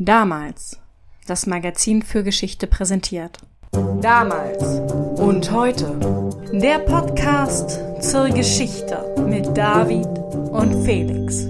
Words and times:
Damals. 0.00 0.78
Das 1.26 1.48
Magazin 1.48 2.02
für 2.02 2.22
Geschichte 2.22 2.68
präsentiert. 2.68 3.38
Damals 4.00 4.62
und 5.18 5.50
heute. 5.50 5.98
Der 6.52 6.78
Podcast 6.78 7.80
zur 8.00 8.28
Geschichte 8.28 9.12
mit 9.26 9.56
David 9.56 10.06
und 10.52 10.84
Felix. 10.84 11.48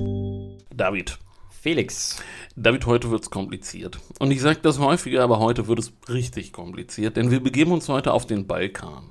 David. 0.74 1.18
Felix. 1.50 2.22
David, 2.56 2.86
heute 2.86 3.10
wird's 3.10 3.28
kompliziert. 3.28 3.98
Und 4.18 4.30
ich 4.30 4.40
sage 4.40 4.60
das 4.62 4.78
häufiger, 4.78 5.22
aber 5.22 5.40
heute 5.40 5.68
wird 5.68 5.80
es 5.80 5.92
richtig 6.08 6.54
kompliziert, 6.54 7.18
denn 7.18 7.30
wir 7.30 7.42
begeben 7.42 7.72
uns 7.72 7.90
heute 7.90 8.14
auf 8.14 8.24
den 8.24 8.46
Balkan. 8.46 9.02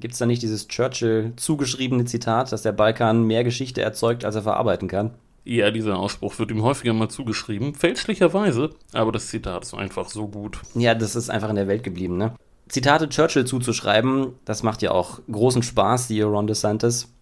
Gibt 0.00 0.12
es 0.12 0.18
da 0.18 0.26
nicht 0.26 0.42
dieses 0.42 0.68
Churchill 0.68 1.32
zugeschriebene 1.36 2.04
Zitat, 2.04 2.52
dass 2.52 2.60
der 2.60 2.72
Balkan 2.72 3.26
mehr 3.26 3.42
Geschichte 3.42 3.80
erzeugt, 3.80 4.26
als 4.26 4.34
er 4.34 4.42
verarbeiten 4.42 4.88
kann? 4.88 5.12
Ja, 5.44 5.70
dieser 5.70 5.98
Ausspruch 5.98 6.38
wird 6.38 6.50
ihm 6.50 6.62
häufiger 6.62 6.92
mal 6.92 7.08
zugeschrieben, 7.08 7.74
fälschlicherweise, 7.74 8.70
aber 8.92 9.10
das 9.10 9.26
Zitat 9.26 9.64
ist 9.64 9.74
einfach 9.74 10.08
so 10.08 10.28
gut. 10.28 10.60
Ja, 10.74 10.94
das 10.94 11.16
ist 11.16 11.30
einfach 11.30 11.50
in 11.50 11.56
der 11.56 11.68
Welt 11.68 11.82
geblieben, 11.82 12.16
ne? 12.16 12.34
Zitate 12.68 13.08
Churchill 13.08 13.44
zuzuschreiben, 13.44 14.34
das 14.44 14.62
macht 14.62 14.82
ja 14.82 14.92
auch 14.92 15.20
großen 15.30 15.62
Spaß, 15.62 16.08
die 16.08 16.22
Ron 16.22 16.46
DeSantis. 16.46 17.12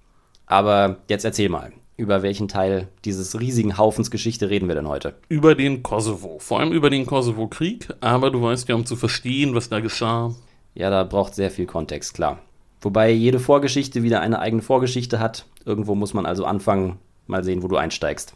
Aber 0.47 0.98
jetzt 1.09 1.25
erzähl 1.25 1.48
mal, 1.48 1.73
über 1.97 2.23
welchen 2.23 2.48
Teil 2.48 2.88
dieses 3.05 3.38
riesigen 3.41 3.78
Haufens 3.78 4.11
Geschichte 4.11 4.50
reden 4.50 4.69
wir 4.69 4.75
denn 4.75 4.89
heute? 4.89 5.14
Über 5.28 5.55
den 5.55 5.83
Kosovo, 5.83 6.39
vor 6.41 6.61
allem 6.61 6.73
über 6.73 6.91
den 6.91 7.06
Kosovo-Krieg, 7.06 7.89
aber 8.00 8.30
du 8.30 8.42
weißt 8.42 8.69
ja, 8.69 8.75
um 8.75 8.84
zu 8.84 8.97
verstehen, 8.97 9.55
was 9.55 9.70
da 9.70 9.80
geschah. 9.80 10.34
Ja, 10.75 10.91
da 10.91 11.05
braucht 11.05 11.34
sehr 11.34 11.50
viel 11.50 11.66
Kontext, 11.66 12.14
klar. 12.14 12.39
Wobei 12.80 13.11
jede 13.11 13.41
Vorgeschichte 13.41 14.02
wieder 14.02 14.20
eine 14.20 14.39
eigene 14.39 14.62
Vorgeschichte 14.62 15.20
hat. 15.20 15.47
Irgendwo 15.64 15.95
muss 15.95 16.14
man 16.14 16.27
also 16.27 16.45
anfangen, 16.45 16.98
Mal 17.27 17.45
sehen, 17.45 17.62
wo 17.62 17.69
du 17.69 17.77
einsteigst. 17.77 18.34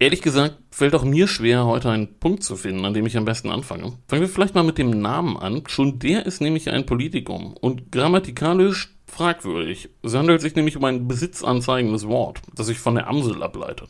Ehrlich 0.00 0.22
gesagt, 0.22 0.58
fällt 0.70 0.94
auch 0.94 1.02
mir 1.02 1.26
schwer, 1.26 1.66
heute 1.66 1.90
einen 1.90 2.20
Punkt 2.20 2.44
zu 2.44 2.54
finden, 2.54 2.84
an 2.84 2.94
dem 2.94 3.04
ich 3.06 3.16
am 3.16 3.24
besten 3.24 3.50
anfange. 3.50 3.94
Fangen 4.06 4.22
wir 4.22 4.28
vielleicht 4.28 4.54
mal 4.54 4.62
mit 4.62 4.78
dem 4.78 4.90
Namen 4.90 5.36
an. 5.36 5.64
Schon 5.66 5.98
der 5.98 6.24
ist 6.24 6.40
nämlich 6.40 6.70
ein 6.70 6.86
Politikum 6.86 7.54
und 7.54 7.90
grammatikalisch 7.90 8.94
fragwürdig. 9.06 9.88
Es 10.02 10.14
handelt 10.14 10.40
sich 10.40 10.54
nämlich 10.54 10.76
um 10.76 10.84
ein 10.84 11.08
besitzanzeigendes 11.08 12.06
Wort, 12.06 12.40
das 12.54 12.66
sich 12.66 12.78
von 12.78 12.94
der 12.94 13.08
Amsel 13.08 13.42
ableitet. 13.42 13.88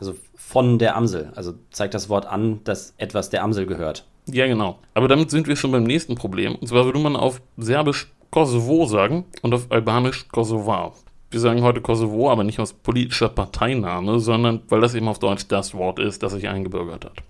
Also 0.00 0.14
von 0.34 0.80
der 0.80 0.96
Amsel. 0.96 1.32
Also 1.36 1.54
zeigt 1.70 1.94
das 1.94 2.08
Wort 2.08 2.26
an, 2.26 2.64
dass 2.64 2.94
etwas 2.98 3.30
der 3.30 3.44
Amsel 3.44 3.66
gehört. 3.66 4.04
Ja, 4.28 4.48
genau. 4.48 4.80
Aber 4.94 5.06
damit 5.06 5.30
sind 5.30 5.46
wir 5.46 5.54
schon 5.54 5.70
beim 5.70 5.84
nächsten 5.84 6.16
Problem. 6.16 6.56
Und 6.56 6.66
zwar 6.66 6.84
würde 6.86 6.98
man 6.98 7.14
auf 7.14 7.40
Serbisch 7.56 8.08
Kosovo 8.32 8.86
sagen 8.86 9.26
und 9.42 9.54
auf 9.54 9.70
Albanisch 9.70 10.26
Kosovar 10.28 10.94
wir 11.30 11.40
sagen 11.40 11.62
heute 11.62 11.80
Kosovo, 11.80 12.30
aber 12.30 12.44
nicht 12.44 12.60
aus 12.60 12.72
politischer 12.72 13.28
Parteinahme, 13.28 14.20
sondern 14.20 14.62
weil 14.68 14.80
das 14.80 14.94
eben 14.94 15.08
auf 15.08 15.18
Deutsch 15.18 15.48
das 15.48 15.74
Wort 15.74 15.98
ist, 15.98 16.22
das 16.22 16.32
sich 16.32 16.48
eingebürgert 16.48 17.04
hat. 17.04 17.22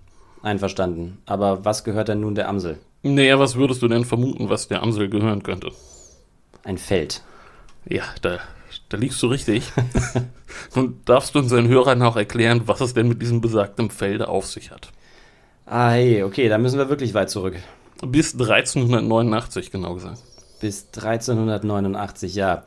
Einverstanden. 0.43 1.17
Aber 1.25 1.65
was 1.65 1.83
gehört 1.83 2.07
denn 2.07 2.21
nun 2.21 2.35
der 2.35 2.47
Amsel? 2.47 2.79
Naja, 3.03 3.39
was 3.39 3.55
würdest 3.55 3.81
du 3.81 3.87
denn 3.87 4.05
vermuten, 4.05 4.49
was 4.49 4.67
der 4.67 4.83
Amsel 4.83 5.09
gehören 5.09 5.43
könnte? 5.43 5.71
Ein 6.63 6.77
Feld. 6.77 7.23
Ja, 7.87 8.03
da, 8.21 8.39
da 8.89 8.97
liegst 8.97 9.21
du 9.23 9.27
richtig. 9.27 9.71
Und 10.75 11.07
darfst 11.07 11.35
du 11.35 11.39
unseren 11.39 11.67
Hörern 11.67 12.01
auch 12.01 12.15
erklären, 12.15 12.63
was 12.65 12.81
es 12.81 12.93
denn 12.93 13.07
mit 13.07 13.21
diesem 13.21 13.41
besagten 13.41 13.89
Felde 13.89 14.27
auf 14.27 14.45
sich 14.45 14.71
hat? 14.71 14.91
Ah, 15.65 15.91
hey, 15.91 16.23
okay, 16.23 16.49
da 16.49 16.57
müssen 16.57 16.77
wir 16.77 16.89
wirklich 16.89 17.13
weit 17.13 17.29
zurück. 17.29 17.55
Bis 18.05 18.33
1389, 18.33 19.71
genau 19.71 19.95
gesagt. 19.95 20.21
Bis 20.61 20.87
1389, 20.95 22.35
ja. 22.35 22.63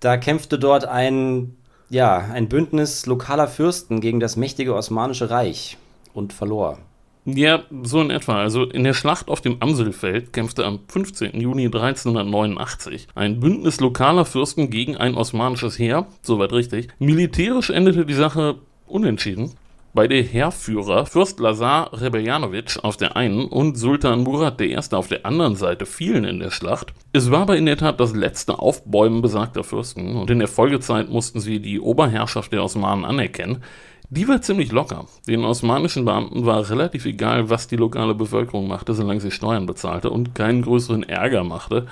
Da 0.00 0.16
kämpfte 0.16 0.58
dort 0.58 0.84
ein, 0.84 1.56
ja, 1.90 2.18
ein 2.18 2.48
Bündnis 2.48 3.06
lokaler 3.06 3.48
Fürsten 3.48 4.00
gegen 4.00 4.20
das 4.20 4.36
mächtige 4.36 4.74
Osmanische 4.74 5.30
Reich 5.30 5.76
und 6.14 6.32
verlor. 6.32 6.78
Ja, 7.24 7.64
so 7.82 8.00
in 8.00 8.10
etwa. 8.10 8.40
Also 8.40 8.64
in 8.64 8.84
der 8.84 8.94
Schlacht 8.94 9.28
auf 9.28 9.40
dem 9.40 9.58
Amselfeld 9.60 10.32
kämpfte 10.32 10.64
am 10.64 10.80
15. 10.88 11.38
Juni 11.38 11.66
1389 11.66 13.08
ein 13.14 13.40
Bündnis 13.40 13.80
lokaler 13.80 14.24
Fürsten 14.24 14.70
gegen 14.70 14.96
ein 14.96 15.14
osmanisches 15.14 15.78
Heer, 15.78 16.06
soweit 16.22 16.52
richtig. 16.52 16.88
Militärisch 16.98 17.68
endete 17.70 18.06
die 18.06 18.14
Sache 18.14 18.56
unentschieden. 18.86 19.52
Beide 19.94 20.16
Heerführer, 20.16 21.06
Fürst 21.06 21.40
Lazar 21.40 21.90
Rebeljanovic 21.98 22.78
auf 22.82 22.98
der 22.98 23.16
einen 23.16 23.46
und 23.46 23.76
Sultan 23.76 24.22
Murat 24.22 24.60
I. 24.60 24.76
auf 24.76 25.08
der 25.08 25.24
anderen 25.24 25.56
Seite 25.56 25.86
fielen 25.86 26.24
in 26.24 26.40
der 26.40 26.50
Schlacht. 26.50 26.92
Es 27.12 27.30
war 27.30 27.40
aber 27.40 27.56
in 27.56 27.64
der 27.66 27.78
Tat 27.78 27.98
das 27.98 28.14
letzte 28.14 28.58
Aufbäumen 28.58 29.22
besagter 29.22 29.64
Fürsten 29.64 30.16
und 30.16 30.30
in 30.30 30.40
der 30.40 30.48
Folgezeit 30.48 31.08
mussten 31.08 31.40
sie 31.40 31.60
die 31.60 31.80
Oberherrschaft 31.80 32.52
der 32.52 32.62
Osmanen 32.62 33.06
anerkennen. 33.06 33.62
Die 34.10 34.26
war 34.26 34.40
ziemlich 34.40 34.72
locker. 34.72 35.04
Den 35.26 35.44
osmanischen 35.44 36.06
Beamten 36.06 36.46
war 36.46 36.70
relativ 36.70 37.04
egal, 37.04 37.50
was 37.50 37.68
die 37.68 37.76
lokale 37.76 38.14
Bevölkerung 38.14 38.66
machte, 38.66 38.94
solange 38.94 39.20
sie 39.20 39.30
Steuern 39.30 39.66
bezahlte 39.66 40.08
und 40.08 40.34
keinen 40.34 40.62
größeren 40.62 41.02
Ärger 41.02 41.44
machte. 41.44 41.86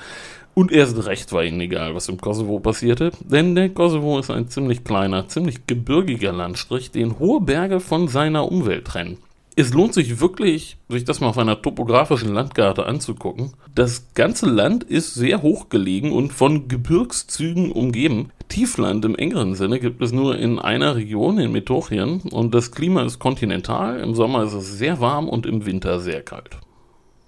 Und 0.54 0.72
erst 0.72 1.04
recht 1.04 1.30
war 1.34 1.44
ihnen 1.44 1.60
egal, 1.60 1.94
was 1.94 2.08
im 2.08 2.18
Kosovo 2.18 2.58
passierte, 2.58 3.10
denn 3.20 3.54
der 3.54 3.68
Kosovo 3.68 4.18
ist 4.18 4.30
ein 4.30 4.48
ziemlich 4.48 4.82
kleiner, 4.82 5.28
ziemlich 5.28 5.66
gebirgiger 5.66 6.32
Landstrich, 6.32 6.90
den 6.90 7.18
hohe 7.18 7.42
Berge 7.42 7.80
von 7.80 8.08
seiner 8.08 8.50
Umwelt 8.50 8.86
trennen. 8.86 9.18
Es 9.54 9.74
lohnt 9.74 9.92
sich 9.92 10.18
wirklich, 10.18 10.78
sich 10.88 11.04
das 11.04 11.20
mal 11.20 11.28
auf 11.28 11.38
einer 11.38 11.60
topografischen 11.60 12.32
Landkarte 12.32 12.86
anzugucken. 12.86 13.52
Das 13.74 14.14
ganze 14.14 14.46
Land 14.46 14.84
ist 14.84 15.12
sehr 15.14 15.42
hoch 15.42 15.68
gelegen 15.68 16.12
und 16.12 16.32
von 16.32 16.68
Gebirgszügen 16.68 17.72
umgeben. 17.72 18.30
Tiefland 18.48 19.04
im 19.04 19.16
engeren 19.16 19.54
Sinne 19.54 19.80
gibt 19.80 20.00
es 20.02 20.12
nur 20.12 20.36
in 20.38 20.58
einer 20.58 20.96
Region, 20.96 21.38
in 21.38 21.52
Metochien, 21.52 22.20
und 22.30 22.54
das 22.54 22.72
Klima 22.72 23.02
ist 23.02 23.18
kontinental. 23.18 24.00
Im 24.00 24.14
Sommer 24.14 24.44
ist 24.44 24.52
es 24.52 24.78
sehr 24.78 25.00
warm 25.00 25.28
und 25.28 25.46
im 25.46 25.66
Winter 25.66 26.00
sehr 26.00 26.22
kalt. 26.22 26.58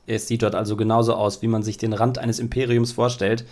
Es 0.07 0.27
sieht 0.27 0.43
dort 0.43 0.55
also 0.55 0.77
genauso 0.77 1.15
aus, 1.15 1.43
wie 1.43 1.49
man 1.49 1.63
sich 1.63 1.77
den 1.77 1.93
Rand 1.93 2.19
eines 2.19 2.39
Imperiums 2.39 2.93
vorstellt. 2.93 3.45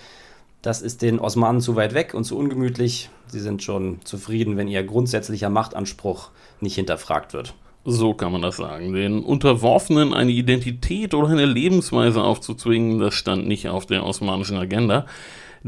Das 0.62 0.81
ist 0.81 1.03
den 1.03 1.19
Osmanen 1.19 1.60
zu 1.60 1.77
weit 1.77 1.93
weg 1.93 2.15
und 2.15 2.25
zu 2.25 2.37
ungemütlich. 2.37 3.10
Sie 3.27 3.41
sind 3.41 3.62
schon 3.62 4.00
zufrieden, 4.04 4.56
wenn 4.56 4.69
ihr 4.69 4.83
grundsätzlicher 4.83 5.50
Machtanspruch 5.50 6.31
nicht 6.60 6.77
hinterfragt 6.77 7.34
wird. 7.34 7.54
So 7.84 8.15
kann 8.15 8.33
man 8.33 8.43
das 8.43 8.56
sagen. 8.56 8.93
Den 8.93 9.22
Unterworfenen 9.22 10.12
eine 10.12 10.33
Identität 10.33 11.15
oder 11.15 11.28
eine 11.28 11.44
Lebensweise 11.44 12.25
aufzuzwingen, 12.25 12.98
das 12.98 13.15
stand 13.15 13.47
nicht 13.47 13.69
auf 13.69 13.87
der 13.87 14.04
osmanischen 14.04 14.56
Agenda. 14.56 15.06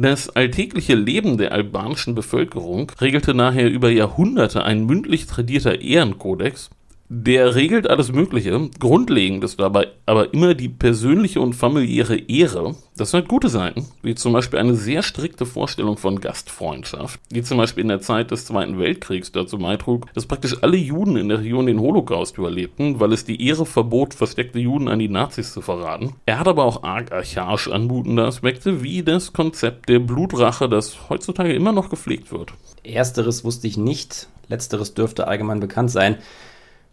Das 0.00 0.30
alltägliche 0.30 0.94
Leben 0.94 1.38
der 1.38 1.50
albanischen 1.50 2.14
Bevölkerung 2.14 2.92
regelte 3.00 3.34
nachher 3.34 3.68
über 3.68 3.90
Jahrhunderte 3.90 4.64
ein 4.64 4.86
mündlich 4.86 5.26
tradierter 5.26 5.80
Ehrenkodex, 5.80 6.70
der 7.10 7.54
regelt 7.54 7.88
alles 7.88 8.12
Mögliche. 8.12 8.68
Grundlegend 8.78 9.42
ist 9.42 9.58
dabei 9.58 9.88
aber 10.04 10.34
immer 10.34 10.54
die 10.54 10.68
persönliche 10.68 11.40
und 11.40 11.54
familiäre 11.54 12.16
Ehre. 12.16 12.74
Das 12.96 13.14
hat 13.14 13.28
gute 13.28 13.48
Seiten, 13.48 13.86
wie 14.02 14.14
zum 14.14 14.32
Beispiel 14.32 14.58
eine 14.58 14.74
sehr 14.74 15.02
strikte 15.02 15.46
Vorstellung 15.46 15.96
von 15.96 16.20
Gastfreundschaft, 16.20 17.20
die 17.30 17.42
zum 17.42 17.58
Beispiel 17.58 17.82
in 17.82 17.88
der 17.88 18.00
Zeit 18.00 18.30
des 18.30 18.44
Zweiten 18.44 18.78
Weltkriegs 18.78 19.32
dazu 19.32 19.58
beitrug, 19.58 20.12
dass 20.14 20.26
praktisch 20.26 20.62
alle 20.62 20.76
Juden 20.76 21.16
in 21.16 21.28
der 21.28 21.40
Region 21.40 21.66
den 21.66 21.80
Holocaust 21.80 22.36
überlebten, 22.36 23.00
weil 23.00 23.12
es 23.12 23.24
die 23.24 23.46
Ehre 23.46 23.64
verbot, 23.64 24.14
versteckte 24.14 24.58
Juden 24.58 24.88
an 24.88 24.98
die 24.98 25.08
Nazis 25.08 25.52
zu 25.52 25.62
verraten. 25.62 26.14
Er 26.26 26.38
hat 26.38 26.48
aber 26.48 26.64
auch 26.64 26.82
arg 26.82 27.12
archaisch 27.12 27.68
anmutende 27.68 28.24
Aspekte, 28.24 28.82
wie 28.82 29.02
das 29.02 29.32
Konzept 29.32 29.88
der 29.88 30.00
Blutrache, 30.00 30.68
das 30.68 31.08
heutzutage 31.08 31.54
immer 31.54 31.72
noch 31.72 31.88
gepflegt 31.88 32.32
wird. 32.32 32.52
Ersteres 32.84 33.44
wusste 33.44 33.66
ich 33.66 33.76
nicht, 33.76 34.28
letzteres 34.48 34.94
dürfte 34.94 35.26
allgemein 35.26 35.60
bekannt 35.60 35.90
sein. 35.90 36.18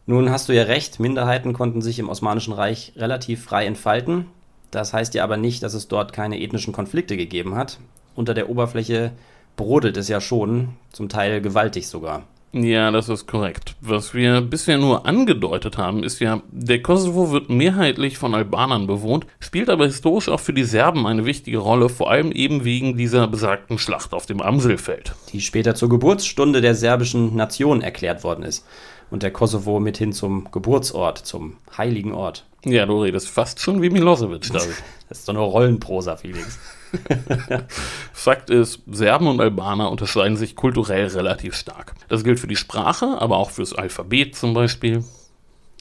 Nun 0.07 0.29
hast 0.29 0.49
du 0.49 0.53
ja 0.53 0.63
recht, 0.63 0.99
Minderheiten 0.99 1.53
konnten 1.53 1.81
sich 1.81 1.97
im 1.97 2.09
Osmanischen 2.09 2.53
Reich 2.53 2.93
relativ 2.95 3.43
frei 3.43 3.65
entfalten. 3.65 4.27
Das 4.69 4.93
heißt 4.93 5.15
ja 5.15 5.23
aber 5.23 5.37
nicht, 5.37 5.63
dass 5.63 5.73
es 5.73 5.87
dort 5.87 6.13
keine 6.13 6.39
ethnischen 6.39 6.73
Konflikte 6.73 7.17
gegeben 7.17 7.55
hat. 7.55 7.79
Unter 8.13 8.35
der 8.35 8.49
Oberfläche 8.49 9.13
brodelt 9.55 9.97
es 9.97 10.07
ja 10.07 10.21
schon, 10.21 10.69
zum 10.91 11.09
Teil 11.09 11.41
gewaltig 11.41 11.87
sogar. 11.87 12.23
Ja, 12.53 12.89
das 12.89 13.09
ist 13.09 13.27
korrekt. 13.27 13.75
Was 13.81 14.13
wir 14.13 14.39
bisher 14.39 14.77
nur 14.77 15.05
angedeutet 15.05 15.77
haben, 15.77 16.03
ist 16.03 16.19
ja, 16.19 16.41
der 16.51 16.81
Kosovo 16.81 17.31
wird 17.31 17.49
mehrheitlich 17.49 18.17
von 18.17 18.33
Albanern 18.33 18.87
bewohnt, 18.87 19.25
spielt 19.39 19.69
aber 19.69 19.87
historisch 19.87 20.29
auch 20.29 20.39
für 20.39 20.53
die 20.53 20.63
Serben 20.63 21.05
eine 21.05 21.25
wichtige 21.25 21.57
Rolle, 21.57 21.89
vor 21.89 22.09
allem 22.09 22.31
eben 22.31 22.63
wegen 22.63 22.95
dieser 22.95 23.27
besagten 23.27 23.77
Schlacht 23.77 24.13
auf 24.13 24.25
dem 24.25 24.39
Amselfeld. 24.39 25.15
Die 25.33 25.41
später 25.41 25.75
zur 25.75 25.89
Geburtsstunde 25.89 26.61
der 26.61 26.75
serbischen 26.75 27.35
Nation 27.35 27.81
erklärt 27.81 28.23
worden 28.23 28.45
ist 28.45 28.65
und 29.11 29.23
der 29.23 29.31
Kosovo 29.31 29.79
mithin 29.79 30.13
zum 30.13 30.49
Geburtsort, 30.51 31.19
zum 31.19 31.57
heiligen 31.77 32.13
Ort. 32.13 32.45
Ja, 32.65 32.85
du 32.85 33.01
redest 33.03 33.29
fast 33.29 33.59
schon 33.59 33.81
wie 33.81 33.89
Milosevic, 33.89 34.51
David. 34.51 34.75
das 35.09 35.19
ist 35.19 35.29
doch 35.29 35.33
nur 35.33 35.45
Rollenprosa, 35.45 36.15
Felix. 36.17 36.59
Fakt 38.13 38.49
ist, 38.49 38.81
Serben 38.91 39.27
und 39.27 39.39
Albaner 39.39 39.91
unterscheiden 39.91 40.37
sich 40.37 40.55
kulturell 40.55 41.07
relativ 41.07 41.55
stark. 41.55 41.93
Das 42.07 42.23
gilt 42.23 42.39
für 42.39 42.47
die 42.47 42.55
Sprache, 42.55 43.17
aber 43.19 43.37
auch 43.37 43.51
fürs 43.51 43.73
Alphabet 43.73 44.35
zum 44.35 44.53
Beispiel. 44.53 45.03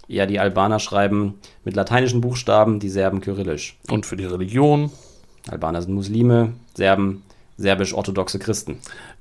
Ja, 0.06 0.26
die 0.26 0.38
Albaner 0.38 0.80
schreiben 0.80 1.34
mit 1.64 1.76
lateinischen 1.76 2.20
Buchstaben, 2.20 2.80
die 2.80 2.90
Serben 2.90 3.20
kyrillisch. 3.20 3.78
Und 3.90 4.04
für 4.04 4.16
die 4.16 4.26
Religion? 4.26 4.90
Albaner 5.48 5.80
sind 5.80 5.94
Muslime, 5.94 6.52
Serben 6.74 7.22
serbisch-orthodoxe 7.56 8.38
Christen. 8.38 8.78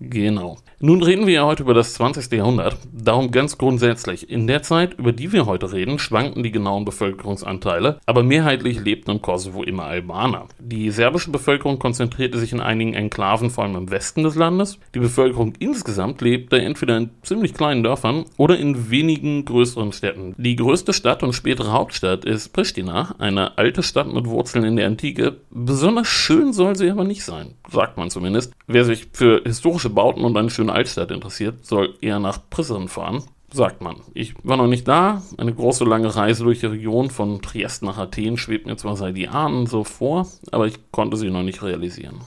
Genau. 0.10 0.58
Nun 0.80 1.02
reden 1.02 1.28
wir 1.28 1.34
ja 1.34 1.46
heute 1.46 1.64
über 1.64 1.74
das 1.74 1.94
20. 1.94 2.30
Jahrhundert. 2.34 2.78
Darum 2.92 3.32
ganz 3.32 3.58
grundsätzlich. 3.58 4.30
In 4.30 4.48
der 4.48 4.64
Zeit, 4.64 4.96
über 4.96 5.14
die 5.14 5.32
wir 5.32 5.46
heute 5.46 5.72
reden, 5.72 5.98
schwanken 5.98 6.44
die 6.44 6.52
genauen 6.52 6.84
Bevölkerungsanteile, 6.84 8.02
aber 8.06 8.22
mehrheitlich 8.22 8.84
lebten 8.84 9.12
im 9.12 9.22
Kosovo 9.22 9.64
immer 9.64 9.86
Albaner. 9.86 10.48
Die 10.60 10.92
serbische 10.92 11.32
Bevölkerung 11.32 11.80
konzentrierte 11.80 12.38
sich 12.38 12.52
in 12.52 12.60
einigen 12.60 12.96
Enklaven, 12.96 13.50
vor 13.50 13.64
allem 13.64 13.78
im 13.78 13.92
Westen 13.92 14.24
des 14.24 14.36
Landes. 14.36 14.78
Die 14.94 15.00
Bevölkerung 15.00 15.54
insgesamt 15.60 16.20
lebte 16.20 16.62
entweder 16.62 16.98
in 16.98 17.12
ziemlich 17.22 17.54
kleinen 17.54 17.84
Dörfern 17.84 18.26
oder 18.36 18.58
in 18.58 18.90
wenigen 18.90 19.46
größeren 19.46 19.94
Städten. 19.94 20.36
Die 20.38 20.58
größte 20.58 20.92
Stadt 20.92 21.24
und 21.24 21.32
spätere 21.32 21.72
Hauptstadt 21.72 22.26
ist 22.26 22.50
Pristina, 22.50 23.16
eine 23.20 23.58
alte 23.58 23.84
Stadt 23.84 24.12
mit 24.12 24.26
Wurzeln 24.28 24.66
in 24.66 24.76
der 24.76 24.88
Antike. 24.88 25.38
Besonders 25.50 26.08
schön 26.08 26.52
soll 26.52 26.76
sie 26.76 26.90
aber 26.90 27.06
nicht 27.06 27.24
sein, 27.24 27.54
sagt 27.72 27.96
man 27.96 28.10
zumindest. 28.10 28.52
Wer 28.68 28.84
sich 28.84 29.08
für 29.14 29.42
historische 29.46 29.93
Bauten 29.94 30.24
und 30.24 30.36
eine 30.38 30.50
schöne 30.50 30.74
Altstadt 30.74 31.12
interessiert, 31.12 31.66
soll 31.66 31.96
eher 32.02 32.20
nach 32.20 32.40
Prizren 32.50 32.88
fahren. 32.88 33.24
Sagt 33.52 33.82
man. 33.82 33.98
Ich 34.16 34.34
war 34.44 34.58
noch 34.58 34.68
nicht 34.68 34.88
da. 34.88 35.22
Eine 35.38 35.54
große 35.54 35.84
lange 35.84 36.16
Reise 36.16 36.44
durch 36.44 36.62
die 36.62 36.66
Region 36.66 37.12
von 37.12 37.42
Triest 37.42 37.84
nach 37.84 38.00
Athen 38.00 38.38
schwebt 38.38 38.66
mir 38.66 38.78
zwar 38.78 38.96
seit 38.96 39.16
Jahren 39.16 39.68
so 39.68 39.84
vor, 39.84 40.28
aber 40.52 40.66
ich 40.66 40.80
konnte 40.92 41.18
sie 41.18 41.30
noch 41.30 41.44
nicht 41.44 41.62
realisieren. 41.62 42.22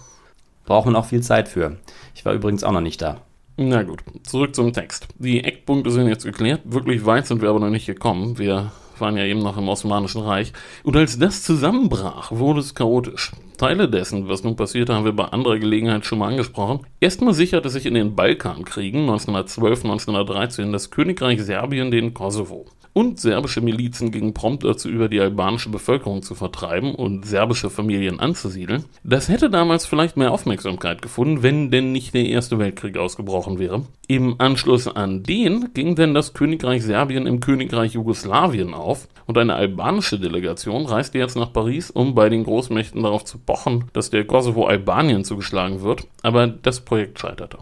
Braucht 0.67 0.87
man 0.87 0.95
auch 0.95 1.07
viel 1.07 1.23
Zeit 1.23 1.49
für. 1.49 1.79
Ich 2.15 2.25
war 2.25 2.33
übrigens 2.33 2.63
auch 2.63 2.73
noch 2.73 2.81
nicht 2.81 3.03
da. 3.03 3.23
Na 3.57 3.83
gut, 3.83 4.05
zurück 4.23 4.55
zum 4.55 4.73
Text. 4.73 5.09
Die 5.19 5.43
Eckpunkte 5.43 5.91
sind 5.91 6.09
jetzt 6.09 6.25
geklärt. 6.25 6.61
Wirklich 6.65 7.07
weit 7.07 7.27
sind 7.27 7.43
wir 7.43 7.49
aber 7.49 7.61
noch 7.61 7.71
nicht 7.71 7.87
gekommen. 7.87 8.39
Wir 8.39 8.71
waren 8.99 9.17
ja 9.17 9.25
eben 9.25 9.41
noch 9.41 9.57
im 9.57 9.69
Osmanischen 9.69 10.21
Reich. 10.21 10.53
Und 10.85 10.97
als 10.97 11.19
das 11.19 11.43
zusammenbrach, 11.43 12.31
wurde 12.33 12.61
es 12.61 12.75
chaotisch. 12.75 13.33
Teile 13.57 13.89
dessen, 13.89 14.29
was 14.29 14.45
nun 14.45 14.57
passierte, 14.57 14.95
haben 14.95 15.05
wir 15.05 15.13
bei 15.13 15.25
anderer 15.25 15.59
Gelegenheit 15.59 16.07
schon 16.07 16.19
mal 16.19 16.29
angesprochen. 16.29 16.87
Erstmal 17.01 17.35
sicherte 17.35 17.71
sich 17.71 17.87
in 17.87 17.95
den 17.95 18.15
Balkankriegen 18.15 19.03
1912, 19.03 19.85
1913 19.85 20.73
das 20.73 20.91
Königreich 20.91 21.43
Serbien 21.43 21.91
den 21.91 22.15
Kosovo 22.15 22.67
und 22.97 23.21
serbische 23.21 23.61
Milizen 23.61 24.11
gingen 24.11 24.33
prompt 24.33 24.65
dazu 24.65 24.89
über, 24.89 25.11
die 25.11 25.21
albanische 25.21 25.69
Bevölkerung 25.69 26.23
zu 26.23 26.35
vertreiben 26.35 26.95
und 26.95 27.27
serbische 27.27 27.69
Familien 27.69 28.21
anzusiedeln. 28.21 28.87
Das 29.05 29.29
hätte 29.29 29.51
damals 29.51 29.85
vielleicht 29.85 30.17
mehr 30.17 30.33
Aufmerksamkeit 30.33 31.03
gefunden, 31.03 31.43
wenn 31.43 31.71
denn 31.71 31.93
nicht 31.93 32.15
der 32.15 32.25
Erste 32.25 32.59
Weltkrieg 32.59 32.97
ausgebrochen 32.97 33.59
wäre. 33.59 33.83
Im 34.09 34.37
Anschluss 34.39 34.89
an 34.89 35.23
den 35.23 35.75
ging 35.75 35.95
denn 35.95 36.15
das 36.15 36.33
Königreich 36.33 36.83
Serbien 36.85 37.27
im 37.27 37.41
Königreich 37.41 37.93
Jugoslawien 37.93 38.73
auf 38.73 39.09
und 39.27 39.37
eine 39.37 39.57
albanische 39.57 40.19
Delegation 40.19 40.87
reiste 40.87 41.19
jetzt 41.19 41.37
nach 41.37 41.53
Paris, 41.53 41.91
um 41.91 42.15
bei 42.15 42.31
den 42.31 42.45
Großmächten 42.45 43.03
darauf 43.03 43.27
zu 43.27 43.37
pochen, 43.47 43.85
dass 43.93 44.11
der 44.11 44.25
Kosovo 44.25 44.67
Albanien 44.67 45.25
zugeschlagen 45.25 45.83
wird, 45.83 46.07
aber 46.23 46.47
das 46.47 46.81
Projekt 46.81 47.19
scheiterte. 47.19 47.59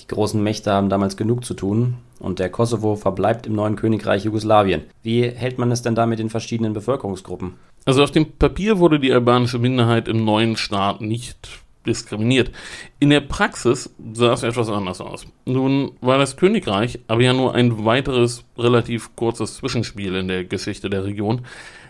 Die 0.00 0.08
großen 0.08 0.42
Mächte 0.42 0.72
haben 0.72 0.88
damals 0.88 1.16
genug 1.16 1.44
zu 1.44 1.54
tun 1.54 1.98
und 2.18 2.38
der 2.38 2.50
Kosovo 2.50 2.96
verbleibt 2.96 3.46
im 3.46 3.54
neuen 3.54 3.76
Königreich 3.76 4.24
Jugoslawien. 4.24 4.82
Wie 5.02 5.22
hält 5.22 5.58
man 5.58 5.70
es 5.70 5.82
denn 5.82 5.94
da 5.94 6.06
mit 6.06 6.18
den 6.18 6.30
verschiedenen 6.30 6.72
Bevölkerungsgruppen? 6.72 7.54
Also 7.84 8.02
auf 8.02 8.10
dem 8.10 8.32
Papier 8.32 8.78
wurde 8.78 8.98
die 8.98 9.12
albanische 9.12 9.58
Minderheit 9.58 10.08
im 10.08 10.24
neuen 10.24 10.56
Staat 10.56 11.00
nicht 11.00 11.60
diskriminiert. 11.86 12.50
In 12.98 13.10
der 13.10 13.20
Praxis 13.20 13.94
sah 14.12 14.34
es 14.34 14.42
etwas 14.42 14.68
anders 14.68 15.00
aus. 15.00 15.26
Nun 15.46 15.92
war 16.00 16.18
das 16.18 16.36
Königreich 16.36 17.00
aber 17.08 17.22
ja 17.22 17.32
nur 17.32 17.54
ein 17.54 17.84
weiteres 17.84 18.44
relativ 18.58 19.16
kurzes 19.16 19.56
Zwischenspiel 19.56 20.14
in 20.14 20.28
der 20.28 20.44
Geschichte 20.44 20.90
der 20.90 21.04
Region. 21.04 21.42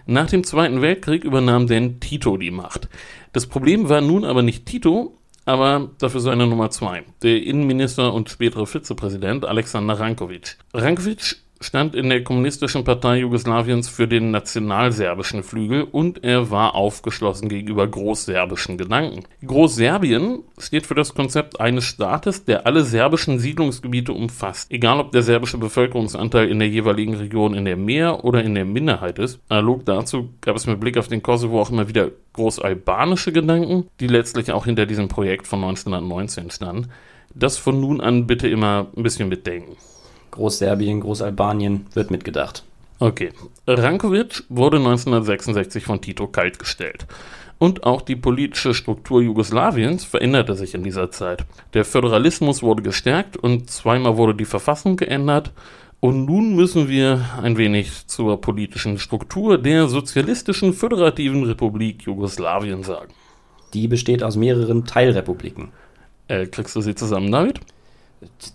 Nach 0.06 0.28
dem 0.28 0.44
Zweiten 0.44 0.80
Weltkrieg 0.80 1.24
übernahm 1.24 1.66
denn 1.66 2.00
Tito 2.00 2.36
die 2.36 2.50
Macht. 2.50 2.88
Das 3.32 3.46
Problem 3.46 3.88
war 3.88 4.00
nun 4.00 4.24
aber 4.24 4.42
nicht 4.42 4.66
Tito, 4.66 5.16
aber 5.44 5.90
dafür 5.98 6.20
seine 6.20 6.46
Nummer 6.46 6.70
zwei, 6.70 7.04
der 7.22 7.42
Innenminister 7.42 8.12
und 8.12 8.28
spätere 8.28 8.66
Vizepräsident 8.66 9.44
Alexander 9.44 9.98
Rankovic. 9.98 10.56
Rankovic 10.74 11.36
stand 11.62 11.94
in 11.94 12.08
der 12.08 12.24
Kommunistischen 12.24 12.84
Partei 12.84 13.18
Jugoslawiens 13.18 13.88
für 13.88 14.08
den 14.08 14.30
nationalserbischen 14.30 15.42
Flügel 15.42 15.82
und 15.82 16.24
er 16.24 16.50
war 16.50 16.74
aufgeschlossen 16.74 17.50
gegenüber 17.50 17.86
großserbischen 17.86 18.78
Gedanken. 18.78 19.24
Großserbien 19.44 20.42
steht 20.58 20.86
für 20.86 20.94
das 20.94 21.14
Konzept 21.14 21.60
eines 21.60 21.84
Staates, 21.84 22.46
der 22.46 22.66
alle 22.66 22.82
serbischen 22.82 23.38
Siedlungsgebiete 23.38 24.12
umfasst, 24.12 24.70
egal 24.72 25.00
ob 25.00 25.12
der 25.12 25.22
serbische 25.22 25.58
Bevölkerungsanteil 25.58 26.48
in 26.48 26.60
der 26.60 26.68
jeweiligen 26.68 27.14
Region 27.14 27.52
in 27.52 27.66
der 27.66 27.76
Mehr- 27.76 28.24
oder 28.24 28.42
in 28.42 28.54
der 28.54 28.64
Minderheit 28.64 29.18
ist. 29.18 29.38
Analog 29.50 29.84
dazu 29.84 30.30
gab 30.40 30.56
es 30.56 30.66
mit 30.66 30.80
Blick 30.80 30.96
auf 30.96 31.08
den 31.08 31.22
Kosovo 31.22 31.60
auch 31.60 31.70
immer 31.70 31.88
wieder 31.88 32.10
großalbanische 32.32 33.32
Gedanken, 33.32 33.86
die 34.00 34.06
letztlich 34.06 34.50
auch 34.50 34.64
hinter 34.64 34.86
diesem 34.86 35.08
Projekt 35.08 35.46
von 35.46 35.62
1919 35.62 36.50
standen. 36.50 36.88
Das 37.34 37.58
von 37.58 37.78
nun 37.78 38.00
an 38.00 38.26
bitte 38.26 38.48
immer 38.48 38.88
ein 38.96 39.02
bisschen 39.02 39.28
mitdenken. 39.28 39.76
Großserbien, 40.30 41.00
Großalbanien 41.00 41.86
wird 41.94 42.10
mitgedacht. 42.10 42.64
Okay. 42.98 43.30
Rankovic 43.66 44.44
wurde 44.48 44.76
1966 44.76 45.84
von 45.84 46.00
Tito 46.00 46.26
kaltgestellt. 46.26 47.06
Und 47.58 47.84
auch 47.84 48.00
die 48.00 48.16
politische 48.16 48.72
Struktur 48.72 49.20
Jugoslawiens 49.20 50.04
veränderte 50.04 50.54
sich 50.54 50.74
in 50.74 50.82
dieser 50.82 51.10
Zeit. 51.10 51.44
Der 51.74 51.84
Föderalismus 51.84 52.62
wurde 52.62 52.82
gestärkt 52.82 53.36
und 53.36 53.70
zweimal 53.70 54.16
wurde 54.16 54.34
die 54.34 54.46
Verfassung 54.46 54.96
geändert. 54.96 55.52
Und 56.00 56.24
nun 56.24 56.56
müssen 56.56 56.88
wir 56.88 57.26
ein 57.42 57.58
wenig 57.58 58.06
zur 58.06 58.40
politischen 58.40 58.98
Struktur 58.98 59.58
der 59.58 59.88
Sozialistischen 59.88 60.72
Föderativen 60.72 61.44
Republik 61.44 62.04
Jugoslawien 62.04 62.82
sagen. 62.82 63.12
Die 63.74 63.88
besteht 63.88 64.22
aus 64.22 64.36
mehreren 64.36 64.86
Teilrepubliken. 64.86 65.68
Äh, 66.28 66.46
kriegst 66.46 66.74
du 66.76 66.80
sie 66.80 66.94
zusammen, 66.94 67.30
David? 67.30 67.60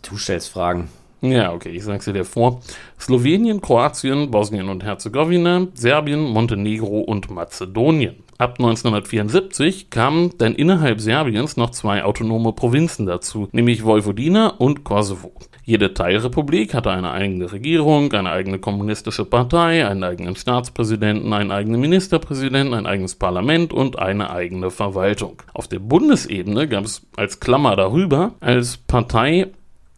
Du 0.08 0.18
stellst 0.18 0.50
Fragen. 0.50 0.90
Ja, 1.22 1.54
okay, 1.54 1.70
ich 1.70 1.84
sag's 1.84 2.06
dir 2.06 2.26
vor. 2.26 2.62
Slowenien, 3.00 3.62
Kroatien, 3.62 4.32
Bosnien 4.32 4.70
und 4.70 4.84
Herzegowina, 4.84 5.68
Serbien, 5.74 6.22
Montenegro 6.22 7.00
und 7.02 7.32
Mazedonien. 7.32 8.16
Ab 8.38 8.56
1974 8.60 9.90
kamen 9.90 10.32
dann 10.38 10.56
innerhalb 10.56 11.00
Serbiens 11.00 11.56
noch 11.56 11.70
zwei 11.70 12.04
autonome 12.04 12.52
Provinzen 12.52 13.06
dazu, 13.06 13.48
nämlich 13.54 13.86
Vojvodina 13.86 14.50
und 14.50 14.84
Kosovo. 14.84 15.32
Jede 15.64 15.96
Teilrepublik 15.96 16.76
hatte 16.76 16.92
eine 16.92 17.12
eigene 17.12 17.52
Regierung, 17.52 18.14
eine 18.14 18.30
eigene 18.30 18.60
kommunistische 18.60 19.26
Partei, 19.26 19.88
einen 19.88 20.04
eigenen 20.04 20.36
Staatspräsidenten, 20.36 21.34
einen 21.34 21.52
eigenen 21.52 21.82
Ministerpräsidenten, 21.82 22.76
ein 22.76 22.86
eigenes 22.86 23.16
Parlament 23.16 23.74
und 23.74 23.98
eine 23.98 24.30
eigene 24.30 24.70
Verwaltung. 24.70 25.42
Auf 25.54 25.68
der 25.68 25.80
Bundesebene 25.80 26.68
gab 26.68 26.86
es 26.86 27.08
als 27.16 27.40
Klammer 27.40 27.76
darüber 27.76 28.34
als 28.42 28.78
Partei 28.78 29.48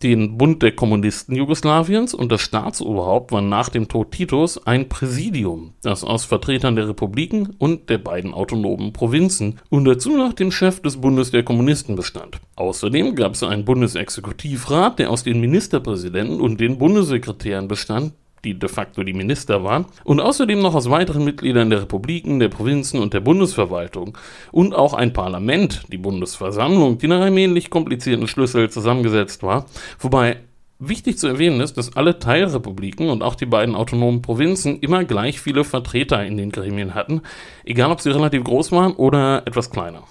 den 0.03 0.38
Bund 0.38 0.61
der 0.61 0.73
Kommunisten 0.73 1.35
Jugoslawiens 1.35 2.13
und 2.13 2.31
das 2.31 2.41
Staatsoberhaupt 2.41 3.31
war 3.31 3.41
nach 3.41 3.69
dem 3.69 3.88
Tod 3.88 4.11
Titos 4.11 4.65
ein 4.65 4.89
Präsidium, 4.89 5.73
das 5.81 6.03
aus 6.03 6.25
Vertretern 6.25 6.75
der 6.75 6.88
Republiken 6.88 7.55
und 7.57 7.89
der 7.89 7.97
beiden 7.97 8.33
autonomen 8.33 8.94
Provinzen 8.94 9.59
und 9.69 9.85
dazu 9.85 10.16
noch 10.16 10.33
dem 10.33 10.51
Chef 10.51 10.81
des 10.81 10.97
Bundes 10.97 11.31
der 11.31 11.44
Kommunisten 11.44 11.95
bestand. 11.95 12.39
Außerdem 12.56 13.16
gab 13.16 13.33
es 13.33 13.44
einen 13.44 13.66
Bundesexekutivrat, 13.66 14.99
der 14.99 15.09
aus 15.09 15.23
den 15.23 15.39
Ministerpräsidenten 15.39 16.42
und 16.42 16.59
den 16.59 16.77
Bundessekretären 16.77 17.68
bestand, 17.68 18.13
die 18.44 18.57
de 18.57 18.69
facto 18.69 19.03
die 19.03 19.13
Minister 19.13 19.63
waren, 19.63 19.85
und 20.03 20.19
außerdem 20.19 20.61
noch 20.61 20.75
aus 20.75 20.89
weiteren 20.89 21.23
Mitgliedern 21.23 21.69
der 21.69 21.81
Republiken, 21.81 22.39
der 22.39 22.49
Provinzen 22.49 22.99
und 22.99 23.13
der 23.13 23.19
Bundesverwaltung 23.19 24.17
und 24.51 24.75
auch 24.75 24.94
ein 24.94 25.13
Parlament, 25.13 25.83
die 25.91 25.97
Bundesversammlung, 25.97 26.97
die 26.97 27.07
nach 27.07 27.21
einem 27.21 27.37
ähnlich 27.37 27.69
komplizierten 27.69 28.27
Schlüssel 28.27 28.69
zusammengesetzt 28.69 29.44
war, 29.44 29.65
wobei 29.99 30.37
Wichtig 30.79 31.17
zu 31.17 31.25
erwähnen 31.25 31.59
ist, 31.59 31.75
dass 31.75 31.95
alle 31.95 32.19
Teilrepubliken 32.19 33.09
und 33.09 33.23
auch 33.23 33.33
die 33.33 33.47
beiden 33.47 33.73
autonomen 33.73 34.21
Provinzen 34.21 34.79
immer 34.79 35.06
gleich 35.06 35.41
viele 35.41 35.63
Vertreter 35.63 36.23
in 36.23 36.37
den 36.37 36.51
Gremien 36.51 36.94
hatten, 36.94 37.21
egal 37.65 37.91
ob 37.91 37.99
sie 37.99 38.11
relativ 38.11 38.44
groß 38.44 38.71
waren 38.71 38.94
oder 38.94 39.41
etwas 39.47 39.71
kleiner. 39.71 40.03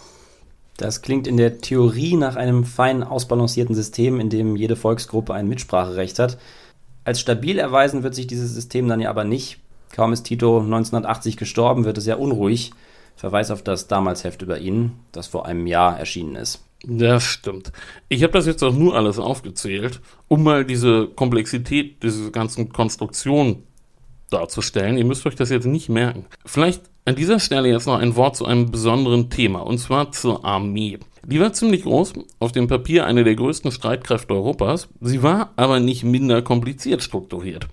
Das 0.76 1.02
klingt 1.02 1.28
in 1.28 1.37
der 1.37 1.59
Theorie 1.59 2.16
nach 2.16 2.35
einem 2.35 2.64
fein 2.64 3.04
ausbalancierten 3.04 3.76
System, 3.76 4.18
in 4.18 4.28
dem 4.28 4.56
jede 4.56 4.75
Volksgruppe 4.75 5.35
ein 5.35 5.47
Mitspracherecht 5.47 6.18
hat. 6.18 6.37
Als 7.07 7.21
stabil 7.21 7.61
erweisen 7.61 8.03
wird 8.03 8.17
sich 8.17 8.27
dieses 8.27 8.53
System 8.53 8.89
dann 8.89 8.99
ja 8.99 9.11
aber 9.11 9.23
nicht. 9.23 9.61
Kaum 9.95 10.13
ist 10.13 10.25
Tito 10.25 10.59
1980 10.59 11.37
gestorben, 11.37 11.85
wird 11.85 11.99
es 11.99 12.07
ja 12.07 12.17
unruhig. 12.17 12.73
Verweis 13.15 13.53
auf 13.53 13.63
das 13.63 13.87
damals 13.87 14.25
Heft 14.25 14.43
über 14.43 14.59
ihn, 14.59 14.91
das 15.13 15.29
vor 15.29 15.47
einem 15.47 15.69
Jahr 15.69 15.97
erschienen 15.97 16.35
ist. 16.35 16.65
Das 16.83 17.23
stimmt. 17.23 17.71
Ich 18.09 18.25
habe 18.25 18.33
das 18.33 18.47
jetzt 18.47 18.65
auch 18.65 18.73
nur 18.73 18.97
alles 18.97 19.21
aufgezählt, 19.21 20.01
um 20.27 20.43
mal 20.43 20.65
diese 20.65 21.07
Komplexität 21.07 22.03
diese 22.03 22.33
ganzen 22.33 22.73
Konstruktionen 22.73 23.63
darzustellen. 24.31 24.99
Ihr 24.99 25.05
müsst 25.05 25.25
euch 25.27 25.37
das 25.37 25.51
jetzt 25.51 25.67
nicht 25.67 25.89
merken. 25.89 26.27
Vielleicht 26.45 26.83
an 27.05 27.15
dieser 27.15 27.39
Stelle 27.39 27.69
jetzt 27.69 27.87
noch 27.87 28.01
ein 28.01 28.17
Wort 28.17 28.35
zu 28.35 28.47
einem 28.47 28.73
besonderen 28.73 29.31
Thema, 29.31 29.61
und 29.61 29.79
zwar 29.79 30.11
zur 30.11 30.45
Armee. 30.45 30.99
Die 31.28 31.40
war 31.40 31.52
ziemlich 31.52 31.83
groß, 31.83 32.12
auf 32.38 32.52
dem 32.52 32.68
Papier 32.68 33.04
eine 33.04 33.25
der 33.25 33.35
größten 33.35 33.73
Streitkräfte 33.73 34.33
Europas, 34.33 34.88
sie 35.00 35.25
war 35.25 35.52
aber 35.56 35.80
nicht 35.80 36.04
minder 36.04 36.40
kompliziert 36.40 37.02
strukturiert. 37.02 37.66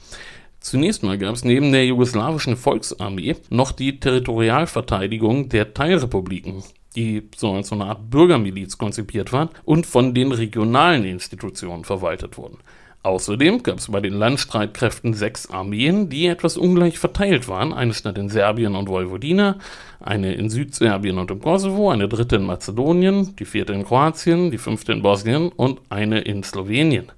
Zunächst 0.59 1.03
mal 1.03 1.19
gab 1.19 1.35
es 1.35 1.45
neben 1.45 1.71
der 1.71 1.85
jugoslawischen 1.85 2.57
Volksarmee 2.57 3.35
noch 3.51 3.71
die 3.71 3.99
Territorialverteidigung 3.99 5.49
der 5.49 5.75
Teilrepubliken. 5.75 6.63
die 6.95 7.29
so 7.35 7.51
als 7.53 7.69
so 7.69 7.75
eine 7.75 7.85
Art 7.85 8.09
Bürgermiliz 8.09 8.77
konzipiert 8.77 9.33
waren 9.33 9.49
und 9.65 9.85
von 9.85 10.13
den 10.13 10.31
regionalen 10.31 11.05
Institutionen 11.05 11.83
verwaltet 11.83 12.37
wurden. 12.37 12.57
Außerdem 13.03 13.63
gab 13.63 13.79
es 13.79 13.91
bei 13.91 13.99
den 13.99 14.13
Landstreitkräften 14.13 15.13
sechs 15.13 15.49
Armeen, 15.49 16.09
die 16.09 16.25
etwas 16.27 16.55
ungleich 16.55 16.99
verteilt 16.99 17.49
waren. 17.49 17.73
Eine 17.73 17.93
stand 17.93 18.17
in 18.17 18.29
Serbien 18.29 18.75
und 18.75 18.87
Vojvodina, 18.87 19.57
eine 19.99 20.33
in 20.33 20.49
Südserbien 20.49 21.17
und 21.17 21.29
im 21.29 21.41
Kosovo, 21.41 21.91
eine 21.91 22.07
dritte 22.07 22.37
in 22.37 22.45
Mazedonien, 22.45 23.35
die 23.35 23.43
vierte 23.43 23.73
in 23.73 23.83
Kroatien, 23.83 24.51
die 24.51 24.57
fünfte 24.57 24.93
in 24.93 25.01
Bosnien 25.01 25.49
und 25.49 25.81
eine 25.89 26.21
in 26.21 26.43
Slowenien. 26.43 27.11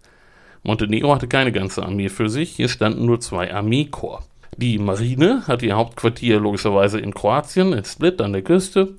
Montenegro 0.63 1.13
hatte 1.13 1.27
keine 1.27 1.51
ganze 1.51 1.83
Armee 1.83 2.09
für 2.09 2.29
sich, 2.29 2.55
hier 2.55 2.67
standen 2.67 3.05
nur 3.05 3.19
zwei 3.19 3.53
Armeekorps. 3.53 4.25
Die 4.57 4.79
Marine 4.79 5.45
hat 5.47 5.63
ihr 5.63 5.75
Hauptquartier 5.75 6.39
logischerweise 6.39 6.97
in 6.97 7.13
Kroatien, 7.13 7.74
in 7.74 7.83
Split 7.83 8.21
an 8.21 8.31
der 8.31 8.41
Küste. 8.41 8.95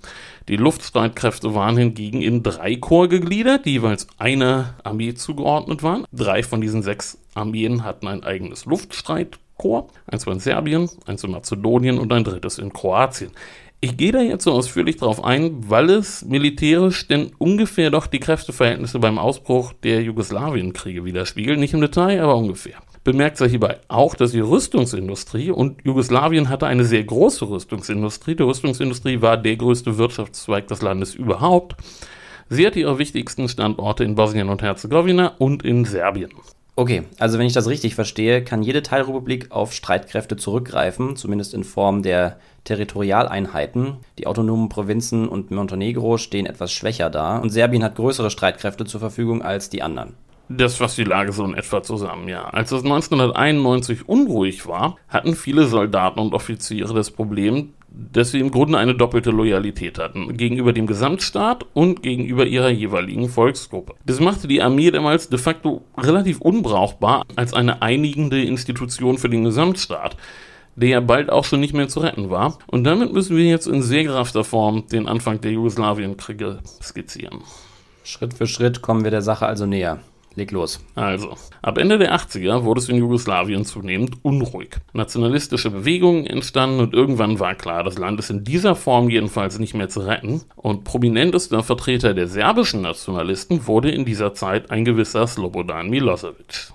Die 0.48 0.56
Luftstreitkräfte 0.56 1.54
waren 1.54 1.78
hingegen 1.78 2.20
in 2.20 2.42
drei 2.42 2.76
Korps 2.76 3.08
gegliedert, 3.08 3.64
die 3.64 3.72
jeweils 3.72 4.06
einer 4.18 4.75
Armee 4.84 5.14
zugeordnet 5.14 5.82
waren. 5.82 6.04
Drei 6.12 6.42
von 6.42 6.60
diesen 6.60 6.82
sechs 6.82 7.18
Armeen 7.34 7.84
hatten 7.84 8.06
ein 8.06 8.22
eigenes 8.22 8.66
Luftstreitkorps. 8.66 9.94
Eins 10.06 10.26
war 10.26 10.34
in 10.34 10.40
Serbien, 10.40 10.90
eins 11.06 11.25
in 11.25 11.30
Mazedonien 11.30 11.98
und 11.98 12.12
ein 12.12 12.25
drittes 12.25 12.58
in 12.58 12.75
Kroatien. 12.75 13.30
Ich 13.80 13.96
gehe 13.96 14.12
da 14.12 14.20
jetzt 14.20 14.44
so 14.44 14.52
ausführlich 14.52 14.96
drauf 14.96 15.25
ein, 15.25 15.70
weil 15.70 15.88
es 15.88 16.22
militärisch 16.25 17.08
denn 17.08 17.32
ungefähr 17.38 17.90
doch 17.90 18.06
die 18.06 18.20
Kräfteverhältnisse 18.20 18.98
beim 18.98 19.18
Ausbruch 19.18 19.72
der 19.72 20.02
Jugoslawienkriege 20.02 21.04
widerspiegelt. 21.06 21.58
Nicht 21.58 21.72
im 21.72 21.80
Detail, 21.80 22.20
aber 22.20 22.36
ungefähr. 22.36 22.76
Bemerkt 23.06 23.36
sei 23.36 23.48
hierbei 23.48 23.78
auch, 23.86 24.16
dass 24.16 24.32
die 24.32 24.40
Rüstungsindustrie 24.40 25.52
und 25.52 25.80
Jugoslawien 25.84 26.48
hatte 26.48 26.66
eine 26.66 26.84
sehr 26.84 27.04
große 27.04 27.48
Rüstungsindustrie. 27.48 28.34
Die 28.34 28.42
Rüstungsindustrie 28.42 29.22
war 29.22 29.36
der 29.36 29.54
größte 29.54 29.96
Wirtschaftszweig 29.96 30.66
des 30.66 30.82
Landes 30.82 31.14
überhaupt. 31.14 31.76
Sie 32.48 32.66
hatte 32.66 32.80
ihre 32.80 32.98
wichtigsten 32.98 33.48
Standorte 33.48 34.02
in 34.02 34.16
Bosnien 34.16 34.48
und 34.48 34.60
Herzegowina 34.60 35.34
und 35.38 35.64
in 35.64 35.84
Serbien. 35.84 36.30
Okay, 36.75 37.04
also 37.20 37.38
wenn 37.38 37.46
ich 37.46 37.52
das 37.52 37.68
richtig 37.68 37.94
verstehe, 37.94 38.42
kann 38.42 38.64
jede 38.64 38.82
Teilrepublik 38.82 39.52
auf 39.52 39.72
Streitkräfte 39.72 40.36
zurückgreifen, 40.36 41.14
zumindest 41.14 41.54
in 41.54 41.62
Form 41.62 42.02
der 42.02 42.40
Territorialeinheiten. 42.64 43.98
Die 44.18 44.26
autonomen 44.26 44.68
Provinzen 44.68 45.28
und 45.28 45.52
Montenegro 45.52 46.18
stehen 46.18 46.46
etwas 46.46 46.72
schwächer 46.72 47.08
da 47.08 47.38
und 47.38 47.50
Serbien 47.50 47.84
hat 47.84 47.94
größere 47.94 48.30
Streitkräfte 48.30 48.84
zur 48.84 48.98
Verfügung 48.98 49.42
als 49.42 49.70
die 49.70 49.82
anderen. 49.82 50.14
Das 50.48 50.76
fasst 50.76 50.96
die 50.98 51.04
Lage 51.04 51.32
so 51.32 51.44
in 51.44 51.54
etwa 51.54 51.82
zusammen, 51.82 52.28
ja. 52.28 52.44
Als 52.44 52.70
es 52.70 52.84
1991 52.84 54.08
unruhig 54.08 54.66
war, 54.66 54.96
hatten 55.08 55.34
viele 55.34 55.66
Soldaten 55.66 56.20
und 56.20 56.34
Offiziere 56.34 56.94
das 56.94 57.10
Problem, 57.10 57.72
dass 57.88 58.30
sie 58.30 58.40
im 58.40 58.50
Grunde 58.50 58.78
eine 58.78 58.94
doppelte 58.94 59.30
Loyalität 59.30 59.98
hatten, 59.98 60.36
gegenüber 60.36 60.72
dem 60.72 60.86
Gesamtstaat 60.86 61.64
und 61.72 62.02
gegenüber 62.02 62.46
ihrer 62.46 62.68
jeweiligen 62.68 63.28
Volksgruppe. 63.28 63.94
Das 64.04 64.20
machte 64.20 64.46
die 64.46 64.62
Armee 64.62 64.90
damals 64.90 65.28
de 65.28 65.38
facto 65.38 65.82
relativ 65.96 66.40
unbrauchbar 66.40 67.24
als 67.36 67.54
eine 67.54 67.82
einigende 67.82 68.42
Institution 68.42 69.18
für 69.18 69.30
den 69.30 69.44
Gesamtstaat, 69.44 70.16
der 70.76 70.88
ja 70.90 71.00
bald 71.00 71.30
auch 71.30 71.44
schon 71.44 71.60
nicht 71.60 71.74
mehr 71.74 71.88
zu 71.88 72.00
retten 72.00 72.30
war. 72.30 72.58
Und 72.66 72.84
damit 72.84 73.12
müssen 73.12 73.36
wir 73.36 73.44
jetzt 73.44 73.66
in 73.66 73.82
segerhafter 73.82 74.44
Form 74.44 74.86
den 74.88 75.08
Anfang 75.08 75.40
der 75.40 75.52
Jugoslawienkriege 75.52 76.58
skizzieren. 76.82 77.40
Schritt 78.04 78.34
für 78.34 78.46
Schritt 78.46 78.82
kommen 78.82 79.04
wir 79.04 79.10
der 79.10 79.22
Sache 79.22 79.46
also 79.46 79.66
näher. 79.66 80.00
Leg 80.36 80.50
los. 80.52 80.80
Also, 80.94 81.34
ab 81.62 81.78
Ende 81.78 81.96
der 81.96 82.14
80er 82.14 82.62
wurde 82.62 82.80
es 82.80 82.90
in 82.90 82.98
Jugoslawien 82.98 83.64
zunehmend 83.64 84.22
unruhig. 84.22 84.76
Nationalistische 84.92 85.70
Bewegungen 85.70 86.26
entstanden 86.26 86.80
und 86.80 86.92
irgendwann 86.92 87.40
war 87.40 87.54
klar, 87.54 87.82
das 87.84 87.96
Land 87.96 88.20
ist 88.20 88.28
in 88.28 88.44
dieser 88.44 88.76
Form 88.76 89.08
jedenfalls 89.08 89.58
nicht 89.58 89.74
mehr 89.74 89.88
zu 89.88 90.00
retten. 90.00 90.42
Und 90.54 90.84
prominentester 90.84 91.62
Vertreter 91.62 92.12
der 92.12 92.28
serbischen 92.28 92.82
Nationalisten 92.82 93.66
wurde 93.66 93.90
in 93.90 94.04
dieser 94.04 94.34
Zeit 94.34 94.70
ein 94.70 94.84
gewisser 94.84 95.26
Slobodan 95.26 95.88
Milosevic. 95.88 96.70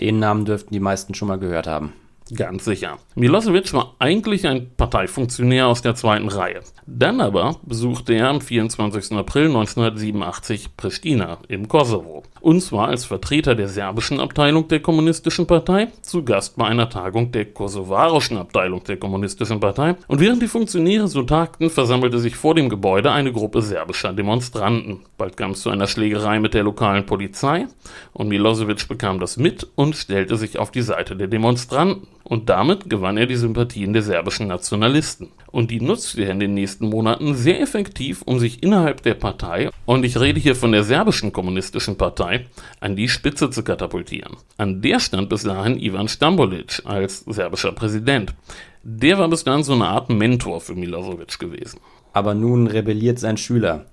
Den 0.00 0.18
Namen 0.18 0.46
dürften 0.46 0.72
die 0.72 0.80
meisten 0.80 1.14
schon 1.14 1.28
mal 1.28 1.38
gehört 1.38 1.66
haben. 1.66 1.92
Ganz 2.34 2.64
sicher. 2.64 2.98
Milosevic 3.14 3.74
war 3.74 3.94
eigentlich 3.98 4.46
ein 4.46 4.70
Parteifunktionär 4.74 5.66
aus 5.66 5.82
der 5.82 5.94
zweiten 5.94 6.28
Reihe. 6.28 6.60
Dann 6.86 7.20
aber 7.20 7.56
besuchte 7.62 8.14
er 8.14 8.30
am 8.30 8.40
24. 8.40 9.12
April 9.12 9.46
1987 9.46 10.76
Pristina 10.76 11.38
im 11.48 11.68
Kosovo. 11.68 12.22
Und 12.42 12.60
zwar 12.60 12.88
als 12.88 13.04
Vertreter 13.04 13.54
der 13.54 13.68
serbischen 13.68 14.18
Abteilung 14.18 14.66
der 14.66 14.80
Kommunistischen 14.80 15.46
Partei, 15.46 15.92
zu 16.00 16.24
Gast 16.24 16.56
bei 16.56 16.64
einer 16.64 16.90
Tagung 16.90 17.30
der 17.30 17.44
kosovarischen 17.44 18.36
Abteilung 18.36 18.82
der 18.82 18.96
Kommunistischen 18.96 19.60
Partei. 19.60 19.94
Und 20.08 20.18
während 20.18 20.42
die 20.42 20.48
Funktionäre 20.48 21.06
so 21.06 21.22
tagten, 21.22 21.70
versammelte 21.70 22.18
sich 22.18 22.34
vor 22.34 22.56
dem 22.56 22.68
Gebäude 22.68 23.12
eine 23.12 23.32
Gruppe 23.32 23.62
serbischer 23.62 24.12
Demonstranten. 24.12 25.02
Bald 25.16 25.36
kam 25.36 25.52
es 25.52 25.60
zu 25.62 25.70
einer 25.70 25.86
Schlägerei 25.86 26.40
mit 26.40 26.52
der 26.52 26.64
lokalen 26.64 27.06
Polizei 27.06 27.68
und 28.12 28.26
Milosevic 28.26 28.88
bekam 28.88 29.20
das 29.20 29.36
mit 29.36 29.68
und 29.76 29.94
stellte 29.94 30.36
sich 30.36 30.58
auf 30.58 30.72
die 30.72 30.82
Seite 30.82 31.14
der 31.14 31.28
Demonstranten. 31.28 32.08
Und 32.24 32.48
damit 32.48 32.88
gewann 32.88 33.16
er 33.16 33.26
die 33.26 33.36
Sympathien 33.36 33.92
der 33.92 34.02
serbischen 34.02 34.46
Nationalisten. 34.46 35.28
Und 35.50 35.70
die 35.70 35.80
nutzte 35.80 36.22
er 36.22 36.30
in 36.30 36.40
den 36.40 36.54
nächsten 36.54 36.88
Monaten 36.88 37.34
sehr 37.34 37.60
effektiv, 37.60 38.22
um 38.22 38.38
sich 38.38 38.62
innerhalb 38.62 39.02
der 39.02 39.14
Partei, 39.14 39.70
und 39.86 40.04
ich 40.04 40.18
rede 40.18 40.40
hier 40.40 40.56
von 40.56 40.72
der 40.72 40.84
serbischen 40.84 41.32
kommunistischen 41.32 41.96
Partei, 41.96 42.46
an 42.80 42.96
die 42.96 43.08
Spitze 43.08 43.50
zu 43.50 43.62
katapultieren. 43.62 44.36
An 44.56 44.80
der 44.80 45.00
stand 45.00 45.28
bis 45.28 45.42
dahin 45.42 45.78
Ivan 45.78 46.08
Stambolic 46.08 46.82
als 46.84 47.20
serbischer 47.20 47.72
Präsident. 47.72 48.34
Der 48.82 49.18
war 49.18 49.28
bis 49.28 49.44
dahin 49.44 49.62
so 49.62 49.74
eine 49.74 49.88
Art 49.88 50.10
Mentor 50.10 50.60
für 50.60 50.74
Milosevic 50.74 51.38
gewesen. 51.38 51.80
Aber 52.12 52.34
nun 52.34 52.66
rebelliert 52.66 53.18
sein 53.18 53.36
Schüler. 53.36 53.86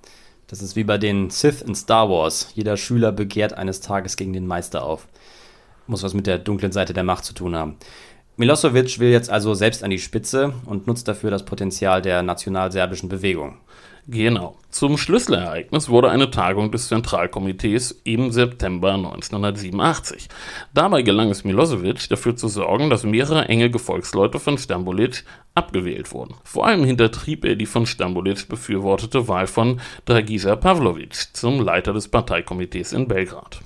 Das 0.48 0.62
ist 0.62 0.74
wie 0.74 0.82
bei 0.82 0.98
den 0.98 1.30
Sith 1.30 1.62
in 1.62 1.76
Star 1.76 2.10
Wars. 2.10 2.50
Jeder 2.56 2.76
Schüler 2.76 3.12
begehrt 3.12 3.52
eines 3.52 3.80
Tages 3.80 4.16
gegen 4.16 4.32
den 4.32 4.48
Meister 4.48 4.82
auf. 4.82 5.06
Muss 5.86 6.02
was 6.02 6.12
mit 6.12 6.26
der 6.26 6.38
dunklen 6.38 6.72
Seite 6.72 6.92
der 6.92 7.04
Macht 7.04 7.24
zu 7.24 7.34
tun 7.34 7.54
haben. 7.54 7.76
Milosevic 8.40 8.98
will 8.98 9.10
jetzt 9.10 9.28
also 9.28 9.52
selbst 9.52 9.84
an 9.84 9.90
die 9.90 9.98
Spitze 9.98 10.54
und 10.64 10.86
nutzt 10.86 11.06
dafür 11.06 11.30
das 11.30 11.44
Potenzial 11.44 12.00
der 12.00 12.22
nationalserbischen 12.22 13.10
Bewegung. 13.10 13.58
Genau. 14.06 14.56
Zum 14.70 14.96
Schlüsselereignis 14.96 15.90
wurde 15.90 16.10
eine 16.10 16.30
Tagung 16.30 16.72
des 16.72 16.88
Zentralkomitees 16.88 18.00
im 18.04 18.32
September 18.32 18.94
1987. 18.94 20.30
Dabei 20.72 21.02
gelang 21.02 21.28
es 21.28 21.44
Milosevic, 21.44 22.08
dafür 22.08 22.34
zu 22.34 22.48
sorgen, 22.48 22.88
dass 22.88 23.04
mehrere 23.04 23.44
enge 23.50 23.70
Gefolgsleute 23.70 24.38
von 24.38 24.56
Stambolic 24.56 25.22
abgewählt 25.54 26.10
wurden. 26.14 26.34
Vor 26.42 26.66
allem 26.66 26.84
hintertrieb 26.84 27.44
er 27.44 27.56
die 27.56 27.66
von 27.66 27.84
Stambolic 27.84 28.48
befürwortete 28.48 29.28
Wahl 29.28 29.48
von 29.48 29.82
Dragisa 30.06 30.56
Pavlovic 30.56 31.36
zum 31.36 31.60
Leiter 31.60 31.92
des 31.92 32.08
Parteikomitees 32.08 32.94
in 32.94 33.06
Belgrad. 33.06 33.60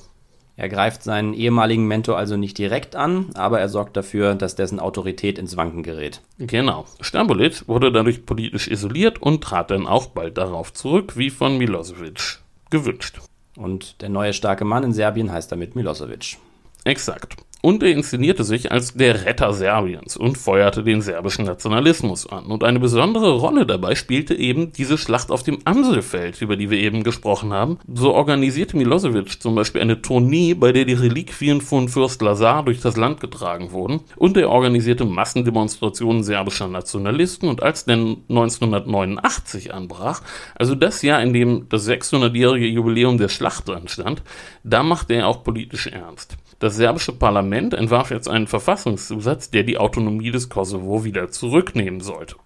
Er 0.56 0.68
greift 0.68 1.02
seinen 1.02 1.34
ehemaligen 1.34 1.86
Mentor 1.86 2.16
also 2.16 2.36
nicht 2.36 2.58
direkt 2.58 2.94
an, 2.94 3.30
aber 3.34 3.58
er 3.58 3.68
sorgt 3.68 3.96
dafür, 3.96 4.34
dass 4.36 4.54
dessen 4.54 4.78
Autorität 4.78 5.38
ins 5.38 5.56
Wanken 5.56 5.82
gerät. 5.82 6.20
Genau. 6.38 6.84
Stambolic 7.00 7.66
wurde 7.66 7.90
dadurch 7.90 8.24
politisch 8.24 8.68
isoliert 8.68 9.20
und 9.20 9.42
trat 9.42 9.70
dann 9.70 9.86
auch 9.86 10.06
bald 10.06 10.38
darauf 10.38 10.72
zurück, 10.72 11.16
wie 11.16 11.30
von 11.30 11.58
Milosevic 11.58 12.38
gewünscht. 12.70 13.20
Und 13.56 14.00
der 14.00 14.08
neue 14.08 14.32
starke 14.32 14.64
Mann 14.64 14.84
in 14.84 14.92
Serbien 14.92 15.32
heißt 15.32 15.50
damit 15.50 15.74
Milosevic. 15.74 16.38
Exakt 16.84 17.36
und 17.64 17.82
er 17.82 17.92
inszenierte 17.92 18.44
sich 18.44 18.70
als 18.70 18.92
der 18.92 19.24
Retter 19.24 19.54
Serbiens 19.54 20.18
und 20.18 20.36
feuerte 20.36 20.84
den 20.84 21.00
serbischen 21.00 21.46
Nationalismus 21.46 22.26
an. 22.26 22.44
Und 22.44 22.62
eine 22.62 22.78
besondere 22.78 23.38
Rolle 23.38 23.64
dabei 23.64 23.94
spielte 23.94 24.34
eben 24.34 24.72
diese 24.72 24.98
Schlacht 24.98 25.30
auf 25.30 25.42
dem 25.44 25.60
Amselfeld, 25.64 26.42
über 26.42 26.56
die 26.56 26.68
wir 26.68 26.76
eben 26.76 27.04
gesprochen 27.04 27.54
haben. 27.54 27.78
So 27.90 28.12
organisierte 28.12 28.76
Milosevic 28.76 29.40
zum 29.40 29.54
Beispiel 29.54 29.80
eine 29.80 30.02
Tournee, 30.02 30.52
bei 30.52 30.72
der 30.72 30.84
die 30.84 30.92
Reliquien 30.92 31.62
von 31.62 31.88
Fürst 31.88 32.20
Lazar 32.20 32.66
durch 32.66 32.82
das 32.82 32.98
Land 32.98 33.20
getragen 33.20 33.72
wurden. 33.72 34.00
Und 34.16 34.36
er 34.36 34.50
organisierte 34.50 35.06
Massendemonstrationen 35.06 36.22
serbischer 36.22 36.68
Nationalisten. 36.68 37.48
Und 37.48 37.62
als 37.62 37.86
dann 37.86 38.18
1989 38.28 39.72
anbrach, 39.72 40.20
also 40.54 40.74
das 40.74 41.00
Jahr, 41.00 41.22
in 41.22 41.32
dem 41.32 41.66
das 41.70 41.88
600-jährige 41.88 42.66
Jubiläum 42.66 43.16
der 43.16 43.30
Schlacht 43.30 43.70
anstand, 43.70 44.22
da 44.64 44.82
machte 44.82 45.14
er 45.14 45.28
auch 45.28 45.42
politisch 45.42 45.86
ernst. 45.86 46.36
Das 46.58 46.76
serbische 46.76 47.12
Parlament 47.12 47.74
entwarf 47.74 48.10
jetzt 48.10 48.28
einen 48.28 48.46
Verfassungszusatz, 48.46 49.50
der 49.50 49.64
die 49.64 49.78
Autonomie 49.78 50.30
des 50.30 50.48
Kosovo 50.48 51.04
wieder 51.04 51.30
zurücknehmen 51.30 52.00
sollte. 52.00 52.36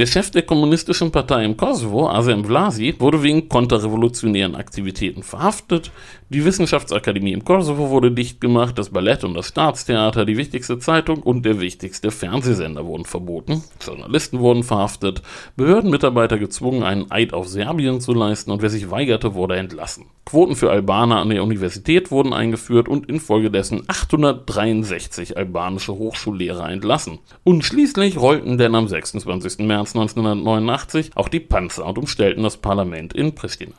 Der 0.00 0.06
Chef 0.06 0.32
der 0.32 0.42
kommunistischen 0.42 1.12
Partei 1.12 1.44
im 1.44 1.56
Kosovo, 1.56 2.08
Asem 2.08 2.44
Vlasi, 2.44 2.96
wurde 2.98 3.22
wegen 3.22 3.48
konterrevolutionären 3.48 4.56
Aktivitäten 4.56 5.22
verhaftet. 5.22 5.92
Die 6.30 6.44
Wissenschaftsakademie 6.44 7.32
im 7.32 7.44
Kosovo 7.44 7.90
wurde 7.90 8.10
dicht 8.10 8.40
gemacht, 8.40 8.78
das 8.78 8.90
Ballett 8.90 9.22
und 9.22 9.34
das 9.34 9.48
Staatstheater, 9.48 10.24
die 10.24 10.36
wichtigste 10.36 10.78
Zeitung 10.78 11.22
und 11.22 11.44
der 11.44 11.60
wichtigste 11.60 12.10
Fernsehsender 12.10 12.86
wurden 12.86 13.04
verboten. 13.04 13.62
Journalisten 13.80 14.40
wurden 14.40 14.62
verhaftet, 14.64 15.22
Behördenmitarbeiter 15.56 16.38
gezwungen, 16.38 16.82
einen 16.82 17.10
Eid 17.10 17.32
auf 17.34 17.46
Serbien 17.46 18.00
zu 18.00 18.14
leisten 18.14 18.50
und 18.50 18.62
wer 18.62 18.70
sich 18.70 18.90
weigerte, 18.90 19.34
wurde 19.34 19.56
entlassen. 19.56 20.06
Quoten 20.24 20.56
für 20.56 20.70
Albaner 20.70 21.20
an 21.20 21.28
der 21.28 21.42
Universität 21.42 22.10
wurden 22.10 22.32
eingeführt 22.32 22.88
und 22.88 23.08
infolgedessen 23.08 23.82
863 23.86 25.36
albanische 25.36 25.92
Hochschullehrer 25.92 26.70
entlassen. 26.70 27.18
Und 27.44 27.64
schließlich 27.64 28.16
rollten 28.16 28.56
denn 28.56 28.74
am 28.74 28.88
26. 28.88 29.58
März 29.58 29.84
März 29.84 29.96
1989 29.96 31.10
auch 31.16 31.28
die 31.28 31.40
Panzer 31.40 31.84
und 31.84 31.98
umstellten 31.98 32.42
das 32.42 32.56
Parlament 32.56 33.12
in 33.12 33.34
Pristina. 33.34 33.74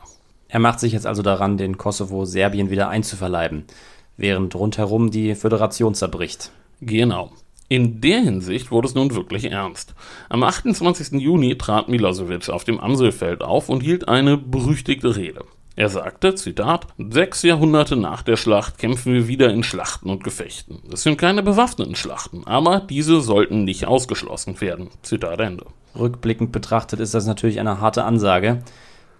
Er 0.48 0.60
macht 0.60 0.80
sich 0.80 0.94
jetzt 0.94 1.08
also 1.08 1.22
daran, 1.22 1.58
den 1.58 1.78
Kosovo 1.78 2.25
Serbien 2.25 2.70
wieder 2.70 2.90
einzuverleiben, 2.90 3.66
während 4.18 4.56
rundherum 4.56 5.12
die 5.12 5.36
Föderation 5.36 5.96
zerbricht. 5.96 6.52
Genau. 6.82 7.32
In 7.68 8.00
der 8.00 8.22
Hinsicht 8.22 8.70
wurde 8.70 8.88
es 8.88 8.94
nun 8.94 9.16
wirklich 9.16 9.46
ernst. 9.46 9.96
Am 10.30 10.44
28. 10.44 11.20
Juni 11.20 11.58
trat 11.58 11.90
Milosevic 11.90 12.50
auf 12.50 12.64
dem 12.64 12.80
Amselfeld 12.80 13.42
auf 13.42 13.70
und 13.70 13.82
hielt 13.82 14.08
eine 14.08 14.38
berüchtigte 14.38 15.16
Rede. 15.16 15.44
Er 15.78 15.90
sagte, 15.90 16.36
Zitat, 16.36 16.88
sechs 16.98 17.42
Jahrhunderte 17.42 17.98
nach 17.98 18.22
der 18.22 18.38
Schlacht 18.38 18.78
kämpfen 18.78 19.14
wir 19.14 19.28
wieder 19.28 19.50
in 19.50 19.64
Schlachten 19.64 20.10
und 20.10 20.24
Gefechten. 20.24 20.82
Es 20.94 21.04
sind 21.04 21.18
keine 21.18 21.44
bewaffneten 21.44 21.96
Schlachten, 21.96 22.46
aber 22.46 22.80
diese 22.80 23.20
sollten 23.20 23.66
nicht 23.66 23.86
ausgeschlossen 23.86 24.62
werden. 24.62 24.90
Zitat 25.02 25.40
Ende. 25.42 25.66
Rückblickend 25.98 26.54
betrachtet 26.54 27.02
ist 27.02 27.14
das 27.14 27.25
natürlich 27.25 27.60
eine 27.60 27.82
harte 27.82 28.06
Ansage. 28.06 28.62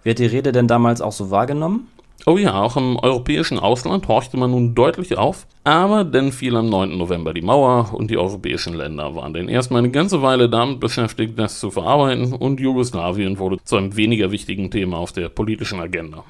Wird 0.06 0.20
die 0.20 0.26
Rede 0.26 0.52
denn 0.52 0.68
damals 0.68 1.00
auch 1.00 1.10
so 1.10 1.32
wahrgenommen? 1.32 1.88
Oh 2.26 2.38
ja, 2.38 2.62
auch 2.62 2.76
im 2.76 2.96
europäischen 2.96 3.58
Ausland 3.58 4.06
horchte 4.06 4.36
man 4.36 4.52
nun 4.52 4.72
deutlich 4.72 5.18
auf, 5.18 5.48
aber 5.64 6.04
dann 6.04 6.30
fiel 6.30 6.54
am 6.54 6.68
9. 6.68 6.96
November 6.96 7.34
die 7.34 7.42
Mauer 7.42 7.92
und 7.92 8.08
die 8.08 8.16
europäischen 8.16 8.74
Länder 8.74 9.16
waren 9.16 9.34
dann 9.34 9.48
erstmal 9.48 9.80
eine 9.80 9.90
ganze 9.90 10.22
Weile 10.22 10.48
damit 10.48 10.78
beschäftigt, 10.78 11.36
das 11.36 11.58
zu 11.58 11.72
verarbeiten 11.72 12.32
und 12.34 12.60
Jugoslawien 12.60 13.40
wurde 13.40 13.56
zu 13.64 13.78
einem 13.78 13.96
weniger 13.96 14.30
wichtigen 14.30 14.70
Thema 14.70 14.98
auf 14.98 15.10
der 15.10 15.28
politischen 15.28 15.80
Agenda. 15.80 16.22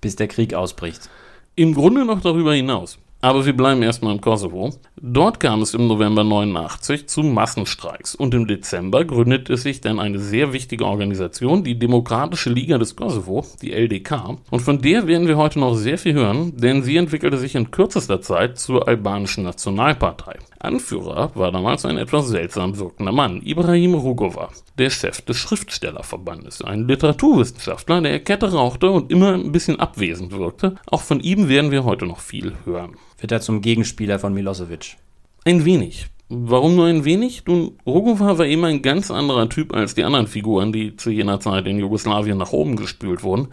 Bis 0.00 0.16
der 0.16 0.26
Krieg 0.26 0.52
ausbricht. 0.54 1.08
Im 1.54 1.74
Grunde 1.74 2.04
noch 2.04 2.22
darüber 2.22 2.54
hinaus. 2.54 2.98
Aber 3.20 3.46
wir 3.46 3.56
bleiben 3.56 3.84
erstmal 3.84 4.16
im 4.16 4.20
Kosovo. 4.20 4.74
Dort 4.98 5.40
kam 5.40 5.60
es 5.60 5.74
im 5.74 5.88
November 5.88 6.24
89 6.24 7.06
zu 7.06 7.22
Massenstreiks 7.22 8.14
und 8.14 8.32
im 8.32 8.46
Dezember 8.46 9.04
gründete 9.04 9.58
sich 9.58 9.82
dann 9.82 10.00
eine 10.00 10.18
sehr 10.18 10.54
wichtige 10.54 10.86
Organisation, 10.86 11.62
die 11.62 11.78
Demokratische 11.78 12.48
Liga 12.48 12.78
des 12.78 12.96
Kosovo, 12.96 13.44
die 13.60 13.74
LDK. 13.74 14.38
Und 14.50 14.60
von 14.60 14.80
der 14.80 15.06
werden 15.06 15.28
wir 15.28 15.36
heute 15.36 15.60
noch 15.60 15.74
sehr 15.74 15.98
viel 15.98 16.14
hören, 16.14 16.56
denn 16.56 16.82
sie 16.82 16.96
entwickelte 16.96 17.36
sich 17.36 17.54
in 17.54 17.70
kürzester 17.70 18.22
Zeit 18.22 18.58
zur 18.58 18.88
albanischen 18.88 19.44
Nationalpartei. 19.44 20.38
Anführer 20.60 21.30
war 21.34 21.52
damals 21.52 21.84
ein 21.84 21.98
etwas 21.98 22.28
seltsam 22.28 22.78
wirkender 22.78 23.12
Mann, 23.12 23.42
Ibrahim 23.44 23.94
Rugova, 23.94 24.48
der 24.78 24.88
Chef 24.88 25.20
des 25.20 25.36
Schriftstellerverbandes, 25.36 26.62
ein 26.62 26.88
Literaturwissenschaftler, 26.88 28.00
der 28.00 28.20
Kette 28.20 28.50
rauchte 28.50 28.90
und 28.90 29.12
immer 29.12 29.34
ein 29.34 29.52
bisschen 29.52 29.78
abwesend 29.78 30.32
wirkte. 30.32 30.76
Auch 30.86 31.02
von 31.02 31.20
ihm 31.20 31.50
werden 31.50 31.70
wir 31.70 31.84
heute 31.84 32.06
noch 32.06 32.20
viel 32.20 32.54
hören. 32.64 32.96
Wird 33.18 33.32
er 33.32 33.40
zum 33.40 33.62
Gegenspieler 33.62 34.18
von 34.18 34.34
Milosevic? 34.34 34.96
Ein 35.44 35.64
wenig. 35.64 36.06
Warum 36.28 36.74
nur 36.74 36.86
ein 36.86 37.04
wenig? 37.04 37.44
Nun, 37.46 37.78
Rugova 37.86 38.36
war 38.36 38.46
immer 38.46 38.66
ein 38.66 38.82
ganz 38.82 39.10
anderer 39.10 39.48
Typ 39.48 39.74
als 39.74 39.94
die 39.94 40.02
anderen 40.02 40.26
Figuren, 40.26 40.72
die 40.72 40.96
zu 40.96 41.10
jener 41.10 41.38
Zeit 41.38 41.66
in 41.66 41.78
Jugoslawien 41.78 42.36
nach 42.36 42.52
oben 42.52 42.76
gespült 42.76 43.22
wurden. 43.22 43.48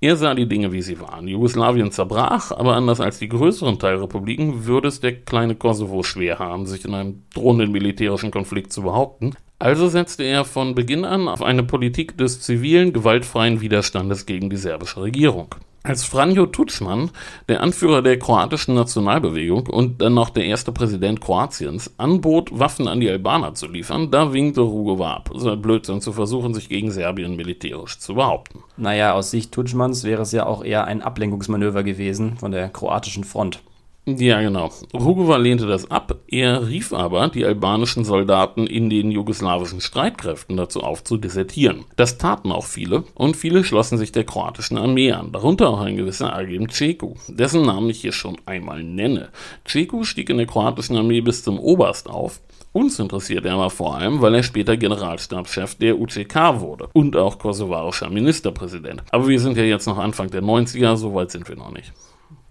Er 0.00 0.16
sah 0.16 0.34
die 0.34 0.48
Dinge, 0.48 0.72
wie 0.72 0.82
sie 0.82 1.00
waren. 1.00 1.28
Jugoslawien 1.28 1.92
zerbrach, 1.92 2.50
aber 2.50 2.74
anders 2.74 3.00
als 3.00 3.18
die 3.18 3.28
größeren 3.28 3.78
Teilrepubliken 3.78 4.66
würde 4.66 4.88
es 4.88 5.00
der 5.00 5.14
kleine 5.14 5.54
Kosovo 5.54 6.02
schwer 6.02 6.38
haben, 6.38 6.66
sich 6.66 6.84
in 6.84 6.94
einem 6.94 7.22
drohenden 7.32 7.72
militärischen 7.72 8.30
Konflikt 8.30 8.72
zu 8.72 8.82
behaupten. 8.82 9.34
Also 9.58 9.88
setzte 9.88 10.24
er 10.24 10.44
von 10.44 10.74
Beginn 10.74 11.06
an 11.06 11.28
auf 11.28 11.42
eine 11.42 11.62
Politik 11.62 12.18
des 12.18 12.40
zivilen, 12.40 12.92
gewaltfreien 12.92 13.62
Widerstandes 13.62 14.26
gegen 14.26 14.50
die 14.50 14.56
serbische 14.56 15.00
Regierung. 15.00 15.54
Als 15.86 16.02
Franjo 16.02 16.46
Tuđman, 16.46 17.10
der 17.48 17.60
Anführer 17.60 18.02
der 18.02 18.18
kroatischen 18.18 18.74
Nationalbewegung 18.74 19.68
und 19.68 20.02
dann 20.02 20.14
noch 20.14 20.30
der 20.30 20.44
erste 20.44 20.72
Präsident 20.72 21.20
Kroatiens, 21.20 21.94
anbot, 21.96 22.50
Waffen 22.58 22.88
an 22.88 22.98
die 22.98 23.08
Albaner 23.08 23.54
zu 23.54 23.68
liefern, 23.68 24.10
da 24.10 24.32
winkte 24.32 24.62
Rugova 24.62 25.14
ab. 25.14 25.30
So 25.32 25.48
ein 25.52 25.62
Blödsinn 25.62 26.00
zu 26.00 26.12
versuchen, 26.12 26.54
sich 26.54 26.68
gegen 26.68 26.90
Serbien 26.90 27.36
militärisch 27.36 28.00
zu 28.00 28.14
behaupten. 28.14 28.64
Naja, 28.76 29.12
aus 29.12 29.30
Sicht 29.30 29.54
Tuđmans 29.54 30.02
wäre 30.02 30.22
es 30.22 30.32
ja 30.32 30.44
auch 30.46 30.64
eher 30.64 30.86
ein 30.86 31.02
Ablenkungsmanöver 31.02 31.84
gewesen 31.84 32.36
von 32.36 32.50
der 32.50 32.68
kroatischen 32.68 33.22
Front. 33.22 33.60
Ja, 34.08 34.40
genau. 34.40 34.70
Rugova 34.94 35.36
lehnte 35.36 35.66
das 35.66 35.90
ab. 35.90 36.20
Er 36.28 36.68
rief 36.68 36.92
aber 36.92 37.26
die 37.26 37.44
albanischen 37.44 38.04
Soldaten 38.04 38.68
in 38.68 38.88
den 38.88 39.10
jugoslawischen 39.10 39.80
Streitkräften 39.80 40.56
dazu 40.56 40.80
auf, 40.84 41.02
zu 41.02 41.16
desertieren. 41.16 41.86
Das 41.96 42.16
taten 42.16 42.52
auch 42.52 42.64
viele 42.64 43.02
und 43.14 43.36
viele 43.36 43.64
schlossen 43.64 43.98
sich 43.98 44.12
der 44.12 44.22
kroatischen 44.22 44.78
Armee 44.78 45.10
an, 45.10 45.32
darunter 45.32 45.70
auch 45.70 45.80
ein 45.80 45.96
gewisser 45.96 46.32
Agim 46.32 46.70
Ceku, 46.70 47.14
dessen 47.26 47.62
Namen 47.62 47.90
ich 47.90 48.00
hier 48.00 48.12
schon 48.12 48.36
einmal 48.46 48.84
nenne. 48.84 49.30
Ceku 49.66 50.04
stieg 50.04 50.30
in 50.30 50.36
der 50.36 50.46
kroatischen 50.46 50.96
Armee 50.96 51.20
bis 51.20 51.42
zum 51.42 51.58
Oberst 51.58 52.08
auf 52.08 52.40
uns 52.76 52.98
interessiert 52.98 53.46
er 53.46 53.54
aber 53.54 53.70
vor 53.70 53.96
allem, 53.96 54.20
weil 54.20 54.34
er 54.34 54.42
später 54.42 54.76
Generalstabschef 54.76 55.76
der 55.76 55.98
UCK 55.98 56.60
wurde 56.60 56.90
und 56.92 57.16
auch 57.16 57.38
kosovarischer 57.38 58.10
Ministerpräsident. 58.10 59.02
Aber 59.12 59.28
wir 59.28 59.40
sind 59.40 59.56
ja 59.56 59.62
jetzt 59.62 59.86
noch 59.86 59.96
Anfang 59.96 60.30
der 60.30 60.42
90er, 60.42 60.94
so 60.96 61.14
weit 61.14 61.30
sind 61.30 61.48
wir 61.48 61.56
noch 61.56 61.72
nicht. 61.72 61.94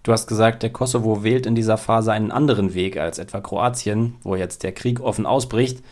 Du 0.06 0.12
hast 0.12 0.28
gesagt, 0.28 0.62
der 0.62 0.70
Kosovo 0.70 1.24
wählt 1.24 1.46
in 1.46 1.56
dieser 1.56 1.76
Phase 1.76 2.12
einen 2.12 2.30
anderen 2.30 2.74
Weg 2.74 2.96
als 2.96 3.18
etwa 3.18 3.40
Kroatien, 3.40 4.14
wo 4.22 4.36
jetzt 4.36 4.62
der 4.62 4.70
Krieg 4.70 5.00
offen 5.00 5.26
ausbricht. 5.26 5.82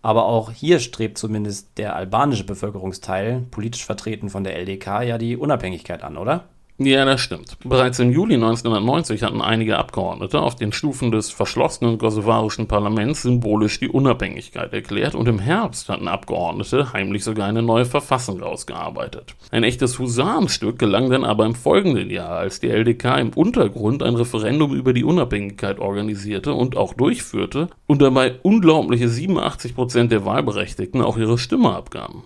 Aber 0.00 0.24
auch 0.24 0.50
hier 0.50 0.80
strebt 0.80 1.18
zumindest 1.18 1.76
der 1.76 1.94
albanische 1.94 2.44
Bevölkerungsteil, 2.44 3.44
politisch 3.50 3.84
vertreten 3.84 4.30
von 4.30 4.44
der 4.44 4.56
LDK, 4.56 5.02
ja 5.02 5.18
die 5.18 5.36
Unabhängigkeit 5.36 6.02
an, 6.02 6.16
oder? 6.16 6.44
Ja, 6.82 7.04
das 7.04 7.20
stimmt. 7.20 7.58
Bereits 7.62 7.98
im 7.98 8.10
Juli 8.10 8.36
1990 8.36 9.22
hatten 9.22 9.42
einige 9.42 9.76
Abgeordnete 9.76 10.40
auf 10.40 10.56
den 10.56 10.72
Stufen 10.72 11.10
des 11.10 11.28
verschlossenen 11.28 11.98
kosovarischen 11.98 12.68
Parlaments 12.68 13.20
symbolisch 13.20 13.78
die 13.80 13.90
Unabhängigkeit 13.90 14.72
erklärt 14.72 15.14
und 15.14 15.28
im 15.28 15.40
Herbst 15.40 15.90
hatten 15.90 16.08
Abgeordnete 16.08 16.94
heimlich 16.94 17.22
sogar 17.22 17.48
eine 17.48 17.60
neue 17.60 17.84
Verfassung 17.84 18.42
ausgearbeitet. 18.42 19.34
Ein 19.50 19.62
echtes 19.62 19.98
Husarenstück 19.98 20.78
gelang 20.78 21.10
dann 21.10 21.26
aber 21.26 21.44
im 21.44 21.54
folgenden 21.54 22.08
Jahr, 22.08 22.38
als 22.38 22.60
die 22.60 22.70
LDK 22.70 23.18
im 23.18 23.34
Untergrund 23.34 24.02
ein 24.02 24.14
Referendum 24.14 24.74
über 24.74 24.94
die 24.94 25.04
Unabhängigkeit 25.04 25.80
organisierte 25.80 26.54
und 26.54 26.78
auch 26.78 26.94
durchführte 26.94 27.68
und 27.88 28.00
dabei 28.00 28.36
unglaubliche 28.42 29.10
87 29.10 29.74
Prozent 29.74 30.12
der 30.12 30.24
Wahlberechtigten 30.24 31.02
auch 31.02 31.18
ihre 31.18 31.36
Stimme 31.36 31.74
abgaben 31.74 32.22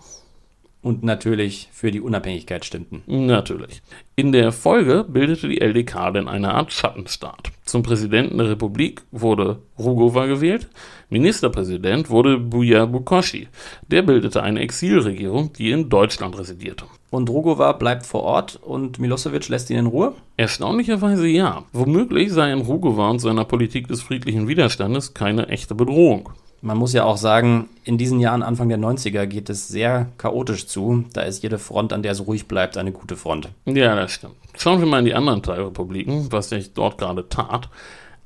und 0.85 1.03
natürlich 1.03 1.69
für 1.73 1.91
die 1.91 2.01
Unabhängigkeit 2.01 2.65
stimmten. 2.65 3.03
Natürlich. 3.07 3.83
In 4.17 4.33
der 4.33 4.53
Folge 4.53 5.05
bildete 5.09 5.49
die 5.49 5.61
LDK 5.61 6.13
dann 6.13 6.29
eine 6.29 6.53
Art 6.53 6.73
Schattenstaat. 6.73 7.51
Zum 7.65 7.83
Präsidenten 7.83 8.37
der 8.37 8.51
Republik 8.51 9.03
wurde 9.11 9.61
Rugova 9.79 10.27
gewählt, 10.27 10.69
Ministerpräsident 11.09 12.11
wurde 12.11 12.39
Buja 12.39 12.85
Bukoshi. 12.85 13.49
Der 13.89 14.03
bildete 14.03 14.43
eine 14.43 14.61
Exilregierung, 14.61 15.53
die 15.55 15.71
in 15.71 15.89
Deutschland 15.89 16.39
residierte. 16.39 16.85
Und 17.11 17.31
Rugova 17.31 17.73
bleibt 17.73 18.05
vor 18.05 18.23
Ort 18.23 18.57
und 18.57 18.99
Milosevic 18.99 19.49
lässt 19.49 19.71
ihn 19.71 19.79
in 19.79 19.87
Ruhe? 19.87 20.15
Erstaunlicherweise 20.37 21.27
ja. 21.29 21.65
Womöglich 21.73 22.33
sei 22.33 22.53
in 22.53 22.61
Rugova 22.61 23.09
und 23.09 23.21
seiner 23.21 23.45
Politik 23.45 23.89
des 23.89 24.03
friedlichen 24.03 24.49
Widerstandes 24.49 25.15
keine 25.15 25.49
echte 25.49 25.75
Bedrohung. 25.75 26.31
Man 26.65 26.79
muss 26.79 26.95
ja 26.95 27.05
auch 27.05 27.19
sagen, 27.19 27.69
in 27.85 27.99
diesen 27.99 28.21
Jahren 28.21 28.43
Anfang 28.43 28.71
der 28.71 28.79
90er 28.79 29.27
geht 29.27 29.51
es 29.51 29.69
sehr 29.69 30.09
chaotisch 30.17 30.67
zu. 30.67 31.05
Da 31.13 31.21
ist 31.21 31.43
jede 31.43 31.59
Front, 31.59 31.93
an 31.93 32.03
der 32.03 32.13
es 32.13 32.27
ruhig 32.27 32.49
bleibt, 32.49 32.79
eine 32.79 32.91
gute 32.91 33.17
Front. 33.17 33.51
Ja, 33.67 33.95
das 33.95 34.13
stimmt. 34.13 34.37
Schauen 34.57 34.81
wir 34.81 34.87
mal 34.87 35.01
in 35.01 35.05
die 35.05 35.15
anderen 35.15 35.43
Teilrepubliken, 35.43 36.33
was 36.33 36.49
sich 36.49 36.73
dort 36.73 36.97
gerade 36.97 37.29
tat. 37.29 37.69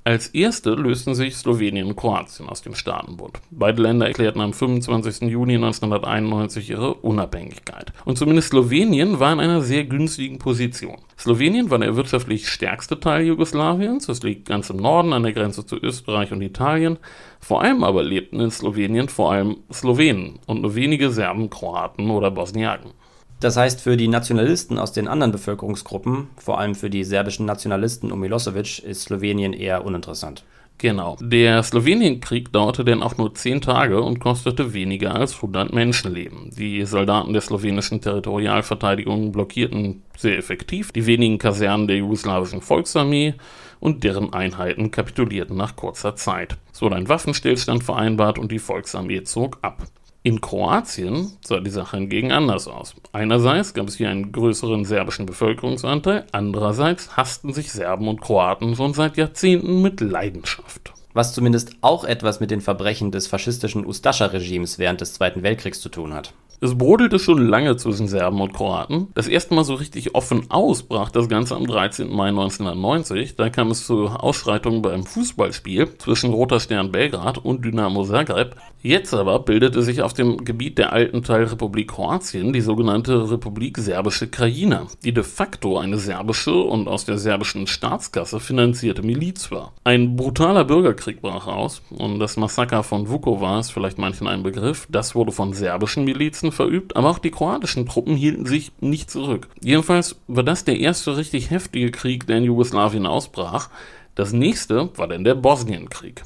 Als 0.04 0.28
erste 0.28 0.70
lösten 0.74 1.16
sich 1.16 1.36
Slowenien 1.36 1.88
und 1.88 1.96
Kroatien 1.96 2.48
aus 2.48 2.62
dem 2.62 2.76
Staatenbund. 2.76 3.40
Beide 3.50 3.82
Länder 3.82 4.06
erklärten 4.06 4.40
am 4.40 4.52
25. 4.52 5.28
Juni 5.28 5.56
1991 5.56 6.70
ihre 6.70 6.94
Unabhängigkeit. 6.94 7.92
Und 8.04 8.18
zumindest 8.18 8.50
Slowenien 8.50 9.18
war 9.18 9.32
in 9.32 9.40
einer 9.40 9.62
sehr 9.62 9.84
günstigen 9.84 10.38
Position. 10.38 10.98
Slowenien 11.18 11.70
war 11.70 11.78
der 11.80 11.96
wirtschaftlich 11.96 12.48
stärkste 12.48 13.00
Teil 13.00 13.26
Jugoslawiens. 13.26 14.08
Es 14.08 14.22
liegt 14.22 14.48
ganz 14.48 14.70
im 14.70 14.76
Norden 14.76 15.12
an 15.12 15.24
der 15.24 15.32
Grenze 15.32 15.66
zu 15.66 15.76
Österreich 15.76 16.30
und 16.30 16.40
Italien. 16.40 16.98
Vor 17.40 17.62
allem 17.62 17.84
aber 17.84 18.02
lebten 18.02 18.40
in 18.40 18.50
Slowenien 18.50 19.08
vor 19.08 19.32
allem 19.32 19.58
Slowenen 19.72 20.38
und 20.46 20.62
nur 20.62 20.74
wenige 20.74 21.10
Serben, 21.10 21.50
Kroaten 21.50 22.10
oder 22.10 22.30
Bosniaken. 22.30 22.92
Das 23.40 23.56
heißt, 23.56 23.80
für 23.80 23.96
die 23.96 24.08
Nationalisten 24.08 24.78
aus 24.78 24.92
den 24.92 25.06
anderen 25.06 25.30
Bevölkerungsgruppen, 25.30 26.28
vor 26.36 26.58
allem 26.58 26.74
für 26.74 26.90
die 26.90 27.04
serbischen 27.04 27.46
Nationalisten 27.46 28.10
um 28.10 28.20
Milosevic, 28.20 28.80
ist 28.80 29.02
Slowenien 29.02 29.52
eher 29.52 29.84
uninteressant. 29.84 30.44
Genau. 30.78 31.16
Der 31.20 31.62
Slowenienkrieg 31.64 32.52
dauerte 32.52 32.84
denn 32.84 33.02
auch 33.02 33.16
nur 33.16 33.34
zehn 33.34 33.60
Tage 33.60 34.00
und 34.00 34.20
kostete 34.20 34.72
weniger 34.74 35.14
als 35.14 35.34
100 35.34 35.72
Menschenleben. 35.72 36.50
Die 36.56 36.84
Soldaten 36.84 37.32
der 37.32 37.42
slowenischen 37.42 38.00
Territorialverteidigung 38.00 39.32
blockierten 39.32 40.02
sehr 40.16 40.38
effektiv 40.38 40.92
die 40.92 41.06
wenigen 41.06 41.38
Kasernen 41.38 41.88
der 41.88 41.96
jugoslawischen 41.96 42.60
Volksarmee 42.60 43.34
und 43.80 44.04
deren 44.04 44.32
Einheiten 44.32 44.90
kapitulierten 44.90 45.56
nach 45.56 45.76
kurzer 45.76 46.16
Zeit. 46.16 46.56
Es 46.72 46.82
wurde 46.82 46.96
ein 46.96 47.08
Waffenstillstand 47.08 47.84
vereinbart 47.84 48.38
und 48.38 48.52
die 48.52 48.58
Volksarmee 48.58 49.22
zog 49.22 49.58
ab. 49.62 49.86
In 50.22 50.40
Kroatien 50.40 51.32
sah 51.42 51.60
die 51.60 51.70
Sache 51.70 51.96
hingegen 51.96 52.32
anders 52.32 52.66
aus. 52.66 52.94
Einerseits 53.12 53.72
gab 53.72 53.88
es 53.88 53.96
hier 53.96 54.10
einen 54.10 54.32
größeren 54.32 54.84
serbischen 54.84 55.26
Bevölkerungsanteil, 55.26 56.26
andererseits 56.32 57.16
hassten 57.16 57.52
sich 57.52 57.72
Serben 57.72 58.08
und 58.08 58.20
Kroaten 58.20 58.74
schon 58.74 58.94
seit 58.94 59.16
Jahrzehnten 59.16 59.80
mit 59.80 60.00
Leidenschaft. 60.00 60.92
Was 61.18 61.34
zumindest 61.34 61.72
auch 61.80 62.04
etwas 62.04 62.38
mit 62.38 62.52
den 62.52 62.60
Verbrechen 62.60 63.10
des 63.10 63.26
faschistischen 63.26 63.84
Ustascha-Regimes 63.84 64.78
während 64.78 65.00
des 65.00 65.14
Zweiten 65.14 65.42
Weltkriegs 65.42 65.80
zu 65.80 65.88
tun 65.88 66.14
hat. 66.14 66.32
Es 66.60 66.78
brodelte 66.78 67.18
schon 67.18 67.44
lange 67.44 67.76
zwischen 67.76 68.06
Serben 68.06 68.40
und 68.40 68.52
Kroaten. 68.52 69.08
Das 69.14 69.26
erste 69.26 69.54
Mal 69.54 69.64
so 69.64 69.74
richtig 69.74 70.14
offen 70.14 70.48
aus 70.48 70.84
brach 70.84 71.10
das 71.10 71.28
Ganze 71.28 71.56
am 71.56 71.66
13. 71.66 72.08
Mai 72.08 72.28
1990. 72.28 73.34
Da 73.34 73.50
kam 73.50 73.72
es 73.72 73.84
zu 73.84 74.06
Ausschreitungen 74.06 74.80
beim 74.80 75.04
Fußballspiel 75.04 75.98
zwischen 75.98 76.32
Roter 76.32 76.60
Stern 76.60 76.92
Belgrad 76.92 77.38
und 77.38 77.64
Dynamo 77.64 78.04
Zagreb. 78.04 78.54
Jetzt 78.80 79.12
aber 79.12 79.40
bildete 79.40 79.82
sich 79.82 80.02
auf 80.02 80.12
dem 80.12 80.44
Gebiet 80.44 80.78
der 80.78 80.92
alten 80.92 81.24
Teilrepublik 81.24 81.88
Kroatien 81.88 82.52
die 82.52 82.60
sogenannte 82.60 83.28
Republik 83.28 83.76
Serbische 83.76 84.28
Krajina, 84.28 84.86
die 85.02 85.12
de 85.12 85.24
facto 85.24 85.78
eine 85.78 85.98
serbische 85.98 86.54
und 86.54 86.86
aus 86.86 87.04
der 87.04 87.18
serbischen 87.18 87.66
Staatskasse 87.66 88.38
finanzierte 88.38 89.02
Miliz 89.02 89.50
war. 89.50 89.72
Ein 89.82 90.14
brutaler 90.14 90.64
Bürgerkrieg 90.64 91.20
brach 91.20 91.48
aus 91.48 91.82
und 91.90 92.20
das 92.20 92.36
Massaker 92.36 92.84
von 92.84 93.08
Vukovar 93.08 93.58
ist 93.58 93.72
vielleicht 93.72 93.98
manchen 93.98 94.28
ein 94.28 94.44
Begriff. 94.44 94.86
Das 94.88 95.16
wurde 95.16 95.32
von 95.32 95.54
serbischen 95.54 96.04
Milizen 96.04 96.52
verübt, 96.52 96.94
aber 96.94 97.10
auch 97.10 97.18
die 97.18 97.32
kroatischen 97.32 97.84
Truppen 97.84 98.14
hielten 98.14 98.46
sich 98.46 98.70
nicht 98.80 99.10
zurück. 99.10 99.48
Jedenfalls 99.60 100.20
war 100.28 100.44
das 100.44 100.64
der 100.64 100.78
erste 100.78 101.16
richtig 101.16 101.50
heftige 101.50 101.90
Krieg, 101.90 102.28
der 102.28 102.38
in 102.38 102.44
Jugoslawien 102.44 103.06
ausbrach. 103.06 103.70
Das 104.14 104.32
nächste 104.32 104.96
war 104.96 105.08
dann 105.08 105.24
der 105.24 105.34
Bosnienkrieg. 105.34 106.22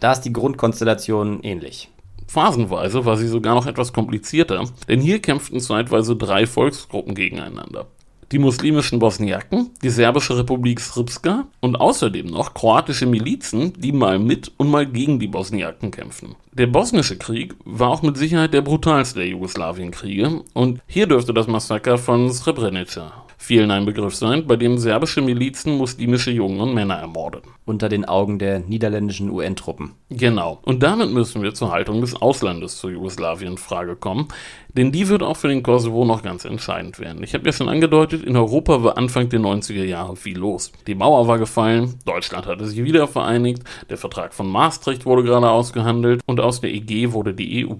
Da 0.00 0.12
ist 0.12 0.20
die 0.22 0.34
Grundkonstellation 0.34 1.42
ähnlich. 1.42 1.88
Phasenweise 2.26 3.04
war 3.04 3.16
sie 3.16 3.28
sogar 3.28 3.54
noch 3.54 3.66
etwas 3.66 3.92
komplizierter, 3.92 4.64
denn 4.88 5.00
hier 5.00 5.20
kämpften 5.20 5.60
zeitweise 5.60 6.16
drei 6.16 6.46
Volksgruppen 6.46 7.14
gegeneinander 7.14 7.86
die 8.34 8.40
muslimischen 8.40 8.98
Bosniaken, 8.98 9.70
die 9.82 9.90
serbische 9.90 10.36
Republik 10.36 10.80
Srpska 10.80 11.46
und 11.60 11.76
außerdem 11.76 12.26
noch 12.26 12.52
kroatische 12.52 13.06
Milizen, 13.06 13.72
die 13.78 13.92
mal 13.92 14.18
mit 14.18 14.50
und 14.56 14.70
mal 14.70 14.86
gegen 14.86 15.20
die 15.20 15.28
Bosniaken 15.28 15.92
kämpfen. 15.92 16.34
Der 16.52 16.66
bosnische 16.66 17.16
Krieg 17.16 17.54
war 17.64 17.90
auch 17.90 18.02
mit 18.02 18.16
Sicherheit 18.16 18.52
der 18.52 18.62
brutalste 18.62 19.20
der 19.20 19.28
Jugoslawienkriege 19.28 20.42
und 20.52 20.80
hier 20.86 21.06
dürfte 21.06 21.32
das 21.32 21.46
Massaker 21.46 21.96
von 21.96 22.32
Srebrenica 22.32 23.23
vielen 23.44 23.70
ein 23.70 23.84
Begriff 23.84 24.14
sein, 24.14 24.46
bei 24.46 24.56
dem 24.56 24.78
serbische 24.78 25.20
Milizen 25.20 25.76
muslimische 25.76 26.30
Jungen 26.30 26.60
und 26.60 26.74
Männer 26.74 26.94
ermordeten. 26.94 27.52
Unter 27.64 27.88
den 27.88 28.04
Augen 28.04 28.38
der 28.38 28.60
niederländischen 28.60 29.30
UN-Truppen. 29.30 29.92
Genau. 30.10 30.60
Und 30.62 30.82
damit 30.82 31.10
müssen 31.10 31.42
wir 31.42 31.54
zur 31.54 31.70
Haltung 31.70 32.00
des 32.00 32.20
Auslandes 32.20 32.78
zu 32.78 32.88
Jugoslawien 32.88 33.52
in 33.52 33.58
Frage 33.58 33.96
kommen, 33.96 34.28
denn 34.76 34.92
die 34.92 35.08
wird 35.08 35.22
auch 35.22 35.36
für 35.36 35.48
den 35.48 35.62
Kosovo 35.62 36.04
noch 36.04 36.22
ganz 36.22 36.44
entscheidend 36.44 36.98
werden. 36.98 37.22
Ich 37.22 37.34
habe 37.34 37.44
ja 37.46 37.52
schon 37.52 37.68
angedeutet, 37.68 38.24
in 38.24 38.36
Europa 38.36 38.82
war 38.82 38.98
Anfang 38.98 39.28
der 39.28 39.40
90er 39.40 39.84
Jahre 39.84 40.16
viel 40.16 40.38
los. 40.38 40.72
Die 40.86 40.94
Mauer 40.94 41.28
war 41.28 41.38
gefallen, 41.38 41.94
Deutschland 42.06 42.46
hatte 42.46 42.66
sich 42.66 42.82
wieder 42.82 43.06
vereinigt, 43.06 43.62
der 43.90 43.98
Vertrag 43.98 44.34
von 44.34 44.48
Maastricht 44.50 45.06
wurde 45.06 45.22
gerade 45.22 45.50
ausgehandelt 45.50 46.22
und 46.26 46.40
aus 46.40 46.60
der 46.60 46.72
EG 46.72 47.12
wurde 47.12 47.34
die 47.34 47.66
EU. 47.66 47.74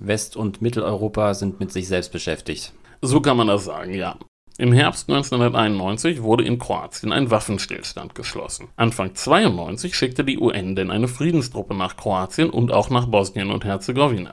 West- 0.00 0.36
und 0.36 0.62
Mitteleuropa 0.62 1.34
sind 1.34 1.60
mit 1.60 1.72
sich 1.72 1.88
selbst 1.88 2.12
beschäftigt. 2.12 2.72
So 3.00 3.20
kann 3.20 3.36
man 3.36 3.48
das 3.48 3.64
sagen, 3.64 3.94
ja. 3.94 4.16
Im 4.56 4.72
Herbst 4.72 5.10
1991 5.10 6.22
wurde 6.22 6.44
in 6.44 6.60
Kroatien 6.60 7.10
ein 7.10 7.28
Waffenstillstand 7.28 8.14
geschlossen. 8.14 8.68
Anfang 8.76 9.12
92 9.12 9.96
schickte 9.96 10.22
die 10.22 10.38
UN 10.38 10.76
denn 10.76 10.92
eine 10.92 11.08
Friedenstruppe 11.08 11.74
nach 11.74 11.96
Kroatien 11.96 12.50
und 12.50 12.70
auch 12.70 12.88
nach 12.88 13.06
Bosnien 13.06 13.50
und 13.50 13.64
Herzegowina. 13.64 14.30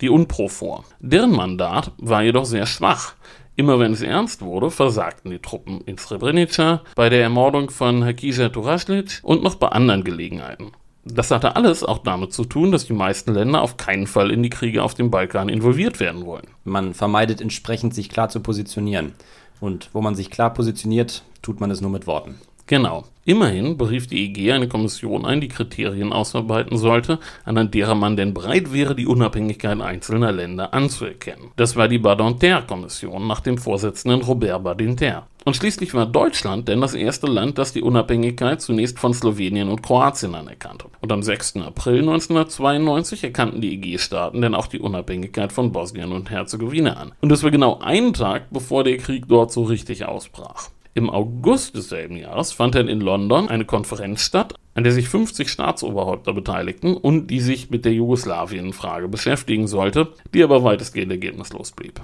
Die 0.00 0.08
UNPRO 0.08 0.82
Deren 0.98 1.30
Mandat 1.30 1.92
war 1.98 2.24
jedoch 2.24 2.46
sehr 2.46 2.66
schwach. 2.66 3.14
Immer 3.54 3.78
wenn 3.78 3.92
es 3.92 4.02
ernst 4.02 4.42
wurde, 4.42 4.72
versagten 4.72 5.30
die 5.30 5.38
Truppen 5.38 5.82
in 5.82 5.98
Srebrenica, 5.98 6.82
bei 6.96 7.08
der 7.08 7.22
Ermordung 7.22 7.70
von 7.70 8.04
Hakija 8.04 8.48
Turaslic 8.48 9.20
und 9.22 9.44
noch 9.44 9.54
bei 9.54 9.68
anderen 9.68 10.02
Gelegenheiten. 10.02 10.72
Das 11.04 11.30
hatte 11.30 11.56
alles 11.56 11.84
auch 11.84 11.98
damit 11.98 12.32
zu 12.32 12.44
tun, 12.44 12.72
dass 12.72 12.86
die 12.86 12.92
meisten 12.92 13.32
Länder 13.32 13.62
auf 13.62 13.76
keinen 13.76 14.06
Fall 14.06 14.30
in 14.30 14.42
die 14.42 14.50
Kriege 14.50 14.82
auf 14.82 14.94
dem 14.94 15.10
Balkan 15.10 15.48
involviert 15.48 16.00
werden 16.00 16.26
wollen. 16.26 16.48
Man 16.64 16.92
vermeidet 16.92 17.40
entsprechend, 17.40 17.94
sich 17.94 18.08
klar 18.10 18.28
zu 18.28 18.40
positionieren. 18.40 19.14
Und 19.60 19.90
wo 19.92 20.00
man 20.00 20.14
sich 20.14 20.30
klar 20.30 20.52
positioniert, 20.52 21.22
tut 21.42 21.60
man 21.60 21.70
es 21.70 21.80
nur 21.80 21.90
mit 21.90 22.06
Worten. 22.06 22.36
Genau. 22.70 23.02
Immerhin 23.24 23.76
berief 23.76 24.06
die 24.06 24.26
EG 24.26 24.52
eine 24.52 24.68
Kommission 24.68 25.26
ein, 25.26 25.40
die 25.40 25.48
Kriterien 25.48 26.12
ausarbeiten 26.12 26.78
sollte, 26.78 27.18
anhand 27.44 27.74
derer 27.74 27.96
man 27.96 28.16
denn 28.16 28.32
bereit 28.32 28.72
wäre, 28.72 28.94
die 28.94 29.08
Unabhängigkeit 29.08 29.80
einzelner 29.80 30.30
Länder 30.30 30.72
anzuerkennen. 30.72 31.50
Das 31.56 31.74
war 31.74 31.88
die 31.88 31.98
Badinter-Kommission 31.98 33.26
nach 33.26 33.40
dem 33.40 33.58
Vorsitzenden 33.58 34.22
Robert 34.22 34.62
Badinter. 34.62 35.26
Und 35.44 35.56
schließlich 35.56 35.94
war 35.94 36.06
Deutschland 36.06 36.68
denn 36.68 36.80
das 36.80 36.94
erste 36.94 37.26
Land, 37.26 37.58
das 37.58 37.72
die 37.72 37.82
Unabhängigkeit 37.82 38.60
zunächst 38.60 39.00
von 39.00 39.14
Slowenien 39.14 39.68
und 39.68 39.82
Kroatien 39.82 40.36
anerkannte. 40.36 40.84
Und 41.00 41.10
am 41.10 41.24
6. 41.24 41.56
April 41.56 41.98
1992 42.02 43.24
erkannten 43.24 43.60
die 43.60 43.74
EG-Staaten 43.74 44.42
denn 44.42 44.54
auch 44.54 44.68
die 44.68 44.78
Unabhängigkeit 44.78 45.52
von 45.52 45.72
Bosnien 45.72 46.12
und 46.12 46.30
Herzegowina 46.30 46.92
an. 46.92 47.12
Und 47.20 47.30
das 47.30 47.42
war 47.42 47.50
genau 47.50 47.80
einen 47.80 48.12
Tag, 48.12 48.50
bevor 48.52 48.84
der 48.84 48.98
Krieg 48.98 49.26
dort 49.26 49.50
so 49.50 49.64
richtig 49.64 50.04
ausbrach. 50.04 50.68
Im 50.94 51.08
August 51.08 51.76
desselben 51.76 52.16
Jahres 52.16 52.52
fand 52.52 52.74
dann 52.74 52.88
in 52.88 53.00
London 53.00 53.48
eine 53.48 53.64
Konferenz 53.64 54.22
statt, 54.22 54.54
an 54.74 54.82
der 54.82 54.92
sich 54.92 55.08
50 55.08 55.48
Staatsoberhäupter 55.48 56.32
beteiligten 56.32 56.96
und 56.96 57.28
die 57.28 57.40
sich 57.40 57.70
mit 57.70 57.84
der 57.84 57.92
Jugoslawien-Frage 57.92 59.08
beschäftigen 59.08 59.68
sollte, 59.68 60.08
die 60.34 60.42
aber 60.42 60.64
weitestgehend 60.64 61.12
ergebnislos 61.12 61.72
blieb. 61.72 62.00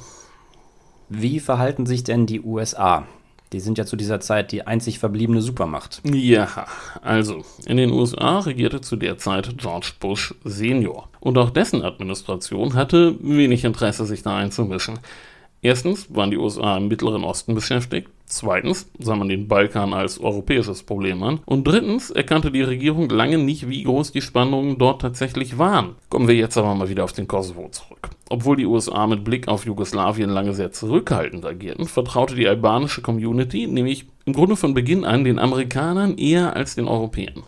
Wie 1.09 1.41
verhalten 1.41 1.87
sich 1.87 2.05
denn 2.05 2.27
die 2.27 2.41
USA? 2.41 3.07
Die 3.53 3.61
sind 3.61 3.79
ja 3.79 3.87
zu 3.87 3.95
dieser 3.95 4.19
Zeit 4.21 4.51
die 4.51 4.67
einzig 4.67 4.99
verbliebene 4.99 5.41
Supermacht. 5.41 6.03
Ja, 6.05 6.67
also, 7.01 7.45
in 7.65 7.77
den 7.77 7.93
USA 7.93 8.41
regierte 8.41 8.81
zu 8.81 8.97
der 8.97 9.19
Zeit 9.19 9.57
George 9.57 9.93
Bush 10.01 10.35
Senior. 10.45 11.09
Und 11.21 11.39
auch 11.39 11.51
dessen 11.51 11.83
Administration 11.83 12.75
hatte 12.75 13.17
wenig 13.21 13.65
Interesse, 13.65 14.05
sich 14.05 14.23
da 14.23 14.37
einzumischen. 14.37 14.99
Erstens 15.63 16.15
waren 16.15 16.31
die 16.31 16.37
USA 16.37 16.77
im 16.77 16.89
Mittleren 16.89 17.25
Osten 17.25 17.55
beschäftigt, 17.55 18.09
zweitens 18.27 18.91
sah 18.99 19.17
man 19.17 19.29
den 19.29 19.49
Balkan 19.49 19.95
als 19.95 20.21
europäisches 20.21 20.83
Problem 20.83 21.23
an 21.23 21.41
und 21.47 21.67
drittens 21.67 22.11
erkannte 22.11 22.51
die 22.51 22.63
Regierung 22.63 23.09
lange 23.09 23.39
nicht, 23.39 23.69
wie 23.69 23.83
groß 23.83 24.13
die 24.13 24.21
Spannungen 24.21 24.79
dort 24.79 25.01
tatsächlich 25.01 25.59
waren. 25.59 25.97
Kommen 26.11 26.29
wir 26.29 26.35
jetzt 26.35 26.57
aber 26.57 26.75
mal 26.75 26.89
wieder 26.89 27.05
auf 27.05 27.13
den 27.13 27.27
Kosovo 27.27 27.69
zurück. 27.71 28.11
Obwohl 28.29 28.57
die 28.57 28.67
USA 28.67 29.07
mit 29.07 29.25
Blick 29.25 29.49
auf 29.49 29.67
Jugoslawien 29.67 30.31
lange 30.31 30.53
sehr 30.53 30.73
zurückhaltend 30.73 31.45
agierten, 31.45 31.87
vertraute 31.87 32.35
die 32.35 32.49
albanische 32.49 33.01
Community 33.01 33.67
nämlich 33.67 34.07
im 34.25 34.33
Grunde 34.33 34.57
von 34.57 34.75
Beginn 34.75 35.05
an 35.05 35.23
den 35.23 35.39
Amerikanern 35.39 36.19
eher 36.19 36.57
als 36.57 36.75
den 36.75 36.89
Europäern. 36.89 37.45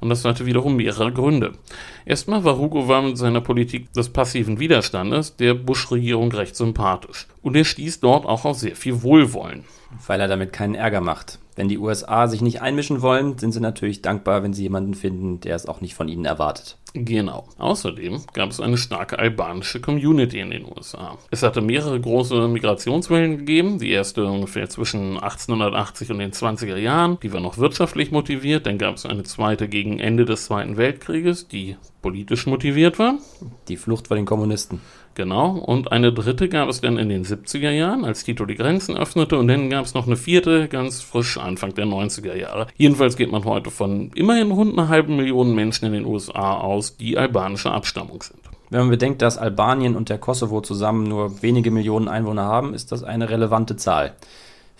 Und 0.00 0.10
das 0.10 0.24
hatte 0.24 0.46
wiederum 0.46 0.76
mehrere 0.76 1.12
Gründe. 1.12 1.52
Erstmal 2.06 2.44
war 2.44 2.58
Hugo 2.58 2.88
war 2.88 3.02
mit 3.02 3.18
seiner 3.18 3.40
Politik 3.40 3.92
des 3.92 4.08
passiven 4.08 4.60
Widerstandes 4.60 5.36
der 5.36 5.54
Bush-Regierung 5.54 6.32
recht 6.32 6.56
sympathisch. 6.56 7.26
Und 7.42 7.56
er 7.56 7.64
stieß 7.64 8.00
dort 8.00 8.24
auch 8.24 8.44
auf 8.44 8.58
sehr 8.58 8.76
viel 8.76 9.02
Wohlwollen. 9.02 9.64
Weil 10.06 10.20
er 10.20 10.28
damit 10.28 10.52
keinen 10.52 10.74
Ärger 10.74 11.00
macht. 11.00 11.38
Wenn 11.56 11.68
die 11.68 11.78
USA 11.78 12.28
sich 12.28 12.40
nicht 12.40 12.62
einmischen 12.62 13.02
wollen, 13.02 13.36
sind 13.36 13.52
sie 13.52 13.60
natürlich 13.60 14.00
dankbar, 14.00 14.42
wenn 14.44 14.54
sie 14.54 14.62
jemanden 14.62 14.94
finden, 14.94 15.40
der 15.40 15.56
es 15.56 15.66
auch 15.66 15.80
nicht 15.80 15.94
von 15.94 16.08
ihnen 16.08 16.24
erwartet. 16.24 16.77
Genau. 16.94 17.48
Außerdem 17.58 18.22
gab 18.32 18.50
es 18.50 18.60
eine 18.60 18.78
starke 18.78 19.18
albanische 19.18 19.80
Community 19.80 20.40
in 20.40 20.50
den 20.50 20.64
USA. 20.64 21.18
Es 21.30 21.42
hatte 21.42 21.60
mehrere 21.60 22.00
große 22.00 22.48
Migrationswellen 22.48 23.38
gegeben. 23.38 23.78
Die 23.78 23.90
erste 23.90 24.24
ungefähr 24.24 24.68
zwischen 24.68 25.18
1880 25.18 26.10
und 26.10 26.18
den 26.18 26.32
20er 26.32 26.76
Jahren. 26.76 27.18
Die 27.22 27.32
war 27.32 27.40
noch 27.40 27.58
wirtschaftlich 27.58 28.10
motiviert. 28.10 28.66
Dann 28.66 28.78
gab 28.78 28.96
es 28.96 29.06
eine 29.06 29.22
zweite 29.22 29.68
gegen 29.68 29.98
Ende 30.00 30.24
des 30.24 30.46
Zweiten 30.46 30.76
Weltkrieges, 30.76 31.48
die 31.48 31.76
politisch 32.00 32.46
motiviert 32.46 32.98
war. 32.98 33.18
Die 33.68 33.76
Flucht 33.76 34.08
vor 34.08 34.16
den 34.16 34.26
Kommunisten. 34.26 34.80
Genau. 35.18 35.48
Und 35.48 35.90
eine 35.90 36.12
dritte 36.12 36.48
gab 36.48 36.68
es 36.68 36.80
dann 36.80 36.96
in 36.96 37.08
den 37.08 37.24
70er 37.24 37.72
Jahren, 37.72 38.04
als 38.04 38.22
Tito 38.22 38.46
die 38.46 38.54
Grenzen 38.54 38.96
öffnete. 38.96 39.36
Und 39.36 39.48
dann 39.48 39.68
gab 39.68 39.84
es 39.84 39.92
noch 39.92 40.06
eine 40.06 40.14
vierte, 40.14 40.68
ganz 40.68 41.00
frisch 41.00 41.38
Anfang 41.38 41.74
der 41.74 41.86
90er 41.86 42.36
Jahre. 42.36 42.68
Jedenfalls 42.76 43.16
geht 43.16 43.32
man 43.32 43.44
heute 43.44 43.72
von 43.72 44.12
immerhin 44.14 44.52
rund 44.52 44.78
einer 44.78 44.88
halben 44.88 45.16
Million 45.16 45.56
Menschen 45.56 45.86
in 45.86 45.92
den 45.92 46.06
USA 46.06 46.54
aus, 46.58 46.96
die 46.98 47.18
albanischer 47.18 47.74
Abstammung 47.74 48.22
sind. 48.22 48.38
Wenn 48.70 48.82
man 48.82 48.90
bedenkt, 48.90 49.20
dass 49.20 49.38
Albanien 49.38 49.96
und 49.96 50.08
der 50.08 50.18
Kosovo 50.18 50.60
zusammen 50.60 51.08
nur 51.08 51.42
wenige 51.42 51.72
Millionen 51.72 52.06
Einwohner 52.06 52.44
haben, 52.44 52.72
ist 52.72 52.92
das 52.92 53.02
eine 53.02 53.28
relevante 53.28 53.74
Zahl. 53.74 54.14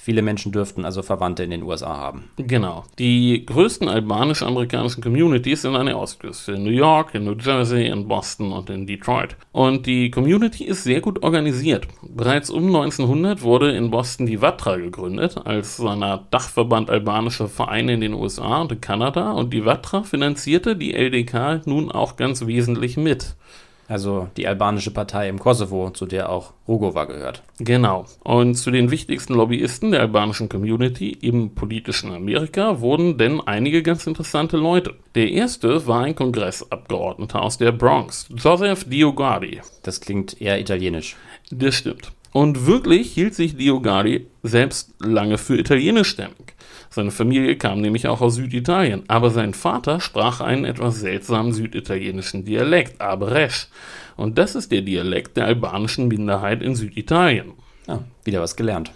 Viele 0.00 0.22
Menschen 0.22 0.52
dürften 0.52 0.84
also 0.84 1.02
Verwandte 1.02 1.42
in 1.42 1.50
den 1.50 1.64
USA 1.64 1.96
haben. 1.96 2.30
Genau. 2.36 2.84
Die 3.00 3.44
größten 3.44 3.88
albanisch-amerikanischen 3.88 5.02
Communities 5.02 5.62
sind 5.62 5.74
an 5.74 5.86
der 5.86 5.98
Ostküste. 5.98 6.52
In 6.52 6.62
New 6.62 6.70
York, 6.70 7.16
in 7.16 7.24
New 7.24 7.34
Jersey, 7.34 7.88
in 7.88 8.06
Boston 8.06 8.52
und 8.52 8.70
in 8.70 8.86
Detroit. 8.86 9.36
Und 9.50 9.86
die 9.86 10.12
Community 10.12 10.64
ist 10.64 10.84
sehr 10.84 11.00
gut 11.00 11.24
organisiert. 11.24 11.88
Bereits 12.02 12.48
um 12.48 12.66
1900 12.66 13.42
wurde 13.42 13.72
in 13.72 13.90
Boston 13.90 14.26
die 14.26 14.40
WATRA 14.40 14.76
gegründet, 14.76 15.36
als 15.44 15.80
einer 15.80 16.26
Dachverband 16.30 16.90
albanischer 16.90 17.48
Vereine 17.48 17.94
in 17.94 18.00
den 18.00 18.14
USA 18.14 18.60
und 18.60 18.70
in 18.70 18.80
Kanada. 18.80 19.32
Und 19.32 19.52
die 19.52 19.64
WATRA 19.64 20.04
finanzierte 20.04 20.76
die 20.76 20.94
LDK 20.94 21.66
nun 21.66 21.90
auch 21.90 22.14
ganz 22.14 22.46
wesentlich 22.46 22.96
mit. 22.96 23.34
Also 23.88 24.28
die 24.36 24.46
albanische 24.46 24.90
Partei 24.90 25.30
im 25.30 25.38
Kosovo, 25.38 25.90
zu 25.90 26.04
der 26.04 26.28
auch 26.28 26.52
Rugova 26.68 27.06
gehört. 27.06 27.42
Genau. 27.58 28.04
Und 28.22 28.54
zu 28.54 28.70
den 28.70 28.90
wichtigsten 28.90 29.32
Lobbyisten 29.32 29.92
der 29.92 30.00
albanischen 30.00 30.50
Community 30.50 31.10
im 31.10 31.54
politischen 31.54 32.12
Amerika 32.12 32.80
wurden 32.80 33.16
denn 33.16 33.40
einige 33.40 33.82
ganz 33.82 34.06
interessante 34.06 34.58
Leute. 34.58 34.94
Der 35.14 35.30
erste 35.30 35.86
war 35.86 36.02
ein 36.02 36.14
Kongressabgeordneter 36.14 37.40
aus 37.40 37.56
der 37.56 37.72
Bronx, 37.72 38.28
Joseph 38.36 38.84
Diogardi. 38.84 39.62
Das 39.82 40.02
klingt 40.02 40.38
eher 40.38 40.60
italienisch. 40.60 41.16
Das 41.50 41.74
stimmt. 41.74 42.12
Und 42.32 42.66
wirklich 42.66 43.12
hielt 43.12 43.34
sich 43.34 43.56
Diogardi 43.56 44.26
selbst 44.42 44.94
lange 45.00 45.38
für 45.38 45.58
italienischstämmig. 45.58 46.57
Seine 46.90 47.10
Familie 47.10 47.56
kam 47.56 47.80
nämlich 47.80 48.06
auch 48.08 48.20
aus 48.20 48.36
Süditalien, 48.36 49.04
aber 49.08 49.30
sein 49.30 49.54
Vater 49.54 50.00
sprach 50.00 50.40
einen 50.40 50.64
etwas 50.64 51.00
seltsamen 51.00 51.52
süditalienischen 51.52 52.44
Dialekt, 52.44 53.00
Abresch. 53.00 53.68
Und 54.16 54.38
das 54.38 54.54
ist 54.54 54.72
der 54.72 54.82
Dialekt 54.82 55.36
der 55.36 55.46
albanischen 55.46 56.08
Minderheit 56.08 56.62
in 56.62 56.74
Süditalien. 56.74 57.52
Ja, 57.86 58.04
wieder 58.24 58.40
was 58.40 58.56
gelernt. 58.56 58.90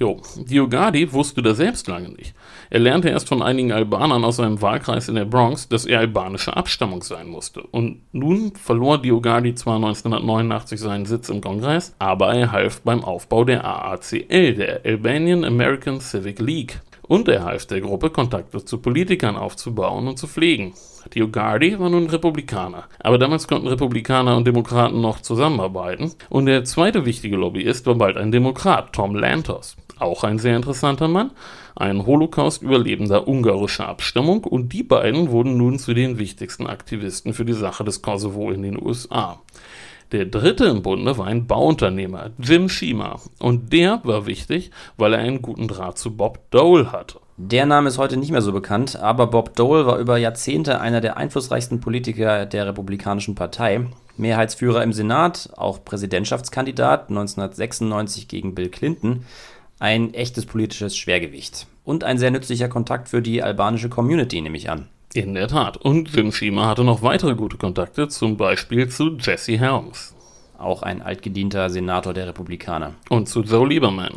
Jo, 0.00 0.20
Diogardi 0.36 1.12
wusste 1.12 1.42
das 1.42 1.56
selbst 1.56 1.88
lange 1.88 2.10
nicht. 2.10 2.32
Er 2.70 2.78
lernte 2.78 3.08
erst 3.08 3.28
von 3.28 3.42
einigen 3.42 3.72
Albanern 3.72 4.24
aus 4.24 4.36
seinem 4.36 4.62
Wahlkreis 4.62 5.08
in 5.08 5.16
der 5.16 5.24
Bronx, 5.24 5.68
dass 5.68 5.86
er 5.86 5.98
albanischer 5.98 6.56
Abstammung 6.56 7.02
sein 7.02 7.26
musste. 7.26 7.62
Und 7.62 8.02
nun 8.12 8.54
verlor 8.54 9.02
Diogardi 9.02 9.56
zwar 9.56 9.74
1989 9.74 10.78
seinen 10.78 11.04
Sitz 11.04 11.30
im 11.30 11.40
Kongress, 11.40 11.96
aber 11.98 12.32
er 12.32 12.52
half 12.52 12.80
beim 12.82 13.02
Aufbau 13.02 13.42
der 13.42 13.64
AACL, 13.64 14.54
der 14.54 14.84
Albanian 14.84 15.44
American 15.44 16.00
Civic 16.00 16.38
League. 16.38 16.80
Und 17.08 17.26
er 17.28 17.44
half 17.44 17.66
der 17.66 17.80
Gruppe, 17.80 18.10
Kontakte 18.10 18.64
zu 18.64 18.78
Politikern 18.78 19.36
aufzubauen 19.36 20.06
und 20.06 20.18
zu 20.18 20.26
pflegen. 20.26 20.74
Diogardi 21.14 21.78
war 21.78 21.88
nun 21.88 22.10
Republikaner, 22.10 22.84
aber 23.00 23.16
damals 23.16 23.48
konnten 23.48 23.66
Republikaner 23.66 24.36
und 24.36 24.46
Demokraten 24.46 25.00
noch 25.00 25.20
zusammenarbeiten. 25.20 26.12
Und 26.28 26.46
der 26.46 26.64
zweite 26.64 27.06
wichtige 27.06 27.36
Lobbyist 27.36 27.86
war 27.86 27.94
bald 27.94 28.18
ein 28.18 28.30
Demokrat, 28.30 28.92
Tom 28.92 29.14
Lantos. 29.14 29.76
Auch 29.98 30.22
ein 30.22 30.38
sehr 30.38 30.54
interessanter 30.54 31.08
Mann, 31.08 31.32
ein 31.74 32.06
Holocaust-Überlebender 32.06 33.26
ungarischer 33.26 33.88
Abstammung 33.88 34.44
und 34.44 34.72
die 34.72 34.82
beiden 34.82 35.30
wurden 35.30 35.56
nun 35.56 35.78
zu 35.78 35.94
den 35.94 36.18
wichtigsten 36.18 36.66
Aktivisten 36.66 37.32
für 37.32 37.44
die 37.44 37.52
Sache 37.52 37.84
des 37.84 38.02
Kosovo 38.02 38.50
in 38.50 38.62
den 38.62 38.80
USA. 38.80 39.40
Der 40.10 40.24
dritte 40.24 40.64
im 40.64 40.82
Bunde 40.82 41.18
war 41.18 41.26
ein 41.26 41.46
Bauunternehmer, 41.46 42.30
Jim 42.38 42.70
Shima. 42.70 43.20
Und 43.38 43.74
der 43.74 44.00
war 44.04 44.24
wichtig, 44.24 44.70
weil 44.96 45.12
er 45.12 45.18
einen 45.18 45.42
guten 45.42 45.68
Draht 45.68 45.98
zu 45.98 46.16
Bob 46.16 46.50
Dole 46.50 46.92
hatte. 46.92 47.20
Der 47.36 47.66
Name 47.66 47.88
ist 47.88 47.98
heute 47.98 48.16
nicht 48.16 48.32
mehr 48.32 48.40
so 48.40 48.52
bekannt, 48.52 48.96
aber 48.96 49.26
Bob 49.26 49.54
Dole 49.54 49.86
war 49.86 49.98
über 49.98 50.16
Jahrzehnte 50.16 50.80
einer 50.80 51.02
der 51.02 51.18
einflussreichsten 51.18 51.80
Politiker 51.80 52.46
der 52.46 52.66
Republikanischen 52.66 53.34
Partei. 53.34 53.86
Mehrheitsführer 54.16 54.82
im 54.82 54.94
Senat, 54.94 55.50
auch 55.56 55.84
Präsidentschaftskandidat 55.84 57.10
1996 57.10 58.28
gegen 58.28 58.54
Bill 58.54 58.70
Clinton. 58.70 59.26
Ein 59.78 60.14
echtes 60.14 60.46
politisches 60.46 60.96
Schwergewicht. 60.96 61.66
Und 61.84 62.02
ein 62.02 62.18
sehr 62.18 62.30
nützlicher 62.30 62.68
Kontakt 62.68 63.08
für 63.10 63.22
die 63.22 63.42
albanische 63.42 63.90
Community, 63.90 64.40
nehme 64.40 64.56
ich 64.56 64.70
an. 64.70 64.88
In 65.14 65.34
der 65.34 65.48
Tat. 65.48 65.78
Und 65.78 66.14
Jim 66.14 66.32
Shima 66.32 66.66
hatte 66.66 66.84
noch 66.84 67.02
weitere 67.02 67.34
gute 67.34 67.56
Kontakte, 67.56 68.08
zum 68.08 68.36
Beispiel 68.36 68.88
zu 68.88 69.16
Jesse 69.18 69.58
Helms. 69.58 70.14
Auch 70.58 70.82
ein 70.82 71.00
altgedienter 71.00 71.70
Senator 71.70 72.12
der 72.12 72.26
Republikaner. 72.26 72.94
Und 73.08 73.28
zu 73.28 73.42
Joe 73.42 73.66
Lieberman. 73.66 74.12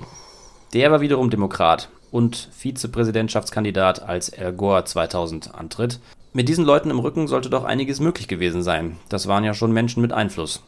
Der 0.74 0.92
war 0.92 1.00
wiederum 1.00 1.30
Demokrat 1.30 1.90
und 2.12 2.50
Vizepräsidentschaftskandidat, 2.52 4.02
als 4.02 4.34
Al 4.34 4.52
Gore 4.52 4.84
2000 4.84 5.56
antritt. 5.56 6.00
Mit 6.34 6.50
diesen 6.50 6.66
Leuten 6.66 6.90
im 6.90 7.00
Rücken 7.00 7.28
sollte 7.28 7.50
doch 7.50 7.64
einiges 7.64 8.00
möglich 8.00 8.28
gewesen 8.28 8.62
sein. 8.62 8.98
Das 9.08 9.28
waren 9.28 9.44
ja 9.44 9.54
schon 9.54 9.72
Menschen 9.72 10.02
mit 10.02 10.12
Einfluss. 10.12 10.62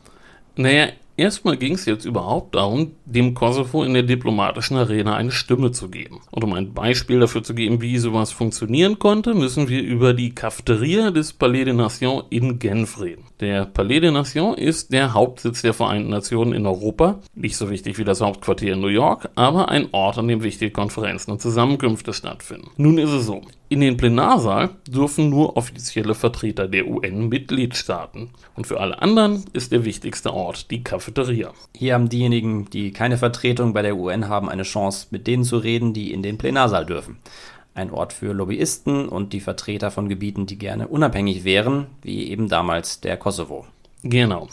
Naja, 0.56 0.88
Erstmal 1.16 1.58
ging 1.58 1.74
es 1.74 1.86
jetzt 1.86 2.06
überhaupt 2.06 2.56
darum, 2.56 2.94
dem 3.06 3.36
Kosovo 3.36 3.84
in 3.84 3.94
der 3.94 4.02
diplomatischen 4.02 4.78
Arena 4.78 5.16
eine 5.16 5.32
Stimme 5.32 5.72
zu 5.72 5.90
geben. 5.90 6.22
Und 6.32 6.44
um 6.44 6.54
ein 6.54 6.74
Beispiel 6.74 7.20
dafür 7.20 7.44
zu 7.44 7.54
geben, 7.54 7.82
wie 7.82 8.00
sowas 8.00 8.32
funktionieren 8.32 8.98
konnte, 8.98 9.36
müssen 9.36 9.70
wir 9.70 9.84
über 9.84 10.14
die 10.14 10.34
Cafeteria 10.34 11.12
des 11.12 11.34
Palais 11.34 11.66
des 11.66 11.76
Nations 11.76 12.24
in 12.32 12.58
Genf 12.58 13.00
reden. 13.00 13.26
Der 13.40 13.66
Palais 13.66 14.00
des 14.00 14.12
Nations 14.12 14.58
ist 14.58 14.92
der 14.92 15.14
Hauptsitz 15.14 15.62
der 15.62 15.74
Vereinten 15.76 16.10
Nationen 16.10 16.54
in 16.54 16.66
Europa, 16.66 17.20
nicht 17.36 17.58
so 17.58 17.70
wichtig 17.70 18.00
wie 18.00 18.06
das 18.06 18.22
Hauptquartier 18.22 18.74
in 18.74 18.82
New 18.82 18.88
York, 18.88 19.30
aber 19.36 19.70
ein 19.70 19.90
Ort, 19.92 20.18
an 20.18 20.28
dem 20.28 20.42
wichtige 20.42 20.72
Konferenzen 20.72 21.30
und 21.30 21.42
Zusammenkünfte 21.42 22.14
stattfinden. 22.14 22.72
Nun 22.78 22.98
ist 22.98 23.12
es 23.12 23.28
so, 23.28 23.42
in 23.74 23.82
den 23.82 23.98
Plenarsaal 23.98 24.70
dürfen 24.88 25.30
nur 25.30 25.58
offizielle 25.58 26.14
Vertreter 26.14 26.68
der 26.68 26.88
UN-Mitgliedstaaten. 26.88 28.30
Und 28.56 28.68
für 28.68 28.80
alle 28.80 29.02
anderen 29.02 29.46
ist 29.54 29.72
der 29.72 29.84
wichtigste 29.84 30.32
Ort 30.32 30.70
die 30.70 30.84
Cafeteria. 30.84 31.52
Hier 31.76 31.96
haben 31.96 32.08
diejenigen, 32.08 32.70
die 32.70 32.92
keine 32.92 33.18
Vertretung 33.18 33.74
bei 33.74 33.82
der 33.82 33.98
UN 33.98 34.30
haben, 34.30 34.48
eine 34.48 34.62
Chance, 34.62 35.08
mit 35.10 35.26
denen 35.26 35.44
zu 35.44 35.58
reden, 35.58 35.94
die 35.94 36.14
in 36.14 36.22
den 36.22 36.38
Plenarsaal 36.38 36.86
dürfen. 36.86 37.18
Ein 37.74 37.90
Ort 37.90 38.14
für 38.14 38.32
Lobbyisten 38.32 39.10
und 39.10 39.34
die 39.34 39.40
Vertreter 39.40 39.90
von 39.90 40.08
Gebieten, 40.08 40.46
die 40.46 40.60
gerne 40.60 40.88
unabhängig 40.88 41.44
wären, 41.44 41.88
wie 42.04 42.30
eben 42.30 42.50
damals 42.50 43.02
der 43.02 43.18
Kosovo. 43.18 43.66
Genau. 44.04 44.50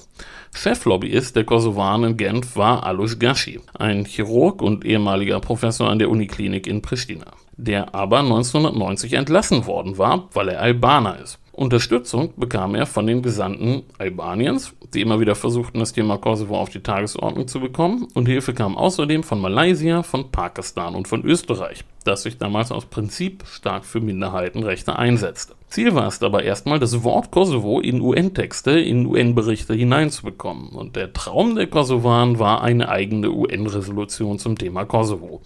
Cheflobbyist 0.55 1.37
der 1.37 1.45
Kosovaren 1.45 2.05
in 2.05 2.17
Genf 2.17 2.57
war 2.57 2.85
Alus 2.85 3.19
Gashi, 3.19 3.61
ein 3.75 4.07
Chirurg 4.07 4.63
und 4.63 4.85
ehemaliger 4.85 5.41
Professor 5.41 5.91
an 5.91 5.99
der 5.99 6.09
Uniklinik 6.09 6.67
in 6.67 6.81
Pristina 6.81 7.27
der 7.65 7.95
aber 7.95 8.21
1990 8.21 9.15
entlassen 9.15 9.67
worden 9.67 9.99
war, 9.99 10.29
weil 10.33 10.49
er 10.49 10.61
Albaner 10.61 11.19
ist. 11.21 11.39
Unterstützung 11.53 12.33
bekam 12.37 12.75
er 12.75 12.87
von 12.87 13.07
den 13.07 13.21
Gesandten 13.21 13.83
Albaniens, 13.99 14.73
die 14.95 15.03
immer 15.03 15.21
wieder 15.21 15.35
versuchten, 15.35 15.81
das 15.81 15.93
Thema 15.93 16.17
Kosovo 16.17 16.57
auf 16.57 16.71
die 16.71 16.81
Tagesordnung 16.81 17.49
zu 17.49 17.61
bekommen, 17.61 18.09
und 18.15 18.27
Hilfe 18.27 18.55
kam 18.55 18.79
außerdem 18.79 19.23
von 19.23 19.41
Malaysia, 19.43 20.03
von 20.03 20.31
Pakistan 20.31 20.95
und 20.95 21.07
von 21.07 21.23
Österreich, 21.23 21.85
das 22.05 22.23
sich 22.23 22.39
damals 22.39 22.73
aus 22.73 22.87
Prinzip 22.87 23.45
stark 23.47 23.85
für 23.85 24.01
Minderheitenrechte 24.01 24.97
einsetzte. 24.97 25.55
Ziel 25.69 25.95
war 25.95 26.07
es 26.07 26.23
aber 26.23 26.45
erstmal, 26.45 26.79
das 26.79 27.05
Wort 27.05 27.31
Kosovo 27.31 27.81
in 27.81 28.01
UN-Texte, 28.01 28.81
in 28.81 29.05
UN-Berichte 29.05 29.75
hineinzubekommen, 29.75 30.71
und 30.71 30.97
der 30.97 31.13
Traum 31.13 31.57
der 31.57 31.67
Kosovaren 31.67 32.39
war 32.39 32.63
eine 32.63 32.89
eigene 32.89 33.31
UN-Resolution 33.31 34.39
zum 34.39 34.57
Thema 34.57 34.87
Kosovo. 34.87 35.43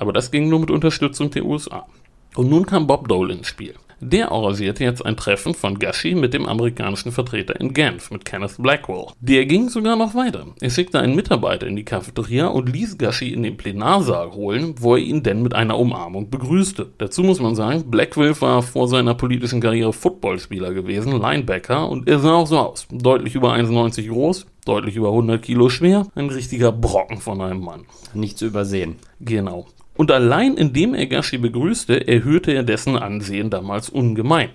Aber 0.00 0.12
das 0.12 0.30
ging 0.30 0.48
nur 0.48 0.60
mit 0.60 0.70
Unterstützung 0.70 1.30
der 1.30 1.44
USA. 1.44 1.86
Und 2.34 2.50
nun 2.50 2.66
kam 2.66 2.86
Bob 2.86 3.06
Dole 3.06 3.34
ins 3.34 3.46
Spiel. 3.46 3.74
Der 4.02 4.32
arrangierte 4.32 4.82
jetzt 4.82 5.04
ein 5.04 5.18
Treffen 5.18 5.52
von 5.52 5.78
Gashi 5.78 6.14
mit 6.14 6.32
dem 6.32 6.46
amerikanischen 6.46 7.12
Vertreter 7.12 7.60
in 7.60 7.74
Genf, 7.74 8.10
mit 8.10 8.24
Kenneth 8.24 8.56
Blackwell. 8.56 9.08
Der 9.20 9.44
ging 9.44 9.68
sogar 9.68 9.94
noch 9.94 10.14
weiter. 10.14 10.46
Er 10.58 10.70
schickte 10.70 11.00
einen 11.00 11.14
Mitarbeiter 11.14 11.66
in 11.66 11.76
die 11.76 11.84
Cafeteria 11.84 12.46
und 12.46 12.72
ließ 12.72 12.96
Gashi 12.96 13.28
in 13.28 13.42
den 13.42 13.58
Plenarsaal 13.58 14.32
holen, 14.32 14.74
wo 14.78 14.96
er 14.96 15.02
ihn 15.02 15.22
denn 15.22 15.42
mit 15.42 15.54
einer 15.54 15.78
Umarmung 15.78 16.30
begrüßte. 16.30 16.92
Dazu 16.96 17.22
muss 17.22 17.40
man 17.40 17.54
sagen, 17.54 17.90
Blackwell 17.90 18.40
war 18.40 18.62
vor 18.62 18.88
seiner 18.88 19.12
politischen 19.12 19.60
Karriere 19.60 19.92
Footballspieler 19.92 20.72
gewesen, 20.72 21.20
Linebacker, 21.20 21.86
und 21.86 22.08
er 22.08 22.20
sah 22.20 22.36
auch 22.36 22.46
so 22.46 22.58
aus. 22.58 22.88
Deutlich 22.90 23.34
über 23.34 23.52
1,90 23.52 24.08
groß, 24.08 24.46
deutlich 24.64 24.96
über 24.96 25.08
100 25.08 25.42
Kilo 25.42 25.68
schwer, 25.68 26.06
ein 26.14 26.30
richtiger 26.30 26.72
Brocken 26.72 27.18
von 27.18 27.42
einem 27.42 27.60
Mann. 27.60 27.84
Nicht 28.14 28.38
zu 28.38 28.46
übersehen. 28.46 28.96
Genau. 29.20 29.66
Und 29.96 30.10
allein 30.10 30.56
indem 30.56 30.94
er 30.94 31.06
Gashi 31.06 31.38
begrüßte, 31.38 32.08
erhöhte 32.08 32.52
er 32.52 32.62
dessen 32.62 32.96
Ansehen 32.96 33.50
damals 33.50 33.90
ungemein. 33.90 34.48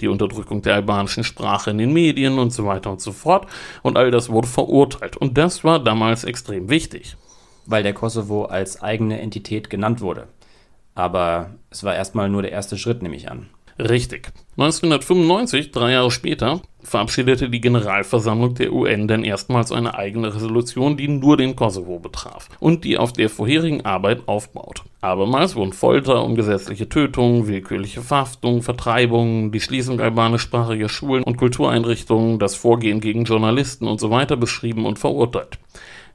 die 0.00 0.08
Unterdrückung 0.08 0.62
der 0.62 0.74
albanischen 0.74 1.24
Sprache 1.24 1.70
in 1.70 1.78
den 1.78 1.92
Medien 1.92 2.38
und 2.38 2.50
so 2.52 2.66
weiter 2.66 2.90
und 2.90 3.00
so 3.00 3.12
fort. 3.12 3.46
Und 3.82 3.96
all 3.96 4.10
das 4.10 4.28
wurde 4.28 4.48
verurteilt. 4.48 5.16
Und 5.16 5.38
das 5.38 5.64
war 5.64 5.82
damals 5.82 6.24
extrem 6.24 6.68
wichtig. 6.68 7.16
Weil 7.66 7.82
der 7.82 7.94
Kosovo 7.94 8.44
als 8.44 8.82
eigene 8.82 9.20
Entität 9.20 9.70
genannt 9.70 10.00
wurde. 10.00 10.28
Aber 10.94 11.50
es 11.70 11.84
war 11.84 11.94
erstmal 11.94 12.28
nur 12.28 12.42
der 12.42 12.52
erste 12.52 12.78
Schritt, 12.78 13.02
nehme 13.02 13.16
ich 13.16 13.30
an. 13.30 13.48
Richtig. 13.78 14.32
1995, 14.56 15.70
drei 15.70 15.92
Jahre 15.92 16.10
später, 16.10 16.62
verabschiedete 16.82 17.50
die 17.50 17.60
Generalversammlung 17.60 18.54
der 18.54 18.72
UN 18.72 19.06
dann 19.06 19.22
erstmals 19.22 19.70
eine 19.70 19.98
eigene 19.98 20.34
Resolution, 20.34 20.96
die 20.96 21.08
nur 21.08 21.36
den 21.36 21.56
Kosovo 21.56 21.98
betraf 21.98 22.48
und 22.58 22.84
die 22.84 22.96
auf 22.96 23.12
der 23.12 23.28
vorherigen 23.28 23.84
Arbeit 23.84 24.28
aufbaut. 24.28 24.82
Abermals 25.02 25.56
wurden 25.56 25.74
Folter, 25.74 26.24
ungesetzliche 26.24 26.88
Tötungen, 26.88 27.48
willkürliche 27.48 28.00
Verhaftungen, 28.00 28.62
Vertreibungen, 28.62 29.52
die 29.52 29.60
Schließung 29.60 30.00
albanischsprachiger 30.00 30.88
Schulen 30.88 31.24
und 31.24 31.36
Kultureinrichtungen, 31.36 32.38
das 32.38 32.54
Vorgehen 32.54 33.00
gegen 33.00 33.24
Journalisten 33.24 33.86
und 33.88 34.00
so 34.00 34.08
beschrieben 34.08 34.86
und 34.86 34.98
verurteilt. 34.98 35.58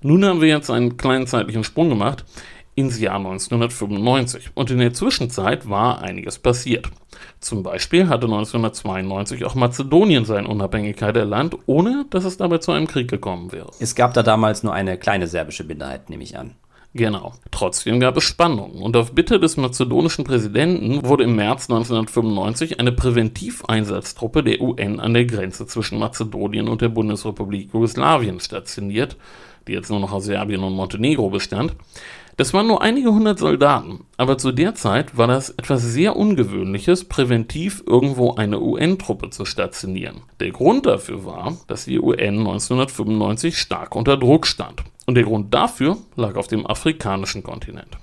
Nun 0.02 0.26
haben 0.26 0.42
wir 0.42 0.48
jetzt 0.48 0.72
einen 0.72 0.98
kleinen 0.98 1.28
zeitlichen 1.28 1.64
Sprung 1.64 1.90
gemacht. 1.90 2.26
Ins 2.76 3.00
Jahr 3.00 3.18
1995. 3.18 4.52
Und 4.54 4.72
in 4.72 4.80
der 4.80 4.94
Zwischenzeit 4.94 5.70
war 5.70 6.02
einiges 6.02 6.40
passiert. 6.40 6.90
Zum 7.40 7.64
Beispiel 7.64 8.08
hatte 8.08 8.26
1992 8.26 9.46
auch 9.46 9.56
Mazedonien 9.56 10.26
seine 10.26 10.48
Unabhängigkeit 10.48 11.16
erlangt, 11.18 11.56
ohne 11.66 12.06
dass 12.10 12.26
es 12.26 12.38
dabei 12.38 12.60
zu 12.60 12.72
einem 12.72 12.88
Krieg 12.88 13.10
gekommen 13.10 13.52
wäre. 13.52 13.72
Es 13.80 13.96
gab 13.96 14.14
da 14.14 14.24
damals 14.24 14.64
nur 14.64 14.74
eine 14.74 14.98
kleine 14.98 15.28
serbische 15.28 15.64
Minderheit, 15.64 16.10
nehme 16.10 16.24
ich 16.24 16.38
an. 16.38 16.56
Genau. 16.94 17.34
Trotzdem 17.52 18.02
gab 18.02 18.18
es 18.18 18.26
Spannungen 18.26 18.82
und 18.82 18.98
auf 18.98 19.14
Bitte 19.14 19.40
des 19.40 19.56
mazedonischen 19.56 20.26
Präsidenten 20.26 21.06
wurde 21.06 21.24
im 21.24 21.38
März 21.38 21.70
1995 21.70 22.82
eine 22.82 22.92
Präventiveinsatztruppe 22.92 24.44
der 24.44 24.60
UN 24.60 25.00
an 25.00 25.14
der 25.14 25.24
Grenze 25.24 25.66
zwischen 25.68 26.00
Mazedonien 26.00 26.68
und 26.68 26.82
der 26.82 26.90
Bundesrepublik 26.90 27.74
Jugoslawien 27.74 28.42
stationiert, 28.42 29.16
die 29.68 29.72
jetzt 29.72 29.90
nur 29.90 30.02
noch 30.02 30.12
aus 30.12 30.26
Serbien 30.26 30.64
und 30.64 30.74
Montenegro 30.74 31.30
bestand. 31.30 31.76
Das 32.38 32.54
waren 32.54 32.68
nur 32.68 32.82
einige 32.82 33.12
hundert 33.12 33.40
Soldaten, 33.40 34.06
aber 34.18 34.38
zu 34.38 34.52
der 34.52 34.76
Zeit 34.76 35.18
war 35.18 35.28
das 35.28 35.50
etwas 35.52 35.82
sehr 35.84 36.16
Ungewöhnliches, 36.16 37.06
präventiv 37.06 37.84
irgendwo 37.86 38.36
eine 38.36 38.60
UN-Truppe 38.60 39.30
zu 39.30 39.46
stationieren. 39.46 40.22
Der 40.40 40.52
Grund 40.52 40.86
dafür 40.86 41.26
war, 41.26 41.58
dass 41.68 41.86
die 41.86 42.00
UN 42.00 42.40
1995 42.40 43.58
stark 43.58 43.96
unter 43.96 44.18
Druck 44.18 44.48
stand. 44.48 44.84
Und 45.06 45.16
der 45.16 45.24
Grund 45.24 45.54
dafür 45.54 45.98
lag 46.16 46.36
auf 46.36 46.48
dem 46.48 46.66
afrikanischen 46.66 47.44
Kontinent. 47.44 47.98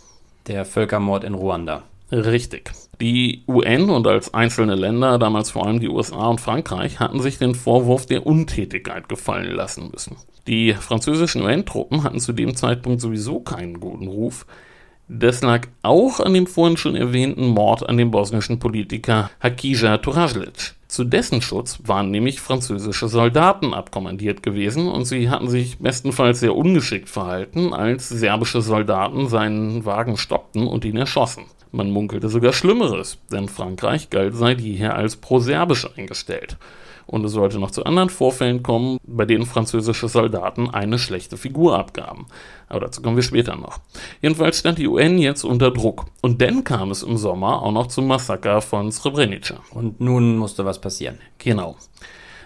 Der 0.46 0.64
Völkermord 0.64 1.24
in 1.24 1.34
Ruanda. 1.34 1.82
Richtig. 2.10 2.70
Die 3.00 3.44
UN 3.46 3.90
und 3.90 4.06
als 4.06 4.32
einzelne 4.32 4.74
Länder, 4.74 5.18
damals 5.18 5.50
vor 5.50 5.66
allem 5.66 5.78
die 5.78 5.88
USA 5.88 6.26
und 6.28 6.40
Frankreich, 6.40 6.98
hatten 7.00 7.20
sich 7.20 7.38
den 7.38 7.54
Vorwurf 7.54 8.06
der 8.06 8.26
Untätigkeit 8.26 9.08
gefallen 9.08 9.54
lassen 9.54 9.90
müssen. 9.92 10.16
Die 10.46 10.72
französischen 10.72 11.42
UN-Truppen 11.42 12.02
hatten 12.02 12.18
zu 12.18 12.32
dem 12.32 12.56
Zeitpunkt 12.56 13.02
sowieso 13.02 13.40
keinen 13.40 13.78
guten 13.78 14.08
Ruf. 14.08 14.46
Das 15.06 15.42
lag 15.42 15.68
auch 15.82 16.20
an 16.20 16.34
dem 16.34 16.46
vorhin 16.46 16.76
schon 16.76 16.96
erwähnten 16.96 17.46
Mord 17.46 17.88
an 17.88 17.96
dem 17.96 18.10
bosnischen 18.10 18.58
Politiker 18.58 19.30
Hakija 19.40 19.98
Turajlic. 19.98 20.74
Zu 20.88 21.04
dessen 21.04 21.42
Schutz 21.42 21.80
waren 21.84 22.10
nämlich 22.10 22.40
französische 22.40 23.08
Soldaten 23.08 23.74
abkommandiert 23.74 24.42
gewesen 24.42 24.88
und 24.88 25.04
sie 25.04 25.28
hatten 25.28 25.48
sich 25.48 25.78
bestenfalls 25.78 26.40
sehr 26.40 26.56
ungeschickt 26.56 27.10
verhalten, 27.10 27.74
als 27.74 28.08
serbische 28.08 28.62
Soldaten 28.62 29.28
seinen 29.28 29.84
Wagen 29.84 30.16
stoppten 30.16 30.66
und 30.66 30.86
ihn 30.86 30.96
erschossen. 30.96 31.44
Man 31.70 31.90
munkelte 31.90 32.28
sogar 32.28 32.52
Schlimmeres, 32.52 33.18
denn 33.30 33.48
Frankreich 33.48 34.10
galt 34.10 34.34
seit 34.34 34.60
jeher 34.60 34.96
als 34.96 35.16
pro-serbisch 35.16 35.88
eingestellt 35.96 36.56
und 37.08 37.24
es 37.24 37.32
sollte 37.32 37.58
noch 37.58 37.70
zu 37.70 37.84
anderen 37.84 38.10
Vorfällen 38.10 38.62
kommen, 38.62 38.98
bei 39.02 39.24
denen 39.24 39.46
französische 39.46 40.08
Soldaten 40.08 40.68
eine 40.68 40.98
schlechte 40.98 41.38
Figur 41.38 41.78
abgaben. 41.78 42.26
Aber 42.68 42.80
dazu 42.80 43.00
kommen 43.00 43.16
wir 43.16 43.22
später 43.22 43.56
noch. 43.56 43.80
Jedenfalls 44.20 44.58
stand 44.58 44.78
die 44.78 44.86
UN 44.86 45.18
jetzt 45.18 45.42
unter 45.42 45.70
Druck. 45.70 46.04
Und 46.20 46.42
dann 46.42 46.64
kam 46.64 46.90
es 46.90 47.02
im 47.02 47.16
Sommer 47.16 47.62
auch 47.62 47.72
noch 47.72 47.86
zum 47.86 48.06
Massaker 48.06 48.60
von 48.60 48.92
Srebrenica. 48.92 49.60
Und 49.70 50.00
nun 50.00 50.36
musste 50.36 50.66
was 50.66 50.80
passieren. 50.80 51.18
Genau. 51.38 51.76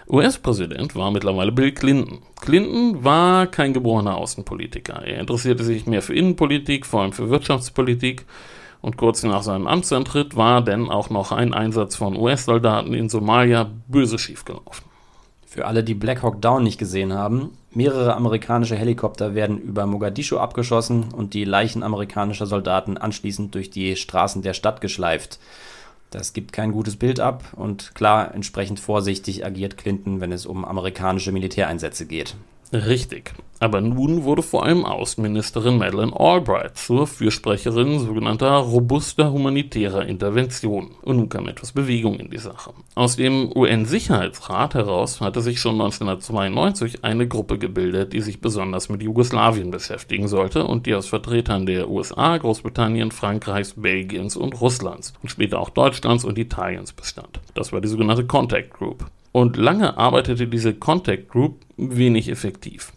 US-Präsident 0.09 0.95
war 0.95 1.11
mittlerweile 1.11 1.51
Bill 1.51 1.73
Clinton. 1.73 2.19
Clinton 2.39 3.03
war 3.03 3.47
kein 3.47 3.73
geborener 3.73 4.15
Außenpolitiker. 4.15 5.05
Er 5.05 5.19
interessierte 5.19 5.65
sich 5.65 5.87
mehr 5.87 6.01
für 6.01 6.15
Innenpolitik, 6.15 6.85
vor 6.85 7.01
allem 7.01 7.11
für 7.11 7.29
Wirtschaftspolitik 7.29 8.25
und 8.83 8.97
kurz 8.97 9.23
nach 9.23 9.43
seinem 9.43 9.65
Amtsantritt 9.65 10.35
war 10.35 10.61
denn 10.61 10.89
auch 10.89 11.09
noch 11.09 11.31
ein 11.31 11.53
Einsatz 11.53 11.95
von 11.95 12.17
US-Soldaten 12.17 12.93
in 12.93 13.07
Somalia 13.07 13.71
böse 13.87 14.19
schiefgelaufen. 14.19 14.85
Für 15.47 15.65
alle, 15.67 15.85
die 15.85 15.93
Black 15.93 16.21
Hawk 16.21 16.41
Down 16.41 16.63
nicht 16.63 16.79
gesehen 16.79 17.13
haben, 17.13 17.57
mehrere 17.71 18.13
amerikanische 18.13 18.75
Helikopter 18.75 19.35
werden 19.35 19.57
über 19.57 19.85
Mogadischu 19.85 20.37
abgeschossen 20.37 21.13
und 21.15 21.33
die 21.33 21.45
Leichen 21.45 21.81
amerikanischer 21.81 22.45
Soldaten 22.45 22.97
anschließend 22.97 23.55
durch 23.55 23.69
die 23.69 23.95
Straßen 23.95 24.41
der 24.41 24.53
Stadt 24.53 24.81
geschleift. 24.81 25.39
Das 26.11 26.33
gibt 26.33 26.51
kein 26.51 26.73
gutes 26.73 26.97
Bild 26.97 27.21
ab 27.21 27.43
und 27.55 27.95
klar, 27.95 28.35
entsprechend 28.35 28.81
vorsichtig 28.81 29.45
agiert 29.45 29.77
Clinton, 29.77 30.19
wenn 30.19 30.33
es 30.33 30.45
um 30.45 30.65
amerikanische 30.65 31.31
Militäreinsätze 31.31 32.05
geht. 32.05 32.35
Richtig. 32.73 33.33
Aber 33.59 33.79
nun 33.79 34.23
wurde 34.23 34.41
vor 34.41 34.65
allem 34.65 34.83
Außenministerin 34.83 35.77
Madeleine 35.77 36.19
Albright 36.19 36.75
zur 36.75 37.05
Fürsprecherin 37.07 37.99
sogenannter 37.99 38.49
robuster 38.49 39.31
humanitärer 39.31 40.05
Intervention. 40.05 40.95
Und 41.03 41.17
nun 41.17 41.29
kam 41.29 41.47
etwas 41.47 41.71
Bewegung 41.71 42.15
in 42.15 42.29
die 42.29 42.39
Sache. 42.39 42.73
Aus 42.95 43.15
dem 43.15 43.55
UN-Sicherheitsrat 43.55 44.73
heraus 44.73 45.21
hatte 45.21 45.41
sich 45.41 45.61
schon 45.61 45.75
1992 45.75 47.05
eine 47.05 47.27
Gruppe 47.27 47.59
gebildet, 47.59 48.11
die 48.11 48.21
sich 48.21 48.41
besonders 48.41 48.89
mit 48.89 49.03
Jugoslawien 49.03 49.71
beschäftigen 49.71 50.27
sollte 50.27 50.65
und 50.65 50.87
die 50.87 50.95
aus 50.95 51.07
Vertretern 51.07 51.65
der 51.65 51.89
USA, 51.89 52.35
Großbritannien, 52.35 53.11
Frankreichs, 53.11 53.75
Belgiens 53.77 54.35
und 54.35 54.59
Russlands 54.59 55.13
und 55.21 55.29
später 55.29 55.59
auch 55.59 55.69
Deutschlands 55.69 56.25
und 56.25 56.37
Italiens 56.37 56.91
bestand. 56.91 57.39
Das 57.53 57.71
war 57.71 57.79
die 57.79 57.87
sogenannte 57.87 58.25
Contact 58.25 58.71
Group. 58.71 59.05
Und 59.33 59.57
lange 59.57 59.97
arbeitete 59.97 60.47
diese 60.47 60.75
Contact 60.75 61.27
Group 61.27 61.59
wenig 61.75 62.29
effektiv. 62.29 62.93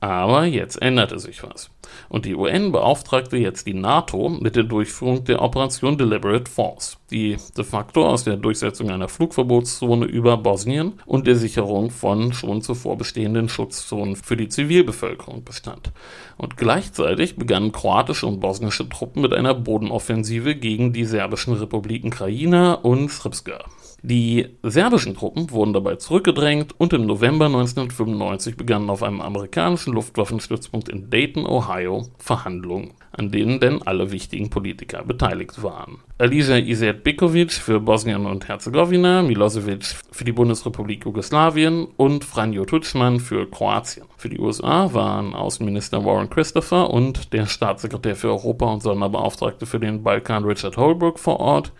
Aber 0.00 0.44
jetzt 0.44 0.80
änderte 0.80 1.18
sich 1.18 1.42
was. 1.42 1.70
Und 2.08 2.24
die 2.24 2.34
UN 2.36 2.72
beauftragte 2.72 3.36
jetzt 3.36 3.66
die 3.66 3.74
NATO 3.74 4.28
mit 4.28 4.56
der 4.56 4.62
Durchführung 4.62 5.24
der 5.24 5.42
Operation 5.42 5.98
Deliberate 5.98 6.50
Force, 6.50 6.98
die 7.10 7.36
de 7.56 7.64
facto 7.64 8.06
aus 8.06 8.24
der 8.24 8.36
Durchsetzung 8.36 8.90
einer 8.90 9.08
Flugverbotszone 9.08 10.06
über 10.06 10.36
Bosnien 10.36 10.94
und 11.04 11.26
der 11.26 11.34
Sicherung 11.34 11.90
von 11.90 12.32
schon 12.32 12.62
zuvor 12.62 12.96
bestehenden 12.96 13.48
Schutzzonen 13.48 14.16
für 14.16 14.36
die 14.36 14.48
Zivilbevölkerung 14.48 15.44
bestand. 15.44 15.90
Und 16.36 16.56
gleichzeitig 16.56 17.36
begannen 17.36 17.72
kroatische 17.72 18.26
und 18.26 18.40
bosnische 18.40 18.88
Truppen 18.88 19.22
mit 19.22 19.34
einer 19.34 19.54
Bodenoffensive 19.54 20.54
gegen 20.54 20.92
die 20.92 21.04
serbischen 21.04 21.54
Republiken 21.54 22.10
Krajina 22.10 22.74
und 22.74 23.10
Srpska. 23.10 23.64
Die 24.02 24.46
serbischen 24.62 25.16
Truppen 25.16 25.50
wurden 25.50 25.72
dabei 25.72 25.96
zurückgedrängt 25.96 26.72
und 26.78 26.92
im 26.92 27.06
November 27.06 27.46
1995 27.46 28.56
begannen 28.56 28.90
auf 28.90 29.02
einem 29.02 29.20
amerikanischen 29.20 29.92
Luftwaffenstützpunkt 29.92 30.88
in 30.88 31.10
Dayton, 31.10 31.46
Ohio, 31.46 32.06
Verhandlungen, 32.18 32.92
an 33.10 33.32
denen 33.32 33.58
denn 33.58 33.82
alle 33.82 34.12
wichtigen 34.12 34.50
Politiker 34.50 35.02
beteiligt 35.02 35.64
waren. 35.64 35.98
Alija 36.18 36.58
Izetbegovic 36.58 37.52
für 37.52 37.80
Bosnien 37.80 38.24
und 38.26 38.46
Herzegowina, 38.46 39.22
Milosevic 39.22 39.96
für 40.12 40.24
die 40.24 40.32
Bundesrepublik 40.32 41.04
Jugoslawien 41.04 41.88
und 41.96 42.24
Franjo 42.24 42.66
Tutschmann 42.66 43.18
für 43.18 43.50
Kroatien. 43.50 44.06
Für 44.16 44.28
die 44.28 44.38
USA 44.38 44.94
waren 44.94 45.34
Außenminister 45.34 46.04
Warren 46.04 46.30
Christopher 46.30 46.90
und 46.90 47.32
der 47.32 47.46
Staatssekretär 47.46 48.14
für 48.14 48.28
Europa 48.28 48.66
und 48.66 48.82
Sonderbeauftragte 48.82 49.66
für 49.66 49.80
den 49.80 50.04
Balkan 50.04 50.44
Richard 50.44 50.76
Holbrooke 50.76 51.18
vor 51.18 51.40
Ort 51.40 51.72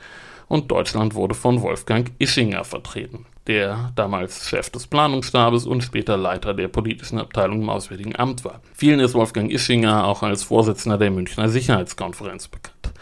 und 0.49 0.71
Deutschland 0.71 1.15
wurde 1.15 1.35
von 1.35 1.63
Wolfgang 1.63 2.11
Ischinger 2.19 2.65
vertreten, 2.65 3.27
der 3.47 3.93
damals 3.95 4.49
Chef 4.49 4.71
des 4.71 4.87
Planungsstabes 4.87 5.67
und 5.67 5.83
später 5.83 6.17
Leiter 6.17 6.55
der 6.55 6.69
politischen 6.69 7.19
Abteilung 7.19 7.63
im 7.63 7.71
Auswärtigen 7.71 8.17
Amt 8.17 8.45
war. 8.45 8.61
Vielen 8.75 9.01
ist 9.01 9.15
Wolfgang 9.15 9.51
Ischinger 9.51 10.07
auch 10.07 10.23
als 10.23 10.43
Vorsitzender 10.43 10.99
der 10.99 11.11
Münchner 11.11 11.49
Sicherheitskonferenz 11.49 12.49
bekannt. 12.49 12.93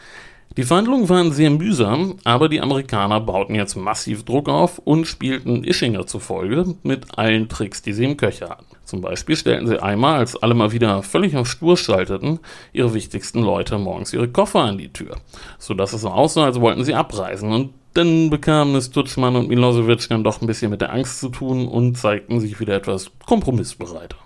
Die 0.57 0.63
Verhandlungen 0.63 1.09
waren 1.11 1.33
sehr 1.33 1.51
mühsam, 1.51 2.17
aber 2.25 2.49
die 2.49 2.63
Amerikaner 2.63 3.21
bauten 3.21 3.55
jetzt 3.55 3.77
massiv 3.77 4.25
Druck 4.25 4.49
auf 4.49 4.79
und 4.79 5.07
spielten 5.07 5.65
Ischinger 5.65 6.07
zufolge 6.07 6.77
mit 6.83 7.19
allen 7.19 7.49
Tricks, 7.51 7.83
die 7.83 7.93
sie 7.93 8.05
im 8.05 8.17
Köcher 8.17 8.49
hatten. 8.49 8.76
Zum 8.87 9.01
Beispiel 9.01 9.37
stellten 9.37 9.67
sie 9.67 9.83
einmal, 9.83 10.21
als 10.21 10.37
alle 10.37 10.55
mal 10.55 10.71
wieder 10.71 11.03
völlig 11.03 11.37
auf 11.37 11.49
Stur 11.49 11.77
schalteten, 11.77 12.39
ihre 12.73 12.95
wichtigsten 12.95 13.43
Leute 13.43 13.79
morgens 13.79 14.13
ihre 14.13 14.29
Koffer 14.29 14.61
an 14.61 14.79
die 14.79 14.93
Tür, 14.93 15.17
sodass 15.59 15.93
es 15.93 16.03
so 16.03 16.09
aussah, 16.09 16.45
als 16.45 16.61
wollten 16.61 16.85
sie 16.85 16.95
abreisen 16.95 17.53
und 17.53 17.75
dann 17.95 18.31
bekamen 18.31 18.77
es 18.77 18.91
Tutschmann 18.91 19.35
und 19.35 19.49
Milosevic 19.49 20.09
dann 20.09 20.23
doch 20.23 20.41
ein 20.41 20.47
bisschen 20.47 20.71
mit 20.71 20.83
der 20.83 20.93
Angst 20.93 21.19
zu 21.19 21.31
tun 21.31 21.67
und 21.67 21.97
zeigten 21.99 22.41
sich 22.41 22.61
wieder 22.61 22.77
etwas 22.77 23.11
kompromissbereiter. 23.27 24.17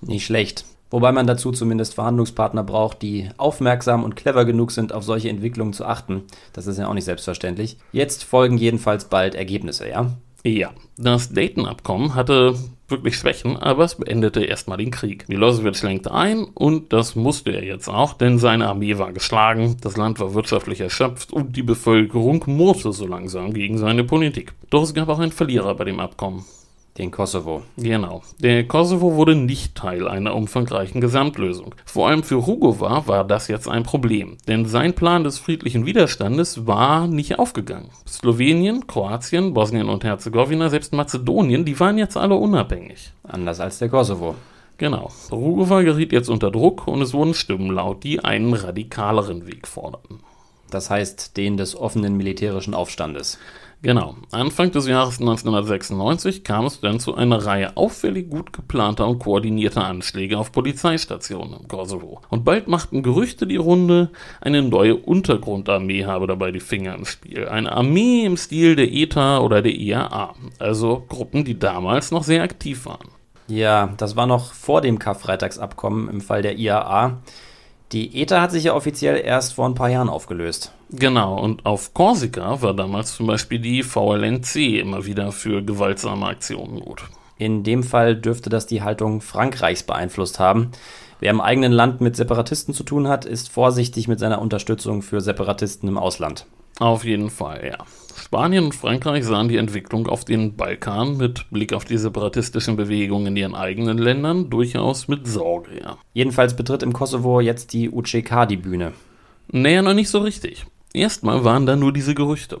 Nicht 0.00 0.24
schlecht. 0.24 0.64
Wobei 0.90 1.12
man 1.12 1.26
dazu 1.26 1.52
zumindest 1.52 1.94
Verhandlungspartner 1.94 2.62
braucht, 2.62 3.02
die 3.02 3.28
aufmerksam 3.36 4.04
und 4.04 4.16
clever 4.16 4.46
genug 4.46 4.70
sind, 4.70 4.94
auf 4.94 5.04
solche 5.04 5.28
Entwicklungen 5.28 5.74
zu 5.74 5.84
achten. 5.84 6.22
Das 6.54 6.66
ist 6.66 6.78
ja 6.78 6.88
auch 6.88 6.94
nicht 6.94 7.04
selbstverständlich. 7.04 7.76
Jetzt 7.92 8.24
folgen 8.24 8.56
jedenfalls 8.56 9.04
bald 9.04 9.34
Ergebnisse, 9.34 9.86
ja? 9.86 10.12
Ja, 10.48 10.70
das 10.96 11.34
Dayton-Abkommen 11.34 12.14
hatte 12.14 12.54
wirklich 12.88 13.16
Schwächen, 13.16 13.58
aber 13.58 13.84
es 13.84 13.96
beendete 13.96 14.42
erstmal 14.42 14.78
den 14.78 14.90
Krieg. 14.90 15.28
Milosevic 15.28 15.82
lenkte 15.82 16.10
ein 16.10 16.44
und 16.44 16.90
das 16.94 17.16
musste 17.16 17.52
er 17.52 17.62
jetzt 17.62 17.88
auch, 17.88 18.14
denn 18.14 18.38
seine 18.38 18.66
Armee 18.66 18.96
war 18.96 19.12
geschlagen, 19.12 19.76
das 19.82 19.98
Land 19.98 20.20
war 20.20 20.32
wirtschaftlich 20.32 20.80
erschöpft 20.80 21.34
und 21.34 21.54
die 21.54 21.62
Bevölkerung 21.62 22.42
murrte 22.46 22.94
so 22.94 23.06
langsam 23.06 23.52
gegen 23.52 23.76
seine 23.76 24.04
Politik. 24.04 24.54
Doch 24.70 24.84
es 24.84 24.94
gab 24.94 25.10
auch 25.10 25.18
einen 25.18 25.32
Verlierer 25.32 25.74
bei 25.74 25.84
dem 25.84 26.00
Abkommen. 26.00 26.46
Den 26.98 27.12
Kosovo. 27.12 27.62
Genau. 27.76 28.22
Der 28.40 28.66
Kosovo 28.66 29.14
wurde 29.14 29.36
nicht 29.36 29.76
Teil 29.76 30.08
einer 30.08 30.34
umfangreichen 30.34 31.00
Gesamtlösung. 31.00 31.76
Vor 31.84 32.08
allem 32.08 32.24
für 32.24 32.34
Rugova 32.34 33.06
war 33.06 33.24
das 33.24 33.46
jetzt 33.46 33.68
ein 33.68 33.84
Problem, 33.84 34.36
denn 34.48 34.66
sein 34.66 34.94
Plan 34.94 35.22
des 35.22 35.38
friedlichen 35.38 35.86
Widerstandes 35.86 36.66
war 36.66 37.06
nicht 37.06 37.38
aufgegangen. 37.38 37.90
Slowenien, 38.06 38.88
Kroatien, 38.88 39.54
Bosnien 39.54 39.88
und 39.88 40.02
Herzegowina, 40.02 40.70
selbst 40.70 40.92
Mazedonien, 40.92 41.64
die 41.64 41.78
waren 41.78 41.98
jetzt 41.98 42.16
alle 42.16 42.34
unabhängig. 42.34 43.12
Anders 43.22 43.60
als 43.60 43.78
der 43.78 43.90
Kosovo. 43.90 44.34
Genau. 44.76 45.12
Rugova 45.30 45.82
geriet 45.82 46.12
jetzt 46.12 46.28
unter 46.28 46.50
Druck 46.50 46.88
und 46.88 47.00
es 47.00 47.14
wurden 47.14 47.34
Stimmen 47.34 47.70
laut, 47.70 48.02
die 48.02 48.24
einen 48.24 48.54
radikaleren 48.54 49.46
Weg 49.46 49.68
forderten. 49.68 50.20
Das 50.70 50.90
heißt, 50.90 51.36
den 51.36 51.56
des 51.56 51.76
offenen 51.76 52.16
militärischen 52.16 52.74
Aufstandes. 52.74 53.38
Genau. 53.80 54.16
Anfang 54.32 54.72
des 54.72 54.88
Jahres 54.88 55.20
1996 55.20 56.42
kam 56.42 56.66
es 56.66 56.80
dann 56.80 56.98
zu 56.98 57.14
einer 57.14 57.44
Reihe 57.46 57.76
auffällig 57.76 58.28
gut 58.28 58.52
geplanter 58.52 59.06
und 59.06 59.20
koordinierter 59.20 59.84
Anschläge 59.84 60.36
auf 60.36 60.50
Polizeistationen 60.50 61.60
im 61.60 61.68
Kosovo. 61.68 62.20
Und 62.28 62.44
bald 62.44 62.66
machten 62.66 63.04
Gerüchte 63.04 63.46
die 63.46 63.56
Runde, 63.56 64.10
eine 64.40 64.62
neue 64.62 64.96
Untergrundarmee 64.96 66.06
habe 66.06 66.26
dabei 66.26 66.50
die 66.50 66.60
Finger 66.60 66.96
im 66.96 67.04
Spiel. 67.04 67.46
Eine 67.46 67.70
Armee 67.70 68.24
im 68.24 68.36
Stil 68.36 68.74
der 68.74 68.92
ETA 68.92 69.38
oder 69.38 69.62
der 69.62 69.74
IAA. 69.74 70.34
Also 70.58 71.04
Gruppen, 71.08 71.44
die 71.44 71.58
damals 71.58 72.10
noch 72.10 72.24
sehr 72.24 72.42
aktiv 72.42 72.84
waren. 72.86 73.08
Ja, 73.46 73.94
das 73.96 74.16
war 74.16 74.26
noch 74.26 74.52
vor 74.52 74.80
dem 74.80 74.98
Karfreitagsabkommen 74.98 76.08
im 76.08 76.20
Fall 76.20 76.42
der 76.42 76.58
IAA. 76.58 77.18
Die 77.92 78.20
ETA 78.20 78.42
hat 78.42 78.52
sich 78.52 78.64
ja 78.64 78.74
offiziell 78.74 79.20
erst 79.24 79.54
vor 79.54 79.66
ein 79.66 79.74
paar 79.74 79.88
Jahren 79.88 80.10
aufgelöst. 80.10 80.72
Genau, 80.90 81.38
und 81.38 81.64
auf 81.64 81.94
Korsika 81.94 82.60
war 82.60 82.74
damals 82.74 83.14
zum 83.14 83.26
Beispiel 83.26 83.58
die 83.58 83.82
VLNC 83.82 84.56
immer 84.80 85.06
wieder 85.06 85.32
für 85.32 85.62
gewaltsame 85.62 86.26
Aktionen 86.26 86.80
gut. 86.80 87.04
In 87.38 87.62
dem 87.62 87.82
Fall 87.82 88.16
dürfte 88.16 88.50
das 88.50 88.66
die 88.66 88.82
Haltung 88.82 89.20
Frankreichs 89.20 89.84
beeinflusst 89.84 90.38
haben. 90.38 90.72
Wer 91.20 91.30
im 91.30 91.40
eigenen 91.40 91.72
Land 91.72 92.00
mit 92.00 92.16
Separatisten 92.16 92.74
zu 92.74 92.82
tun 92.82 93.08
hat, 93.08 93.24
ist 93.24 93.48
vorsichtig 93.48 94.06
mit 94.06 94.18
seiner 94.18 94.40
Unterstützung 94.40 95.02
für 95.02 95.20
Separatisten 95.20 95.88
im 95.88 95.98
Ausland. 95.98 96.46
Auf 96.80 97.04
jeden 97.04 97.30
Fall, 97.30 97.66
ja. 97.66 97.78
Spanien 98.28 98.66
und 98.66 98.74
Frankreich 98.74 99.24
sahen 99.24 99.48
die 99.48 99.56
Entwicklung 99.56 100.06
auf 100.06 100.22
den 100.22 100.54
Balkan 100.54 101.16
mit 101.16 101.50
Blick 101.50 101.72
auf 101.72 101.86
die 101.86 101.96
separatistischen 101.96 102.76
Bewegungen 102.76 103.28
in 103.28 103.36
ihren 103.36 103.54
eigenen 103.54 103.96
Ländern 103.96 104.50
durchaus 104.50 105.08
mit 105.08 105.26
Sorge, 105.26 105.80
ja. 105.80 105.96
Jedenfalls 106.12 106.54
betritt 106.54 106.82
im 106.82 106.92
Kosovo 106.92 107.40
jetzt 107.40 107.72
die 107.72 107.88
UCK 107.88 108.46
die 108.46 108.58
Bühne. 108.58 108.92
Naja, 109.50 109.80
noch 109.80 109.94
nicht 109.94 110.10
so 110.10 110.18
richtig. 110.18 110.66
Erstmal 110.92 111.42
waren 111.42 111.64
da 111.64 111.74
nur 111.74 111.90
diese 111.90 112.14
Gerüchte. 112.14 112.58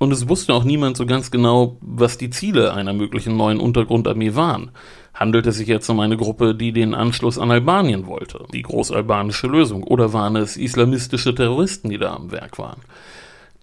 Und 0.00 0.10
es 0.10 0.28
wusste 0.28 0.52
auch 0.52 0.64
niemand 0.64 0.96
so 0.96 1.06
ganz 1.06 1.30
genau, 1.30 1.76
was 1.82 2.18
die 2.18 2.30
Ziele 2.30 2.74
einer 2.74 2.92
möglichen 2.92 3.36
neuen 3.36 3.60
Untergrundarmee 3.60 4.34
waren. 4.34 4.72
Handelt 5.14 5.46
es 5.46 5.58
sich 5.58 5.68
jetzt 5.68 5.88
um 5.88 6.00
eine 6.00 6.16
Gruppe, 6.16 6.56
die 6.56 6.72
den 6.72 6.94
Anschluss 6.94 7.38
an 7.38 7.52
Albanien 7.52 8.08
wollte, 8.08 8.44
die 8.52 8.62
großalbanische 8.62 9.46
Lösung, 9.46 9.84
oder 9.84 10.12
waren 10.12 10.34
es 10.34 10.56
islamistische 10.56 11.32
Terroristen, 11.32 11.90
die 11.90 11.98
da 11.98 12.12
am 12.12 12.32
Werk 12.32 12.58
waren? 12.58 12.80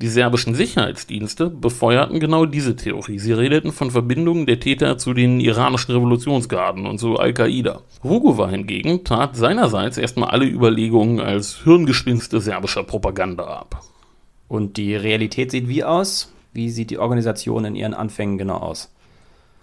Die 0.02 0.08
serbischen 0.08 0.56
Sicherheitsdienste 0.56 1.50
befeuerten 1.50 2.20
genau 2.20 2.46
diese 2.46 2.76
Theorie. 2.76 3.20
Sie 3.20 3.34
redeten 3.34 3.72
von 3.72 3.92
Verbindungen 3.92 4.46
der 4.46 4.60
Täter 4.60 4.98
zu 4.98 5.14
den 5.14 5.40
iranischen 5.40 5.94
Revolutionsgarden 5.94 6.86
und 6.86 7.00
zu 7.00 7.18
Al-Qaida. 7.18 7.82
Rugova 8.04 8.50
hingegen 8.50 9.04
tat 9.04 9.36
seinerseits 9.36 9.98
erstmal 9.98 10.30
alle 10.30 10.46
Überlegungen 10.46 11.20
als 11.20 11.64
Hirngespinste 11.64 12.42
serbischer 12.42 12.84
Propaganda 12.84 13.46
ab. 13.46 13.82
Und 14.48 14.78
die 14.78 14.96
Realität 14.96 15.52
sieht 15.52 15.68
wie 15.68 15.84
aus? 15.84 16.34
Wie 16.54 16.70
sieht 16.70 16.92
die 16.92 17.00
Organisation 17.00 17.66
in 17.66 17.76
ihren 17.76 17.94
Anfängen 17.94 18.38
genau 18.38 18.58
aus? 18.58 18.93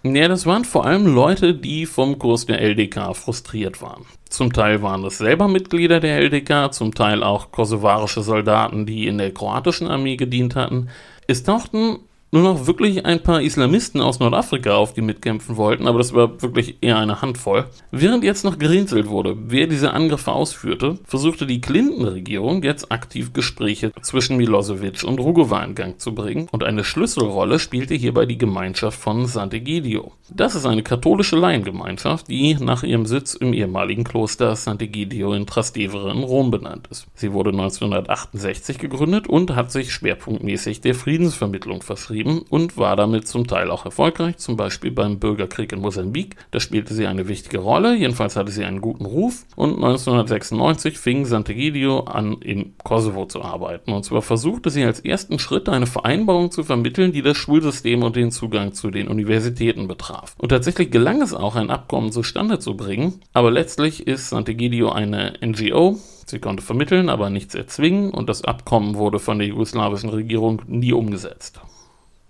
Ja, 0.03 0.27
das 0.27 0.47
waren 0.47 0.65
vor 0.65 0.85
allem 0.85 1.05
Leute, 1.05 1.53
die 1.53 1.85
vom 1.85 2.17
Kurs 2.17 2.47
der 2.47 2.59
LDK 2.59 3.15
frustriert 3.15 3.83
waren. 3.83 4.05
Zum 4.29 4.51
Teil 4.51 4.81
waren 4.81 5.05
es 5.05 5.19
selber 5.19 5.47
Mitglieder 5.47 5.99
der 5.99 6.19
LDK, 6.19 6.73
zum 6.73 6.95
Teil 6.95 7.21
auch 7.21 7.51
kosovarische 7.51 8.23
Soldaten, 8.23 8.87
die 8.87 9.05
in 9.05 9.19
der 9.19 9.31
kroatischen 9.31 9.87
Armee 9.87 10.15
gedient 10.15 10.55
hatten. 10.55 10.89
Es 11.27 11.43
tauchten 11.43 11.99
nur 12.31 12.43
noch 12.43 12.65
wirklich 12.65 13.05
ein 13.05 13.21
paar 13.21 13.41
Islamisten 13.41 13.99
aus 13.99 14.19
Nordafrika 14.19 14.73
auf, 14.73 14.93
die 14.93 15.01
mitkämpfen 15.01 15.57
wollten, 15.57 15.85
aber 15.85 15.97
das 15.97 16.13
war 16.13 16.41
wirklich 16.41 16.77
eher 16.79 16.97
eine 16.97 17.21
Handvoll. 17.21 17.65
Während 17.91 18.23
jetzt 18.23 18.45
noch 18.45 18.57
gerätselt 18.57 19.09
wurde, 19.09 19.35
wer 19.47 19.67
diese 19.67 19.91
Angriffe 19.91 20.31
ausführte, 20.31 20.97
versuchte 21.03 21.45
die 21.45 21.59
Clinton-Regierung 21.59 22.63
jetzt 22.63 22.89
aktiv 22.89 23.33
Gespräche 23.33 23.91
zwischen 24.01 24.37
Milosevic 24.37 25.03
und 25.03 25.19
Rugova 25.19 25.61
in 25.63 25.75
Gang 25.75 25.99
zu 25.99 26.15
bringen 26.15 26.47
und 26.51 26.63
eine 26.63 26.85
Schlüsselrolle 26.85 27.59
spielte 27.59 27.95
hierbei 27.95 28.25
die 28.25 28.37
Gemeinschaft 28.37 28.97
von 28.97 29.25
Sant'Egidio. 29.25 30.11
Das 30.33 30.55
ist 30.55 30.65
eine 30.65 30.83
katholische 30.83 31.35
Laiengemeinschaft, 31.35 32.29
die 32.29 32.55
nach 32.55 32.83
ihrem 32.83 33.05
Sitz 33.05 33.33
im 33.33 33.51
ehemaligen 33.51 34.05
Kloster 34.05 34.53
Sant'Egidio 34.53 35.35
in 35.35 35.45
Trastevere 35.45 36.11
in 36.11 36.23
Rom 36.23 36.49
benannt 36.49 36.87
ist. 36.89 37.07
Sie 37.13 37.33
wurde 37.33 37.49
1968 37.49 38.77
gegründet 38.77 39.27
und 39.27 39.53
hat 39.53 39.73
sich 39.73 39.91
schwerpunktmäßig 39.91 40.79
der 40.79 40.95
Friedensvermittlung 40.95 41.81
verschrieben 41.81 42.20
betrieben 42.21 42.45
und 42.49 42.77
war 42.77 42.95
damit 42.95 43.27
zum 43.27 43.47
Teil 43.47 43.69
auch 43.71 43.85
erfolgreich, 43.85 44.37
zum 44.37 44.57
Beispiel 44.57 44.91
beim 44.91 45.19
Bürgerkrieg 45.19 45.71
in 45.71 45.81
Mosambik. 45.81 46.35
Da 46.51 46.59
spielte 46.59 46.93
sie 46.93 47.07
eine 47.07 47.27
wichtige 47.27 47.59
Rolle, 47.59 47.95
jedenfalls 47.95 48.35
hatte 48.35 48.51
sie 48.51 48.63
einen 48.63 48.81
guten 48.81 49.05
Ruf 49.05 49.45
und 49.55 49.75
1996 49.75 50.97
fing 50.97 51.25
Sant'Egidio 51.25 52.05
an, 52.05 52.37
im 52.41 52.73
Kosovo 52.83 53.25
zu 53.25 53.41
arbeiten. 53.41 53.91
Und 53.91 54.03
zwar 54.03 54.21
versuchte 54.21 54.69
sie 54.69 54.83
als 54.83 54.99
ersten 54.99 55.39
Schritt 55.39 55.69
eine 55.69 55.87
Vereinbarung 55.87 56.51
zu 56.51 56.63
vermitteln, 56.63 57.11
die 57.11 57.21
das 57.21 57.37
Schulsystem 57.37 58.03
und 58.03 58.15
den 58.15 58.31
Zugang 58.31 58.73
zu 58.73 58.91
den 58.91 59.07
Universitäten 59.07 59.87
betraf. 59.87 60.35
Und 60.37 60.49
tatsächlich 60.49 60.91
gelang 60.91 61.21
es 61.21 61.33
auch, 61.33 61.55
ein 61.55 61.69
Abkommen 61.69 62.11
zustande 62.11 62.59
zu 62.59 62.75
bringen, 62.75 63.21
aber 63.33 63.51
letztlich 63.51 64.07
ist 64.07 64.31
Sant'Egidio 64.31 64.91
eine 64.91 65.33
NGO, 65.43 65.97
Sie 66.27 66.39
konnte 66.39 66.63
vermitteln, 66.63 67.09
aber 67.09 67.29
nichts 67.29 67.55
erzwingen 67.55 68.11
und 68.11 68.29
das 68.29 68.45
Abkommen 68.45 68.95
wurde 68.95 69.19
von 69.19 69.37
der 69.37 69.49
jugoslawischen 69.49 70.09
Regierung 70.09 70.61
nie 70.65 70.93
umgesetzt. 70.93 71.59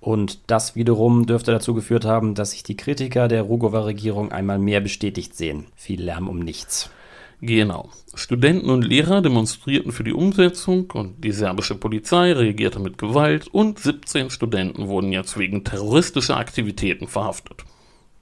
Und 0.02 0.40
das 0.48 0.76
wiederum 0.76 1.28
dürfte 1.28 1.52
dazu 1.52 1.76
geführt 1.76 2.06
haben, 2.06 2.34
dass 2.34 2.52
sich 2.52 2.64
die 2.64 2.76
Kritiker 2.76 3.28
der 3.28 3.44
Rugova-Regierung 3.44 4.32
einmal 4.32 4.58
mehr 4.58 4.82
bestätigt 4.82 5.38
sehen. 5.38 5.68
Viel 5.76 6.02
Lärm 6.02 6.28
um 6.28 6.40
nichts. 6.40 6.90
Genau. 7.40 7.90
Studenten 8.16 8.70
und 8.70 8.84
Lehrer 8.84 9.22
demonstrierten 9.22 9.92
für 9.92 10.04
die 10.04 10.14
Umsetzung 10.14 10.90
und 10.92 11.24
die 11.24 11.32
serbische 11.32 11.76
Polizei 11.76 12.34
reagierte 12.34 12.80
mit 12.80 12.98
Gewalt 12.98 13.48
und 13.48 13.80
17 13.80 14.32
Studenten 14.32 14.88
wurden 14.88 15.12
jetzt 15.12 15.38
wegen 15.38 15.64
terroristischer 15.64 16.38
Aktivitäten 16.38 17.08
verhaftet. 17.08 17.64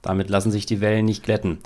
Damit 0.02 0.28
lassen 0.30 0.50
sich 0.50 0.66
die 0.66 0.80
Wellen 0.80 1.06
nicht 1.06 1.22
glätten. 1.22 1.58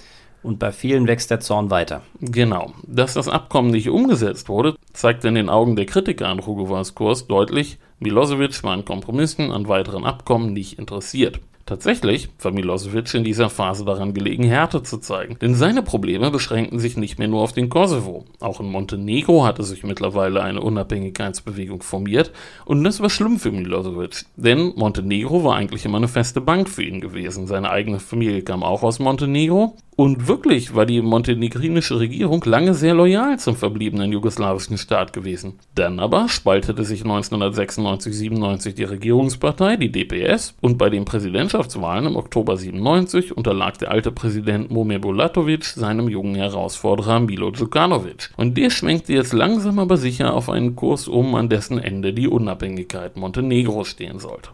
Und 0.44 0.58
bei 0.58 0.72
vielen 0.72 1.06
wächst 1.06 1.30
der 1.30 1.40
Zorn 1.40 1.70
weiter. 1.70 2.02
Genau. 2.20 2.72
Dass 2.86 3.14
das 3.14 3.28
Abkommen 3.28 3.70
nicht 3.70 3.88
umgesetzt 3.88 4.48
wurde, 4.48 4.76
zeigt 4.92 5.24
in 5.24 5.34
den 5.34 5.48
Augen 5.48 5.74
der 5.74 5.86
Kritiker 5.86 6.28
an 6.28 6.38
Rugovas 6.38 6.94
Kurs 6.94 7.26
deutlich, 7.26 7.78
Milosevic 7.98 8.62
war 8.62 8.72
an 8.72 8.84
Kompromissen, 8.84 9.50
an 9.52 9.68
weiteren 9.68 10.04
Abkommen 10.04 10.52
nicht 10.52 10.78
interessiert. 10.78 11.40
Tatsächlich 11.66 12.28
war 12.42 12.52
Milosevic 12.52 13.14
in 13.14 13.24
dieser 13.24 13.48
Phase 13.48 13.86
daran 13.86 14.12
gelegen, 14.12 14.44
Härte 14.44 14.82
zu 14.82 14.98
zeigen, 14.98 15.38
denn 15.40 15.54
seine 15.54 15.82
Probleme 15.82 16.30
beschränkten 16.30 16.78
sich 16.78 16.98
nicht 16.98 17.18
mehr 17.18 17.28
nur 17.28 17.40
auf 17.40 17.54
den 17.54 17.70
Kosovo. 17.70 18.26
Auch 18.38 18.60
in 18.60 18.70
Montenegro 18.70 19.46
hatte 19.46 19.62
sich 19.62 19.82
mittlerweile 19.82 20.42
eine 20.42 20.60
Unabhängigkeitsbewegung 20.60 21.82
formiert 21.82 22.32
und 22.66 22.84
das 22.84 23.00
war 23.00 23.08
schlimm 23.08 23.38
für 23.38 23.50
Milosevic, 23.50 24.26
denn 24.36 24.74
Montenegro 24.76 25.42
war 25.42 25.56
eigentlich 25.56 25.86
immer 25.86 25.96
eine 25.96 26.08
feste 26.08 26.42
Bank 26.42 26.68
für 26.68 26.82
ihn 26.82 27.00
gewesen. 27.00 27.46
Seine 27.46 27.70
eigene 27.70 27.98
Familie 27.98 28.42
kam 28.42 28.62
auch 28.62 28.82
aus 28.82 28.98
Montenegro 28.98 29.74
und 29.96 30.26
wirklich 30.26 30.74
war 30.74 30.86
die 30.86 31.00
montenegrinische 31.00 31.98
Regierung 31.98 32.42
lange 32.44 32.74
sehr 32.74 32.94
loyal 32.94 33.38
zum 33.38 33.56
verbliebenen 33.56 34.12
jugoslawischen 34.12 34.76
Staat 34.76 35.12
gewesen. 35.12 35.58
Dann 35.74 36.00
aber 36.00 36.28
spaltete 36.28 36.84
sich 36.84 37.02
1996-97 37.02 38.72
die 38.74 38.84
Regierungspartei, 38.84 39.76
die 39.76 39.92
DPS, 39.92 40.54
und 40.60 40.78
bei 40.78 40.90
den 40.90 41.04
Präsidentschaftswahlen 41.04 42.06
im 42.06 42.16
Oktober 42.16 42.56
97 42.56 43.36
unterlag 43.36 43.78
der 43.78 43.90
alte 43.90 44.10
Präsident 44.10 44.70
Momir 44.70 44.98
Bulatovic 44.98 45.64
seinem 45.64 46.08
jungen 46.08 46.34
Herausforderer 46.34 47.20
Milo 47.20 47.50
Djukanovic. 47.50 48.30
Und 48.36 48.56
der 48.58 48.70
schwenkte 48.70 49.12
jetzt 49.12 49.32
langsam 49.32 49.78
aber 49.78 49.96
sicher 49.96 50.34
auf 50.34 50.50
einen 50.50 50.74
Kurs 50.74 51.06
um, 51.06 51.34
an 51.34 51.48
dessen 51.48 51.78
Ende 51.78 52.12
die 52.12 52.28
Unabhängigkeit 52.28 53.16
Montenegros 53.16 53.88
stehen 53.88 54.18
sollte. 54.18 54.50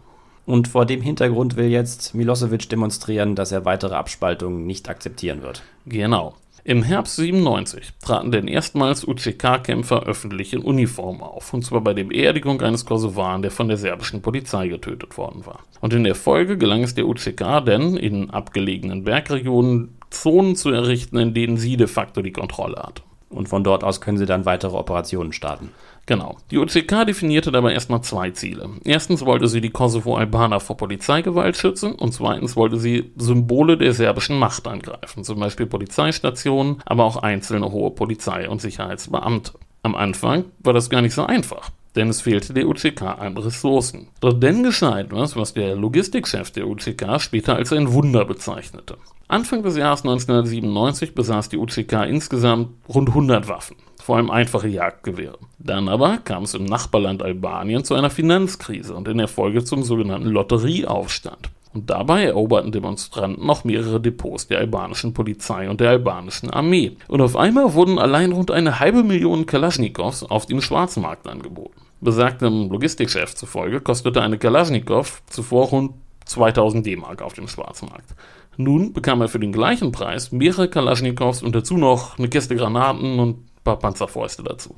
Und 0.51 0.67
vor 0.67 0.85
dem 0.85 1.01
Hintergrund 1.01 1.55
will 1.55 1.69
jetzt 1.69 2.13
Milosevic 2.13 2.67
demonstrieren, 2.67 3.35
dass 3.35 3.53
er 3.53 3.63
weitere 3.63 3.95
Abspaltungen 3.95 4.65
nicht 4.65 4.89
akzeptieren 4.89 5.43
wird. 5.43 5.63
Genau. 5.85 6.35
Im 6.65 6.83
Herbst 6.83 7.15
97 7.15 7.93
traten 8.01 8.33
denn 8.33 8.49
erstmals 8.49 9.07
UCK-Kämpfer 9.07 10.03
öffentlich 10.03 10.51
in 10.51 10.59
Uniform 10.59 11.23
auf, 11.23 11.53
und 11.53 11.63
zwar 11.63 11.79
bei 11.79 11.93
der 11.93 12.03
Beerdigung 12.03 12.59
eines 12.59 12.85
Kosovaren, 12.85 13.41
der 13.41 13.51
von 13.51 13.69
der 13.69 13.77
serbischen 13.77 14.21
Polizei 14.21 14.67
getötet 14.67 15.17
worden 15.17 15.45
war. 15.45 15.59
Und 15.79 15.93
in 15.93 16.03
der 16.03 16.15
Folge 16.15 16.57
gelang 16.57 16.83
es 16.83 16.95
der 16.95 17.07
UCK 17.07 17.63
denn, 17.65 17.95
in 17.95 18.29
abgelegenen 18.29 19.05
Bergregionen 19.05 19.95
Zonen 20.09 20.57
zu 20.57 20.69
errichten, 20.69 21.17
in 21.17 21.33
denen 21.33 21.55
sie 21.55 21.77
de 21.77 21.87
facto 21.87 22.21
die 22.21 22.33
Kontrolle 22.33 22.75
hat. 22.75 23.03
Und 23.29 23.47
von 23.47 23.63
dort 23.63 23.85
aus 23.85 24.01
können 24.01 24.17
sie 24.17 24.25
dann 24.25 24.45
weitere 24.45 24.75
Operationen 24.75 25.31
starten. 25.31 25.69
Genau. 26.11 26.35
Die 26.51 26.57
OCK 26.57 27.05
definierte 27.07 27.53
dabei 27.53 27.71
erstmal 27.71 28.01
zwei 28.01 28.31
Ziele. 28.31 28.69
Erstens 28.83 29.25
wollte 29.25 29.47
sie 29.47 29.61
die 29.61 29.69
Kosovo-Albaner 29.69 30.59
vor 30.59 30.75
Polizeigewalt 30.75 31.55
schützen 31.55 31.93
und 31.93 32.13
zweitens 32.13 32.57
wollte 32.57 32.75
sie 32.75 33.13
Symbole 33.15 33.77
der 33.77 33.93
serbischen 33.93 34.37
Macht 34.37 34.67
angreifen, 34.67 35.23
zum 35.23 35.39
Beispiel 35.39 35.67
Polizeistationen, 35.67 36.83
aber 36.85 37.05
auch 37.05 37.15
einzelne 37.15 37.71
hohe 37.71 37.91
Polizei- 37.91 38.49
und 38.49 38.59
Sicherheitsbeamte. 38.59 39.53
Am 39.83 39.95
Anfang 39.95 40.43
war 40.59 40.73
das 40.73 40.89
gar 40.89 41.01
nicht 41.01 41.13
so 41.13 41.25
einfach. 41.25 41.71
denn 41.95 42.09
es 42.09 42.21
fehlte 42.21 42.53
der 42.53 42.67
UCK 42.67 43.01
an 43.01 43.37
Ressourcen. 43.37 44.07
Doch 44.21 44.33
dann 44.33 44.63
geschah 44.63 44.99
etwas, 44.99 45.35
was 45.35 45.53
der 45.53 45.75
Logistikchef 45.75 46.51
der 46.51 46.67
UCK 46.67 47.19
später 47.19 47.55
als 47.55 47.73
ein 47.73 47.91
Wunder 47.91 48.25
bezeichnete. 48.25 48.97
Anfang 49.27 49.63
des 49.63 49.77
Jahres 49.77 50.01
1997 50.01 51.15
besaß 51.15 51.49
die 51.49 51.57
UCK 51.57 52.05
insgesamt 52.07 52.69
rund 52.89 53.09
100 53.09 53.47
Waffen, 53.47 53.77
vor 54.11 54.17
allem 54.17 54.29
einfache 54.29 54.67
Jagdgewehre. 54.67 55.37
Dann 55.57 55.87
aber 55.87 56.17
kam 56.17 56.43
es 56.43 56.53
im 56.53 56.65
Nachbarland 56.65 57.23
Albanien 57.23 57.85
zu 57.85 57.95
einer 57.95 58.09
Finanzkrise 58.09 58.93
und 58.93 59.07
in 59.07 59.19
der 59.19 59.29
Folge 59.29 59.63
zum 59.63 59.83
sogenannten 59.83 60.27
Lotterieaufstand. 60.27 61.49
Und 61.73 61.89
dabei 61.89 62.25
eroberten 62.25 62.73
Demonstranten 62.73 63.47
noch 63.47 63.63
mehrere 63.63 64.01
Depots 64.01 64.49
der 64.49 64.57
albanischen 64.57 65.13
Polizei 65.13 65.69
und 65.69 65.79
der 65.79 65.91
albanischen 65.91 66.49
Armee. 66.49 66.97
Und 67.07 67.21
auf 67.21 67.37
einmal 67.37 67.73
wurden 67.73 67.99
allein 67.99 68.33
rund 68.33 68.51
eine 68.51 68.81
halbe 68.81 69.03
Million 69.03 69.45
Kalaschnikows 69.45 70.25
auf 70.25 70.45
dem 70.45 70.59
Schwarzmarkt 70.59 71.25
angeboten. 71.29 71.79
Besagtem 72.01 72.69
Logistikchef 72.69 73.33
zufolge 73.33 73.79
kostete 73.79 74.21
eine 74.21 74.37
Kalaschnikow 74.37 75.21
zuvor 75.27 75.67
rund 75.67 75.93
2000 76.25 76.85
D-Mark 76.85 77.21
auf 77.21 77.31
dem 77.31 77.47
Schwarzmarkt. 77.47 78.13
Nun 78.57 78.91
bekam 78.91 79.21
er 79.21 79.29
für 79.29 79.39
den 79.39 79.53
gleichen 79.53 79.93
Preis 79.93 80.33
mehrere 80.33 80.67
Kalaschnikows 80.67 81.43
und 81.43 81.55
dazu 81.55 81.77
noch 81.77 82.17
eine 82.19 82.27
Kiste 82.27 82.57
Granaten 82.57 83.17
und 83.17 83.50
paar 83.63 83.79
Panzerfäuste 83.79 84.43
dazu. 84.43 84.75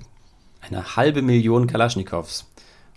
Eine 0.62 0.96
halbe 0.96 1.22
Million 1.22 1.68
Kalaschnikows. 1.68 2.50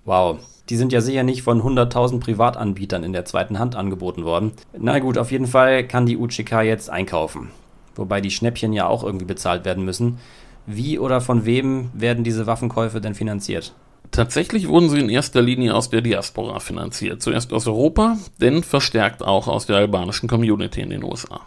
Wow. 0.04 0.38
Die 0.68 0.76
sind 0.76 0.92
ja 0.92 1.00
sicher 1.00 1.22
nicht 1.22 1.42
von 1.42 1.62
100.000 1.62 2.20
Privatanbietern 2.20 3.04
in 3.04 3.12
der 3.12 3.24
zweiten 3.24 3.58
Hand 3.58 3.76
angeboten 3.76 4.24
worden. 4.24 4.52
Na 4.76 4.98
gut, 4.98 5.16
auf 5.16 5.30
jeden 5.30 5.46
Fall 5.46 5.86
kann 5.86 6.06
die 6.06 6.16
UCK 6.16 6.62
jetzt 6.62 6.90
einkaufen. 6.90 7.50
Wobei 7.94 8.20
die 8.20 8.30
Schnäppchen 8.30 8.72
ja 8.72 8.86
auch 8.86 9.04
irgendwie 9.04 9.24
bezahlt 9.24 9.64
werden 9.64 9.84
müssen. 9.84 10.18
Wie 10.66 10.98
oder 10.98 11.20
von 11.20 11.44
wem 11.46 11.90
werden 11.94 12.24
diese 12.24 12.46
Waffenkäufe 12.46 13.00
denn 13.00 13.14
finanziert? 13.14 13.74
Tatsächlich 14.10 14.68
wurden 14.68 14.88
sie 14.88 14.98
in 14.98 15.08
erster 15.08 15.42
Linie 15.42 15.74
aus 15.74 15.90
der 15.90 16.00
Diaspora 16.00 16.60
finanziert. 16.60 17.22
Zuerst 17.22 17.52
aus 17.52 17.66
Europa, 17.66 18.16
denn 18.40 18.62
verstärkt 18.62 19.22
auch 19.22 19.48
aus 19.48 19.66
der 19.66 19.76
albanischen 19.76 20.28
Community 20.28 20.80
in 20.80 20.90
den 20.90 21.04
USA. 21.04 21.40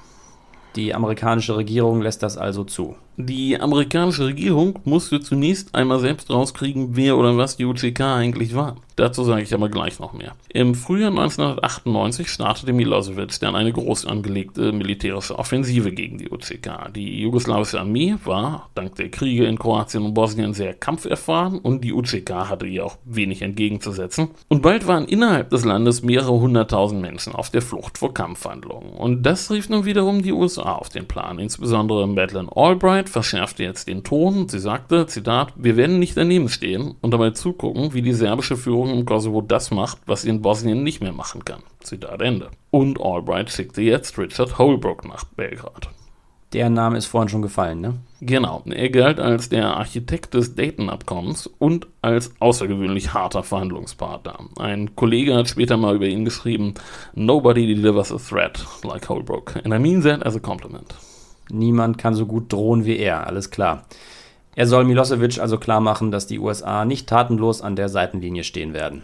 Die 0.76 0.94
amerikanische 0.94 1.56
Regierung 1.58 2.02
lässt 2.02 2.24
das 2.24 2.38
also 2.38 2.64
zu. 2.64 2.96
Die 3.22 3.60
amerikanische 3.60 4.28
Regierung 4.28 4.80
musste 4.86 5.20
zunächst 5.20 5.76
einmal 5.76 6.00
selbst 6.00 6.30
rauskriegen, 6.30 6.96
wer 6.96 7.18
oder 7.18 7.36
was 7.36 7.58
die 7.58 7.66
UCK 7.66 8.00
eigentlich 8.00 8.56
war. 8.56 8.78
Dazu 8.96 9.24
sage 9.24 9.44
ich 9.44 9.54
aber 9.54 9.70
gleich 9.70 10.00
noch 10.00 10.12
mehr. 10.12 10.34
Im 10.50 10.76
Frühjahr 10.76 11.12
1998 11.12 12.28
startete 12.28 12.74
Milosevic 12.74 13.40
dann 13.40 13.56
eine 13.56 13.72
groß 13.72 14.06
angelegte 14.06 14.74
militärische 14.74 15.40
Offensive 15.40 15.94
gegen 15.94 16.18
die 16.18 16.30
UCK. 16.30 16.94
Die 16.94 17.22
jugoslawische 17.22 17.80
Armee 17.80 18.16
war 18.26 18.70
dank 18.76 18.96
der 18.96 19.10
Kriege 19.10 19.46
in 19.46 19.58
Kroatien 19.58 20.04
und 20.04 20.14
Bosnien 20.14 20.54
sehr 20.54 20.74
kampferfahren 20.74 21.60
und 21.60 21.84
die 21.86 21.94
UCK 21.94 22.30
hatte 22.50 22.66
ihr 22.66 22.86
auch 22.86 22.98
wenig 23.06 23.42
entgegenzusetzen. 23.42 24.32
Und 24.50 24.62
bald 24.62 24.86
waren 24.88 25.06
innerhalb 25.06 25.50
des 25.50 25.64
Landes 25.64 26.04
mehrere 26.04 26.40
hunderttausend 26.40 27.02
Menschen 27.02 27.36
auf 27.36 27.50
der 27.50 27.62
Flucht 27.62 27.98
vor 27.98 28.14
Kampfhandlungen. 28.14 28.92
Und 28.92 29.24
das 29.24 29.50
rief 29.50 29.70
nun 29.70 29.86
wiederum 29.86 30.24
die 30.24 30.34
USA 30.34 30.74
auf 30.74 30.90
den 30.90 31.08
Plan. 31.08 31.40
Insbesondere 31.40 32.06
Madeleine 32.06 32.50
Albright 32.54 33.09
verschärfte 33.10 33.64
jetzt 33.64 33.88
den 33.88 34.04
Ton. 34.04 34.48
Sie 34.48 34.60
sagte, 34.60 35.06
Zitat, 35.08 35.54
wir 35.56 35.76
werden 35.76 36.00
nicht 36.00 36.16
daneben 36.16 36.50
stehen 36.50 36.96
und 37.02 37.12
dabei 37.12 37.32
zugucken, 37.32 37.94
wie 37.94 38.02
die 38.02 38.14
serbische 38.14 38.58
Führung 38.58 38.90
im 38.90 39.06
Kosovo 39.06 39.42
das 39.42 39.72
macht, 39.72 40.00
was 40.06 40.22
sie 40.22 40.30
in 40.30 40.42
Bosnien 40.42 40.84
nicht 40.84 41.02
mehr 41.02 41.14
machen 41.14 41.44
kann. 41.44 41.64
Zitat 41.82 42.22
Ende. 42.22 42.50
Und 42.72 43.02
Albright 43.02 43.50
schickte 43.50 43.82
jetzt 43.82 44.18
Richard 44.18 44.58
Holbrooke 44.58 45.08
nach 45.08 45.24
Belgrad. 45.24 45.90
Der 46.54 46.72
Name 46.72 46.98
ist 46.98 47.06
vorhin 47.06 47.30
schon 47.30 47.44
gefallen, 47.44 47.80
ne? 47.80 48.00
Genau. 48.22 48.64
Er 48.66 48.90
galt 48.90 49.20
als 49.20 49.50
der 49.50 49.78
Architekt 49.78 50.34
des 50.34 50.56
Dayton-Abkommens 50.56 51.46
und 51.46 51.88
als 52.02 52.34
außergewöhnlich 52.40 53.14
harter 53.14 53.44
Verhandlungspartner. 53.44 54.40
Ein 54.58 54.96
Kollege 54.96 55.36
hat 55.36 55.48
später 55.48 55.78
mal 55.78 55.96
über 55.96 56.08
ihn 56.08 56.26
geschrieben: 56.26 56.74
Nobody 57.14 57.68
delivers 57.68 58.12
a 58.12 58.18
threat 58.18 58.66
like 58.84 59.08
Holbrooke. 59.08 59.64
And 59.64 59.76
I 59.76 59.78
mean 59.78 60.02
that 60.02 60.26
as 60.26 60.36
a 60.36 60.40
compliment. 60.40 60.96
Niemand 61.52 61.98
kann 61.98 62.14
so 62.14 62.26
gut 62.26 62.52
drohen 62.52 62.86
wie 62.86 62.98
er, 62.98 63.28
alles 63.28 63.52
klar. 63.52 63.86
Er 64.56 64.68
soll 64.68 64.84
Milosevic 64.84 65.40
also 65.40 65.58
klar 65.58 65.80
machen, 65.80 66.12
dass 66.12 66.28
die 66.28 66.40
USA 66.40 66.86
nicht 66.86 67.08
tatenlos 67.08 67.62
an 67.62 67.76
der 67.76 67.90
Seitenlinie 67.90 68.44
stehen 68.44 68.74
werden. 68.74 69.04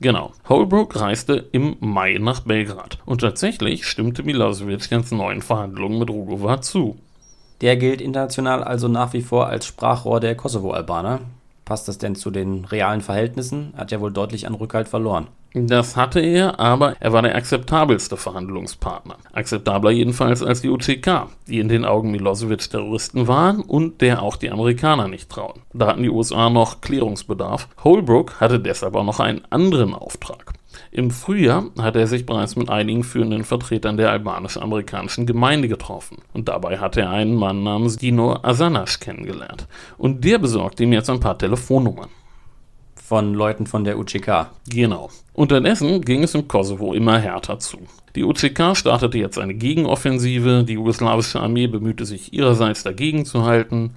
Genau. 0.00 0.32
Holbrooke 0.48 1.00
reiste 1.00 1.46
im 1.52 1.76
Mai 1.80 2.18
nach 2.18 2.40
Belgrad. 2.40 2.98
Und 3.06 3.22
tatsächlich 3.22 3.86
stimmte 3.86 4.22
Milosevic 4.22 4.90
ganz 4.90 5.10
neuen 5.10 5.42
Verhandlungen 5.42 5.98
mit 5.98 6.10
Rugova 6.10 6.60
zu. 6.60 6.96
Der 7.62 7.76
gilt 7.76 8.02
international 8.02 8.62
also 8.62 8.88
nach 8.88 9.14
wie 9.14 9.22
vor 9.22 9.46
als 9.46 9.66
Sprachrohr 9.66 10.20
der 10.20 10.34
Kosovo-Albaner. 10.34 11.20
Passt 11.66 11.88
das 11.88 11.98
denn 11.98 12.14
zu 12.14 12.30
den 12.30 12.64
realen 12.64 13.00
Verhältnissen? 13.00 13.72
Er 13.74 13.80
hat 13.80 13.90
ja 13.90 14.00
wohl 14.00 14.12
deutlich 14.12 14.46
an 14.46 14.54
Rückhalt 14.54 14.86
verloren. 14.86 15.26
Das 15.52 15.96
hatte 15.96 16.20
er, 16.20 16.60
aber 16.60 16.94
er 17.00 17.12
war 17.12 17.22
der 17.22 17.34
akzeptabelste 17.34 18.16
Verhandlungspartner. 18.16 19.16
Akzeptabler 19.32 19.90
jedenfalls 19.90 20.44
als 20.44 20.60
die 20.60 20.68
UCK, 20.68 21.26
die 21.48 21.58
in 21.58 21.68
den 21.68 21.84
Augen 21.84 22.12
Milosevic 22.12 22.70
Terroristen 22.70 23.26
waren 23.26 23.62
und 23.62 24.00
der 24.00 24.22
auch 24.22 24.36
die 24.36 24.50
Amerikaner 24.50 25.08
nicht 25.08 25.28
trauen. 25.28 25.60
Da 25.72 25.88
hatten 25.88 26.04
die 26.04 26.10
USA 26.10 26.50
noch 26.50 26.82
Klärungsbedarf. 26.82 27.68
Holbrooke 27.82 28.38
hatte 28.38 28.60
deshalb 28.60 28.94
auch 28.94 29.04
noch 29.04 29.18
einen 29.18 29.42
anderen 29.50 29.92
Auftrag. 29.92 30.52
Im 30.96 31.10
Frühjahr 31.10 31.66
hatte 31.78 32.00
er 32.00 32.06
sich 32.06 32.24
bereits 32.24 32.56
mit 32.56 32.70
einigen 32.70 33.04
führenden 33.04 33.44
Vertretern 33.44 33.98
der 33.98 34.10
albanisch-amerikanischen 34.12 35.26
Gemeinde 35.26 35.68
getroffen. 35.68 36.22
Und 36.32 36.48
dabei 36.48 36.78
hatte 36.78 37.02
er 37.02 37.10
einen 37.10 37.34
Mann 37.34 37.62
namens 37.62 37.98
Dino 37.98 38.38
Asanash 38.42 38.98
kennengelernt. 38.98 39.68
Und 39.98 40.24
der 40.24 40.38
besorgte 40.38 40.84
ihm 40.84 40.94
jetzt 40.94 41.10
ein 41.10 41.20
paar 41.20 41.36
Telefonnummern 41.36 42.08
von 42.94 43.34
Leuten 43.34 43.66
von 43.66 43.84
der 43.84 43.98
UCK. 43.98 44.46
Genau. 44.70 45.10
Unterdessen 45.34 46.00
ging 46.00 46.22
es 46.22 46.34
im 46.34 46.48
Kosovo 46.48 46.94
immer 46.94 47.18
härter 47.18 47.58
zu. 47.58 47.76
Die 48.14 48.24
UCK 48.24 48.74
startete 48.74 49.18
jetzt 49.18 49.38
eine 49.38 49.52
Gegenoffensive, 49.52 50.64
die 50.64 50.72
jugoslawische 50.72 51.40
Armee 51.40 51.66
bemühte 51.66 52.06
sich 52.06 52.32
ihrerseits 52.32 52.84
dagegen 52.84 53.26
zu 53.26 53.44
halten 53.44 53.90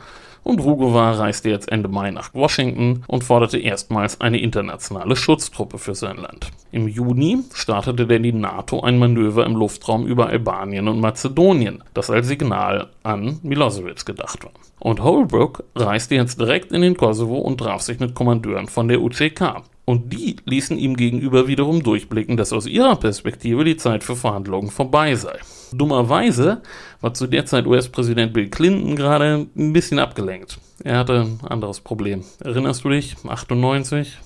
und 0.49 0.61
Rugova 0.61 1.11
reiste 1.11 1.49
jetzt 1.49 1.71
Ende 1.71 1.89
Mai 1.89 2.09
nach 2.09 2.33
Washington 2.33 3.03
und 3.07 3.23
forderte 3.23 3.59
erstmals 3.59 4.19
eine 4.19 4.39
internationale 4.39 5.15
Schutztruppe 5.15 5.77
für 5.77 5.93
sein 5.93 6.17
Land. 6.17 6.49
Im 6.71 6.87
Juni 6.87 7.37
startete 7.53 8.07
denn 8.07 8.23
die 8.23 8.33
NATO 8.33 8.81
ein 8.81 8.97
Manöver 8.97 9.45
im 9.45 9.55
Luftraum 9.55 10.07
über 10.07 10.27
Albanien 10.27 10.87
und 10.87 10.99
Mazedonien, 10.99 11.83
das 11.93 12.09
als 12.09 12.27
Signal 12.27 12.89
an 13.03 13.39
Milosevic 13.43 14.05
gedacht 14.07 14.43
war. 14.43 14.51
Und 14.79 15.03
Holbrooke 15.03 15.63
reiste 15.75 16.15
jetzt 16.15 16.39
direkt 16.39 16.71
in 16.71 16.81
den 16.81 16.97
Kosovo 16.97 17.37
und 17.37 17.59
traf 17.59 17.81
sich 17.81 17.99
mit 17.99 18.15
Kommandeuren 18.15 18.67
von 18.67 18.87
der 18.87 19.01
UCK. 19.01 19.61
Und 19.89 20.13
die 20.13 20.35
ließen 20.45 20.77
ihm 20.77 20.95
gegenüber 20.95 21.47
wiederum 21.47 21.81
durchblicken, 21.81 22.37
dass 22.37 22.53
aus 22.53 22.67
ihrer 22.67 22.95
Perspektive 22.95 23.63
die 23.63 23.75
Zeit 23.75 24.03
für 24.03 24.15
Verhandlungen 24.15 24.69
vorbei 24.69 25.15
sei. 25.15 25.39
Dummerweise 25.71 26.61
war 27.01 27.15
zu 27.15 27.25
der 27.25 27.47
Zeit 27.47 27.65
US-Präsident 27.65 28.31
Bill 28.31 28.49
Clinton 28.49 28.95
gerade 28.95 29.47
ein 29.57 29.73
bisschen 29.73 29.97
abgelenkt. 29.97 30.59
Er 30.83 30.99
hatte 30.99 31.21
ein 31.21 31.39
anderes 31.43 31.79
Problem. 31.79 32.23
Erinnerst 32.39 32.83
du 32.83 32.89
dich? 32.89 33.15
98? 33.27 34.19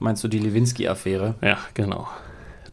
Meinst 0.00 0.24
du 0.24 0.26
die 0.26 0.40
Lewinsky-Affäre? 0.40 1.36
Ja, 1.42 1.58
genau. 1.74 2.08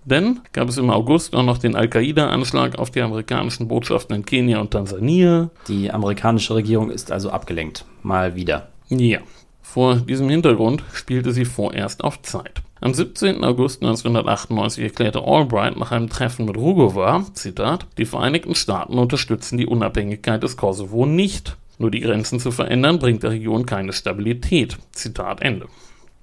Denn 0.04 0.40
gab 0.52 0.68
es 0.70 0.80
im 0.80 0.90
August 0.90 1.36
auch 1.36 1.44
noch 1.44 1.60
den 1.60 1.76
Al-Qaida-Anschlag 1.76 2.80
auf 2.80 2.90
die 2.90 3.02
amerikanischen 3.02 3.68
Botschaften 3.68 4.16
in 4.16 4.26
Kenia 4.26 4.60
und 4.62 4.72
Tansania. 4.72 5.52
Die 5.68 5.92
amerikanische 5.92 6.56
Regierung 6.56 6.90
ist 6.90 7.12
also 7.12 7.30
abgelenkt. 7.30 7.86
Mal 8.02 8.34
wieder. 8.34 8.70
Ja. 8.90 9.20
Vor 9.66 9.96
diesem 9.96 10.30
Hintergrund 10.30 10.84
spielte 10.94 11.34
sie 11.34 11.44
vorerst 11.44 12.04
auf 12.04 12.22
Zeit. 12.22 12.62
Am 12.80 12.94
17. 12.94 13.44
August 13.44 13.82
1998 13.82 14.84
erklärte 14.84 15.24
Albright 15.26 15.76
nach 15.76 15.92
einem 15.92 16.08
Treffen 16.08 16.46
mit 16.46 16.56
Rugova, 16.56 17.26
Zitat, 17.34 17.86
die 17.98 18.06
Vereinigten 18.06 18.56
Staaten 18.56 18.98
unterstützen 18.98 19.58
die 19.58 19.66
Unabhängigkeit 19.66 20.42
des 20.42 20.56
Kosovo 20.56 21.06
nicht. 21.06 21.58
Nur 21.78 21.92
die 21.92 22.00
Grenzen 22.00 22.40
zu 22.40 22.52
verändern 22.52 23.00
bringt 23.00 23.24
der 23.24 23.32
Region 23.32 23.66
keine 23.66 23.92
Stabilität. 23.92 24.78
Zitat 24.92 25.42
Ende. 25.42 25.68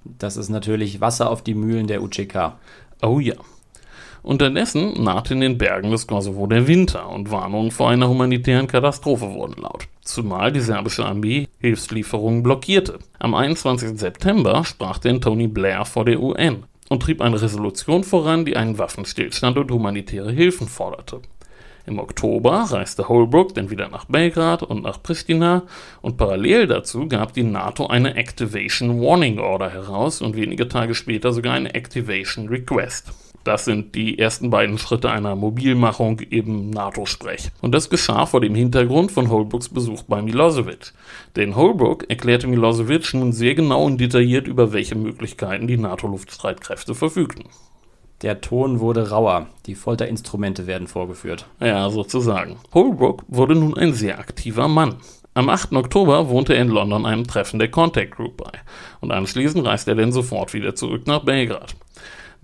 Das 0.03 0.35
ist 0.35 0.49
natürlich 0.49 0.99
Wasser 0.99 1.29
auf 1.29 1.43
die 1.43 1.53
Mühlen 1.53 1.85
der 1.85 2.01
UCK. 2.01 2.53
Oh 3.03 3.19
ja. 3.19 3.35
Unterdessen 4.23 5.03
nahte 5.03 5.35
in 5.35 5.41
den 5.41 5.57
Bergen 5.59 5.91
des 5.91 6.07
Kosovo 6.07 6.47
der 6.47 6.65
Winter 6.67 7.07
und 7.09 7.29
Warnungen 7.29 7.69
vor 7.69 7.89
einer 7.89 8.07
humanitären 8.07 8.67
Katastrophe 8.67 9.31
wurden 9.31 9.61
laut. 9.61 9.87
Zumal 10.03 10.51
die 10.51 10.59
serbische 10.59 11.05
Armee 11.05 11.47
Hilfslieferungen 11.59 12.43
blockierte. 12.43 12.99
Am 13.19 13.33
21. 13.33 13.97
September 13.97 14.65
sprach 14.65 14.97
denn 14.97 15.21
Tony 15.21 15.47
Blair 15.47 15.85
vor 15.85 16.03
der 16.03 16.21
UN 16.21 16.63
und 16.89 17.01
trieb 17.01 17.21
eine 17.21 17.41
Resolution 17.41 18.03
voran, 18.03 18.43
die 18.43 18.57
einen 18.57 18.77
Waffenstillstand 18.77 19.57
und 19.57 19.71
humanitäre 19.71 20.31
Hilfen 20.31 20.67
forderte. 20.67 21.21
Im 21.85 21.99
Oktober 21.99 22.65
reiste 22.69 23.07
Holbrooke 23.07 23.53
dann 23.53 23.69
wieder 23.69 23.89
nach 23.89 24.05
Belgrad 24.05 24.63
und 24.63 24.83
nach 24.83 25.01
Pristina 25.01 25.63
und 26.01 26.17
parallel 26.17 26.67
dazu 26.67 27.07
gab 27.07 27.33
die 27.33 27.43
NATO 27.43 27.87
eine 27.87 28.15
Activation 28.15 29.01
Warning 29.01 29.39
Order 29.39 29.69
heraus 29.69 30.21
und 30.21 30.35
wenige 30.35 30.67
Tage 30.67 30.95
später 30.95 31.33
sogar 31.33 31.53
eine 31.53 31.73
Activation 31.75 32.47
Request. 32.49 33.13
Das 33.43 33.65
sind 33.65 33.95
die 33.95 34.19
ersten 34.19 34.49
beiden 34.49 34.77
Schritte 34.77 35.11
einer 35.11 35.35
Mobilmachung 35.35 36.19
im 36.19 36.69
NATO-Sprech. 36.69 37.51
Und 37.61 37.73
das 37.73 37.89
geschah 37.89 38.25
vor 38.25 38.39
dem 38.39 38.55
Hintergrund 38.55 39.11
von 39.11 39.29
Holbrooks 39.29 39.69
Besuch 39.69 40.03
bei 40.03 40.21
Milosevic. 40.21 40.93
Denn 41.35 41.55
Holbrook 41.55 42.09
erklärte 42.09 42.47
Milosevic 42.47 43.13
nun 43.13 43.33
sehr 43.33 43.55
genau 43.55 43.83
und 43.83 43.99
detailliert, 43.99 44.47
über 44.47 44.71
welche 44.71 44.95
Möglichkeiten 44.95 45.67
die 45.67 45.77
NATO-Luftstreitkräfte 45.77 46.95
verfügten. 46.95 47.45
Der 48.21 48.39
Ton 48.39 48.79
wurde 48.79 49.09
rauer, 49.09 49.47
die 49.65 49.75
Folterinstrumente 49.75 50.65
werden 50.65 50.87
vorgeführt. 50.87 51.45
Ja, 51.59 51.89
sozusagen. 51.89 52.55
Holbrook 52.73 53.25
wurde 53.27 53.55
nun 53.55 53.77
ein 53.77 53.93
sehr 53.93 54.17
aktiver 54.19 54.69
Mann. 54.69 54.95
Am 55.33 55.49
8. 55.49 55.73
Oktober 55.73 56.29
wohnte 56.29 56.53
er 56.53 56.61
in 56.61 56.69
London 56.69 57.05
einem 57.05 57.27
Treffen 57.27 57.59
der 57.59 57.69
Contact 57.69 58.15
Group 58.15 58.37
bei 58.37 58.51
und 59.01 59.11
anschließend 59.11 59.65
reiste 59.65 59.91
er 59.91 59.95
dann 59.95 60.13
sofort 60.13 60.53
wieder 60.53 60.73
zurück 60.75 61.05
nach 61.05 61.25
Belgrad. 61.25 61.75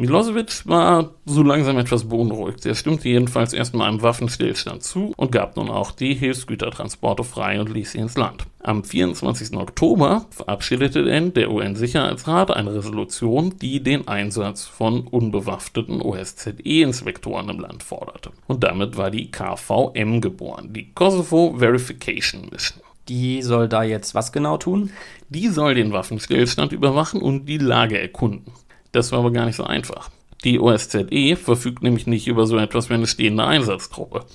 Milosevic 0.02 0.66
war 0.66 1.10
so 1.26 1.44
langsam 1.44 1.78
etwas 1.78 2.08
beunruhigt. 2.08 2.66
Er 2.66 2.74
stimmte 2.74 3.10
jedenfalls 3.10 3.52
erstmal 3.52 3.90
einem 3.90 4.02
Waffenstillstand 4.02 4.82
zu 4.82 5.12
und 5.18 5.34
gab 5.34 5.58
nun 5.58 5.70
auch 5.70 5.92
die 5.92 6.14
Hilfsgütertransporte 6.14 7.26
frei 7.26 7.60
und 7.60 7.68
ließ 7.68 7.92
sie 7.92 7.98
ins 7.98 8.16
Land. 8.16 8.46
Am 8.64 8.86
24. 8.86 9.58
Oktober 9.58 10.26
verabschiedete 10.30 11.04
denn 11.04 11.34
der 11.34 11.52
UN-Sicherheitsrat 11.52 12.50
eine 12.52 12.76
Resolution, 12.76 13.58
die 13.62 13.84
den 13.84 14.08
Einsatz 14.08 14.64
von 14.64 15.02
unbewaffneten 15.02 16.02
OSZE-Inspektoren 16.02 17.50
im 17.50 17.60
Land 17.60 17.84
forderte. 17.84 18.32
Und 18.48 18.64
damit 18.64 18.96
war 18.96 19.12
die 19.12 19.30
KVM 19.30 20.22
geboren, 20.22 20.72
die 20.72 20.94
Kosovo 20.94 21.56
Verification 21.58 22.48
Mission. 22.50 22.80
Die 23.10 23.42
soll 23.42 23.68
da 23.68 23.84
jetzt 23.84 24.16
was 24.16 24.32
genau 24.32 24.56
tun? 24.56 24.92
Die 25.28 25.50
soll 25.50 25.76
den 25.76 25.92
Waffenstillstand 25.92 26.72
überwachen 26.72 27.22
und 27.22 27.48
die 27.48 27.58
Lage 27.58 28.00
erkunden. 28.00 28.54
Das 28.92 29.12
war 29.12 29.20
aber 29.20 29.32
gar 29.32 29.46
nicht 29.46 29.56
so 29.56 29.64
einfach. 29.64 30.10
Die 30.44 30.60
OSZE 30.60 31.36
verfügt 31.36 31.84
nämlich 31.84 32.08
nicht 32.08 32.28
über 32.28 32.48
so 32.48 32.58
etwas 32.58 32.90
wie 32.90 32.94
eine 32.94 33.08
stehende 33.08 33.44
Einsatztruppe. 33.44 34.26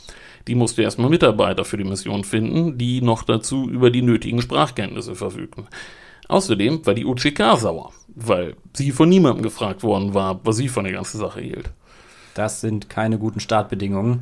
Die 0.46 0.54
musste 0.54 0.82
erstmal 0.82 1.08
Mitarbeiter 1.08 1.64
für 1.64 1.78
die 1.78 1.84
Mission 1.84 2.24
finden, 2.24 2.76
die 2.76 3.00
noch 3.00 3.22
dazu 3.22 3.68
über 3.68 3.90
die 3.90 4.02
nötigen 4.02 4.42
Sprachkenntnisse 4.42 5.14
verfügten. 5.14 5.66
Außerdem 6.28 6.84
war 6.84 6.94
die 6.94 7.06
UCK 7.06 7.56
sauer, 7.56 7.92
weil 8.08 8.56
sie 8.74 8.90
von 8.90 9.08
niemandem 9.08 9.42
gefragt 9.42 9.82
worden 9.82 10.14
war, 10.14 10.40
was 10.44 10.56
sie 10.56 10.68
von 10.68 10.84
der 10.84 10.92
ganzen 10.92 11.18
Sache 11.18 11.40
hielt. 11.40 11.70
Das 12.34 12.60
sind 12.60 12.90
keine 12.90 13.18
guten 13.18 13.40
Startbedingungen. 13.40 14.20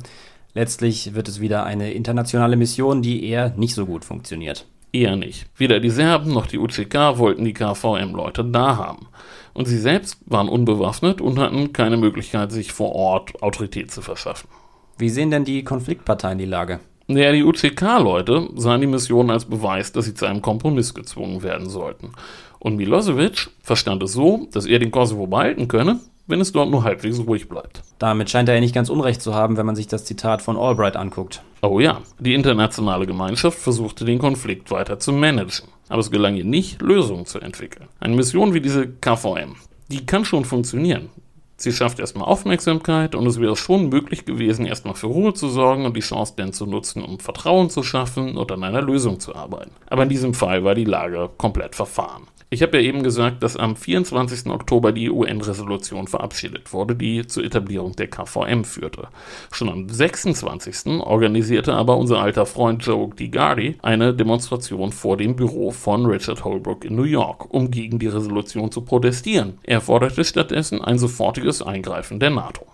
Letztlich 0.53 1.15
wird 1.15 1.27
es 1.27 1.41
wieder 1.41 1.65
eine 1.65 1.93
internationale 1.93 2.55
Mission, 2.55 3.01
die 3.01 3.27
eher 3.27 3.49
nicht 3.57 3.73
so 3.73 3.85
gut 3.85 4.05
funktioniert. 4.05 4.65
Eher 4.91 5.15
nicht. 5.15 5.47
Weder 5.57 5.79
die 5.79 5.89
Serben 5.89 6.31
noch 6.31 6.45
die 6.45 6.59
UCK 6.59 7.17
wollten 7.17 7.45
die 7.45 7.53
KVM-Leute 7.53 8.45
da 8.45 8.77
haben. 8.77 9.07
Und 9.53 9.67
sie 9.67 9.77
selbst 9.77 10.17
waren 10.25 10.49
unbewaffnet 10.49 11.21
und 11.21 11.39
hatten 11.39 11.73
keine 11.73 11.97
Möglichkeit, 11.97 12.51
sich 12.51 12.71
vor 12.71 12.93
Ort 12.95 13.41
Autorität 13.41 13.91
zu 13.91 14.01
verschaffen. 14.01 14.49
Wie 14.97 15.09
sehen 15.09 15.31
denn 15.31 15.45
die 15.45 15.63
Konfliktparteien 15.63 16.37
die 16.37 16.45
Lage? 16.45 16.79
Naja, 17.07 17.31
die 17.31 17.43
UCK-Leute 17.43 18.49
sahen 18.55 18.81
die 18.81 18.87
Mission 18.87 19.29
als 19.29 19.45
Beweis, 19.45 19.91
dass 19.91 20.05
sie 20.05 20.13
zu 20.13 20.25
einem 20.25 20.41
Kompromiss 20.41 20.93
gezwungen 20.93 21.43
werden 21.43 21.69
sollten. 21.69 22.13
Und 22.59 22.77
Milosevic 22.77 23.49
verstand 23.61 24.01
es 24.03 24.13
so, 24.13 24.47
dass 24.51 24.65
er 24.65 24.79
den 24.79 24.91
Kosovo 24.91 25.27
behalten 25.27 25.67
könne, 25.67 25.99
wenn 26.27 26.41
es 26.41 26.51
dort 26.51 26.69
nur 26.69 26.83
halbwegs 26.83 27.19
ruhig 27.19 27.49
bleibt. 27.49 27.81
Damit 27.99 28.29
scheint 28.29 28.49
er 28.49 28.55
ja 28.55 28.61
nicht 28.61 28.75
ganz 28.75 28.89
unrecht 28.89 29.21
zu 29.21 29.33
haben, 29.33 29.57
wenn 29.57 29.65
man 29.65 29.75
sich 29.75 29.87
das 29.87 30.05
Zitat 30.05 30.41
von 30.41 30.57
Albright 30.57 30.95
anguckt. 30.95 31.43
Oh 31.61 31.79
ja, 31.79 32.01
die 32.19 32.33
internationale 32.33 33.05
Gemeinschaft 33.05 33.57
versuchte 33.57 34.05
den 34.05 34.19
Konflikt 34.19 34.71
weiter 34.71 34.99
zu 34.99 35.11
managen. 35.11 35.69
Aber 35.89 35.99
es 35.99 36.11
gelang 36.11 36.35
ihr 36.35 36.45
nicht, 36.45 36.81
Lösungen 36.81 37.25
zu 37.25 37.39
entwickeln. 37.39 37.87
Eine 37.99 38.15
Mission 38.15 38.53
wie 38.53 38.61
diese 38.61 38.87
KVM, 38.87 39.55
die 39.89 40.05
kann 40.05 40.25
schon 40.25 40.45
funktionieren. 40.45 41.09
Sie 41.55 41.71
schafft 41.71 41.99
erstmal 41.99 42.27
Aufmerksamkeit 42.27 43.15
und 43.15 43.27
es 43.27 43.39
wäre 43.39 43.55
schon 43.55 43.87
möglich 43.89 44.25
gewesen, 44.25 44.65
erstmal 44.65 44.95
für 44.95 45.07
Ruhe 45.07 45.33
zu 45.33 45.47
sorgen 45.47 45.85
und 45.85 45.95
die 45.95 46.01
Chance 46.01 46.33
dann 46.35 46.51
zu 46.51 46.65
nutzen, 46.65 47.03
um 47.03 47.19
Vertrauen 47.19 47.69
zu 47.69 47.83
schaffen 47.83 48.37
und 48.37 48.51
an 48.51 48.63
einer 48.63 48.81
Lösung 48.81 49.19
zu 49.19 49.35
arbeiten. 49.35 49.71
Aber 49.87 50.03
in 50.03 50.09
diesem 50.09 50.33
Fall 50.33 50.63
war 50.63 50.75
die 50.75 50.83
Lage 50.83 51.29
komplett 51.37 51.75
verfahren. 51.75 52.23
Ich 52.53 52.61
habe 52.61 52.77
ja 52.77 52.83
eben 52.83 53.01
gesagt, 53.01 53.41
dass 53.41 53.57
am 53.57 53.75
24. 53.75 54.45
Oktober 54.51 54.91
die 54.91 55.09
UN-Resolution 55.09 56.05
verabschiedet 56.05 56.71
wurde, 56.71 56.95
die 56.95 57.25
zur 57.25 57.43
Etablierung 57.43 57.95
der 57.95 58.09
KVM 58.09 58.63
führte. 58.63 59.07
Schon 59.51 59.69
am 59.69 59.89
26. 59.89 61.01
organisierte 61.01 61.73
aber 61.73 61.97
unser 61.97 62.19
alter 62.19 62.45
Freund 62.45 62.85
Joe 62.85 63.09
DiGardi 63.09 63.77
eine 63.81 64.13
Demonstration 64.13 64.91
vor 64.91 65.17
dem 65.17 65.35
Büro 65.35 65.71
von 65.71 66.05
Richard 66.05 66.45
Holbrooke 66.45 66.87
in 66.87 66.95
New 66.95 67.05
York, 67.05 67.51
um 67.51 67.71
gegen 67.71 67.97
die 67.97 68.05
Resolution 68.05 68.71
zu 68.71 68.81
protestieren. 68.81 69.57
Er 69.63 69.81
forderte 69.81 70.23
stattdessen 70.23 70.79
ein 70.79 70.99
sofortiges 70.99 71.63
Eingreifen 71.63 72.19
der 72.19 72.29
NATO. 72.29 72.67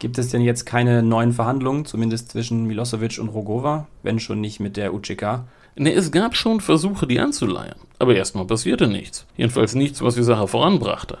Gibt 0.00 0.18
es 0.18 0.30
denn 0.30 0.42
jetzt 0.42 0.66
keine 0.66 1.04
neuen 1.04 1.32
Verhandlungen, 1.32 1.84
zumindest 1.84 2.32
zwischen 2.32 2.66
Milosevic 2.66 3.20
und 3.20 3.28
Rogova, 3.28 3.86
wenn 4.02 4.18
schon 4.18 4.40
nicht 4.40 4.58
mit 4.58 4.76
der 4.76 4.92
UCK? 4.92 5.44
Ne, 5.76 5.92
es 5.92 6.12
gab 6.12 6.36
schon 6.36 6.60
Versuche, 6.60 7.06
die 7.06 7.18
anzuleiern. 7.18 7.78
Aber 7.98 8.14
erstmal 8.14 8.46
passierte 8.46 8.86
nichts. 8.86 9.26
Jedenfalls 9.36 9.74
nichts, 9.74 10.02
was 10.02 10.14
die 10.14 10.22
Sache 10.22 10.46
voranbrachte. 10.46 11.18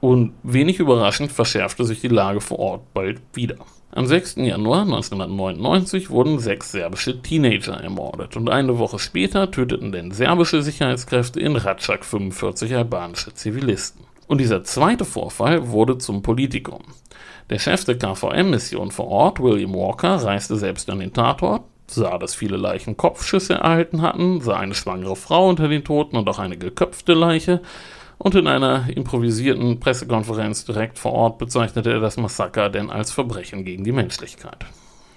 Und 0.00 0.32
wenig 0.42 0.78
überraschend 0.78 1.32
verschärfte 1.32 1.84
sich 1.84 2.00
die 2.00 2.08
Lage 2.08 2.40
vor 2.40 2.58
Ort 2.58 2.94
bald 2.94 3.20
wieder. 3.34 3.56
Am 3.94 4.06
6. 4.06 4.36
Januar 4.36 4.82
1999 4.82 6.08
wurden 6.10 6.38
sechs 6.38 6.72
serbische 6.72 7.20
Teenager 7.20 7.74
ermordet 7.74 8.36
und 8.36 8.48
eine 8.48 8.78
Woche 8.78 8.98
später 8.98 9.50
töteten 9.50 9.92
denn 9.92 10.12
serbische 10.12 10.62
Sicherheitskräfte 10.62 11.40
in 11.40 11.56
Ratschak 11.56 12.04
45 12.04 12.74
albanische 12.74 13.34
Zivilisten. 13.34 14.06
Und 14.26 14.38
dieser 14.38 14.64
zweite 14.64 15.04
Vorfall 15.04 15.68
wurde 15.68 15.98
zum 15.98 16.22
Politikum. 16.22 16.80
Der 17.50 17.58
Chef 17.58 17.84
der 17.84 17.98
KVM-Mission 17.98 18.92
vor 18.92 19.08
Ort, 19.08 19.40
William 19.40 19.74
Walker, 19.74 20.16
reiste 20.24 20.56
selbst 20.56 20.88
an 20.88 21.00
den 21.00 21.12
Tatort, 21.12 21.62
sah, 21.92 22.18
dass 22.18 22.34
viele 22.34 22.56
Leichen 22.56 22.96
Kopfschüsse 22.96 23.54
erhalten 23.54 24.02
hatten, 24.02 24.40
sah 24.40 24.56
eine 24.56 24.74
schwangere 24.74 25.16
Frau 25.16 25.48
unter 25.48 25.68
den 25.68 25.84
Toten 25.84 26.16
und 26.16 26.28
auch 26.28 26.38
eine 26.38 26.56
geköpfte 26.56 27.14
Leiche. 27.14 27.60
Und 28.18 28.34
in 28.34 28.46
einer 28.46 28.88
improvisierten 28.94 29.80
Pressekonferenz 29.80 30.64
direkt 30.64 30.98
vor 30.98 31.12
Ort 31.12 31.38
bezeichnete 31.38 31.90
er 31.90 32.00
das 32.00 32.16
Massaker 32.16 32.70
denn 32.70 32.90
als 32.90 33.10
Verbrechen 33.10 33.64
gegen 33.64 33.82
die 33.82 33.92
Menschlichkeit. 33.92 34.64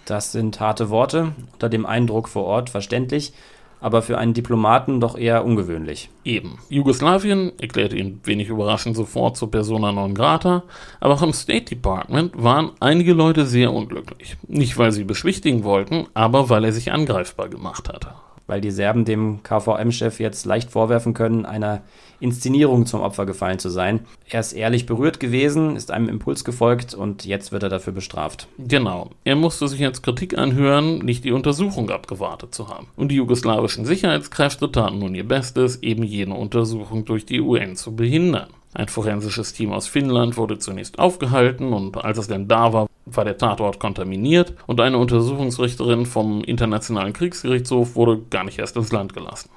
Das 0.05 0.31
sind 0.31 0.59
harte 0.59 0.89
Worte, 0.89 1.33
unter 1.53 1.69
dem 1.69 1.85
Eindruck 1.85 2.29
vor 2.29 2.45
Ort 2.45 2.69
verständlich 2.69 3.33
aber 3.81 4.01
für 4.01 4.17
einen 4.17 4.33
Diplomaten 4.33 4.99
doch 4.99 5.17
eher 5.17 5.45
ungewöhnlich. 5.45 6.09
Eben. 6.23 6.57
Jugoslawien 6.69 7.51
erklärte 7.59 7.95
ihn 7.95 8.19
wenig 8.23 8.49
überraschend 8.49 8.95
sofort 8.95 9.37
zur 9.37 9.51
Persona 9.51 9.91
non 9.91 10.13
grata, 10.13 10.63
aber 10.99 11.13
auch 11.15 11.23
im 11.23 11.33
State 11.33 11.65
Department 11.65 12.31
waren 12.35 12.71
einige 12.79 13.13
Leute 13.13 13.45
sehr 13.45 13.71
unglücklich. 13.71 14.37
Nicht, 14.47 14.77
weil 14.77 14.91
sie 14.91 15.03
beschwichtigen 15.03 15.63
wollten, 15.63 16.07
aber 16.13 16.49
weil 16.49 16.65
er 16.65 16.71
sich 16.71 16.91
angreifbar 16.91 17.49
gemacht 17.49 17.89
hatte 17.89 18.09
weil 18.47 18.61
die 18.61 18.71
Serben 18.71 19.05
dem 19.05 19.41
KVM-Chef 19.43 20.19
jetzt 20.19 20.45
leicht 20.45 20.69
vorwerfen 20.71 21.13
können, 21.13 21.45
einer 21.45 21.81
Inszenierung 22.19 22.85
zum 22.85 23.01
Opfer 23.01 23.25
gefallen 23.25 23.59
zu 23.59 23.69
sein. 23.69 24.01
Er 24.29 24.39
ist 24.39 24.53
ehrlich 24.53 24.85
berührt 24.85 25.19
gewesen, 25.19 25.75
ist 25.75 25.91
einem 25.91 26.09
Impuls 26.09 26.43
gefolgt 26.43 26.93
und 26.93 27.25
jetzt 27.25 27.51
wird 27.51 27.63
er 27.63 27.69
dafür 27.69 27.93
bestraft. 27.93 28.47
Genau. 28.57 29.09
Er 29.23 29.35
musste 29.35 29.67
sich 29.67 29.79
jetzt 29.79 30.03
Kritik 30.03 30.37
anhören, 30.37 30.99
nicht 30.99 31.23
die 31.23 31.31
Untersuchung 31.31 31.89
abgewartet 31.89 32.53
zu 32.55 32.69
haben. 32.69 32.87
Und 32.95 33.09
die 33.09 33.15
jugoslawischen 33.15 33.85
Sicherheitskräfte 33.85 34.71
taten 34.71 34.99
nun 34.99 35.15
ihr 35.15 35.27
Bestes, 35.27 35.81
eben 35.83 36.03
jene 36.03 36.35
Untersuchung 36.35 37.05
durch 37.05 37.25
die 37.25 37.41
UN 37.41 37.75
zu 37.75 37.95
behindern. 37.95 38.49
Ein 38.75 38.89
forensisches 38.89 39.53
Team 39.53 39.71
aus 39.71 39.87
Finnland 39.87 40.35
wurde 40.35 40.59
zunächst 40.59 40.99
aufgehalten 40.99 41.71
und 41.71 41.95
als 41.95 42.17
es 42.17 42.27
denn 42.27 42.49
da 42.49 42.73
war, 42.73 42.87
war 43.05 43.23
der 43.23 43.37
Tatort 43.37 43.79
kontaminiert 43.79 44.53
und 44.67 44.81
eine 44.81 44.97
Untersuchungsrichterin 44.97 46.05
vom 46.05 46.43
Internationalen 46.43 47.13
Kriegsgerichtshof 47.13 47.95
wurde 47.95 48.21
gar 48.29 48.43
nicht 48.43 48.59
erst 48.59 48.75
ins 48.75 48.91
Land 48.91 49.13
gelassen. 49.13 49.49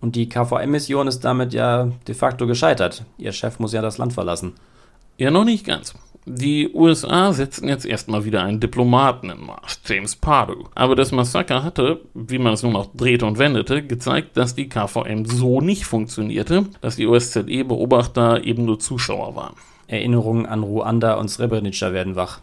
Und 0.00 0.16
die 0.16 0.28
KVM-Mission 0.28 1.08
ist 1.08 1.20
damit 1.20 1.52
ja 1.52 1.90
de 2.06 2.14
facto 2.14 2.46
gescheitert. 2.46 3.04
Ihr 3.16 3.32
Chef 3.32 3.58
muss 3.58 3.72
ja 3.72 3.82
das 3.82 3.98
Land 3.98 4.12
verlassen. 4.12 4.54
Ja, 5.16 5.30
noch 5.30 5.44
nicht 5.44 5.66
ganz. 5.66 5.94
Die 6.30 6.70
USA 6.74 7.32
setzten 7.32 7.68
jetzt 7.68 7.86
erstmal 7.86 8.24
wieder 8.24 8.42
einen 8.42 8.60
Diplomaten 8.60 9.30
in 9.30 9.46
Marsch, 9.46 9.78
James 9.86 10.14
Pardue. 10.14 10.66
Aber 10.74 10.94
das 10.94 11.10
Massaker 11.10 11.64
hatte, 11.64 12.02
wie 12.12 12.38
man 12.38 12.52
es 12.52 12.62
nun 12.62 12.76
auch 12.76 12.90
drehte 12.94 13.24
und 13.24 13.38
wendete, 13.38 13.82
gezeigt, 13.82 14.36
dass 14.36 14.54
die 14.54 14.68
KVM 14.68 15.24
so 15.24 15.62
nicht 15.62 15.86
funktionierte, 15.86 16.66
dass 16.82 16.96
die 16.96 17.06
OSZE-Beobachter 17.06 18.44
eben 18.44 18.66
nur 18.66 18.78
Zuschauer 18.78 19.36
waren. 19.36 19.54
Erinnerungen 19.86 20.44
an 20.44 20.62
Ruanda 20.62 21.14
und 21.14 21.28
Srebrenica 21.28 21.94
werden 21.94 22.14
wach. 22.14 22.40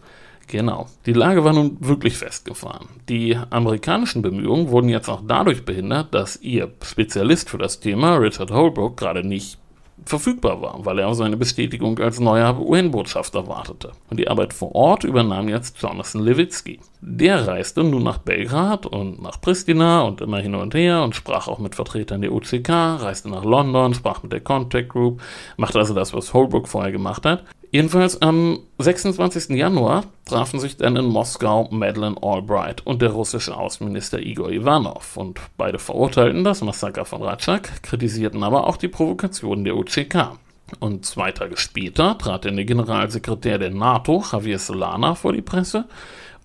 Genau. 0.48 0.88
Die 1.06 1.14
Lage 1.14 1.44
war 1.44 1.54
nun 1.54 1.78
wirklich 1.80 2.18
festgefahren. 2.18 2.88
Die 3.10 3.38
amerikanischen 3.50 4.22
Bemühungen 4.22 4.70
wurden 4.70 4.90
jetzt 4.90 5.10
auch 5.10 5.22
dadurch 5.26 5.66
behindert, 5.66 6.14
dass 6.14 6.42
ihr 6.42 6.72
Spezialist 6.84 7.50
für 7.50 7.58
das 7.58 7.80
Thema, 7.80 8.18
Richard 8.18 8.52
Holbrook, 8.52 8.98
gerade 8.98 9.26
nicht 9.28 9.58
verfügbar 10.04 10.62
war, 10.62 10.86
weil 10.86 11.00
er 11.00 11.08
auf 11.08 11.16
seine 11.16 11.38
Bestätigung 11.38 11.98
als 12.00 12.20
neuer 12.20 12.60
UN-Botschafter 12.60 13.48
wartete. 13.48 13.94
Und 14.10 14.20
die 14.20 14.28
Arbeit 14.28 14.54
vor 14.54 14.76
Ort 14.76 15.04
übernahm 15.04 15.50
jetzt 15.50 15.82
Jonathan 15.82 16.22
Lewitsky. 16.22 16.80
Der 17.02 17.48
reiste 17.48 17.84
nun 17.84 18.04
nach 18.04 18.20
Belgrad 18.20 18.86
und 18.86 19.22
nach 19.22 19.40
Pristina 19.42 20.02
und 20.02 20.22
immer 20.22 20.40
hin 20.40 20.54
und 20.54 20.76
her 20.76 21.02
und 21.02 21.16
sprach 21.16 21.48
auch 21.48 21.60
mit 21.60 21.76
Vertretern 21.76 22.22
der 22.22 22.34
UCK, 22.34 22.70
reiste 22.70 23.30
nach 23.30 23.46
London, 23.46 23.94
sprach 23.94 24.22
mit 24.22 24.32
der 24.32 24.42
Contact 24.42 24.90
Group, 24.90 25.22
machte 25.58 25.80
also 25.80 25.94
das, 25.94 26.14
was 26.14 26.34
Holbrook 26.34 26.68
vorher 26.68 26.92
gemacht 26.92 27.26
hat. 27.26 27.44
Jedenfalls 27.72 28.22
am 28.22 28.60
26. 28.80 29.50
Januar 29.50 30.06
trafen 30.26 30.60
sich 30.60 30.78
dann 30.78 30.96
in 30.96 31.06
Moskau 31.06 31.68
Madeleine 31.72 32.16
Albright 32.22 32.86
und 32.86 33.02
der 33.02 33.12
russische 33.12 33.56
Außenminister 33.56 34.20
Igor 34.20 34.52
Ivanov 34.52 35.18
und 35.18 35.40
beide 35.58 35.80
verurteilten 35.80 36.44
das 36.44 36.62
Massaker 36.62 37.06
von 37.06 37.22
Ratschak, 37.22 37.84
kritisierten 37.84 38.44
aber 38.44 38.68
auch 38.68 38.78
die 38.78 38.88
Provokationen 38.88 39.66
der 39.66 39.76
UCK. 39.76 40.38
Und 40.80 41.06
zwei 41.06 41.32
Tage 41.32 41.58
später 41.58 42.18
trat 42.18 42.46
dann 42.46 42.56
der 42.56 42.66
Generalsekretär 42.66 43.60
der 43.60 43.70
NATO, 43.70 44.24
Javier 44.32 44.58
Solana, 44.58 45.16
vor 45.16 45.34
die 45.34 45.44
Presse 45.44 45.86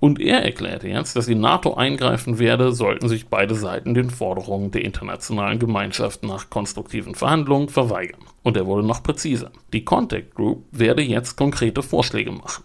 und 0.01 0.18
er 0.18 0.42
erklärte 0.42 0.88
jetzt, 0.88 1.14
dass 1.14 1.26
die 1.26 1.34
NATO 1.34 1.74
eingreifen 1.74 2.38
werde, 2.38 2.72
sollten 2.72 3.09
sich 3.09 3.28
beide 3.28 3.55
Seiten 3.55 3.92
den 3.92 4.09
Forderungen 4.09 4.70
der 4.70 4.82
internationalen 4.82 5.59
Gemeinschaft 5.59 6.22
nach 6.22 6.48
konstruktiven 6.48 7.14
Verhandlungen 7.14 7.68
verweigern. 7.68 8.22
Und 8.42 8.57
er 8.57 8.66
wurde 8.66 8.86
noch 8.86 9.03
präziser. 9.03 9.51
Die 9.74 9.84
Contact 9.84 10.34
Group 10.34 10.64
werde 10.72 11.03
jetzt 11.03 11.36
konkrete 11.36 11.82
Vorschläge 11.82 12.32
machen. 12.32 12.64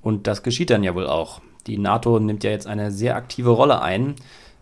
Und 0.00 0.26
das 0.26 0.42
geschieht 0.42 0.70
dann 0.70 0.82
ja 0.82 0.94
wohl 0.94 1.06
auch. 1.06 1.42
Die 1.66 1.76
NATO 1.76 2.18
nimmt 2.18 2.42
ja 2.42 2.50
jetzt 2.50 2.66
eine 2.66 2.90
sehr 2.90 3.16
aktive 3.16 3.50
Rolle 3.50 3.82
ein, 3.82 4.14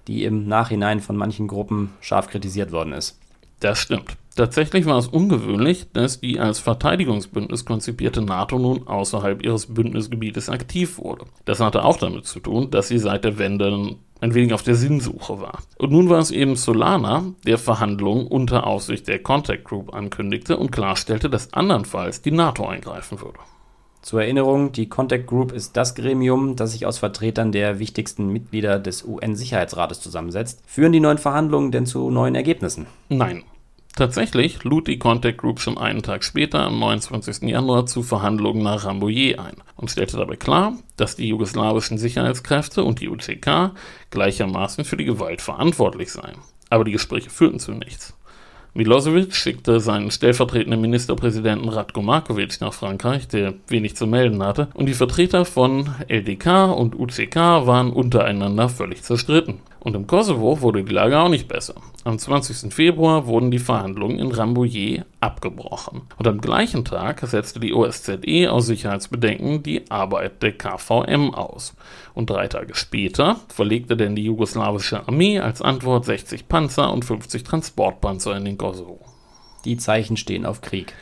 die 0.08 0.24
im 0.24 0.48
Nachhinein 0.48 1.00
von 1.00 1.16
manchen 1.16 1.46
Gruppen 1.46 1.92
scharf 2.00 2.28
kritisiert 2.28 2.72
worden 2.72 2.92
ist. 2.92 3.20
Das 3.60 3.78
stimmt. 3.78 4.16
Tatsächlich 4.36 4.84
war 4.86 4.98
es 4.98 5.06
ungewöhnlich, 5.06 5.86
dass 5.92 6.20
die 6.20 6.40
als 6.40 6.58
Verteidigungsbündnis 6.58 7.64
konzipierte 7.64 8.20
NATO 8.20 8.58
nun 8.58 8.88
außerhalb 8.88 9.44
ihres 9.44 9.66
Bündnisgebietes 9.66 10.48
aktiv 10.48 10.98
wurde. 10.98 11.26
Das 11.44 11.60
hatte 11.60 11.84
auch 11.84 11.98
damit 11.98 12.26
zu 12.26 12.40
tun, 12.40 12.70
dass 12.70 12.88
sie 12.88 12.98
seit 12.98 13.24
der 13.24 13.38
Wende 13.38 13.96
ein 14.20 14.34
wenig 14.34 14.52
auf 14.52 14.62
der 14.62 14.74
Sinnsuche 14.74 15.40
war. 15.40 15.58
Und 15.78 15.92
nun 15.92 16.08
war 16.08 16.18
es 16.18 16.32
eben 16.32 16.56
Solana, 16.56 17.24
der 17.46 17.58
Verhandlungen 17.58 18.26
unter 18.26 18.66
Aufsicht 18.66 19.06
der 19.06 19.22
Contact 19.22 19.64
Group 19.64 19.94
ankündigte 19.94 20.56
und 20.56 20.72
klarstellte, 20.72 21.30
dass 21.30 21.52
andernfalls 21.52 22.22
die 22.22 22.32
NATO 22.32 22.66
eingreifen 22.66 23.20
würde. 23.20 23.38
Zur 24.02 24.22
Erinnerung, 24.22 24.72
die 24.72 24.88
Contact 24.88 25.26
Group 25.26 25.52
ist 25.52 25.76
das 25.76 25.94
Gremium, 25.94 26.56
das 26.56 26.72
sich 26.72 26.84
aus 26.84 26.98
Vertretern 26.98 27.52
der 27.52 27.78
wichtigsten 27.78 28.28
Mitglieder 28.28 28.78
des 28.78 29.04
UN-Sicherheitsrates 29.04 30.00
zusammensetzt. 30.00 30.62
Führen 30.66 30.92
die 30.92 31.00
neuen 31.00 31.18
Verhandlungen 31.18 31.70
denn 31.70 31.86
zu 31.86 32.10
neuen 32.10 32.34
Ergebnissen? 32.34 32.86
Nein, 33.08 33.44
Tatsächlich 33.96 34.64
lud 34.64 34.88
die 34.88 34.98
Contact 34.98 35.38
Group 35.38 35.60
schon 35.60 35.78
einen 35.78 36.02
Tag 36.02 36.24
später, 36.24 36.64
am 36.64 36.80
29. 36.80 37.48
Januar, 37.48 37.86
zu 37.86 38.02
Verhandlungen 38.02 38.64
nach 38.64 38.86
Rambouillet 38.86 39.38
ein 39.38 39.54
und 39.76 39.88
stellte 39.88 40.16
dabei 40.16 40.34
klar, 40.34 40.76
dass 40.96 41.14
die 41.14 41.28
jugoslawischen 41.28 41.96
Sicherheitskräfte 41.96 42.82
und 42.82 43.00
die 43.00 43.08
UCK 43.08 43.70
gleichermaßen 44.10 44.84
für 44.84 44.96
die 44.96 45.04
Gewalt 45.04 45.40
verantwortlich 45.40 46.10
seien. 46.10 46.38
Aber 46.70 46.82
die 46.82 46.90
Gespräche 46.90 47.30
führten 47.30 47.60
zu 47.60 47.70
nichts. 47.70 48.14
Milosevic 48.76 49.36
schickte 49.36 49.78
seinen 49.78 50.10
stellvertretenden 50.10 50.80
Ministerpräsidenten 50.80 51.68
Radko 51.68 52.02
Markovic 52.02 52.60
nach 52.60 52.72
Frankreich, 52.72 53.28
der 53.28 53.54
wenig 53.68 53.94
zu 53.94 54.08
melden 54.08 54.42
hatte, 54.42 54.66
und 54.74 54.86
die 54.86 54.94
Vertreter 54.94 55.44
von 55.44 55.94
LDK 56.08 56.72
und 56.76 56.98
UCK 56.98 57.36
waren 57.36 57.92
untereinander 57.92 58.68
völlig 58.68 59.04
zerstritten. 59.04 59.60
Und 59.84 59.94
im 59.94 60.06
Kosovo 60.06 60.62
wurde 60.62 60.82
die 60.82 60.94
Lage 60.94 61.18
auch 61.18 61.28
nicht 61.28 61.46
besser. 61.46 61.74
Am 62.04 62.18
20. 62.18 62.72
Februar 62.72 63.26
wurden 63.26 63.50
die 63.50 63.58
Verhandlungen 63.58 64.18
in 64.18 64.32
Rambouillet 64.32 65.04
abgebrochen. 65.20 66.02
Und 66.16 66.26
am 66.26 66.40
gleichen 66.40 66.86
Tag 66.86 67.20
setzte 67.20 67.60
die 67.60 67.74
OSZE 67.74 68.50
aus 68.50 68.66
Sicherheitsbedenken 68.66 69.62
die 69.62 69.90
Arbeit 69.90 70.42
der 70.42 70.52
KVM 70.52 71.34
aus. 71.34 71.76
Und 72.14 72.30
drei 72.30 72.48
Tage 72.48 72.74
später 72.74 73.40
verlegte 73.48 73.94
denn 73.94 74.16
die 74.16 74.24
jugoslawische 74.24 75.06
Armee 75.06 75.38
als 75.38 75.60
Antwort 75.60 76.06
60 76.06 76.48
Panzer 76.48 76.90
und 76.90 77.04
50 77.04 77.44
Transportpanzer 77.44 78.34
in 78.38 78.46
den 78.46 78.56
Kosovo. 78.56 79.00
Die 79.66 79.76
Zeichen 79.76 80.16
stehen 80.16 80.46
auf 80.46 80.62
Krieg. 80.62 80.94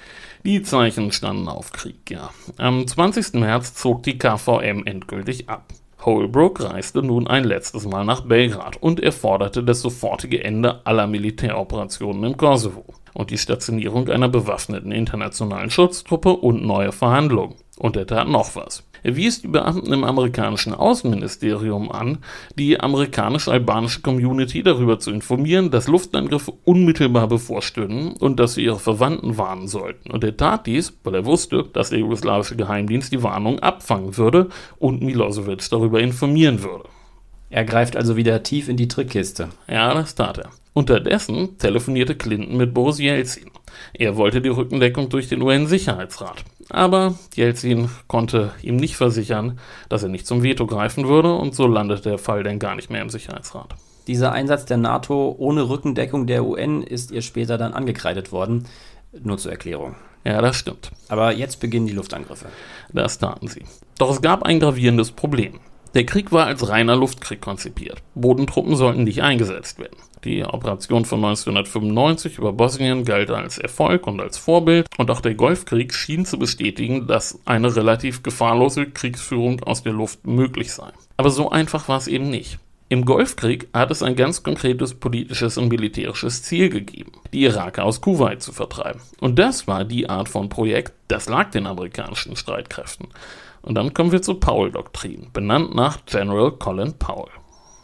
Die 0.44 0.62
Zeichen 0.62 1.12
standen 1.12 1.46
auf 1.46 1.70
Krieg, 1.70 2.10
ja. 2.10 2.30
Am 2.58 2.84
20. 2.84 3.34
März 3.34 3.74
zog 3.74 4.02
die 4.02 4.18
KVM 4.18 4.82
endgültig 4.86 5.48
ab. 5.48 5.72
Holbrooke 6.04 6.70
reiste 6.70 7.02
nun 7.02 7.28
ein 7.28 7.44
letztes 7.44 7.86
Mal 7.86 8.04
nach 8.04 8.22
Belgrad 8.22 8.76
und 8.76 8.98
er 9.00 9.12
forderte 9.12 9.62
das 9.62 9.80
sofortige 9.80 10.42
Ende 10.42 10.84
aller 10.84 11.06
Militäroperationen 11.06 12.24
im 12.24 12.36
Kosovo 12.36 12.84
und 13.14 13.30
die 13.30 13.38
Stationierung 13.38 14.08
einer 14.08 14.28
bewaffneten 14.28 14.90
internationalen 14.90 15.70
Schutztruppe 15.70 16.30
und 16.30 16.64
neue 16.64 16.92
Verhandlungen. 16.92 17.54
Und 17.82 17.96
er 17.96 18.06
tat 18.06 18.28
noch 18.28 18.54
was. 18.54 18.84
Er 19.02 19.16
wies 19.16 19.42
die 19.42 19.48
Beamten 19.48 19.92
im 19.92 20.04
amerikanischen 20.04 20.72
Außenministerium 20.72 21.90
an, 21.90 22.18
die 22.56 22.78
amerikanisch-albanische 22.78 24.02
Community 24.02 24.62
darüber 24.62 25.00
zu 25.00 25.10
informieren, 25.10 25.72
dass 25.72 25.88
Luftangriffe 25.88 26.52
unmittelbar 26.62 27.26
bevorstünden 27.26 28.12
und 28.12 28.38
dass 28.38 28.54
sie 28.54 28.62
ihre 28.62 28.78
Verwandten 28.78 29.36
warnen 29.36 29.66
sollten. 29.66 30.12
Und 30.12 30.22
er 30.22 30.36
tat 30.36 30.68
dies, 30.68 30.96
weil 31.02 31.16
er 31.16 31.26
wusste, 31.26 31.64
dass 31.72 31.90
der 31.90 31.98
jugoslawische 31.98 32.54
Geheimdienst 32.54 33.10
die 33.10 33.24
Warnung 33.24 33.58
abfangen 33.58 34.16
würde 34.16 34.50
und 34.78 35.02
Milosevic 35.02 35.68
darüber 35.68 35.98
informieren 35.98 36.62
würde. 36.62 36.84
Er 37.52 37.66
greift 37.66 37.96
also 37.98 38.16
wieder 38.16 38.42
tief 38.42 38.70
in 38.70 38.78
die 38.78 38.88
Trickkiste. 38.88 39.50
Ja, 39.68 39.92
das 39.92 40.14
tat 40.14 40.38
er. 40.38 40.48
Unterdessen 40.72 41.58
telefonierte 41.58 42.14
Clinton 42.14 42.56
mit 42.56 42.72
Boris 42.72 42.98
Yeltsin. 42.98 43.50
Er 43.92 44.16
wollte 44.16 44.40
die 44.40 44.48
Rückendeckung 44.48 45.10
durch 45.10 45.28
den 45.28 45.42
UN-Sicherheitsrat. 45.42 46.44
Aber 46.70 47.14
Yeltsin 47.36 47.90
konnte 48.08 48.52
ihm 48.62 48.76
nicht 48.76 48.96
versichern, 48.96 49.58
dass 49.90 50.02
er 50.02 50.08
nicht 50.08 50.26
zum 50.26 50.42
Veto 50.42 50.66
greifen 50.66 51.08
würde 51.08 51.34
und 51.34 51.54
so 51.54 51.66
landete 51.66 52.08
der 52.08 52.18
Fall 52.18 52.42
dann 52.42 52.58
gar 52.58 52.74
nicht 52.74 52.90
mehr 52.90 53.02
im 53.02 53.10
Sicherheitsrat. 53.10 53.74
Dieser 54.06 54.32
Einsatz 54.32 54.64
der 54.64 54.78
NATO 54.78 55.34
ohne 55.38 55.68
Rückendeckung 55.68 56.26
der 56.26 56.46
UN 56.46 56.82
ist 56.82 57.10
ihr 57.10 57.20
später 57.20 57.58
dann 57.58 57.74
angekreidet 57.74 58.32
worden. 58.32 58.64
Nur 59.22 59.36
zur 59.36 59.52
Erklärung. 59.52 59.94
Ja, 60.24 60.40
das 60.40 60.56
stimmt. 60.56 60.90
Aber 61.10 61.32
jetzt 61.32 61.60
beginnen 61.60 61.86
die 61.86 61.92
Luftangriffe. 61.92 62.46
Das 62.94 63.18
taten 63.18 63.48
sie. 63.48 63.64
Doch 63.98 64.10
es 64.10 64.22
gab 64.22 64.42
ein 64.42 64.58
gravierendes 64.58 65.10
Problem. 65.10 65.60
Der 65.94 66.06
Krieg 66.06 66.32
war 66.32 66.46
als 66.46 66.68
reiner 66.68 66.96
Luftkrieg 66.96 67.40
konzipiert. 67.42 68.02
Bodentruppen 68.14 68.76
sollten 68.76 69.04
nicht 69.04 69.22
eingesetzt 69.22 69.78
werden. 69.78 69.98
Die 70.24 70.44
Operation 70.44 71.04
von 71.04 71.24
1995 71.24 72.38
über 72.38 72.52
Bosnien 72.52 73.04
galt 73.04 73.30
als 73.30 73.58
Erfolg 73.58 74.06
und 74.06 74.20
als 74.20 74.38
Vorbild 74.38 74.86
und 74.96 75.10
auch 75.10 75.20
der 75.20 75.34
Golfkrieg 75.34 75.92
schien 75.92 76.24
zu 76.24 76.38
bestätigen, 76.38 77.06
dass 77.08 77.40
eine 77.44 77.74
relativ 77.74 78.22
gefahrlose 78.22 78.86
Kriegsführung 78.86 79.62
aus 79.64 79.82
der 79.82 79.92
Luft 79.92 80.26
möglich 80.26 80.72
sei. 80.72 80.90
Aber 81.16 81.30
so 81.30 81.50
einfach 81.50 81.88
war 81.88 81.98
es 81.98 82.06
eben 82.06 82.30
nicht. 82.30 82.58
Im 82.88 83.04
Golfkrieg 83.04 83.68
hat 83.72 83.90
es 83.90 84.02
ein 84.02 84.16
ganz 84.16 84.42
konkretes 84.42 84.94
politisches 84.94 85.56
und 85.56 85.68
militärisches 85.68 86.42
Ziel 86.42 86.68
gegeben, 86.68 87.12
die 87.32 87.42
Iraker 87.42 87.84
aus 87.84 88.00
Kuwait 88.00 88.42
zu 88.42 88.52
vertreiben. 88.52 89.00
Und 89.18 89.38
das 89.38 89.66
war 89.66 89.84
die 89.84 90.08
Art 90.10 90.28
von 90.28 90.50
Projekt, 90.50 90.92
das 91.08 91.28
lag 91.28 91.50
den 91.50 91.66
amerikanischen 91.66 92.36
Streitkräften. 92.36 93.08
Und 93.62 93.76
dann 93.76 93.94
kommen 93.94 94.12
wir 94.12 94.22
zur 94.22 94.40
Powell-Doktrin, 94.40 95.28
benannt 95.32 95.74
nach 95.74 96.04
General 96.06 96.50
Colin 96.52 96.94
Powell. 96.98 97.30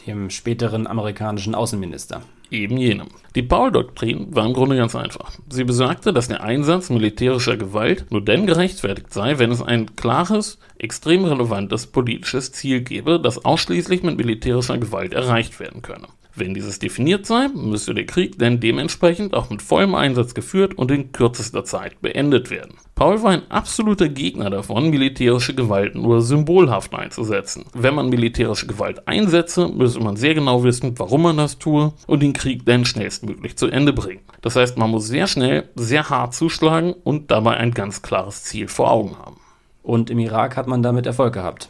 Dem 0.06 0.30
späteren 0.30 0.86
amerikanischen 0.86 1.54
Außenminister. 1.54 2.22
Eben 2.50 2.78
jenem. 2.78 3.08
Die 3.34 3.42
Powell-Doktrin 3.42 4.34
war 4.34 4.46
im 4.46 4.54
Grunde 4.54 4.76
ganz 4.76 4.96
einfach. 4.96 5.32
Sie 5.50 5.64
besagte, 5.64 6.12
dass 6.14 6.28
der 6.28 6.42
Einsatz 6.42 6.88
militärischer 6.88 7.58
Gewalt 7.58 8.06
nur 8.10 8.24
dann 8.24 8.46
gerechtfertigt 8.46 9.12
sei, 9.12 9.38
wenn 9.38 9.52
es 9.52 9.62
ein 9.62 9.96
klares, 9.96 10.58
extrem 10.78 11.24
relevantes 11.24 11.86
politisches 11.86 12.52
Ziel 12.52 12.80
gebe, 12.80 13.20
das 13.20 13.44
ausschließlich 13.44 14.02
mit 14.02 14.16
militärischer 14.16 14.78
Gewalt 14.78 15.12
erreicht 15.12 15.60
werden 15.60 15.82
könne. 15.82 16.08
Wenn 16.38 16.54
dieses 16.54 16.78
definiert 16.78 17.26
sei, 17.26 17.48
müsste 17.48 17.94
der 17.94 18.06
Krieg 18.06 18.38
dann 18.38 18.60
dementsprechend 18.60 19.34
auch 19.34 19.50
mit 19.50 19.60
vollem 19.60 19.96
Einsatz 19.96 20.34
geführt 20.34 20.78
und 20.78 20.90
in 20.92 21.10
kürzester 21.10 21.64
Zeit 21.64 22.00
beendet 22.00 22.50
werden. 22.50 22.74
Paul 22.94 23.22
war 23.22 23.32
ein 23.32 23.50
absoluter 23.50 24.08
Gegner 24.08 24.48
davon, 24.48 24.90
militärische 24.90 25.54
Gewalt 25.54 25.96
nur 25.96 26.22
symbolhaft 26.22 26.94
einzusetzen. 26.94 27.64
Wenn 27.74 27.94
man 27.94 28.08
militärische 28.08 28.68
Gewalt 28.68 29.08
einsetze, 29.08 29.68
müsse 29.68 29.98
man 29.98 30.16
sehr 30.16 30.34
genau 30.34 30.62
wissen, 30.62 30.96
warum 30.98 31.22
man 31.22 31.36
das 31.36 31.58
tue 31.58 31.92
und 32.06 32.22
den 32.22 32.34
Krieg 32.34 32.64
dann 32.64 32.84
schnellstmöglich 32.84 33.56
zu 33.56 33.66
Ende 33.66 33.92
bringen. 33.92 34.20
Das 34.40 34.54
heißt, 34.54 34.78
man 34.78 34.90
muss 34.90 35.08
sehr 35.08 35.26
schnell, 35.26 35.68
sehr 35.74 36.08
hart 36.08 36.34
zuschlagen 36.34 36.94
und 37.04 37.32
dabei 37.32 37.56
ein 37.56 37.72
ganz 37.72 38.02
klares 38.02 38.44
Ziel 38.44 38.68
vor 38.68 38.92
Augen 38.92 39.18
haben. 39.18 39.40
Und 39.82 40.08
im 40.10 40.20
Irak 40.20 40.56
hat 40.56 40.68
man 40.68 40.82
damit 40.82 41.06
Erfolg 41.06 41.34
gehabt. 41.34 41.68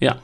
Ja, 0.00 0.16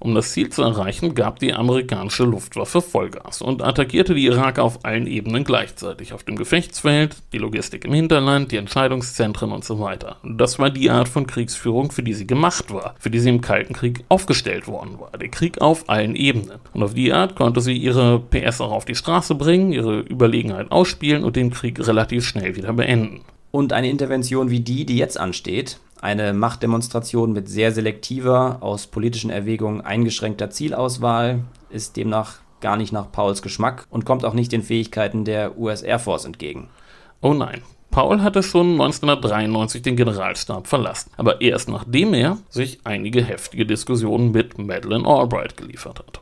um 0.00 0.14
das 0.14 0.32
Ziel 0.32 0.48
zu 0.48 0.62
erreichen, 0.62 1.14
gab 1.14 1.38
die 1.38 1.52
amerikanische 1.52 2.24
Luftwaffe 2.24 2.80
Vollgas 2.80 3.42
und 3.42 3.62
attackierte 3.62 4.14
die 4.14 4.24
Iraker 4.24 4.64
auf 4.64 4.84
allen 4.84 5.06
Ebenen 5.06 5.44
gleichzeitig. 5.44 6.14
Auf 6.14 6.24
dem 6.24 6.36
Gefechtsfeld, 6.36 7.16
die 7.32 7.38
Logistik 7.38 7.84
im 7.84 7.92
Hinterland, 7.92 8.50
die 8.50 8.56
Entscheidungszentren 8.56 9.52
und 9.52 9.64
so 9.64 9.78
weiter. 9.78 10.16
Das 10.24 10.58
war 10.58 10.70
die 10.70 10.90
Art 10.90 11.08
von 11.08 11.26
Kriegsführung, 11.26 11.92
für 11.92 12.02
die 12.02 12.14
sie 12.14 12.26
gemacht 12.26 12.72
war, 12.72 12.94
für 12.98 13.10
die 13.10 13.20
sie 13.20 13.28
im 13.28 13.42
Kalten 13.42 13.74
Krieg 13.74 14.04
aufgestellt 14.08 14.66
worden 14.66 14.98
war. 14.98 15.10
Der 15.12 15.28
Krieg 15.28 15.60
auf 15.60 15.88
allen 15.88 16.16
Ebenen. 16.16 16.58
Und 16.72 16.82
auf 16.82 16.94
die 16.94 17.12
Art 17.12 17.36
konnte 17.36 17.60
sie 17.60 17.76
ihre 17.76 18.20
PS 18.20 18.60
auch 18.60 18.72
auf 18.72 18.86
die 18.86 18.94
Straße 18.94 19.34
bringen, 19.34 19.72
ihre 19.72 20.00
Überlegenheit 20.00 20.72
ausspielen 20.72 21.24
und 21.24 21.36
den 21.36 21.50
Krieg 21.50 21.78
relativ 21.86 22.26
schnell 22.26 22.56
wieder 22.56 22.72
beenden. 22.72 23.20
Und 23.50 23.72
eine 23.72 23.90
Intervention 23.90 24.50
wie 24.50 24.60
die, 24.60 24.86
die 24.86 24.96
jetzt 24.96 25.18
ansteht, 25.18 25.80
eine 26.00 26.32
Machtdemonstration 26.32 27.32
mit 27.32 27.48
sehr 27.48 27.72
selektiver, 27.72 28.58
aus 28.60 28.86
politischen 28.86 29.30
Erwägungen 29.30 29.80
eingeschränkter 29.80 30.50
Zielauswahl 30.50 31.44
ist 31.68 31.96
demnach 31.96 32.38
gar 32.60 32.76
nicht 32.76 32.92
nach 32.92 33.10
Pauls 33.10 33.42
Geschmack 33.42 33.86
und 33.90 34.04
kommt 34.04 34.24
auch 34.24 34.34
nicht 34.34 34.52
den 34.52 34.62
Fähigkeiten 34.62 35.24
der 35.24 35.58
US 35.58 35.82
Air 35.82 35.98
Force 35.98 36.24
entgegen. 36.24 36.68
Oh 37.20 37.34
nein. 37.34 37.62
Paul 37.90 38.22
hatte 38.22 38.44
schon 38.44 38.72
1993 38.72 39.82
den 39.82 39.96
Generalstab 39.96 40.68
verlassen, 40.68 41.10
aber 41.16 41.40
erst 41.40 41.68
nachdem 41.68 42.14
er 42.14 42.38
sich 42.48 42.78
einige 42.84 43.22
heftige 43.22 43.66
Diskussionen 43.66 44.30
mit 44.30 44.58
Madeleine 44.58 45.06
Albright 45.06 45.56
geliefert 45.56 45.98
hat. 45.98 46.20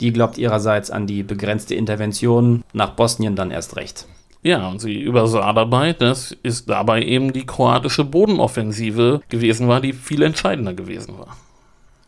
Die 0.00 0.12
glaubt 0.12 0.36
ihrerseits 0.36 0.90
an 0.90 1.06
die 1.06 1.22
begrenzte 1.22 1.74
Intervention, 1.74 2.62
nach 2.74 2.90
Bosnien 2.90 3.36
dann 3.36 3.50
erst 3.50 3.76
recht. 3.76 4.06
Ja, 4.42 4.68
und 4.68 4.80
sie 4.80 5.00
übersah 5.00 5.52
dabei, 5.52 5.92
dass 5.92 6.36
es 6.42 6.66
dabei 6.66 7.02
eben 7.02 7.32
die 7.32 7.46
kroatische 7.46 8.04
Bodenoffensive 8.04 9.22
gewesen 9.28 9.68
war, 9.68 9.80
die 9.80 9.92
viel 9.92 10.22
entscheidender 10.22 10.74
gewesen 10.74 11.16
war. 11.18 11.36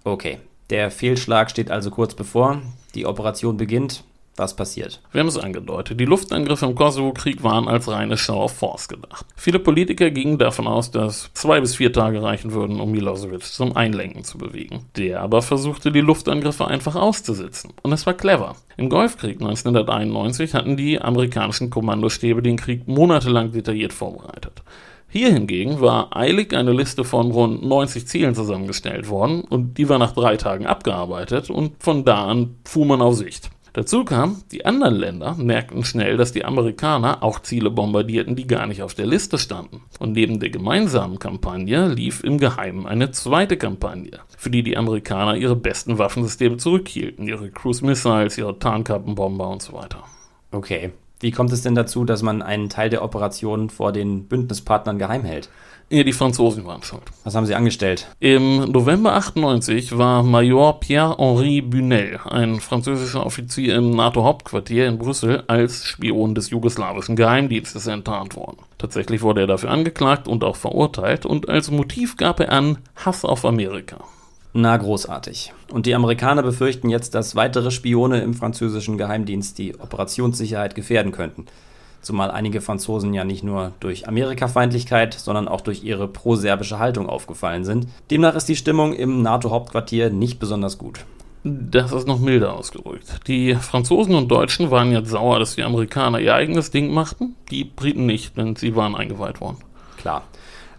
Okay, 0.03 0.39
der 0.71 0.91
Fehlschlag 0.91 1.51
steht 1.51 1.71
also 1.71 1.91
kurz 1.91 2.15
bevor. 2.15 2.61
Die 2.95 3.07
Operation 3.07 3.57
beginnt. 3.57 4.05
Was 4.37 4.57
passiert? 4.57 5.01
Wir 5.13 5.21
haben 5.21 5.29
es 5.29 5.39
angedeutet. 5.39 6.01
Die 6.01 6.07
Luftangriffe 6.07 6.67
im 6.67 6.75
Kosovo-Krieg 6.75 7.45
waren 7.45 7.69
als 7.69 7.87
reine 7.87 8.17
Show 8.17 8.43
of 8.43 8.53
Force 8.53 8.89
gedacht. 8.89 9.25
Viele 9.37 9.61
Politiker 9.61 10.11
gingen 10.11 10.39
davon 10.39 10.67
aus, 10.67 10.91
dass 10.91 11.31
zwei 11.35 11.61
bis 11.61 11.77
vier 11.77 11.93
Tage 11.93 12.21
reichen 12.21 12.53
würden, 12.53 12.81
um 12.81 12.91
Milosevic 12.91 13.45
zum 13.45 13.77
Einlenken 13.77 14.25
zu 14.25 14.37
bewegen. 14.37 14.87
Der 14.97 15.21
aber 15.21 15.41
versuchte, 15.41 15.93
die 15.93 16.01
Luftangriffe 16.01 16.67
einfach 16.67 16.97
auszusitzen. 16.97 17.75
Und 17.83 17.93
es 17.93 18.07
war 18.07 18.15
clever. 18.15 18.57
Im 18.77 18.89
Golfkrieg 18.89 19.41
1991 19.41 20.55
hatten 20.55 20.77
die 20.77 21.01
amerikanischen 21.01 21.71
Kommandostäbe 21.71 22.43
den 22.43 22.57
Krieg 22.57 22.89
monatelang 22.89 23.53
detailliert 23.53 23.93
vorbereitet. 23.93 24.65
Hier 25.09 25.33
hingegen 25.33 25.81
war 25.81 26.17
eilig 26.17 26.57
eine 26.57 26.73
Liste 26.73 27.05
von 27.05 27.31
rund 27.31 27.65
90 27.65 28.09
Zielen 28.09 28.35
zusammengestellt 28.35 29.09
worden 29.09 29.43
und 29.43 29.79
die 29.79 29.89
war 29.89 30.01
nach 30.01 30.11
drei 30.11 30.37
Tagen 30.37 30.67
abgearbeitet 30.67 31.51
und 31.51 31.81
von 31.81 32.05
da 32.05 32.25
an 32.25 32.57
fuhr 32.65 32.85
man 32.85 33.01
auf 33.01 33.15
Sicht. 33.15 33.51
Dazu 33.75 34.05
kam, 34.05 34.41
die 34.53 34.65
anderen 34.65 34.95
Länder 34.95 35.35
merkten 35.35 35.83
schnell, 35.83 36.17
dass 36.17 36.31
die 36.31 36.45
Amerikaner 36.45 37.25
auch 37.25 37.41
Ziele 37.41 37.73
bombardierten, 37.73 38.37
die 38.37 38.47
gar 38.47 38.69
nicht 38.69 38.83
auf 38.83 38.95
der 38.95 39.07
Liste 39.07 39.37
standen. 39.37 39.83
Und 39.99 40.13
neben 40.13 40.39
der 40.39 40.51
gemeinsamen 40.51 41.19
Kampagne 41.19 41.89
lief 41.89 42.23
im 42.23 42.39
Geheimen 42.39 42.87
eine 42.87 43.11
zweite 43.11 43.57
Kampagne, 43.57 44.21
für 44.39 44.49
die 44.49 44.63
die 44.63 44.77
Amerikaner 44.77 45.35
ihre 45.35 45.57
besten 45.57 45.99
Waffensysteme 45.99 46.57
zurückhielten, 46.57 47.27
ihre 47.27 47.51
Cruise 47.51 47.85
Missiles, 47.85 48.39
ihre 48.39 48.57
Tarnkappenbomber 48.57 49.49
und 49.49 49.61
so 49.61 49.73
weiter. 49.73 50.05
Okay. 50.53 50.93
Wie 51.19 51.33
kommt 51.33 51.53
es 51.53 51.63
denn 51.63 51.75
dazu, 51.75 52.05
dass 52.05 52.23
man 52.23 52.43
einen 52.43 52.69
Teil 52.69 52.91
der 52.91 53.03
Operation 53.03 53.71
vor 53.71 53.91
den 53.91 54.27
Bündnispartnern 54.29 54.99
geheim 54.99 55.25
hält? 55.25 55.49
Ja, 55.91 56.03
die 56.03 56.13
Franzosen 56.13 56.65
waren 56.65 56.83
schuld. 56.83 57.03
Was 57.25 57.35
haben 57.35 57.45
sie 57.45 57.55
angestellt? 57.55 58.09
Im 58.19 58.71
November 58.73 59.15
98 59.15 59.97
war 59.97 60.23
Major 60.23 60.81
Pierre-Henri 60.81 61.61
Bunel, 61.61 62.19
ein 62.25 62.61
französischer 62.61 63.25
Offizier 63.25 63.77
im 63.77 63.91
NATO-Hauptquartier 63.91 64.89
in 64.89 64.99
Brüssel, 64.99 65.45
als 65.47 65.85
Spion 65.85 66.35
des 66.35 66.51
jugoslawischen 66.51 67.17
Geheimdienstes 67.17 67.87
enttarnt 67.87 68.35
worden. 68.35 68.59
Tatsächlich 68.79 69.21
wurde 69.21 69.43
er 69.43 69.47
dafür 69.47 69.71
angeklagt 69.71 70.27
und 70.27 70.43
auch 70.43 70.57
verurteilt 70.57 71.27
und 71.27 71.49
als 71.51 71.71
Motiv 71.71 72.17
gab 72.17 72.41
er 72.41 72.51
an 72.51 72.79
Hass 72.97 73.25
auf 73.25 73.45
Amerika. 73.45 73.99
Na, 74.55 74.77
großartig. 74.77 75.53
Und 75.71 75.85
die 75.87 75.95
Amerikaner 75.95 76.43
befürchten 76.43 76.89
jetzt, 76.89 77.15
dass 77.15 77.37
weitere 77.37 77.71
Spione 77.71 78.21
im 78.21 78.35
französischen 78.35 78.97
Geheimdienst 78.97 79.59
die 79.59 79.79
Operationssicherheit 79.79 80.75
gefährden 80.75 81.13
könnten 81.13 81.47
zumal 82.05 82.31
einige 82.31 82.61
Franzosen 82.61 83.15
ja 83.15 83.25
nicht 83.25 83.43
nur 83.43 83.73
durch 83.81 84.07
Amerikafeindlichkeit, 84.09 85.15
sondern 85.15 85.49
auch 85.49 85.61
durch 85.61 85.83
ihre 85.83 86.09
proserbische 86.09 86.79
Haltung 86.79 87.09
aufgefallen 87.09 87.65
sind. 87.65 87.89
Demnach 88.11 88.35
ist 88.35 88.49
die 88.49 88.57
Stimmung 88.57 88.93
im 88.93 89.23
NATO-Hauptquartier 89.23 90.11
nicht 90.11 90.39
besonders 90.39 90.79
gut. 90.79 91.05
Das 91.47 91.93
ist 91.93 92.07
noch 92.07 92.21
milder 92.21 92.55
ausgedrückt. 92.55 93.21
Die 93.27 93.55
Franzosen 93.55 94.15
und 94.15 94.29
Deutschen 94.29 94.71
waren 94.71 94.93
jetzt 94.93 95.11
sauer, 95.11 95.39
dass 95.39 95.57
die 95.57 95.63
Amerikaner 95.63 96.19
ihr 96.19 96.35
eigenes 96.35 96.71
Ding 96.71 96.93
machten, 96.93 97.37
die 97.51 97.65
Briten 97.65 98.07
nicht, 98.07 98.37
denn 98.39 98.57
sie 98.57 98.75
waren 98.77 98.95
eingeweiht 98.95 99.43
worden. 99.43 99.59
Klar. 99.99 100.23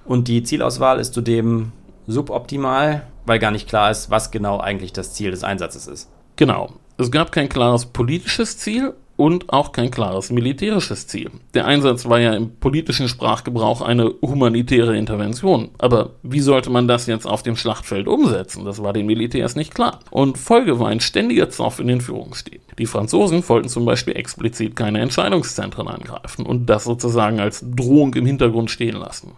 Und 0.05 0.28
die 0.28 0.41
Zielauswahl 0.41 0.99
ist 0.99 1.13
zudem 1.13 1.71
suboptimal, 2.07 3.05
weil 3.26 3.39
gar 3.39 3.51
nicht 3.51 3.67
klar 3.67 3.91
ist, 3.91 4.09
was 4.09 4.32
genau 4.32 4.59
eigentlich 4.59 4.91
das 4.91 5.13
Ziel 5.13 5.32
des 5.32 5.43
Einsatzes 5.43 5.88
ist. 5.88 6.09
Genau. 6.36 6.73
Es 6.97 7.11
gab 7.11 7.32
kein 7.32 7.49
klares 7.49 7.86
politisches 7.86 8.57
Ziel 8.57 8.93
und 9.18 9.51
auch 9.51 9.72
kein 9.72 9.91
klares 9.91 10.30
militärisches 10.30 11.07
Ziel. 11.07 11.32
Der 11.53 11.66
Einsatz 11.66 12.07
war 12.07 12.20
ja 12.20 12.34
im 12.34 12.55
politischen 12.57 13.07
Sprachgebrauch 13.07 13.82
eine 13.82 14.13
humanitäre 14.22 14.97
Intervention. 14.97 15.70
Aber 15.78 16.11
wie 16.22 16.41
sollte 16.41 16.70
man 16.70 16.88
das 16.88 17.07
jetzt 17.07 17.26
auf 17.26 17.41
dem 17.41 17.55
Schlachtfeld 17.55 18.07
umsetzen? 18.07 18.66
Das 18.66 18.84
war 18.84 18.91
den 18.91 19.05
Militärs 19.05 19.55
nicht 19.55 19.74
klar. 19.74 19.99
Und 20.11 20.38
Folge 20.38 20.80
war 20.80 20.89
ein 20.89 20.99
ständiger 20.99 21.49
Zoff 21.49 21.80
in 21.80 21.88
den 21.88 22.01
Führungsstäben. 22.01 22.66
Die 22.78 22.86
Franzosen 22.86 23.47
wollten 23.47 23.70
zum 23.70 23.86
Beispiel 23.86 24.18
explizit 24.18 24.76
keine 24.76 24.99
Entscheidungszentren 24.99 25.88
angreifen 25.88 26.45
und 26.45 26.66
das 26.70 26.84
sozusagen 26.84 27.39
als 27.39 27.63
Drohung 27.66 28.13
im 28.16 28.26
Hintergrund 28.26 28.70
stehen 28.70 28.97
lassen. 28.97 29.32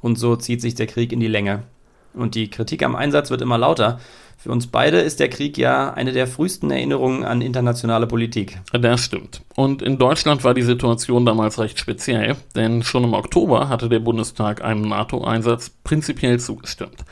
Und 0.00 0.18
so 0.18 0.36
zieht 0.36 0.60
sich 0.60 0.74
der 0.74 0.86
Krieg 0.86 1.12
in 1.12 1.20
die 1.20 1.28
Länge. 1.28 1.64
Und 2.14 2.34
die 2.34 2.50
Kritik 2.50 2.82
am 2.82 2.94
Einsatz 2.94 3.30
wird 3.30 3.40
immer 3.40 3.58
lauter. 3.58 3.98
Für 4.42 4.50
uns 4.50 4.66
beide 4.66 4.98
ist 4.98 5.20
der 5.20 5.28
Krieg 5.28 5.56
ja 5.56 5.94
eine 5.94 6.10
der 6.10 6.26
frühesten 6.26 6.72
Erinnerungen 6.72 7.22
an 7.22 7.42
internationale 7.42 8.08
Politik. 8.08 8.58
Das 8.72 9.04
stimmt. 9.04 9.40
Und 9.54 9.82
in 9.82 9.98
Deutschland 9.98 10.42
war 10.42 10.52
die 10.52 10.62
Situation 10.62 11.24
damals 11.24 11.60
recht 11.60 11.78
speziell, 11.78 12.34
denn 12.56 12.82
schon 12.82 13.04
im 13.04 13.14
Oktober 13.14 13.68
hatte 13.68 13.88
der 13.88 14.00
Bundestag 14.00 14.64
einem 14.64 14.88
NATO-Einsatz 14.88 15.70
prinzipiell 15.84 16.40
zugestimmt. 16.40 17.04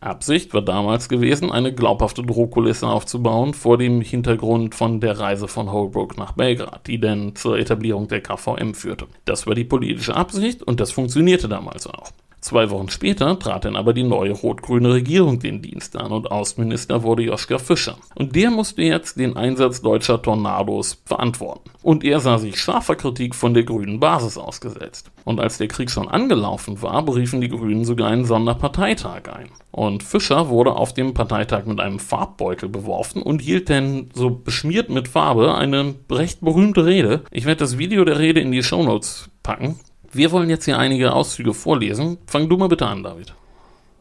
Absicht 0.00 0.54
war 0.54 0.62
damals 0.62 1.10
gewesen, 1.10 1.52
eine 1.52 1.74
glaubhafte 1.74 2.22
Drohkulisse 2.22 2.86
aufzubauen 2.86 3.52
vor 3.52 3.76
dem 3.76 4.00
Hintergrund 4.00 4.74
von 4.74 5.00
der 5.00 5.18
Reise 5.18 5.48
von 5.48 5.70
Holbrooke 5.70 6.16
nach 6.18 6.32
Belgrad, 6.32 6.86
die 6.86 6.98
denn 6.98 7.36
zur 7.36 7.58
Etablierung 7.58 8.08
der 8.08 8.22
KVM 8.22 8.72
führte. 8.72 9.06
Das 9.26 9.46
war 9.46 9.54
die 9.54 9.64
politische 9.64 10.16
Absicht 10.16 10.62
und 10.62 10.80
das 10.80 10.92
funktionierte 10.92 11.46
damals 11.46 11.86
auch. 11.86 12.10
Zwei 12.40 12.70
Wochen 12.70 12.88
später 12.88 13.38
trat 13.38 13.66
dann 13.66 13.76
aber 13.76 13.92
die 13.92 14.02
neue 14.02 14.32
rot-grüne 14.32 14.94
Regierung 14.94 15.40
den 15.40 15.60
Dienst 15.60 15.94
an 15.96 16.10
und 16.10 16.30
Außenminister 16.30 17.02
wurde 17.02 17.22
Joschka 17.22 17.58
Fischer. 17.58 17.96
Und 18.14 18.34
der 18.34 18.50
musste 18.50 18.82
jetzt 18.82 19.18
den 19.18 19.36
Einsatz 19.36 19.82
deutscher 19.82 20.22
Tornados 20.22 21.02
verantworten. 21.04 21.70
Und 21.82 22.02
er 22.02 22.20
sah 22.20 22.38
sich 22.38 22.58
scharfer 22.58 22.96
Kritik 22.96 23.34
von 23.34 23.52
der 23.52 23.64
grünen 23.64 24.00
Basis 24.00 24.38
ausgesetzt. 24.38 25.10
Und 25.24 25.38
als 25.38 25.58
der 25.58 25.68
Krieg 25.68 25.90
schon 25.90 26.08
angelaufen 26.08 26.80
war, 26.80 27.04
beriefen 27.04 27.42
die 27.42 27.48
Grünen 27.48 27.84
sogar 27.84 28.08
einen 28.08 28.24
Sonderparteitag 28.24 29.28
ein. 29.30 29.50
Und 29.70 30.02
Fischer 30.02 30.48
wurde 30.48 30.72
auf 30.72 30.94
dem 30.94 31.12
Parteitag 31.12 31.66
mit 31.66 31.78
einem 31.78 31.98
Farbbeutel 31.98 32.70
beworfen 32.70 33.22
und 33.22 33.42
hielt 33.42 33.68
dann 33.68 34.08
so 34.14 34.30
beschmiert 34.30 34.88
mit 34.88 35.08
Farbe 35.08 35.54
eine 35.54 35.94
recht 36.10 36.40
berühmte 36.40 36.86
Rede. 36.86 37.22
Ich 37.30 37.44
werde 37.44 37.60
das 37.60 37.76
Video 37.76 38.04
der 38.04 38.18
Rede 38.18 38.40
in 38.40 38.50
die 38.50 38.62
Shownotes 38.62 39.28
packen. 39.42 39.78
Wir 40.12 40.32
wollen 40.32 40.50
jetzt 40.50 40.64
hier 40.64 40.78
einige 40.78 41.12
Auszüge 41.12 41.54
vorlesen. 41.54 42.18
Fang 42.26 42.48
du 42.48 42.56
mal 42.56 42.68
bitte 42.68 42.86
an, 42.86 43.02
David. 43.02 43.34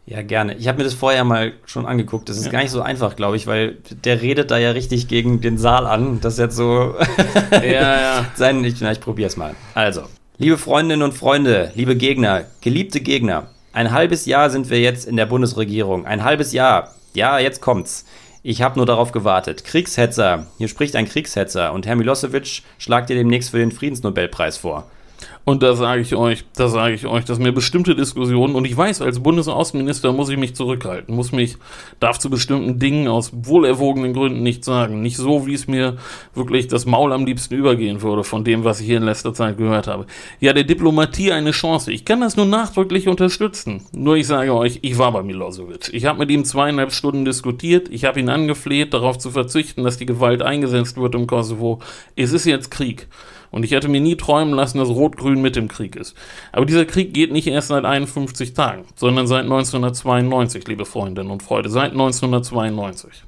Ja, 0.08 0.24
gerne. 0.24 0.56
Ich 0.56 0.68
habe 0.68 0.80
mir 0.80 0.86
das 0.86 0.96
vorher 0.96 1.24
mal 1.24 1.54
schon 1.68 1.86
angeguckt. 1.86 2.30
Das 2.30 2.38
ist 2.38 2.46
ja. 2.46 2.52
gar 2.52 2.64
nicht 2.64 2.72
so 2.72 2.82
einfach, 2.82 3.16
glaube 3.16 3.36
ich, 3.36 3.46
weil 3.46 3.78
der 4.04 4.24
redet 4.24 4.50
da 4.50 4.58
ja 4.58 4.72
richtig 4.72 5.08
gegen 5.08 5.40
den 5.40 5.60
Saal 5.60 5.86
an. 5.86 6.20
Das 6.20 6.34
ist 6.34 6.40
jetzt 6.40 6.56
so. 6.56 6.96
ja, 7.52 7.62
ja. 7.62 8.26
Sein, 8.36 8.64
ich, 8.64 8.82
na, 8.82 8.92
ich 8.92 9.02
probiere 9.02 9.28
es 9.28 9.38
mal. 9.38 9.56
Also, 9.76 10.02
liebe 10.40 10.58
Freundinnen 10.58 11.04
und 11.04 11.14
Freunde, 11.14 11.72
liebe 11.76 11.96
Gegner, 11.96 12.46
geliebte 12.62 13.02
Gegner, 13.02 13.52
ein 13.72 13.92
halbes 13.92 14.26
Jahr 14.26 14.50
sind 14.50 14.72
wir 14.72 14.80
jetzt 14.80 15.08
in 15.08 15.16
der 15.16 15.28
Bundesregierung. 15.28 16.08
Ein 16.08 16.24
halbes 16.24 16.54
Jahr. 16.54 16.96
Ja, 17.14 17.38
jetzt 17.38 17.62
kommt's. 17.62 18.06
Ich 18.42 18.64
habe 18.64 18.78
nur 18.78 18.88
darauf 18.88 19.12
gewartet. 19.12 19.64
Kriegshetzer. 19.64 20.48
Hier 20.58 20.70
spricht 20.70 20.96
ein 20.96 21.08
Kriegshetzer. 21.08 21.72
Und 21.72 21.86
Herr 21.86 21.96
Milosevic 21.96 22.64
schlagt 22.80 23.10
dir 23.12 23.16
demnächst 23.16 23.52
für 23.52 23.60
den 23.60 23.72
Friedensnobelpreis 23.72 24.58
vor. 24.58 24.90
Und 25.46 25.64
da 25.64 25.76
sage 25.76 26.02
ich 26.02 26.16
euch, 26.16 26.46
da 26.56 26.68
sage 26.68 26.94
ich 26.94 27.08
euch, 27.08 27.26
dass 27.26 27.40
mir 27.40 27.52
bestimmte 27.52 27.96
Diskussionen, 27.96 28.56
und 28.56 28.66
ich 28.66 28.76
weiß, 28.76 29.02
als 29.02 29.20
Bundesaußenminister 29.20 30.14
muss 30.14 30.30
ich 30.30 30.38
mich 30.38 30.56
zurückhalten, 30.56 31.16
muss 31.16 31.32
mich, 31.32 31.58
darf 32.00 32.20
zu 32.20 32.30
bestimmten 32.30 32.80
Dingen 32.80 33.08
aus 33.08 33.32
wohlerwogenen 33.34 34.14
Gründen 34.14 34.44
nicht 34.44 34.64
sagen. 34.64 35.02
Nicht 35.02 35.18
so, 35.18 35.48
wie 35.48 35.54
es 35.54 35.68
mir 35.68 35.98
wirklich 36.36 36.68
das 36.68 36.86
Maul 36.86 37.14
am 37.14 37.26
liebsten 37.26 37.56
übergehen 37.56 38.02
würde 38.02 38.24
von 38.24 38.44
dem, 38.44 38.64
was 38.64 38.80
ich 38.80 38.86
hier 38.86 38.98
in 38.98 39.04
letzter 39.04 39.34
Zeit 39.34 39.58
gehört 39.58 39.88
habe. 39.88 40.06
Ja, 40.40 40.54
der 40.54 40.64
Diplomatie 40.64 41.32
eine 41.32 41.52
Chance. 41.52 41.92
Ich 41.92 42.06
kann 42.06 42.22
das 42.22 42.38
nur 42.38 42.46
nachdrücklich 42.46 43.08
unterstützen. 43.08 43.82
Nur 43.92 44.18
ich 44.18 44.28
sage 44.28 44.54
euch, 44.54 44.80
ich 44.84 44.98
war 44.98 45.12
bei 45.12 45.24
Milosevic. 45.24 45.90
Ich 45.94 46.06
habe 46.06 46.20
mit 46.20 46.30
ihm 46.32 46.46
zweieinhalb 46.46 46.92
Stunden 46.92 47.26
diskutiert. 47.26 47.90
Ich 47.90 48.06
habe 48.06 48.20
ihn 48.20 48.30
angefleht, 48.30 48.94
darauf 48.94 49.18
zu 49.18 49.32
verzichten, 49.32 49.84
dass 49.84 49.98
die 49.98 50.06
Gewalt 50.06 50.42
eingesetzt 50.42 50.98
wird 50.98 51.16
im 51.16 51.28
Kosovo. 51.28 51.80
Es 52.16 52.34
ist 52.34 52.46
jetzt 52.46 52.72
Krieg. 52.72 53.08
Und 53.52 53.64
ich 53.64 53.72
hätte 53.72 53.88
mir 53.88 54.02
nie 54.02 54.16
träumen 54.16 54.54
lassen, 54.54 54.78
dass 54.78 54.90
Rot-Grün 54.90 55.42
mit 55.42 55.58
im 55.58 55.68
Krieg 55.68 55.96
ist. 55.96 56.16
Aber 56.52 56.66
dieser 56.66 56.86
Krieg 56.86 57.14
geht 57.14 57.32
nicht 57.32 57.48
erst 57.48 57.70
seit 57.70 57.86
51 57.86 58.54
Tagen, 58.54 58.86
sondern 58.96 59.28
seit 59.28 59.44
1992, 59.44 60.68
liebe 60.68 60.86
Freundinnen 60.86 61.32
und 61.32 61.44
Freunde, 61.44 61.70
seit 61.70 61.92
1992. 61.92 63.24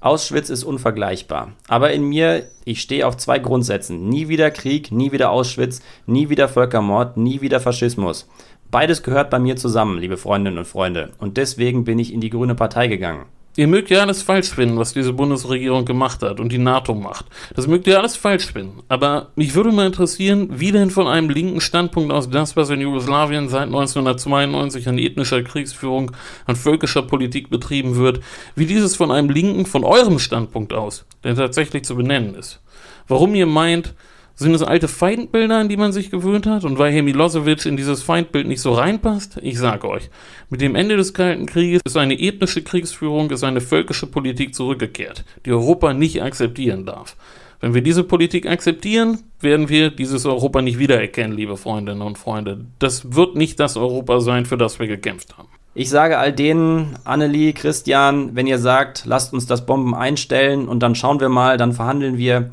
Auschwitz 0.00 0.48
ist 0.48 0.64
unvergleichbar. 0.64 1.52
Aber 1.68 1.92
in 1.92 2.04
mir, 2.04 2.46
ich 2.64 2.80
stehe 2.80 3.06
auf 3.06 3.18
zwei 3.18 3.38
Grundsätzen. 3.38 4.08
Nie 4.08 4.28
wieder 4.28 4.50
Krieg, 4.50 4.90
nie 4.90 5.12
wieder 5.12 5.30
Auschwitz, 5.30 5.82
nie 6.06 6.30
wieder 6.30 6.48
Völkermord, 6.48 7.18
nie 7.18 7.42
wieder 7.42 7.60
Faschismus. 7.60 8.26
Beides 8.70 9.02
gehört 9.02 9.30
bei 9.30 9.38
mir 9.38 9.56
zusammen, 9.56 9.98
liebe 9.98 10.16
Freundinnen 10.16 10.58
und 10.58 10.64
Freunde. 10.64 11.10
Und 11.18 11.36
deswegen 11.36 11.84
bin 11.84 11.98
ich 11.98 12.14
in 12.14 12.20
die 12.20 12.30
Grüne 12.30 12.54
Partei 12.54 12.86
gegangen. 12.86 13.26
Ihr 13.56 13.66
mögt 13.66 13.90
ja 13.90 14.00
alles 14.00 14.22
falsch 14.22 14.50
finden, 14.50 14.78
was 14.78 14.94
diese 14.94 15.12
Bundesregierung 15.12 15.84
gemacht 15.84 16.22
hat 16.22 16.38
und 16.38 16.52
die 16.52 16.58
NATO 16.58 16.94
macht. 16.94 17.26
Das 17.56 17.66
mögt 17.66 17.86
ihr 17.88 17.98
alles 17.98 18.16
falsch 18.16 18.52
finden. 18.52 18.82
Aber 18.88 19.30
mich 19.34 19.54
würde 19.54 19.72
mal 19.72 19.86
interessieren, 19.86 20.48
wie 20.52 20.70
denn 20.70 20.90
von 20.90 21.08
einem 21.08 21.28
linken 21.28 21.60
Standpunkt 21.60 22.12
aus 22.12 22.30
das, 22.30 22.54
was 22.54 22.70
in 22.70 22.80
Jugoslawien 22.80 23.48
seit 23.48 23.64
1992 23.64 24.88
an 24.88 24.98
ethnischer 24.98 25.42
Kriegsführung, 25.42 26.12
an 26.46 26.54
völkischer 26.54 27.02
Politik 27.02 27.50
betrieben 27.50 27.96
wird, 27.96 28.20
wie 28.54 28.66
dieses 28.66 28.94
von 28.94 29.10
einem 29.10 29.30
linken, 29.30 29.66
von 29.66 29.82
eurem 29.82 30.20
Standpunkt 30.20 30.72
aus, 30.72 31.04
der 31.24 31.34
tatsächlich 31.34 31.82
zu 31.84 31.96
benennen 31.96 32.36
ist. 32.36 32.60
Warum 33.08 33.34
ihr 33.34 33.46
meint, 33.46 33.94
sind 34.40 34.54
es 34.54 34.62
alte 34.62 34.88
Feindbilder, 34.88 35.58
an 35.58 35.68
die 35.68 35.76
man 35.76 35.92
sich 35.92 36.10
gewöhnt 36.10 36.46
hat? 36.46 36.64
Und 36.64 36.78
weil 36.78 36.92
Herr 36.92 37.02
Milosevic 37.02 37.66
in 37.66 37.76
dieses 37.76 38.02
Feindbild 38.02 38.48
nicht 38.48 38.62
so 38.62 38.72
reinpasst? 38.72 39.38
Ich 39.42 39.58
sage 39.58 39.86
euch, 39.86 40.08
mit 40.48 40.62
dem 40.62 40.74
Ende 40.74 40.96
des 40.96 41.12
Kalten 41.12 41.44
Krieges 41.44 41.82
ist 41.84 41.98
eine 41.98 42.18
ethnische 42.18 42.62
Kriegsführung, 42.62 43.30
ist 43.30 43.44
eine 43.44 43.60
völkische 43.60 44.06
Politik 44.06 44.54
zurückgekehrt, 44.54 45.24
die 45.44 45.52
Europa 45.52 45.92
nicht 45.92 46.22
akzeptieren 46.22 46.86
darf. 46.86 47.16
Wenn 47.60 47.74
wir 47.74 47.82
diese 47.82 48.02
Politik 48.02 48.46
akzeptieren, 48.46 49.18
werden 49.40 49.68
wir 49.68 49.90
dieses 49.90 50.24
Europa 50.24 50.62
nicht 50.62 50.78
wiedererkennen, 50.78 51.36
liebe 51.36 51.58
Freundinnen 51.58 52.00
und 52.00 52.16
Freunde. 52.16 52.64
Das 52.78 53.14
wird 53.14 53.36
nicht 53.36 53.60
das 53.60 53.76
Europa 53.76 54.20
sein, 54.20 54.46
für 54.46 54.56
das 54.56 54.78
wir 54.78 54.86
gekämpft 54.86 55.36
haben. 55.36 55.48
Ich 55.74 55.90
sage 55.90 56.16
all 56.16 56.32
denen, 56.32 56.96
Annelie, 57.04 57.52
Christian, 57.52 58.34
wenn 58.34 58.46
ihr 58.46 58.58
sagt, 58.58 59.04
lasst 59.04 59.34
uns 59.34 59.44
das 59.44 59.66
Bomben 59.66 59.94
einstellen 59.94 60.66
und 60.66 60.80
dann 60.82 60.94
schauen 60.94 61.20
wir 61.20 61.28
mal, 61.28 61.58
dann 61.58 61.74
verhandeln 61.74 62.16
wir, 62.16 62.48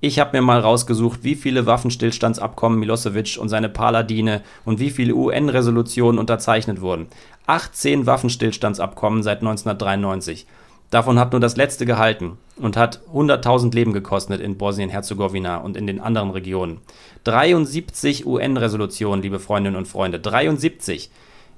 ich 0.00 0.18
habe 0.18 0.36
mir 0.36 0.42
mal 0.42 0.60
rausgesucht, 0.60 1.24
wie 1.24 1.34
viele 1.34 1.66
Waffenstillstandsabkommen 1.66 2.78
Milosevic 2.78 3.38
und 3.38 3.50
seine 3.50 3.68
Paladine 3.68 4.40
und 4.64 4.80
wie 4.80 4.90
viele 4.90 5.14
UN-Resolutionen 5.14 6.18
unterzeichnet 6.18 6.80
wurden. 6.80 7.08
18 7.46 8.06
Waffenstillstandsabkommen 8.06 9.22
seit 9.22 9.40
1993. 9.40 10.46
Davon 10.90 11.18
hat 11.18 11.32
nur 11.32 11.40
das 11.40 11.56
letzte 11.56 11.86
gehalten 11.86 12.38
und 12.56 12.76
hat 12.76 13.00
100.000 13.12 13.74
Leben 13.74 13.92
gekostet 13.92 14.40
in 14.40 14.56
Bosnien-Herzegowina 14.56 15.58
und 15.58 15.76
in 15.76 15.86
den 15.86 16.00
anderen 16.00 16.30
Regionen. 16.30 16.78
73 17.24 18.26
UN-Resolutionen, 18.26 19.22
liebe 19.22 19.38
Freundinnen 19.38 19.76
und 19.76 19.86
Freunde. 19.86 20.18
73. 20.18 21.10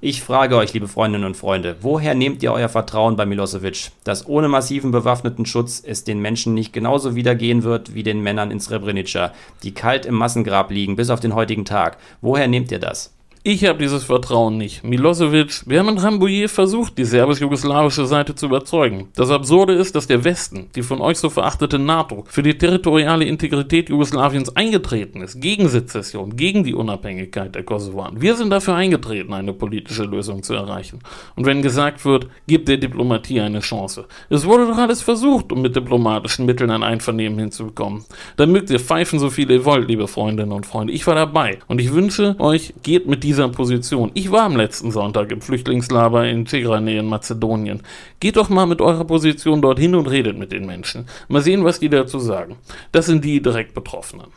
Ich 0.05 0.21
frage 0.21 0.57
euch, 0.57 0.73
liebe 0.73 0.89
Freundinnen 0.89 1.23
und 1.23 1.37
Freunde, 1.37 1.77
woher 1.79 2.13
nehmt 2.13 2.43
ihr 2.43 2.51
euer 2.51 2.67
Vertrauen 2.67 3.15
bei 3.15 3.25
Milosevic, 3.25 3.91
dass 4.03 4.27
ohne 4.27 4.49
massiven 4.49 4.91
bewaffneten 4.91 5.45
Schutz 5.45 5.81
es 5.81 6.03
den 6.03 6.19
Menschen 6.19 6.53
nicht 6.53 6.73
genauso 6.73 7.15
wieder 7.15 7.35
gehen 7.35 7.63
wird 7.63 7.95
wie 7.95 8.03
den 8.03 8.19
Männern 8.19 8.51
in 8.51 8.59
Srebrenica, 8.59 9.31
die 9.63 9.73
kalt 9.73 10.05
im 10.05 10.15
Massengrab 10.15 10.71
liegen 10.71 10.97
bis 10.97 11.09
auf 11.09 11.21
den 11.21 11.33
heutigen 11.33 11.63
Tag? 11.63 11.99
Woher 12.19 12.49
nehmt 12.49 12.69
ihr 12.73 12.79
das? 12.79 13.12
Ich 13.45 13.65
habe 13.65 13.77
dieses 13.77 14.05
Vertrauen 14.05 14.57
nicht. 14.57 14.85
Milosevic, 14.85 15.63
wir 15.65 15.79
haben 15.79 15.89
in 15.89 15.97
Rambouillet 15.97 16.49
versucht, 16.49 16.97
die 16.97 17.03
serbisch-jugoslawische 17.03 18.05
Seite 18.05 18.35
zu 18.35 18.45
überzeugen. 18.45 19.09
Das 19.17 19.31
Absurde 19.31 19.73
ist, 19.73 19.95
dass 19.95 20.07
der 20.07 20.23
Westen, 20.23 20.69
die 20.75 20.81
von 20.81 21.01
euch 21.01 21.17
so 21.17 21.29
verachtete 21.29 21.77
NATO, 21.77 22.23
für 22.29 22.41
die 22.41 22.57
territoriale 22.57 23.25
Integrität 23.25 23.89
Jugoslawiens 23.89 24.55
eingetreten 24.55 25.19
ist, 25.19 25.41
gegen 25.41 25.67
Sezession, 25.67 26.37
gegen 26.37 26.63
die 26.63 26.73
Unabhängigkeit 26.73 27.53
der 27.53 27.63
Kosovaren. 27.63 28.21
Wir 28.21 28.37
sind 28.37 28.49
dafür 28.49 28.75
eingetreten, 28.75 29.33
eine 29.33 29.51
politische 29.51 30.05
Lösung 30.05 30.41
zu 30.41 30.53
erreichen. 30.53 30.99
Und 31.35 31.45
wenn 31.45 31.61
gesagt 31.61 32.05
wird, 32.05 32.27
gibt 32.47 32.69
der 32.69 32.77
Diplomatie 32.77 33.41
eine 33.41 33.59
Chance. 33.59 34.05
Es 34.29 34.45
wurde 34.45 34.67
doch 34.67 34.77
alles 34.77 35.01
versucht, 35.01 35.51
um 35.51 35.61
mit 35.61 35.75
diplomatischen 35.75 36.45
Mitteln 36.45 36.71
ein 36.71 36.83
Einvernehmen 36.83 37.39
hinzubekommen. 37.39 38.05
Dann 38.37 38.53
mögt 38.53 38.69
ihr 38.69 38.79
pfeifen, 38.79 39.19
so 39.19 39.29
viel 39.29 39.51
ihr 39.51 39.65
wollt, 39.65 39.89
liebe 39.89 40.07
Freundinnen 40.07 40.53
und 40.53 40.65
Freunde. 40.65 40.93
Ich 40.93 41.05
war 41.07 41.15
dabei. 41.15 41.59
Und 41.67 41.81
ich 41.81 41.91
wünsche 41.91 42.37
euch, 42.39 42.73
geht 42.83 43.05
mit 43.05 43.25
dieser 43.33 43.49
Position. 43.49 44.11
Ich 44.13 44.31
war 44.31 44.43
am 44.43 44.55
letzten 44.55 44.91
Sonntag 44.91 45.31
im 45.31 45.41
Flüchtlingslager 45.41 46.25
in 46.25 46.45
Tigranee 46.45 46.99
in 46.99 47.07
Mazedonien. 47.07 47.81
Geht 48.19 48.37
doch 48.37 48.49
mal 48.49 48.67
mit 48.67 48.79
eurer 48.79 49.05
Position 49.05 49.61
dorthin 49.61 49.95
und 49.95 50.07
redet 50.07 50.37
mit 50.37 50.51
den 50.51 50.67
Menschen. 50.67 51.07
Mal 51.29 51.41
sehen, 51.41 51.63
was 51.63 51.79
die 51.79 51.89
dazu 51.89 52.19
sagen. 52.19 52.57
Das 52.91 53.07
sind 53.07 53.25
die 53.25 53.41
direkt 53.41 53.73
Betroffenen. 53.73 54.27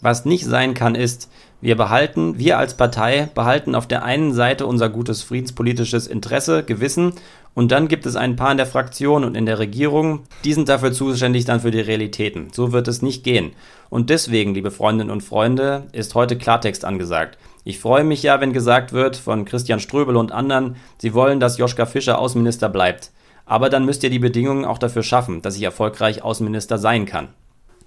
Was 0.00 0.24
nicht 0.24 0.46
sein 0.46 0.74
kann, 0.74 0.94
ist, 0.94 1.30
wir 1.60 1.76
behalten, 1.76 2.38
wir 2.38 2.56
als 2.56 2.76
Partei 2.76 3.28
behalten 3.34 3.74
auf 3.74 3.86
der 3.86 4.04
einen 4.04 4.32
Seite 4.32 4.64
unser 4.64 4.88
gutes 4.88 5.22
friedenspolitisches 5.24 6.06
Interesse, 6.06 6.62
Gewissen 6.62 7.14
und 7.52 7.72
dann 7.72 7.88
gibt 7.88 8.06
es 8.06 8.14
ein 8.14 8.36
paar 8.36 8.52
in 8.52 8.56
der 8.56 8.66
Fraktion 8.66 9.24
und 9.24 9.36
in 9.36 9.44
der 9.44 9.58
Regierung, 9.58 10.20
die 10.44 10.54
sind 10.54 10.68
dafür 10.68 10.92
zuständig 10.92 11.44
dann 11.44 11.60
für 11.60 11.72
die 11.72 11.80
Realitäten. 11.80 12.50
So 12.52 12.70
wird 12.70 12.86
es 12.86 13.02
nicht 13.02 13.24
gehen. 13.24 13.50
Und 13.90 14.08
deswegen, 14.10 14.54
liebe 14.54 14.70
Freundinnen 14.70 15.10
und 15.10 15.22
Freunde, 15.22 15.88
ist 15.90 16.14
heute 16.14 16.38
Klartext 16.38 16.84
angesagt. 16.84 17.36
Ich 17.64 17.78
freue 17.78 18.04
mich 18.04 18.22
ja, 18.22 18.40
wenn 18.40 18.52
gesagt 18.52 18.92
wird 18.92 19.16
von 19.16 19.44
Christian 19.44 19.80
Ströbel 19.80 20.16
und 20.16 20.32
anderen, 20.32 20.76
sie 20.98 21.14
wollen, 21.14 21.40
dass 21.40 21.58
Joschka 21.58 21.86
Fischer 21.86 22.18
Außenminister 22.18 22.68
bleibt. 22.68 23.10
Aber 23.44 23.70
dann 23.70 23.84
müsst 23.84 24.04
ihr 24.04 24.10
die 24.10 24.18
Bedingungen 24.18 24.64
auch 24.64 24.78
dafür 24.78 25.02
schaffen, 25.02 25.42
dass 25.42 25.56
ich 25.56 25.62
erfolgreich 25.62 26.22
Außenminister 26.22 26.78
sein 26.78 27.06
kann. 27.06 27.28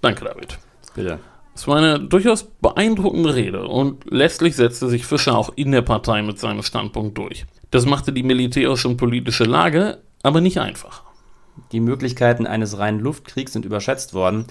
Danke, 0.00 0.24
David. 0.24 0.58
Bitte. 0.94 1.18
Es 1.54 1.68
war 1.68 1.76
eine 1.76 2.00
durchaus 2.00 2.44
beeindruckende 2.44 3.34
Rede 3.34 3.66
und 3.66 4.10
letztlich 4.10 4.56
setzte 4.56 4.88
sich 4.88 5.06
Fischer 5.06 5.36
auch 5.36 5.50
in 5.54 5.70
der 5.70 5.82
Partei 5.82 6.22
mit 6.22 6.38
seinem 6.38 6.62
Standpunkt 6.62 7.18
durch. 7.18 7.44
Das 7.70 7.84
machte 7.86 8.12
die 8.12 8.22
militärische 8.22 8.88
und 8.88 8.96
politische 8.96 9.44
Lage 9.44 9.98
aber 10.22 10.40
nicht 10.40 10.58
einfach. 10.58 11.02
Die 11.72 11.80
Möglichkeiten 11.80 12.46
eines 12.46 12.78
reinen 12.78 13.00
Luftkriegs 13.00 13.52
sind 13.52 13.64
überschätzt 13.64 14.14
worden. 14.14 14.46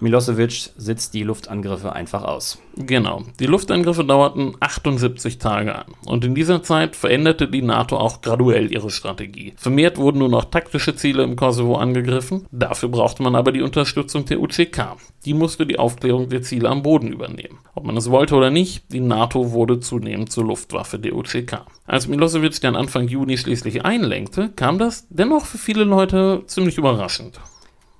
Milosevic 0.00 0.70
sitzt 0.76 1.14
die 1.14 1.22
Luftangriffe 1.22 1.92
einfach 1.92 2.24
aus. 2.24 2.58
Genau. 2.76 3.22
Die 3.38 3.46
Luftangriffe 3.46 4.04
dauerten 4.04 4.54
78 4.60 5.38
Tage 5.38 5.74
an. 5.74 5.86
Und 6.04 6.24
in 6.24 6.34
dieser 6.34 6.62
Zeit 6.62 6.96
veränderte 6.96 7.48
die 7.48 7.62
NATO 7.62 7.96
auch 7.96 8.20
graduell 8.20 8.72
ihre 8.72 8.90
Strategie. 8.90 9.54
Vermehrt 9.56 9.96
wurden 9.96 10.18
nur 10.18 10.28
noch 10.28 10.46
taktische 10.46 10.96
Ziele 10.96 11.22
im 11.22 11.36
Kosovo 11.36 11.76
angegriffen. 11.76 12.46
Dafür 12.50 12.88
brauchte 12.88 13.22
man 13.22 13.36
aber 13.36 13.52
die 13.52 13.62
Unterstützung 13.62 14.24
der 14.24 14.40
UCK. 14.40 14.96
Die 15.24 15.34
musste 15.34 15.66
die 15.66 15.78
Aufklärung 15.78 16.28
der 16.28 16.42
Ziele 16.42 16.68
am 16.68 16.82
Boden 16.82 17.12
übernehmen. 17.12 17.60
Ob 17.74 17.84
man 17.84 17.96
es 17.96 18.10
wollte 18.10 18.34
oder 18.34 18.50
nicht, 18.50 18.92
die 18.92 19.00
NATO 19.00 19.52
wurde 19.52 19.80
zunehmend 19.80 20.32
zur 20.32 20.44
Luftwaffe 20.44 20.98
der 20.98 21.14
UCK. 21.14 21.62
Als 21.86 22.08
Milosevic 22.08 22.60
dann 22.60 22.76
Anfang 22.76 23.08
Juni 23.08 23.38
schließlich 23.38 23.84
einlenkte, 23.84 24.50
kam 24.56 24.78
das 24.78 25.06
dennoch 25.08 25.46
für 25.46 25.58
viele 25.58 25.84
Leute 25.84 26.42
ziemlich 26.46 26.78
überraschend. 26.78 27.40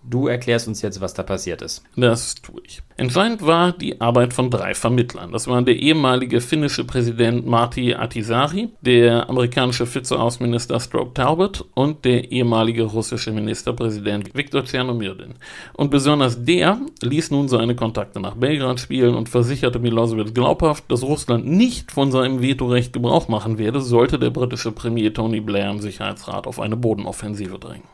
Du 0.08 0.26
erklärst 0.26 0.68
uns 0.68 0.82
jetzt, 0.82 1.00
was 1.00 1.14
da 1.14 1.22
passiert 1.22 1.62
ist. 1.62 1.82
Das 1.96 2.34
tue 2.34 2.60
ich. 2.64 2.82
Entscheidend 2.96 3.44
war 3.44 3.72
die 3.72 4.00
Arbeit 4.00 4.34
von 4.34 4.50
drei 4.50 4.74
Vermittlern. 4.74 5.32
Das 5.32 5.48
waren 5.48 5.64
der 5.64 5.76
ehemalige 5.76 6.40
finnische 6.42 6.84
Präsident 6.84 7.46
Marty 7.46 7.94
Ahtisaari, 7.94 8.68
der 8.82 9.28
amerikanische 9.30 9.92
Vizeaußenminister 9.92 10.78
Stroke 10.78 11.14
Talbot 11.14 11.64
und 11.74 12.04
der 12.04 12.30
ehemalige 12.30 12.82
russische 12.82 13.32
Ministerpräsident 13.32 14.34
Viktor 14.34 14.64
Tschernomyrdin. 14.64 15.34
Und 15.72 15.90
besonders 15.90 16.44
der 16.44 16.78
ließ 17.02 17.30
nun 17.30 17.48
seine 17.48 17.74
Kontakte 17.74 18.20
nach 18.20 18.34
Belgrad 18.34 18.80
spielen 18.80 19.14
und 19.14 19.30
versicherte 19.30 19.78
Milosevic 19.78 20.34
glaubhaft, 20.34 20.84
dass 20.88 21.02
Russland 21.02 21.46
nicht 21.46 21.90
von 21.90 22.12
seinem 22.12 22.42
Vetorecht 22.42 22.92
Gebrauch 22.92 23.28
machen 23.28 23.58
werde, 23.58 23.80
sollte 23.80 24.18
der 24.18 24.30
britische 24.30 24.70
Premier 24.70 25.14
Tony 25.14 25.40
Blair 25.40 25.70
im 25.70 25.80
Sicherheitsrat 25.80 26.46
auf 26.46 26.60
eine 26.60 26.76
Bodenoffensive 26.76 27.58
drängen. 27.58 27.93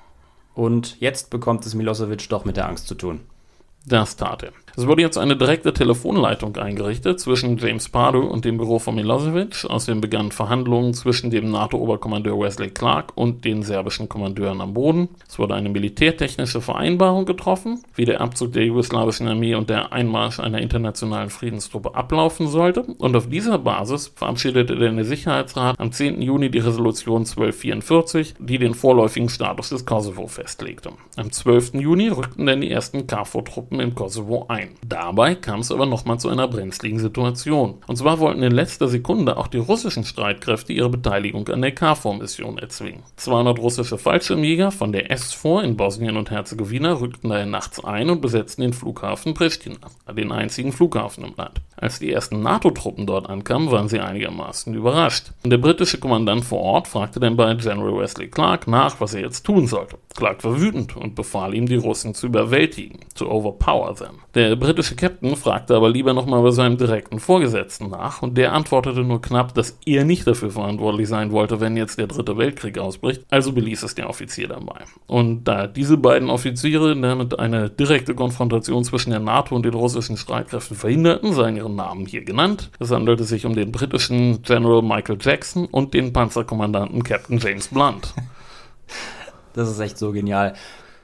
Und 0.54 1.00
jetzt 1.00 1.30
bekommt 1.30 1.64
es 1.66 1.74
Milosevic 1.74 2.28
doch 2.28 2.44
mit 2.44 2.56
der 2.56 2.68
Angst 2.68 2.86
zu 2.88 2.94
tun. 2.94 3.20
Das 3.86 4.16
tat 4.16 4.42
er. 4.42 4.52
Es 4.76 4.86
wurde 4.86 5.02
jetzt 5.02 5.18
eine 5.18 5.36
direkte 5.36 5.72
Telefonleitung 5.72 6.56
eingerichtet 6.56 7.18
zwischen 7.18 7.58
James 7.58 7.88
Pardew 7.88 8.26
und 8.26 8.44
dem 8.44 8.56
Büro 8.56 8.78
von 8.78 8.94
Milosevic. 8.94 9.64
Außerdem 9.64 10.00
begannen 10.00 10.30
Verhandlungen 10.30 10.94
zwischen 10.94 11.30
dem 11.30 11.50
NATO-Oberkommandeur 11.50 12.38
Wesley 12.38 12.70
Clark 12.70 13.12
und 13.16 13.44
den 13.44 13.62
serbischen 13.62 14.08
Kommandeuren 14.08 14.60
am 14.60 14.74
Boden. 14.74 15.08
Es 15.28 15.38
wurde 15.38 15.54
eine 15.54 15.68
militärtechnische 15.68 16.60
Vereinbarung 16.60 17.24
getroffen, 17.26 17.82
wie 17.94 18.04
der 18.04 18.20
Abzug 18.20 18.52
der 18.52 18.64
jugoslawischen 18.64 19.26
Armee 19.28 19.54
und 19.54 19.70
der 19.70 19.92
Einmarsch 19.92 20.38
einer 20.38 20.60
internationalen 20.60 21.30
Friedenstruppe 21.30 21.94
ablaufen 21.94 22.46
sollte. 22.46 22.82
Und 22.82 23.16
auf 23.16 23.28
dieser 23.28 23.58
Basis 23.58 24.12
verabschiedete 24.14 24.76
der 24.76 25.04
Sicherheitsrat 25.04 25.80
am 25.80 25.92
10. 25.92 26.22
Juni 26.22 26.50
die 26.50 26.58
Resolution 26.58 27.22
1244, 27.22 28.34
die 28.38 28.58
den 28.58 28.74
vorläufigen 28.74 29.28
Status 29.28 29.70
des 29.70 29.84
Kosovo 29.84 30.26
festlegte. 30.26 30.90
Am 31.16 31.32
12. 31.32 31.74
Juni 31.74 32.08
rückten 32.08 32.46
dann 32.46 32.60
die 32.60 32.70
ersten 32.70 33.06
KFOR-Truppen 33.06 33.80
im 33.80 33.94
Kosovo 33.94 34.46
ein 34.48 34.59
ein. 34.60 34.70
Dabei 34.86 35.34
kam 35.34 35.60
es 35.60 35.72
aber 35.72 35.86
nochmal 35.86 36.18
zu 36.18 36.28
einer 36.28 36.48
brenzligen 36.48 36.98
Situation. 36.98 37.78
Und 37.86 37.96
zwar 37.96 38.18
wollten 38.18 38.42
in 38.42 38.52
letzter 38.52 38.88
Sekunde 38.88 39.36
auch 39.36 39.48
die 39.48 39.58
russischen 39.58 40.04
Streitkräfte 40.04 40.72
ihre 40.72 40.90
Beteiligung 40.90 41.48
an 41.48 41.62
der 41.62 41.72
KFOR-Mission 41.72 42.58
erzwingen. 42.58 43.02
200 43.16 43.58
russische 43.58 43.98
Fallschirmjäger 43.98 44.70
von 44.70 44.92
der 44.92 45.10
S-4 45.10 45.62
in 45.62 45.76
Bosnien 45.76 46.16
und 46.16 46.30
Herzegowina 46.30 46.92
rückten 46.92 47.30
daher 47.30 47.46
nachts 47.46 47.82
ein 47.82 48.10
und 48.10 48.20
besetzten 48.20 48.62
den 48.62 48.72
Flughafen 48.72 49.34
Pristina, 49.34 49.78
den 50.14 50.32
einzigen 50.32 50.72
Flughafen 50.72 51.24
im 51.24 51.34
Land. 51.36 51.60
Als 51.76 51.98
die 51.98 52.12
ersten 52.12 52.42
NATO-Truppen 52.42 53.06
dort 53.06 53.28
ankamen, 53.30 53.70
waren 53.70 53.88
sie 53.88 54.00
einigermaßen 54.00 54.74
überrascht. 54.74 55.32
Der 55.44 55.56
britische 55.56 55.98
Kommandant 55.98 56.44
vor 56.44 56.60
Ort 56.60 56.88
fragte 56.88 57.20
dann 57.20 57.36
bei 57.36 57.54
General 57.54 57.96
Wesley 57.96 58.28
Clark 58.28 58.68
nach, 58.68 59.00
was 59.00 59.14
er 59.14 59.22
jetzt 59.22 59.44
tun 59.44 59.66
sollte. 59.66 59.96
Clark 60.14 60.44
war 60.44 60.60
wütend 60.60 60.96
und 60.96 61.14
befahl 61.14 61.54
ihm, 61.54 61.66
die 61.66 61.76
Russen 61.76 62.14
zu 62.14 62.26
überwältigen, 62.26 63.00
to 63.14 63.30
overpower 63.30 63.94
them. 63.94 64.18
Der 64.34 64.49
Der 64.50 64.56
britische 64.56 64.96
Captain 64.96 65.36
fragte 65.36 65.76
aber 65.76 65.88
lieber 65.88 66.12
nochmal 66.12 66.42
bei 66.42 66.50
seinem 66.50 66.76
direkten 66.76 67.20
Vorgesetzten 67.20 67.88
nach 67.88 68.20
und 68.20 68.36
der 68.36 68.52
antwortete 68.52 69.02
nur 69.04 69.22
knapp, 69.22 69.54
dass 69.54 69.78
er 69.86 70.04
nicht 70.04 70.26
dafür 70.26 70.50
verantwortlich 70.50 71.08
sein 71.08 71.30
wollte, 71.30 71.60
wenn 71.60 71.76
jetzt 71.76 72.00
der 72.00 72.08
dritte 72.08 72.36
Weltkrieg 72.36 72.76
ausbricht, 72.76 73.22
also 73.30 73.52
beließ 73.52 73.84
es 73.84 73.94
der 73.94 74.10
Offizier 74.10 74.48
dabei. 74.48 74.80
Und 75.06 75.44
da 75.44 75.68
diese 75.68 75.96
beiden 75.98 76.30
Offiziere 76.30 77.00
damit 77.00 77.38
eine 77.38 77.70
direkte 77.70 78.16
Konfrontation 78.16 78.82
zwischen 78.82 79.10
der 79.10 79.20
NATO 79.20 79.54
und 79.54 79.64
den 79.64 79.74
russischen 79.74 80.16
Streitkräften 80.16 80.76
verhinderten, 80.76 81.32
seien 81.32 81.54
ihre 81.54 81.70
Namen 81.70 82.04
hier 82.04 82.24
genannt. 82.24 82.72
Es 82.80 82.90
handelte 82.90 83.22
sich 83.22 83.46
um 83.46 83.54
den 83.54 83.70
britischen 83.70 84.42
General 84.42 84.82
Michael 84.82 85.18
Jackson 85.20 85.66
und 85.66 85.94
den 85.94 86.12
Panzerkommandanten 86.12 87.04
Captain 87.04 87.38
James 87.38 87.68
Blunt. 87.68 88.14
Das 89.52 89.68
ist 89.68 89.80
echt 89.80 89.98
so 89.98 90.12
genial. 90.12 90.54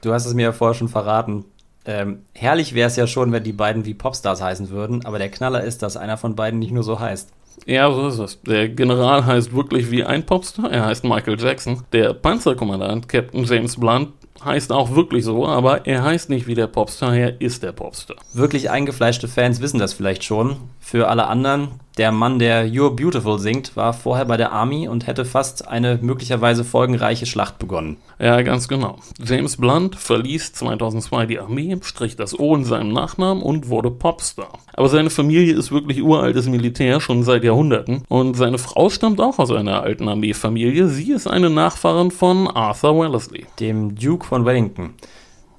Du 0.01 0.13
hast 0.13 0.25
es 0.25 0.33
mir 0.33 0.43
ja 0.43 0.51
vorher 0.53 0.73
schon 0.73 0.87
verraten. 0.87 1.43
Ähm, 1.87 2.23
herrlich 2.33 2.75
wäre 2.75 2.87
es 2.87 2.97
ja 2.97 3.07
schon, 3.07 3.31
wenn 3.31 3.43
die 3.43 3.53
beiden 3.53 3.85
wie 3.85 3.93
Popstars 3.93 4.41
heißen 4.41 4.69
würden, 4.69 5.05
aber 5.05 5.17
der 5.17 5.31
Knaller 5.31 5.63
ist, 5.63 5.81
dass 5.81 5.97
einer 5.97 6.17
von 6.17 6.35
beiden 6.35 6.59
nicht 6.59 6.73
nur 6.73 6.83
so 6.83 6.99
heißt. 6.99 7.31
Ja, 7.65 7.91
so 7.91 8.07
ist 8.09 8.19
es. 8.19 8.41
Der 8.43 8.69
General 8.69 9.25
heißt 9.25 9.55
wirklich 9.55 9.89
wie 9.89 10.03
ein 10.03 10.25
Popstar. 10.25 10.71
Er 10.71 10.85
heißt 10.85 11.03
Michael 11.03 11.39
Jackson. 11.39 11.81
Der 11.91 12.13
Panzerkommandant, 12.13 13.09
Captain 13.09 13.45
James 13.45 13.77
Blunt, 13.77 14.09
heißt 14.43 14.71
auch 14.71 14.95
wirklich 14.95 15.25
so, 15.25 15.47
aber 15.47 15.87
er 15.87 16.03
heißt 16.03 16.29
nicht 16.29 16.45
wie 16.45 16.55
der 16.55 16.67
Popstar, 16.67 17.15
er 17.15 17.41
ist 17.41 17.63
der 17.63 17.71
Popstar. 17.71 18.17
Wirklich 18.33 18.69
eingefleischte 18.69 19.27
Fans 19.27 19.61
wissen 19.61 19.79
das 19.79 19.93
vielleicht 19.93 20.23
schon. 20.23 20.57
Für 20.79 21.07
alle 21.07 21.27
anderen, 21.27 21.79
der 21.97 22.11
Mann, 22.11 22.37
der 22.37 22.67
You're 22.67 22.95
Beautiful 22.95 23.39
singt, 23.39 23.75
war 23.75 23.91
vorher 23.93 24.25
bei 24.25 24.37
der 24.37 24.51
Army 24.51 24.87
und 24.87 25.07
hätte 25.07 25.25
fast 25.25 25.67
eine 25.67 25.97
möglicherweise 26.01 26.63
folgenreiche 26.63 27.25
Schlacht 27.25 27.57
begonnen. 27.57 27.97
Ja, 28.19 28.41
ganz 28.43 28.67
genau. 28.67 28.97
James 29.23 29.57
Blunt 29.57 29.95
verließ 29.95 30.53
2002 30.53 31.25
die 31.25 31.39
Armee, 31.39 31.77
strich 31.81 32.15
das 32.15 32.37
O 32.39 32.55
in 32.55 32.65
seinem 32.65 32.93
Nachnamen 32.93 33.41
und 33.41 33.69
wurde 33.69 33.89
Popstar. 33.89 34.59
Aber 34.73 34.89
seine 34.89 35.09
Familie 35.09 35.55
ist 35.55 35.71
wirklich 35.71 36.03
uraltes 36.03 36.47
Militär, 36.47 37.01
schon 37.01 37.23
seit 37.23 37.43
Jahrhunderten. 37.43 38.03
Und 38.09 38.35
seine 38.35 38.59
Frau 38.59 38.89
stammt 38.89 39.19
auch 39.19 39.39
aus 39.39 39.51
einer 39.51 39.81
alten 39.81 40.07
Armeefamilie. 40.07 40.87
Sie 40.87 41.11
ist 41.11 41.27
eine 41.27 41.49
Nachfahrin 41.49 42.11
von 42.11 42.47
Arthur 42.47 42.99
Wellesley. 42.99 43.47
Dem 43.59 43.95
Duke 43.95 44.25
von 44.25 44.45
Wellington. 44.45 44.93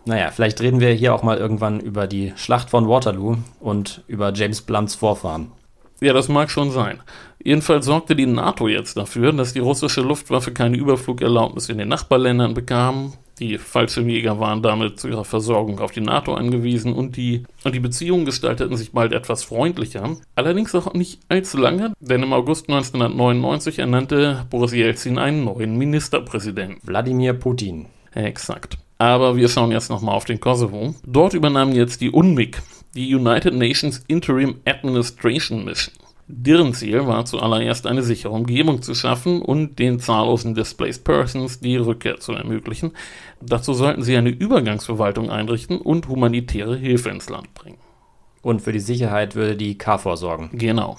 Naja, 0.05 0.31
vielleicht 0.31 0.61
reden 0.61 0.81
wir 0.81 0.91
hier 0.93 1.15
auch 1.15 1.23
mal 1.23 1.37
irgendwann 1.37 1.81
über 1.81 2.07
die 2.07 2.33
Schlacht 2.37 2.71
von 2.71 2.89
Waterloo 2.89 3.37
und 3.61 4.05
über 4.07 4.33
James 4.33 4.63
Blunts 4.63 4.95
Vorfahren. 4.95 5.53
Ja, 6.01 6.13
das 6.13 6.29
mag 6.29 6.51
schon 6.51 6.71
sein. 6.71 7.01
Jedenfalls 7.43 7.87
sorgte 7.87 8.15
die 8.15 8.27
NATO 8.27 8.69
jetzt 8.69 8.97
dafür, 8.97 9.33
dass 9.33 9.53
die 9.53 9.61
russische 9.61 10.01
Luftwaffe 10.01 10.53
keine 10.53 10.77
Überflugerlaubnis 10.77 11.69
in 11.69 11.79
den 11.79 11.89
Nachbarländern 11.89 12.55
bekam. 12.55 13.15
Die 13.39 13.59
Fallschirmjäger 13.59 14.41
waren 14.41 14.63
damit 14.63 14.99
zu 14.99 15.09
ihrer 15.09 15.25
Versorgung 15.25 15.79
auf 15.79 15.93
die 15.93 16.01
NATO 16.01 16.35
angewiesen 16.35 16.93
und 16.93 17.17
die, 17.17 17.45
und 17.63 17.75
die 17.75 17.81
Beziehungen 17.81 18.25
gestalteten 18.25 18.77
sich 18.77 18.93
bald 18.93 19.13
etwas 19.13 19.45
freundlicher. 19.45 20.17
Allerdings 20.35 20.75
auch 20.75 20.93
nicht 20.95 21.21
allzu 21.29 21.57
lange, 21.57 21.93
denn 22.01 22.25
im 22.25 22.33
August 22.33 22.69
1999 22.69 23.79
ernannte 23.79 24.47
Boris 24.51 24.73
Jelzin 24.73 25.19
einen 25.19 25.45
neuen 25.45 25.79
Ministerpräsidenten. 25.79 26.81
Wladimir 26.83 27.35
Putin. 27.35 27.87
Exakt. 28.13 28.79
Aber 28.99 29.37
wir 29.37 29.49
schauen 29.49 29.71
jetzt 29.71 29.91
nochmal 29.91 30.17
auf 30.17 30.25
den 30.25 30.41
Kosovo. 30.41 30.97
Dort 31.07 31.33
übernahm 31.33 31.71
jetzt 31.73 32.01
die 32.01 32.11
UNMIK, 32.11 32.61
die 32.95 33.15
United 33.15 33.55
Nations 33.55 34.03
Interim 34.09 34.61
Administration 34.65 35.65
Mission. 35.65 35.95
Deren 36.31 36.75
Ziel 36.75 37.07
war 37.07 37.25
zuallererst 37.25 37.87
eine 37.87 38.03
sichere 38.03 38.33
Umgebung 38.33 38.83
zu 38.83 38.95
schaffen 38.95 39.41
und 39.41 39.79
den 39.79 39.99
zahllosen 39.99 40.55
Displaced 40.55 41.03
Persons 41.03 41.61
die 41.61 41.77
Rückkehr 41.77 42.21
zu 42.21 42.33
ermöglichen. 42.33 42.93
Dazu 43.41 43.73
sollten 43.73 44.03
sie 44.03 44.15
eine 44.15 44.29
Übergangsverwaltung 44.29 45.31
einrichten 45.31 45.79
und 45.79 46.07
humanitäre 46.07 46.77
Hilfe 46.77 47.09
ins 47.09 47.31
Land 47.31 47.55
bringen. 47.55 47.79
Und 48.43 48.61
für 48.61 48.73
die 48.73 48.81
Sicherheit 48.81 49.37
würde 49.37 49.57
die 49.57 49.79
KFOR 49.79 50.19
sorgen. 50.19 50.51
Genau. 50.53 50.99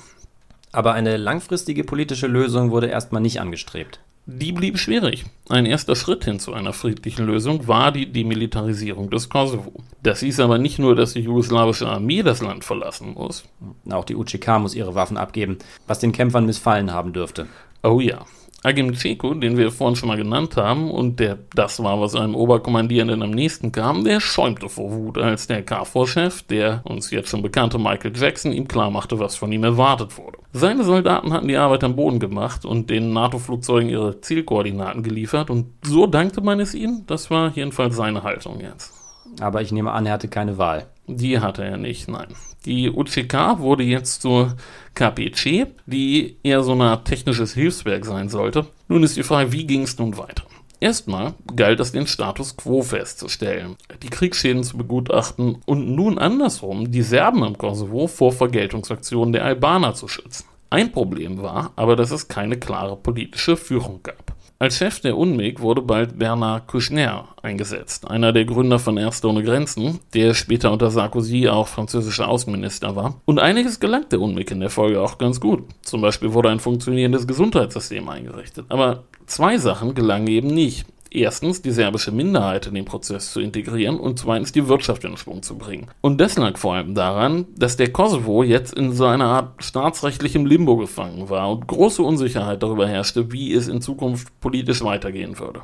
Aber 0.72 0.94
eine 0.94 1.18
langfristige 1.18 1.84
politische 1.84 2.28
Lösung 2.28 2.72
wurde 2.72 2.88
erstmal 2.88 3.22
nicht 3.22 3.40
angestrebt. 3.40 4.00
Die 4.32 4.52
blieb 4.52 4.78
schwierig. 4.78 5.26
Ein 5.50 5.66
erster 5.66 5.96
Schritt 5.96 6.24
hin 6.24 6.40
zu 6.40 6.54
einer 6.54 6.72
friedlichen 6.72 7.26
Lösung 7.26 7.68
war 7.68 7.92
die 7.92 8.12
Demilitarisierung 8.12 9.10
des 9.10 9.28
Kosovo. 9.28 9.74
Das 10.04 10.20
hieß 10.20 10.40
aber 10.42 10.60
nicht 10.60 10.78
nur, 10.78 10.96
dass 10.96 11.14
die 11.14 11.22
jugoslawische 11.22 11.88
Armee 11.88 12.22
das 12.22 12.40
Land 12.40 12.64
verlassen 12.64 13.16
muss. 13.16 13.46
Auch 13.90 14.06
die 14.06 14.16
UCK 14.16 14.60
muss 14.60 14.76
ihre 14.76 14.94
Waffen 14.94 15.18
abgeben, 15.18 15.58
was 15.88 15.98
den 15.98 16.12
Kämpfern 16.12 16.46
missfallen 16.46 16.94
haben 16.94 17.12
dürfte. 17.12 17.48
Oh 17.82 18.00
ja. 18.00 18.24
Agim 18.64 18.94
Ceko, 18.94 19.34
den 19.34 19.58
wir 19.58 19.72
vorhin 19.72 19.96
schon 19.96 20.10
mal 20.10 20.18
genannt 20.18 20.58
haben 20.58 20.92
und 20.92 21.20
der 21.20 21.38
das 21.56 21.82
war, 21.82 22.02
was 22.02 22.16
einem 22.16 22.36
Oberkommandierenden 22.36 23.24
am 23.24 23.32
nächsten 23.32 23.72
kam, 23.72 24.04
der 24.04 24.20
schäumte 24.20 24.68
vor 24.68 24.92
Wut, 24.92 25.18
als 25.18 25.48
der 25.48 25.64
KFOR-Chef, 25.64 26.44
der 26.44 26.82
uns 26.84 27.10
jetzt 27.12 27.30
schon 27.30 27.42
bekannte 27.42 27.78
Michael 27.78 28.16
Jackson, 28.16 28.52
ihm 28.52 28.68
klarmachte, 28.68 29.20
was 29.20 29.36
von 29.36 29.52
ihm 29.52 29.64
erwartet 29.64 30.18
wurde. 30.18 30.40
Seine 30.52 30.84
Soldaten 30.84 31.32
hatten 31.32 31.48
die 31.48 31.58
Arbeit 31.58 31.84
am 31.84 31.96
Boden 31.96 32.20
gemacht 32.20 32.66
und 32.66 32.90
den 32.90 33.14
NATO-Flugzeugen 33.14 33.90
ihre 33.90 34.20
Zielkoordinaten 34.20 35.04
geliefert 35.04 35.50
und 35.50 35.68
so 35.84 36.08
dankte 36.08 36.42
man 36.42 36.60
es 36.60 36.74
ihnen. 36.74 37.06
Das 37.08 37.32
war 37.32 37.52
jedenfalls 37.54 37.96
seine 37.96 38.24
Haltung 38.24 38.60
jetzt. 38.60 38.94
Aber 39.40 39.62
ich 39.62 39.72
nehme 39.72 39.92
an, 39.92 40.06
er 40.06 40.14
hatte 40.14 40.28
keine 40.28 40.58
Wahl. 40.58 40.88
Die 41.08 41.40
hatte 41.40 41.64
er 41.64 41.78
nicht, 41.78 42.08
nein. 42.08 42.36
Die 42.66 42.90
UCK 42.90 43.60
wurde 43.60 43.84
jetzt 43.84 44.22
zur 44.22 44.56
KPC, 44.94 45.68
die 45.86 46.38
eher 46.44 46.62
so 46.64 46.74
Art 46.74 47.06
technisches 47.08 47.54
Hilfswerk 47.54 48.06
sein 48.06 48.30
sollte. 48.30 48.68
Nun 48.88 49.04
ist 49.04 49.16
die 49.16 49.24
Frage, 49.24 49.52
wie 49.52 49.66
ging 49.66 49.84
es 49.84 49.98
nun 49.98 50.18
weiter? 50.18 50.44
Erstmal 50.82 51.34
galt 51.56 51.80
es, 51.82 51.92
den 51.92 52.08
Status 52.08 52.56
quo 52.56 52.82
festzustellen, 52.82 53.76
die 54.02 54.10
Kriegsschäden 54.10 54.64
zu 54.64 54.78
begutachten 54.78 55.58
und 55.66 55.94
nun 55.94 56.18
andersrum 56.18 56.92
die 56.92 57.02
Serben 57.02 57.44
im 57.44 57.58
Kosovo 57.58 58.08
vor 58.08 58.32
Vergeltungsaktionen 58.32 59.34
der 59.34 59.44
Albaner 59.44 59.94
zu 59.94 60.08
schützen. 60.08 60.46
Ein 60.70 60.92
Problem 60.92 61.42
war 61.42 61.74
aber, 61.76 61.96
dass 61.96 62.12
es 62.12 62.28
keine 62.28 62.58
klare 62.58 62.96
politische 62.96 63.58
Führung 63.58 64.02
gab. 64.04 64.29
Als 64.62 64.76
Chef 64.76 65.00
der 65.00 65.18
UNMIG 65.18 65.62
wurde 65.62 65.82
bald 65.82 66.20
Bernard 66.20 66.68
Kouchner 66.68 67.30
eingesetzt, 67.42 68.06
einer 68.10 68.34
der 68.34 68.44
Gründer 68.44 68.78
von 68.78 68.98
Ärzte 68.98 69.30
ohne 69.30 69.42
Grenzen, 69.42 70.02
der 70.14 70.34
später 70.34 70.74
unter 70.74 70.92
Sarkozy 70.92 71.48
auch 71.48 71.70
französischer 71.70 72.28
Außenminister 72.28 72.94
war. 72.94 73.22
Und 73.24 73.40
einiges 73.40 73.80
gelangt 73.80 74.12
der 74.12 74.20
UNMIG 74.20 74.52
in 74.52 74.60
der 74.60 74.70
Folge 74.70 75.00
auch 75.00 75.18
ganz 75.18 75.40
gut. 75.40 75.64
Zum 75.82 76.02
Beispiel 76.02 76.34
wurde 76.34 76.50
ein 76.50 76.60
funktionierendes 76.60 77.26
Gesundheitssystem 77.26 78.10
eingerichtet. 78.10 78.66
Aber 78.68 79.06
zwei 79.28 79.58
Sachen 79.58 79.96
gelangen 79.96 80.28
eben 80.28 80.50
nicht 80.50 80.86
erstens 81.12 81.62
die 81.62 81.72
serbische 81.72 82.12
Minderheit 82.12 82.68
in 82.68 82.76
den 82.76 82.86
Prozess 82.86 83.32
zu 83.32 83.40
integrieren 83.40 84.00
und 84.00 84.20
zweitens 84.20 84.52
die 84.52 84.68
Wirtschaft 84.68 85.04
in 85.04 85.18
Schwung 85.18 85.44
zu 85.44 85.58
bringen. 85.58 85.88
Und 86.02 86.20
das 86.20 86.38
lag 86.38 86.58
vor 86.58 86.76
allem 86.76 86.96
daran, 86.96 87.46
dass 87.56 87.78
der 87.78 87.92
Kosovo 87.92 88.44
jetzt 88.44 88.74
in 88.74 88.94
so 88.94 89.06
einer 89.06 89.26
Art 89.26 89.64
staatsrechtlichem 89.64 90.46
Limbo 90.46 90.78
gefangen 90.78 91.30
war 91.30 91.52
und 91.52 91.68
große 91.68 92.02
Unsicherheit 92.04 92.64
darüber 92.64 92.88
herrschte, 92.88 93.32
wie 93.32 93.54
es 93.54 93.68
in 93.68 93.82
Zukunft 93.82 94.40
politisch 94.40 94.84
weitergehen 94.84 95.40
würde. 95.40 95.62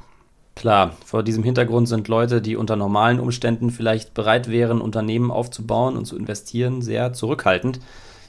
Klar, 0.56 0.96
vor 1.06 1.22
diesem 1.22 1.44
Hintergrund 1.44 1.90
sind 1.90 2.08
Leute, 2.08 2.42
die 2.42 2.56
unter 2.56 2.78
normalen 2.78 3.20
Umständen 3.20 3.72
vielleicht 3.72 4.14
bereit 4.14 4.50
wären, 4.50 4.80
Unternehmen 4.80 5.30
aufzubauen 5.30 5.98
und 5.98 6.06
zu 6.06 6.18
investieren, 6.18 6.82
sehr 6.82 7.12
zurückhaltend. 7.12 7.82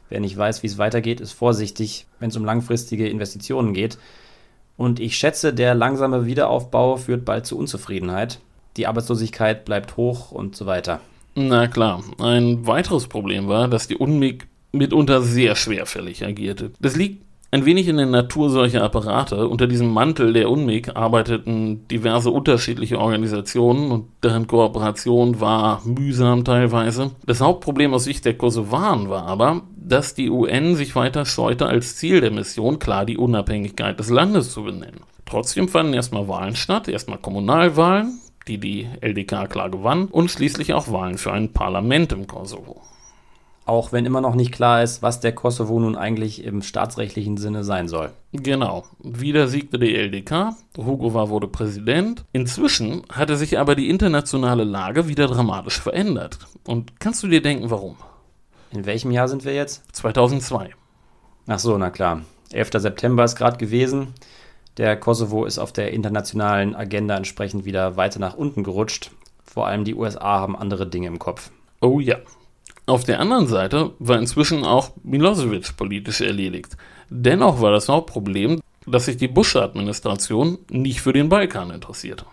Wer 0.08 0.20
nicht 0.20 0.36
weiß, 0.36 0.62
wie 0.62 0.66
es 0.66 0.78
weitergeht, 0.78 1.20
ist 1.20 1.32
vorsichtig, 1.32 2.06
wenn 2.18 2.30
es 2.30 2.36
um 2.36 2.44
langfristige 2.44 3.08
Investitionen 3.08 3.74
geht. 3.74 3.98
Und 4.76 5.00
ich 5.00 5.16
schätze, 5.16 5.54
der 5.54 5.74
langsame 5.74 6.26
Wiederaufbau 6.26 6.96
führt 6.96 7.24
bald 7.24 7.46
zu 7.46 7.58
Unzufriedenheit. 7.58 8.40
Die 8.76 8.86
Arbeitslosigkeit 8.86 9.64
bleibt 9.64 9.96
hoch 9.96 10.32
und 10.32 10.54
so 10.54 10.66
weiter. 10.66 11.00
Na 11.34 11.66
klar. 11.66 12.02
Ein 12.18 12.66
weiteres 12.66 13.08
Problem 13.08 13.48
war, 13.48 13.68
dass 13.68 13.88
die 13.88 13.96
UNMIG 13.96 14.46
mitunter 14.72 15.22
sehr 15.22 15.56
schwerfällig 15.56 16.24
agierte. 16.24 16.72
Das 16.80 16.96
liegt 16.96 17.25
ein 17.56 17.64
wenig 17.64 17.88
in 17.88 17.96
der 17.96 18.04
Natur 18.04 18.50
solcher 18.50 18.82
Apparate. 18.82 19.48
Unter 19.48 19.66
diesem 19.66 19.90
Mantel 19.90 20.34
der 20.34 20.50
UNMIG 20.50 20.94
arbeiteten 20.94 21.88
diverse 21.88 22.30
unterschiedliche 22.30 22.98
Organisationen 22.98 23.90
und 23.90 24.08
deren 24.22 24.46
Kooperation 24.46 25.40
war 25.40 25.80
mühsam 25.86 26.44
teilweise. 26.44 27.12
Das 27.24 27.40
Hauptproblem 27.40 27.94
aus 27.94 28.04
Sicht 28.04 28.26
der 28.26 28.36
Kosovaren 28.36 29.08
war 29.08 29.24
aber, 29.24 29.62
dass 29.74 30.12
die 30.12 30.28
UN 30.28 30.76
sich 30.76 30.94
weiter 30.94 31.24
scheute, 31.24 31.64
als 31.64 31.96
Ziel 31.96 32.20
der 32.20 32.30
Mission 32.30 32.78
klar 32.78 33.06
die 33.06 33.16
Unabhängigkeit 33.16 33.98
des 33.98 34.10
Landes 34.10 34.52
zu 34.52 34.64
benennen. 34.64 35.00
Trotzdem 35.24 35.68
fanden 35.68 35.94
erstmal 35.94 36.28
Wahlen 36.28 36.56
statt, 36.56 36.88
erstmal 36.88 37.18
Kommunalwahlen, 37.18 38.20
die 38.48 38.58
die 38.58 38.86
LDK 39.00 39.48
klar 39.48 39.70
gewann, 39.70 40.08
und 40.08 40.30
schließlich 40.30 40.74
auch 40.74 40.92
Wahlen 40.92 41.16
für 41.16 41.32
ein 41.32 41.54
Parlament 41.54 42.12
im 42.12 42.26
Kosovo. 42.26 42.82
Auch 43.66 43.90
wenn 43.90 44.06
immer 44.06 44.20
noch 44.20 44.36
nicht 44.36 44.52
klar 44.52 44.84
ist, 44.84 45.02
was 45.02 45.18
der 45.18 45.34
Kosovo 45.34 45.80
nun 45.80 45.96
eigentlich 45.96 46.44
im 46.44 46.62
staatsrechtlichen 46.62 47.36
Sinne 47.36 47.64
sein 47.64 47.88
soll. 47.88 48.12
Genau. 48.32 48.84
Wieder 49.00 49.48
siegte 49.48 49.80
die 49.80 49.96
LDK. 49.96 50.54
Hugova 50.78 51.30
wurde 51.30 51.48
Präsident. 51.48 52.24
Inzwischen 52.32 53.02
hatte 53.10 53.36
sich 53.36 53.58
aber 53.58 53.74
die 53.74 53.90
internationale 53.90 54.62
Lage 54.62 55.08
wieder 55.08 55.26
dramatisch 55.26 55.80
verändert. 55.80 56.38
Und 56.64 57.00
kannst 57.00 57.24
du 57.24 57.26
dir 57.26 57.42
denken, 57.42 57.68
warum? 57.68 57.96
In 58.70 58.86
welchem 58.86 59.10
Jahr 59.10 59.26
sind 59.26 59.44
wir 59.44 59.54
jetzt? 59.54 59.82
2002. 59.96 60.70
Ach 61.48 61.58
so, 61.58 61.76
na 61.76 61.90
klar. 61.90 62.22
11. 62.52 62.70
September 62.76 63.24
ist 63.24 63.34
gerade 63.34 63.56
gewesen. 63.56 64.14
Der 64.76 64.96
Kosovo 64.96 65.44
ist 65.44 65.58
auf 65.58 65.72
der 65.72 65.92
internationalen 65.92 66.76
Agenda 66.76 67.16
entsprechend 67.16 67.64
wieder 67.64 67.96
weiter 67.96 68.20
nach 68.20 68.36
unten 68.36 68.62
gerutscht. 68.62 69.10
Vor 69.42 69.66
allem 69.66 69.84
die 69.84 69.96
USA 69.96 70.38
haben 70.38 70.56
andere 70.56 70.86
Dinge 70.86 71.08
im 71.08 71.18
Kopf. 71.18 71.50
Oh 71.80 71.98
ja. 71.98 72.18
Auf 72.88 73.02
der 73.02 73.18
anderen 73.18 73.48
Seite 73.48 73.92
war 73.98 74.16
inzwischen 74.16 74.64
auch 74.64 74.92
Milosevic 75.02 75.76
politisch 75.76 76.20
erledigt. 76.20 76.76
Dennoch 77.10 77.60
war 77.60 77.72
das 77.72 77.88
Hauptproblem, 77.88 78.60
dass 78.86 79.06
sich 79.06 79.16
die 79.16 79.26
Bush-Administration 79.26 80.58
nicht 80.70 81.00
für 81.00 81.12
den 81.12 81.28
Balkan 81.28 81.70
interessierte. 81.70 82.26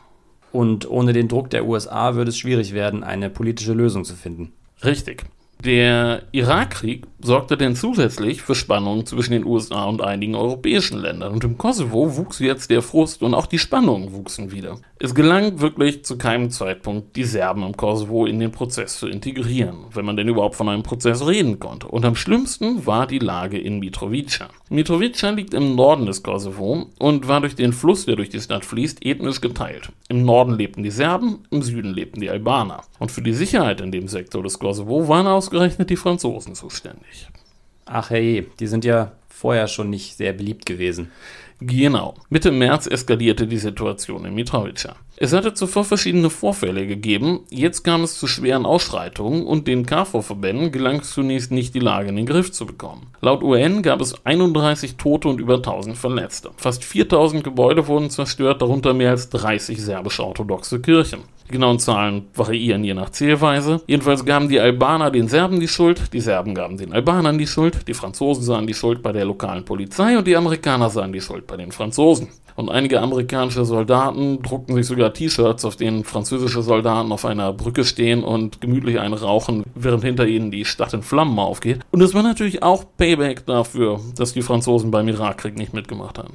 Und 0.51 0.87
ohne 0.87 1.11
den 1.11 1.27
Druck 1.27 1.49
der 1.49 1.65
USA 1.65 2.13
würde 2.13 2.29
es 2.29 2.37
schwierig 2.37 2.73
werden, 2.73 3.03
eine 3.03 3.31
politische 3.31 3.73
Lösung 3.73 4.05
zu 4.05 4.15
finden. 4.15 4.53
Richtig. 4.83 5.25
Der 5.65 6.21
Irakkrieg 6.31 7.07
sorgte 7.23 7.57
denn 7.57 7.75
zusätzlich 7.75 8.41
für 8.41 8.55
Spannungen 8.55 9.05
zwischen 9.05 9.31
den 9.31 9.45
USA 9.45 9.85
und 9.85 10.01
einigen 10.01 10.35
europäischen 10.35 10.99
Ländern. 10.99 11.33
Und 11.33 11.43
im 11.43 11.57
Kosovo 11.57 12.17
wuchs 12.17 12.39
jetzt 12.39 12.69
der 12.69 12.81
Frust 12.81 13.21
und 13.21 13.33
auch 13.33 13.45
die 13.45 13.59
Spannungen 13.59 14.13
wuchsen 14.13 14.51
wieder. 14.51 14.79
Es 14.99 15.15
gelang 15.15 15.59
wirklich 15.59 16.03
zu 16.03 16.17
keinem 16.17 16.49
Zeitpunkt, 16.49 17.15
die 17.15 17.23
Serben 17.23 17.63
im 17.63 17.77
Kosovo 17.77 18.25
in 18.25 18.39
den 18.39 18.51
Prozess 18.51 18.99
zu 18.99 19.07
integrieren, 19.07 19.85
wenn 19.93 20.05
man 20.05 20.17
denn 20.17 20.27
überhaupt 20.27 20.55
von 20.55 20.69
einem 20.69 20.83
Prozess 20.83 21.25
reden 21.25 21.59
konnte. 21.59 21.87
Und 21.87 22.05
am 22.05 22.15
schlimmsten 22.15 22.85
war 22.85 23.05
die 23.05 23.19
Lage 23.19 23.59
in 23.59 23.79
Mitrovica. 23.79 24.49
Mitrovica 24.69 25.29
liegt 25.29 25.53
im 25.53 25.75
Norden 25.75 26.05
des 26.07 26.23
Kosovo 26.23 26.87
und 26.99 27.27
war 27.27 27.41
durch 27.41 27.55
den 27.55 27.73
Fluss, 27.73 28.05
der 28.05 28.15
durch 28.15 28.29
die 28.29 28.41
Stadt 28.41 28.65
fließt, 28.65 29.05
ethnisch 29.05 29.41
geteilt. 29.41 29.91
Im 30.09 30.23
Norden 30.23 30.53
lebten 30.53 30.83
die 30.83 30.91
Serben, 30.91 31.39
im 31.51 31.61
Süden 31.61 31.93
lebten 31.93 32.21
die 32.21 32.29
Albaner. 32.29 32.83
Und 32.99 33.11
für 33.11 33.21
die 33.21 33.33
Sicherheit 33.33 33.81
in 33.81 33.91
dem 33.91 34.07
Sektor 34.07 34.41
des 34.41 34.57
Kosovo 34.59 35.07
waren 35.07 35.27
aus 35.27 35.43
ausgerechnet 35.43 35.89
die 35.89 35.97
Franzosen 35.97 36.55
zuständig. 36.55 37.12
Ach 37.85 38.09
hey, 38.09 38.47
die 38.59 38.67
sind 38.67 38.85
ja 38.85 39.11
vorher 39.27 39.67
schon 39.67 39.89
nicht 39.89 40.15
sehr 40.15 40.33
beliebt 40.33 40.65
gewesen. 40.65 41.11
Genau. 41.59 42.15
Mitte 42.29 42.51
März 42.51 42.87
eskalierte 42.87 43.47
die 43.47 43.57
Situation 43.57 44.25
in 44.25 44.35
Mitrovica. 44.35 44.95
Es 45.15 45.31
hatte 45.31 45.53
zuvor 45.53 45.85
verschiedene 45.85 46.29
Vorfälle 46.29 46.87
gegeben, 46.87 47.41
jetzt 47.49 47.83
kam 47.83 48.03
es 48.03 48.17
zu 48.17 48.27
schweren 48.27 48.65
Ausschreitungen 48.65 49.45
und 49.45 49.67
den 49.67 49.85
KFOR-Verbänden 49.85 50.71
gelang 50.71 50.99
es 50.99 51.11
zunächst 51.11 51.51
nicht, 51.51 51.75
die 51.75 51.79
Lage 51.79 52.09
in 52.09 52.15
den 52.15 52.25
Griff 52.25 52.51
zu 52.51 52.65
bekommen. 52.65 53.07
Laut 53.21 53.43
UN 53.43 53.83
gab 53.83 54.01
es 54.01 54.25
31 54.25 54.95
Tote 54.97 55.29
und 55.29 55.39
über 55.39 55.55
1000 55.55 55.97
Verletzte. 55.97 56.51
Fast 56.57 56.83
4000 56.83 57.43
Gebäude 57.43 57.87
wurden 57.87 58.09
zerstört, 58.09 58.61
darunter 58.61 58.93
mehr 58.93 59.11
als 59.11 59.29
30 59.29 59.81
serbische 59.81 60.25
orthodoxe 60.25 60.81
Kirchen. 60.81 61.21
Die 61.53 61.57
genauen 61.59 61.77
Zahlen 61.77 62.29
variieren 62.33 62.83
je 62.83 62.95
nach 62.95 63.11
Zählweise. 63.11 63.81
Jedenfalls 63.85 64.25
gaben 64.25 64.49
die 64.49 64.59
Albaner 64.59 65.11
den 65.11 65.27
Serben 65.27 65.59
die 65.59 65.67
Schuld, 65.67 66.11
die 66.11 66.19
Serben 66.19 66.55
gaben 66.55 66.77
den 66.77 66.91
Albanern 66.93 67.37
die 67.37 67.45
Schuld, 67.45 67.87
die 67.87 67.93
Franzosen 67.93 68.43
sahen 68.43 68.65
die 68.65 68.73
Schuld 68.73 69.03
bei 69.03 69.11
der 69.11 69.25
lokalen 69.25 69.63
Polizei 69.63 70.17
und 70.17 70.25
die 70.25 70.35
Amerikaner 70.35 70.89
sahen 70.89 71.13
die 71.13 71.21
Schuld 71.21 71.45
bei 71.45 71.55
den 71.55 71.71
Franzosen. 71.71 72.29
Und 72.55 72.69
einige 72.69 72.99
amerikanische 73.01 73.65
Soldaten 73.65 74.41
druckten 74.41 74.73
sich 74.73 74.87
sogar 74.87 75.13
T-Shirts, 75.13 75.63
auf 75.63 75.75
denen 75.75 76.03
französische 76.03 76.63
Soldaten 76.63 77.11
auf 77.11 77.23
einer 77.23 77.53
Brücke 77.53 77.85
stehen 77.85 78.23
und 78.23 78.59
gemütlich 78.59 78.99
einen 78.99 79.13
rauchen, 79.13 79.63
während 79.75 80.03
hinter 80.03 80.25
ihnen 80.25 80.49
die 80.49 80.65
Stadt 80.65 80.95
in 80.95 81.03
Flammen 81.03 81.37
aufgeht. 81.37 81.81
Und 81.91 82.01
es 82.01 82.15
war 82.15 82.23
natürlich 82.23 82.63
auch 82.63 82.83
Payback 82.97 83.45
dafür, 83.45 83.99
dass 84.15 84.33
die 84.33 84.41
Franzosen 84.41 84.89
beim 84.89 85.07
Irakkrieg 85.07 85.55
nicht 85.55 85.75
mitgemacht 85.75 86.17
haben. 86.17 86.33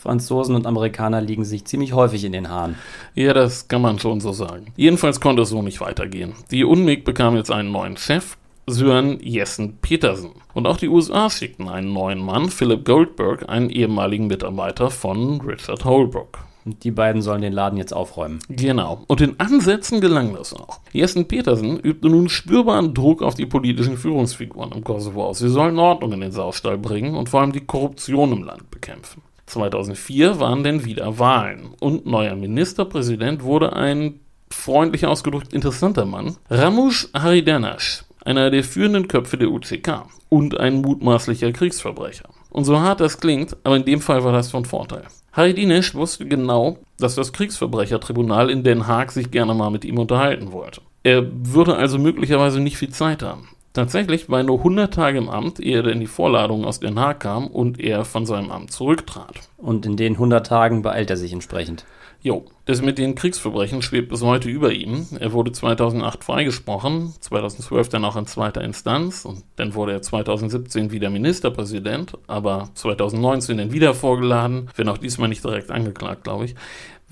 Franzosen 0.00 0.54
und 0.54 0.66
Amerikaner 0.66 1.20
liegen 1.20 1.44
sich 1.44 1.66
ziemlich 1.66 1.92
häufig 1.92 2.24
in 2.24 2.32
den 2.32 2.48
Haaren. 2.48 2.76
Ja, 3.14 3.34
das 3.34 3.68
kann 3.68 3.82
man 3.82 3.98
schon 3.98 4.20
so 4.20 4.32
sagen. 4.32 4.72
Jedenfalls 4.76 5.20
konnte 5.20 5.42
es 5.42 5.50
so 5.50 5.60
nicht 5.60 5.80
weitergehen. 5.80 6.32
Die 6.50 6.64
UNMIG 6.64 7.04
bekam 7.04 7.36
jetzt 7.36 7.50
einen 7.50 7.70
neuen 7.70 7.98
Chef, 7.98 8.38
Sören 8.66 9.18
Jessen 9.20 9.78
Petersen. 9.82 10.30
Und 10.54 10.66
auch 10.66 10.78
die 10.78 10.88
USA 10.88 11.28
schickten 11.28 11.68
einen 11.68 11.92
neuen 11.92 12.18
Mann, 12.18 12.48
Philip 12.48 12.84
Goldberg, 12.84 13.48
einen 13.48 13.68
ehemaligen 13.68 14.26
Mitarbeiter 14.26 14.90
von 14.90 15.40
Richard 15.42 15.84
Holbrooke. 15.84 16.40
Und 16.64 16.84
die 16.84 16.90
beiden 16.90 17.22
sollen 17.22 17.42
den 17.42 17.52
Laden 17.52 17.78
jetzt 17.78 17.94
aufräumen. 17.94 18.38
Genau. 18.48 19.02
Und 19.06 19.20
in 19.20 19.40
Ansätzen 19.40 20.00
gelang 20.00 20.34
das 20.34 20.52
auch. 20.52 20.80
Jessen 20.92 21.26
Petersen 21.26 21.80
übte 21.80 22.08
nun 22.08 22.28
spürbaren 22.28 22.92
Druck 22.92 23.22
auf 23.22 23.34
die 23.34 23.46
politischen 23.46 23.96
Führungsfiguren 23.96 24.72
im 24.72 24.84
Kosovo 24.84 25.24
aus. 25.24 25.38
Sie 25.38 25.48
sollen 25.48 25.78
Ordnung 25.78 26.12
in 26.12 26.20
den 26.20 26.32
Saustall 26.32 26.76
bringen 26.76 27.14
und 27.14 27.28
vor 27.28 27.40
allem 27.40 27.52
die 27.52 27.64
Korruption 27.64 28.32
im 28.32 28.44
Land 28.44 28.70
bekämpfen. 28.70 29.22
2004 29.50 30.40
waren 30.40 30.64
denn 30.64 30.84
wieder 30.84 31.18
Wahlen 31.18 31.74
und 31.80 32.06
neuer 32.06 32.36
Ministerpräsident 32.36 33.42
wurde 33.42 33.74
ein 33.74 34.20
freundlich 34.50 35.06
ausgedrückt 35.06 35.52
interessanter 35.52 36.04
Mann, 36.04 36.36
Ramush 36.48 37.08
Haridanash, 37.14 38.04
einer 38.24 38.50
der 38.50 38.64
führenden 38.64 39.08
Köpfe 39.08 39.36
der 39.36 39.50
UCK 39.50 40.04
und 40.28 40.58
ein 40.58 40.80
mutmaßlicher 40.80 41.52
Kriegsverbrecher. 41.52 42.28
Und 42.50 42.64
so 42.64 42.80
hart 42.80 43.00
das 43.00 43.20
klingt, 43.20 43.56
aber 43.64 43.76
in 43.76 43.84
dem 43.84 44.00
Fall 44.00 44.24
war 44.24 44.32
das 44.32 44.50
von 44.50 44.64
Vorteil. 44.64 45.04
Haridinash 45.32 45.94
wusste 45.94 46.26
genau, 46.26 46.78
dass 46.98 47.14
das 47.14 47.32
Kriegsverbrechertribunal 47.32 48.50
in 48.50 48.64
Den 48.64 48.86
Haag 48.86 49.12
sich 49.12 49.30
gerne 49.30 49.54
mal 49.54 49.70
mit 49.70 49.84
ihm 49.84 49.98
unterhalten 49.98 50.52
wollte. 50.52 50.80
Er 51.02 51.24
würde 51.32 51.76
also 51.76 51.98
möglicherweise 51.98 52.60
nicht 52.60 52.76
viel 52.76 52.90
Zeit 52.90 53.22
haben. 53.22 53.48
Tatsächlich 53.72 54.28
war 54.28 54.40
er 54.40 54.44
nur 54.44 54.58
100 54.58 54.92
Tage 54.92 55.18
im 55.18 55.28
Amt, 55.28 55.60
ehe 55.60 55.76
er 55.76 55.82
denn 55.84 56.00
die 56.00 56.08
Vorladung 56.08 56.64
aus 56.64 56.80
Den 56.80 56.98
Haag 56.98 57.20
kam 57.20 57.46
und 57.46 57.78
er 57.78 58.04
von 58.04 58.26
seinem 58.26 58.50
Amt 58.50 58.72
zurücktrat. 58.72 59.48
Und 59.56 59.86
in 59.86 59.96
den 59.96 60.14
100 60.14 60.44
Tagen 60.44 60.82
beeilt 60.82 61.10
er 61.10 61.16
sich 61.16 61.32
entsprechend. 61.32 61.84
Jo, 62.22 62.44
das 62.66 62.82
mit 62.82 62.98
den 62.98 63.14
Kriegsverbrechen 63.14 63.80
schwebt 63.80 64.10
bis 64.10 64.22
heute 64.22 64.50
über 64.50 64.72
ihm. 64.72 65.06
Er 65.18 65.32
wurde 65.32 65.52
2008 65.52 66.22
freigesprochen, 66.22 67.14
2012 67.18 67.88
dann 67.88 68.04
auch 68.04 68.16
in 68.16 68.26
zweiter 68.26 68.60
Instanz 68.60 69.24
und 69.24 69.42
dann 69.56 69.74
wurde 69.74 69.92
er 69.92 70.02
2017 70.02 70.90
wieder 70.90 71.08
Ministerpräsident, 71.08 72.18
aber 72.26 72.68
2019 72.74 73.56
dann 73.56 73.72
wieder 73.72 73.94
vorgeladen, 73.94 74.68
wenn 74.76 74.90
auch 74.90 74.98
diesmal 74.98 75.30
nicht 75.30 75.44
direkt 75.44 75.70
angeklagt, 75.70 76.24
glaube 76.24 76.44
ich. 76.44 76.56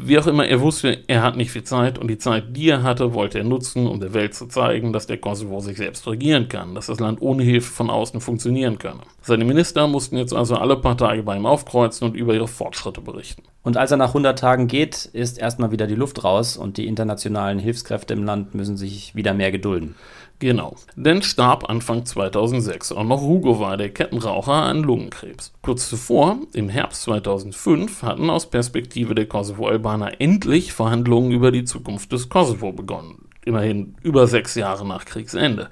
Wie 0.00 0.16
auch 0.16 0.28
immer, 0.28 0.46
er 0.46 0.60
wusste, 0.60 1.02
er 1.08 1.24
hat 1.24 1.36
nicht 1.36 1.50
viel 1.50 1.64
Zeit 1.64 1.98
und 1.98 2.06
die 2.06 2.18
Zeit, 2.18 2.56
die 2.56 2.68
er 2.68 2.84
hatte, 2.84 3.14
wollte 3.14 3.38
er 3.38 3.44
nutzen, 3.44 3.88
um 3.88 3.98
der 3.98 4.14
Welt 4.14 4.32
zu 4.32 4.46
zeigen, 4.46 4.92
dass 4.92 5.08
der 5.08 5.18
Kosovo 5.18 5.58
sich 5.58 5.76
selbst 5.76 6.06
regieren 6.06 6.48
kann, 6.48 6.76
dass 6.76 6.86
das 6.86 7.00
Land 7.00 7.20
ohne 7.20 7.42
Hilfe 7.42 7.72
von 7.72 7.90
außen 7.90 8.20
funktionieren 8.20 8.78
könne. 8.78 9.00
Seine 9.22 9.44
Minister 9.44 9.88
mussten 9.88 10.16
jetzt 10.16 10.32
also 10.32 10.54
alle 10.54 10.76
paar 10.76 10.96
Tage 10.96 11.24
bei 11.24 11.36
ihm 11.36 11.46
aufkreuzen 11.46 12.06
und 12.06 12.14
über 12.14 12.32
ihre 12.32 12.46
Fortschritte 12.46 13.00
berichten. 13.00 13.42
Und 13.64 13.76
als 13.76 13.90
er 13.90 13.96
nach 13.96 14.10
100 14.10 14.38
Tagen 14.38 14.68
geht, 14.68 15.04
ist 15.04 15.36
erstmal 15.36 15.72
wieder 15.72 15.88
die 15.88 15.96
Luft 15.96 16.22
raus 16.22 16.56
und 16.56 16.76
die 16.76 16.86
internationalen 16.86 17.58
Hilfskräfte 17.58 18.14
im 18.14 18.22
Land 18.22 18.54
müssen 18.54 18.76
sich 18.76 19.16
wieder 19.16 19.34
mehr 19.34 19.50
gedulden. 19.50 19.96
Genau. 20.40 20.76
Denn 20.94 21.22
starb 21.22 21.68
Anfang 21.68 22.04
2006 22.04 22.92
auch 22.92 23.04
noch 23.04 23.22
Hugo 23.22 23.58
war 23.58 23.76
der 23.76 23.88
Kettenraucher 23.88 24.52
an 24.52 24.82
Lungenkrebs. 24.82 25.52
Kurz 25.62 25.88
zuvor, 25.88 26.38
im 26.52 26.68
Herbst 26.68 27.02
2005, 27.02 28.02
hatten 28.02 28.30
aus 28.30 28.48
Perspektive 28.48 29.16
der 29.16 29.26
Kosovo-Albaner 29.26 30.20
endlich 30.20 30.72
Verhandlungen 30.72 31.32
über 31.32 31.50
die 31.50 31.64
Zukunft 31.64 32.12
des 32.12 32.28
Kosovo 32.28 32.72
begonnen. 32.72 33.28
Immerhin 33.44 33.96
über 34.02 34.26
sechs 34.26 34.54
Jahre 34.54 34.86
nach 34.86 35.04
Kriegsende. 35.04 35.70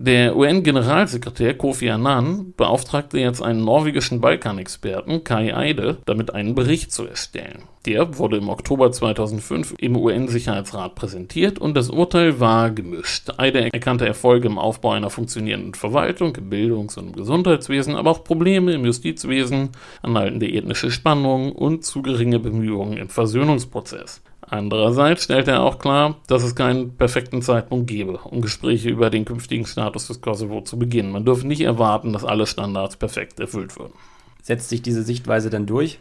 Der 0.00 0.36
UN-Generalsekretär 0.36 1.54
Kofi 1.58 1.90
Annan 1.90 2.54
beauftragte 2.56 3.18
jetzt 3.18 3.42
einen 3.42 3.64
norwegischen 3.64 4.20
Balkanexperten, 4.20 5.24
Kai 5.24 5.56
Eide, 5.56 5.96
damit 6.06 6.32
einen 6.32 6.54
Bericht 6.54 6.92
zu 6.92 7.04
erstellen. 7.04 7.64
Der 7.84 8.16
wurde 8.16 8.36
im 8.36 8.48
Oktober 8.48 8.92
2005 8.92 9.74
im 9.76 9.96
UN-Sicherheitsrat 9.96 10.94
präsentiert 10.94 11.58
und 11.58 11.76
das 11.76 11.90
Urteil 11.90 12.38
war 12.38 12.70
gemischt. 12.70 13.32
Eide 13.38 13.72
erkannte 13.72 14.06
Erfolge 14.06 14.46
im 14.46 14.58
Aufbau 14.58 14.92
einer 14.92 15.10
funktionierenden 15.10 15.74
Verwaltung, 15.74 16.36
im 16.36 16.48
Bildungs- 16.48 16.96
und 16.96 17.08
im 17.08 17.12
Gesundheitswesen, 17.14 17.96
aber 17.96 18.12
auch 18.12 18.22
Probleme 18.22 18.74
im 18.74 18.84
Justizwesen, 18.84 19.70
anhaltende 20.02 20.48
ethnische 20.48 20.92
Spannungen 20.92 21.50
und 21.50 21.84
zu 21.84 22.02
geringe 22.02 22.38
Bemühungen 22.38 22.98
im 22.98 23.08
Versöhnungsprozess. 23.08 24.22
Andererseits 24.50 25.24
stellt 25.24 25.48
er 25.48 25.62
auch 25.62 25.78
klar, 25.78 26.16
dass 26.26 26.42
es 26.42 26.54
keinen 26.54 26.96
perfekten 26.96 27.42
Zeitpunkt 27.42 27.86
gebe, 27.86 28.18
um 28.18 28.40
Gespräche 28.40 28.88
über 28.88 29.10
den 29.10 29.24
künftigen 29.24 29.66
Status 29.66 30.08
des 30.08 30.20
Kosovo 30.20 30.62
zu 30.62 30.78
beginnen. 30.78 31.12
Man 31.12 31.24
dürfe 31.24 31.46
nicht 31.46 31.60
erwarten, 31.60 32.12
dass 32.12 32.24
alle 32.24 32.46
Standards 32.46 32.96
perfekt 32.96 33.40
erfüllt 33.40 33.78
würden. 33.78 33.92
Setzt 34.42 34.70
sich 34.70 34.80
diese 34.80 35.02
Sichtweise 35.02 35.50
denn 35.50 35.66
durch? 35.66 35.98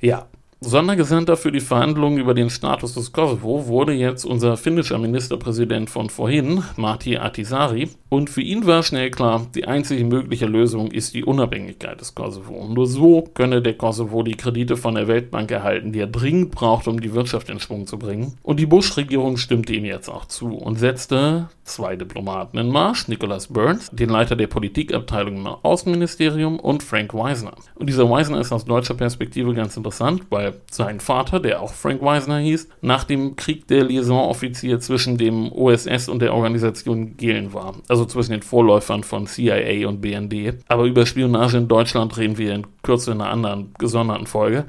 Ja, 0.00 0.28
Sondergesandter 0.62 1.38
für 1.38 1.52
die 1.52 1.60
Verhandlungen 1.60 2.18
über 2.18 2.34
den 2.34 2.50
Status 2.50 2.92
des 2.92 3.12
Kosovo 3.12 3.66
wurde 3.66 3.94
jetzt 3.94 4.26
unser 4.26 4.58
finnischer 4.58 4.98
Ministerpräsident 4.98 5.88
von 5.88 6.10
vorhin, 6.10 6.62
Marti 6.76 7.16
Atisari. 7.16 7.88
Und 8.10 8.28
für 8.28 8.42
ihn 8.42 8.66
war 8.66 8.82
schnell 8.82 9.10
klar, 9.10 9.46
die 9.54 9.64
einzige 9.64 10.04
mögliche 10.04 10.44
Lösung 10.44 10.90
ist 10.90 11.14
die 11.14 11.24
Unabhängigkeit 11.24 11.98
des 11.98 12.14
Kosovo. 12.14 12.68
Nur 12.68 12.86
so 12.86 13.22
könne 13.32 13.62
der 13.62 13.78
Kosovo 13.78 14.22
die 14.22 14.34
Kredite 14.34 14.76
von 14.76 14.96
der 14.96 15.08
Weltbank 15.08 15.50
erhalten, 15.50 15.92
die 15.92 16.00
er 16.00 16.06
dringend 16.08 16.50
braucht, 16.50 16.88
um 16.88 17.00
die 17.00 17.14
Wirtschaft 17.14 17.48
in 17.48 17.58
Schwung 17.58 17.86
zu 17.86 17.98
bringen. 17.98 18.36
Und 18.42 18.60
die 18.60 18.66
Bush-Regierung 18.66 19.38
stimmte 19.38 19.72
ihm 19.72 19.86
jetzt 19.86 20.10
auch 20.10 20.26
zu 20.26 20.58
und 20.58 20.78
setzte 20.78 21.48
zwei 21.64 21.96
Diplomaten 21.96 22.58
in 22.58 22.68
Marsch, 22.68 23.08
Nicholas 23.08 23.46
Burns, 23.46 23.88
den 23.92 24.10
Leiter 24.10 24.36
der 24.36 24.48
Politikabteilung 24.48 25.36
im 25.36 25.46
Außenministerium 25.46 26.58
und 26.60 26.82
Frank 26.82 27.14
Weisner. 27.14 27.52
Und 27.76 27.88
dieser 27.88 28.10
Weisner 28.10 28.40
ist 28.40 28.52
aus 28.52 28.64
deutscher 28.64 28.94
Perspektive 28.94 29.54
ganz 29.54 29.76
interessant, 29.76 30.26
weil 30.30 30.49
sein 30.70 31.00
Vater, 31.00 31.40
der 31.40 31.60
auch 31.60 31.72
Frank 31.72 32.02
Weisner 32.02 32.38
hieß, 32.38 32.68
nach 32.80 33.04
dem 33.04 33.36
Krieg 33.36 33.66
der 33.68 33.84
Liaison-Offizier 33.84 34.80
zwischen 34.80 35.18
dem 35.18 35.52
OSS 35.52 36.08
und 36.08 36.20
der 36.22 36.34
Organisation 36.34 37.16
Gehlen 37.16 37.52
war. 37.52 37.74
Also 37.88 38.04
zwischen 38.04 38.32
den 38.32 38.42
Vorläufern 38.42 39.04
von 39.04 39.26
CIA 39.26 39.88
und 39.88 40.00
BND. 40.00 40.54
Aber 40.68 40.84
über 40.84 41.06
Spionage 41.06 41.58
in 41.58 41.68
Deutschland 41.68 42.16
reden 42.16 42.38
wir 42.38 42.54
in 42.54 42.66
Kürze 42.82 43.12
in 43.12 43.20
einer 43.20 43.30
anderen 43.30 43.74
gesonderten 43.78 44.26
Folge. 44.26 44.66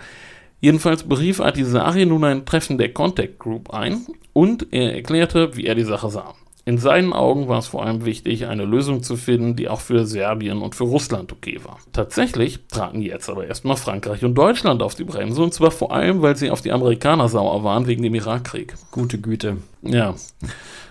Jedenfalls 0.60 1.04
berief 1.04 1.40
Atisari 1.42 2.06
nun 2.06 2.24
ein 2.24 2.46
Treffen 2.46 2.78
der 2.78 2.94
Contact 2.94 3.40
Group 3.40 3.72
ein 3.74 4.06
und 4.34 4.68
er 4.72 4.96
erklärte, 4.96 5.56
wie 5.56 5.66
er 5.66 5.76
die 5.76 5.84
Sache 5.84 6.10
sah. 6.10 6.36
In 6.64 6.78
seinen 6.78 7.12
Augen 7.12 7.48
war 7.48 7.58
es 7.58 7.68
vor 7.68 7.84
allem 7.84 8.06
wichtig, 8.06 8.46
eine 8.46 8.66
Lösung 8.66 9.02
zu 9.02 9.18
finden, 9.18 9.56
die 9.56 9.68
auch 9.68 9.80
für 9.80 10.06
Serbien 10.06 10.62
und 10.62 10.76
für 10.76 10.84
Russland 10.84 11.32
okay 11.32 11.60
war. 11.64 11.80
Tatsächlich 11.92 12.60
traten 12.68 13.02
jetzt 13.02 13.30
aber 13.30 13.48
erstmal 13.48 13.78
Frankreich 13.78 14.24
und 14.24 14.36
Deutschland 14.36 14.84
auf 14.84 14.94
die 14.94 15.04
Bremse, 15.04 15.42
und 15.42 15.56
zwar 15.56 15.72
vor 15.72 15.92
allem, 15.92 16.22
weil 16.22 16.36
sie 16.36 16.52
auf 16.52 16.62
die 16.62 16.72
Amerikaner 16.72 17.30
sauer 17.30 17.64
waren 17.64 17.88
wegen 17.88 18.04
dem 18.04 18.14
Irakkrieg. 18.14 18.76
Gute 18.92 19.18
Güte. 19.18 19.58
Ja. 19.82 20.14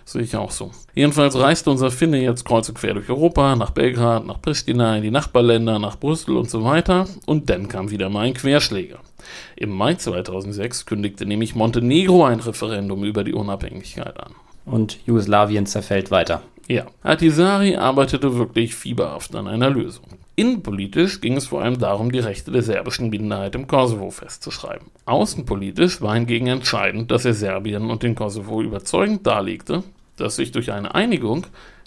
Sehe 0.04 0.22
ich 0.22 0.34
auch 0.34 0.50
so. 0.50 0.72
Jedenfalls 0.92 1.38
reiste 1.38 1.70
unser 1.70 1.92
Finne 1.92 2.20
jetzt 2.20 2.44
kreuz 2.44 2.68
und 2.68 2.74
quer 2.74 2.94
durch 2.94 3.08
Europa, 3.08 3.54
nach 3.54 3.70
Belgrad, 3.70 4.26
nach 4.26 4.42
Pristina, 4.42 4.96
in 4.96 5.04
die 5.04 5.12
Nachbarländer, 5.12 5.78
nach 5.78 6.00
Brüssel 6.00 6.36
und 6.36 6.50
so 6.50 6.64
weiter. 6.64 7.06
Und 7.26 7.48
dann 7.48 7.68
kam 7.68 7.92
wieder 7.92 8.08
mal 8.08 8.26
ein 8.26 8.34
Querschläger. 8.34 8.98
Im 9.54 9.70
Mai 9.70 9.94
2006 9.94 10.84
kündigte 10.86 11.26
nämlich 11.26 11.54
Montenegro 11.54 12.24
ein 12.24 12.40
Referendum 12.40 13.04
über 13.04 13.22
die 13.22 13.34
Unabhängigkeit 13.34 14.18
an. 14.18 14.32
Und 14.70 14.98
Jugoslawien 15.04 15.66
zerfällt 15.66 16.10
weiter. 16.10 16.42
Ja, 16.68 16.86
Atisari 17.02 17.74
arbeitete 17.74 18.36
wirklich 18.36 18.76
fieberhaft 18.76 19.34
an 19.34 19.48
einer 19.48 19.70
Lösung. 19.70 20.04
Innenpolitisch 20.36 21.20
ging 21.20 21.36
es 21.36 21.48
vor 21.48 21.62
allem 21.62 21.80
darum, 21.80 22.12
die 22.12 22.20
Rechte 22.20 22.52
der 22.52 22.62
serbischen 22.62 23.10
Minderheit 23.10 23.56
im 23.56 23.66
Kosovo 23.66 24.10
festzuschreiben. 24.10 24.86
Außenpolitisch 25.04 26.00
war 26.00 26.14
hingegen 26.14 26.46
entscheidend, 26.46 27.10
dass 27.10 27.24
er 27.24 27.34
Serbien 27.34 27.90
und 27.90 28.04
den 28.04 28.14
Kosovo 28.14 28.62
überzeugend 28.62 29.26
darlegte, 29.26 29.82
dass 30.16 30.36
sich 30.36 30.52
durch 30.52 30.70
eine 30.70 30.94
Einigung 30.94 31.46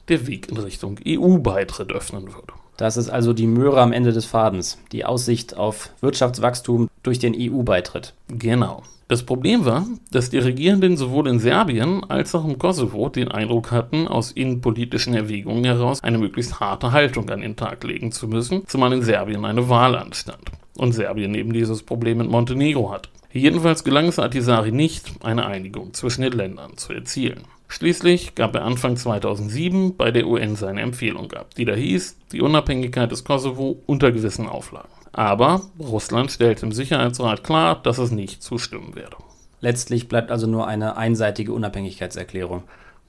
der 0.10 0.28
Weg 0.28 0.50
in 0.50 0.58
Richtung 0.58 1.00
EU-Beitritt 1.08 1.94
öffnen 1.94 2.26
würde. 2.26 2.54
Das 2.76 2.98
ist 2.98 3.10
also 3.10 3.32
die 3.32 3.48
Möhre 3.48 3.80
am 3.80 3.94
Ende 3.94 4.12
des 4.12 4.26
Fadens, 4.26 4.80
die 4.92 5.06
Aussicht 5.06 5.56
auf 5.56 5.92
Wirtschaftswachstum 6.02 6.90
durch 7.04 7.20
den 7.20 7.36
EU-Beitritt. 7.38 8.14
Genau. 8.28 8.84
Das 9.08 9.24
Problem 9.24 9.66
war, 9.66 9.86
dass 10.12 10.30
die 10.30 10.38
Regierenden 10.40 10.96
sowohl 10.96 11.28
in 11.28 11.40
Serbien 11.40 12.04
als 12.06 12.34
auch 12.34 12.46
im 12.46 12.58
Kosovo 12.58 13.10
den 13.10 13.30
Eindruck 13.30 13.72
hatten, 13.72 14.08
aus 14.08 14.32
innenpolitischen 14.32 15.14
Erwägungen 15.14 15.66
heraus 15.66 16.02
eine 16.04 16.18
möglichst 16.18 16.60
harte 16.60 16.94
Haltung 16.94 17.30
an 17.30 17.42
den 17.42 17.56
Tag 17.56 17.84
legen 17.84 18.12
zu 18.12 18.28
müssen, 18.28 18.66
zumal 18.68 18.94
in 18.94 19.02
Serbien 19.02 19.44
eine 19.44 19.68
Wahl 19.68 19.96
anstand 19.96 20.52
und 20.78 20.94
Serbien 20.94 21.36
eben 21.36 21.52
dieses 21.52 21.84
Problem 21.84 22.20
mit 22.20 22.30
Montenegro 22.30 22.92
hat. 22.92 23.10
Jedenfalls 23.34 23.84
gelang 23.84 24.08
es 24.08 24.20
Atisari 24.20 24.72
nicht, 24.72 25.12
eine 25.24 25.46
Einigung 25.48 25.94
zwischen 25.94 26.22
den 26.22 26.34
Ländern 26.34 26.78
zu 26.78 26.94
erzielen. 26.94 27.42
Schließlich 27.68 28.36
gab 28.36 28.54
er 28.56 28.64
Anfang 28.64 28.96
2007 28.96 29.98
bei 29.98 30.12
der 30.12 30.28
UN 30.28 30.56
seine 30.56 30.82
Empfehlung 30.82 31.32
ab, 31.34 31.56
die 31.56 31.66
da 31.66 31.74
hieß, 31.74 32.18
die 32.32 32.42
Unabhängigkeit 32.42 33.12
des 33.12 33.24
Kosovo 33.24 33.82
unter 33.88 34.12
gewissen 34.12 34.48
Auflagen. 34.48 34.93
Aber 35.14 35.62
Russland 35.80 36.32
stellt 36.32 36.64
im 36.64 36.72
Sicherheitsrat 36.72 37.44
klar, 37.44 37.80
dass 37.82 38.00
es 38.00 38.12
nicht 38.12 38.44
zustimmen 38.44 38.96
werde. 38.96 39.16
Letztlich 39.62 40.10
bleibt 40.10 40.32
also 40.32 40.48
nur 40.48 40.68
eine 40.68 40.98
einseitige 40.98 41.54
Unabhängigkeitserklärung. 41.54 42.64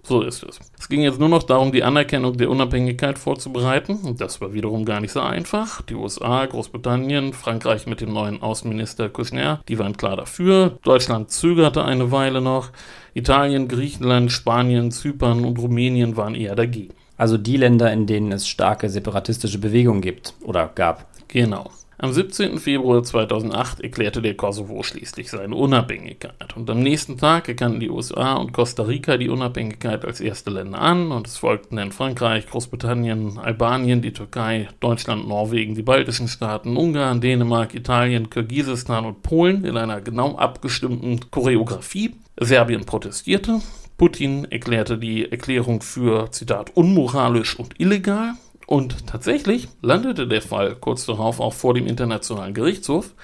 So 0.07 0.21
ist 0.21 0.43
es. 0.43 0.61
Es 0.79 0.91
ging 0.91 1.01
jetzt 1.01 1.19
nur 1.19 1.31
noch 1.31 1.43
darum, 1.43 1.73
die 1.73 1.83
Anerkennung 1.83 2.37
der 2.37 2.51
Unabhängigkeit 2.51 3.19
vorzubereiten. 3.19 3.97
Und 4.05 4.21
das 4.21 4.39
war 4.43 4.53
wiederum 4.53 4.85
gar 4.85 5.01
nicht 5.01 5.13
so 5.13 5.21
einfach. 5.21 5.81
Die 5.81 5.95
USA, 5.95 6.45
Großbritannien, 6.45 7.33
Frankreich 7.33 7.87
mit 7.87 8.03
dem 8.03 8.13
neuen 8.13 8.43
Außenminister 8.43 9.09
Kouchner, 9.09 9.63
die 9.67 9.79
waren 9.79 9.97
klar 9.97 10.17
dafür. 10.17 10.79
Deutschland 10.83 11.31
zögerte 11.31 11.85
eine 11.85 12.13
Weile 12.13 12.43
noch. 12.43 12.69
Italien, 13.15 13.67
Griechenland, 13.67 14.31
Spanien, 14.31 14.91
Zypern 14.91 15.45
und 15.45 15.59
Rumänien 15.59 16.19
waren 16.19 16.35
eher 16.35 16.55
dagegen. 16.55 16.93
Also 17.17 17.39
die 17.39 17.57
Länder, 17.57 17.91
in 17.91 18.07
denen 18.07 18.31
es 18.33 18.47
starke 18.47 18.91
separatistische 18.91 19.59
Bewegungen 19.59 20.03
gibt 20.03 20.35
oder 20.43 20.71
gab. 20.75 21.07
Genau. 21.29 21.71
Am 21.97 22.13
17. 22.13 22.59
Februar 22.59 23.05
2008 23.05 23.81
erklärte 23.81 24.21
der 24.21 24.35
Kosovo 24.35 24.83
schließlich 24.83 25.31
seine 25.31 25.55
Unabhängigkeit. 25.55 26.57
Und 26.57 26.69
am 26.69 26.81
nächsten 26.81 27.19
Tag 27.19 27.49
erkannten 27.49 27.79
die 27.79 27.89
USA 27.89 28.35
und 28.35 28.53
Costa 28.53 28.83
Rica 28.83 29.17
die 29.17 29.29
Unabhängigkeit 29.29 30.05
als 30.05 30.21
erste 30.21 30.51
Länder 30.51 30.81
an. 30.81 31.13
Und 31.13 31.29
es 31.29 31.37
folgten 31.37 31.77
dann 31.77 31.93
Frankreich, 31.93 32.49
Großbritannien, 32.49 33.39
Albanien, 33.39 34.03
die 34.03 34.13
Türkei, 34.13 34.69
Deutschland, 34.81 35.29
Norwegen, 35.29 35.77
die 35.77 35.83
baltischen 35.83 36.27
Staaten, 36.27 36.77
Ungarn, 36.77 37.21
Dänemark, 37.21 37.75
Italien, 37.75 38.29
Kirgisistan 38.29 39.05
und 39.05 39.23
Polen 39.23 39.65
in 39.65 39.77
einer 39.77 40.01
genau 40.01 40.37
abgestimmten 40.37 41.31
Choreografie. 41.31 42.17
Serbien 42.41 42.85
protestierte. 42.85 43.61
Putin 43.97 44.47
erklärte 44.51 44.99
die 44.99 45.31
Erklärung 45.31 45.81
für, 45.81 46.33
Zitat, 46.33 46.73
unmoralisch 46.75 47.57
und 47.57 47.79
illegal. 47.79 48.33
Und 48.67 49.07
tatsächlich 49.07 49.69
landete 49.83 50.27
der 50.27 50.43
Fall 50.43 50.77
kurz 50.77 51.07
darauf 51.07 51.41
auch 51.41 51.53
vor 51.53 51.75
dem 51.75 51.87
Internationalen 51.87 52.55
Gerichtshof. 52.55 53.15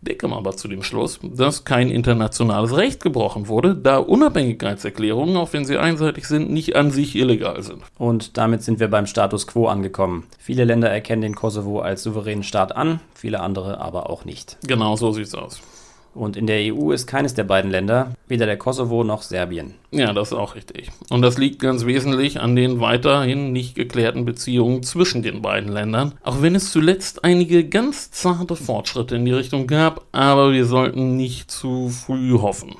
Der 0.00 0.16
kam 0.16 0.32
aber 0.32 0.56
zu 0.56 0.68
dem 0.68 0.82
Schluss, 0.84 1.18
dass 1.22 1.64
kein 1.64 1.90
internationales 1.90 2.76
Recht 2.76 3.02
gebrochen 3.02 3.48
wurde, 3.48 3.74
da 3.74 3.98
Unabhängigkeitserklärungen, 3.98 5.36
auch 5.36 5.52
wenn 5.52 5.64
sie 5.64 5.76
einseitig 5.76 6.28
sind, 6.28 6.50
nicht 6.50 6.76
an 6.76 6.92
sich 6.92 7.16
illegal 7.16 7.62
sind. 7.62 7.82
Und 7.98 8.36
damit 8.36 8.62
sind 8.62 8.78
wir 8.78 8.88
beim 8.88 9.06
Status 9.06 9.48
quo 9.48 9.66
angekommen. 9.66 10.24
Viele 10.38 10.64
Länder 10.64 10.88
erkennen 10.88 11.22
den 11.22 11.34
Kosovo 11.34 11.80
als 11.80 12.04
souveränen 12.04 12.44
Staat 12.44 12.76
an, 12.76 13.00
viele 13.14 13.40
andere 13.40 13.80
aber 13.80 14.08
auch 14.08 14.24
nicht. 14.24 14.58
Genau 14.66 14.94
so 14.94 15.10
sieht's 15.12 15.34
aus. 15.34 15.60
Und 16.14 16.36
in 16.36 16.46
der 16.46 16.74
EU 16.74 16.90
ist 16.90 17.06
keines 17.06 17.34
der 17.34 17.44
beiden 17.44 17.70
Länder, 17.70 18.12
weder 18.26 18.46
der 18.46 18.56
Kosovo 18.56 19.04
noch 19.04 19.22
Serbien. 19.22 19.74
Ja, 19.90 20.12
das 20.12 20.32
ist 20.32 20.38
auch 20.38 20.54
richtig. 20.54 20.90
Und 21.10 21.22
das 21.22 21.38
liegt 21.38 21.60
ganz 21.60 21.86
wesentlich 21.86 22.40
an 22.40 22.56
den 22.56 22.80
weiterhin 22.80 23.52
nicht 23.52 23.74
geklärten 23.74 24.24
Beziehungen 24.24 24.82
zwischen 24.82 25.22
den 25.22 25.42
beiden 25.42 25.70
Ländern, 25.70 26.14
auch 26.22 26.42
wenn 26.42 26.54
es 26.54 26.72
zuletzt 26.72 27.24
einige 27.24 27.64
ganz 27.68 28.10
zarte 28.10 28.56
Fortschritte 28.56 29.16
in 29.16 29.24
die 29.24 29.32
Richtung 29.32 29.66
gab, 29.66 30.06
aber 30.12 30.52
wir 30.52 30.66
sollten 30.66 31.16
nicht 31.16 31.50
zu 31.50 31.88
früh 31.88 32.38
hoffen. 32.38 32.74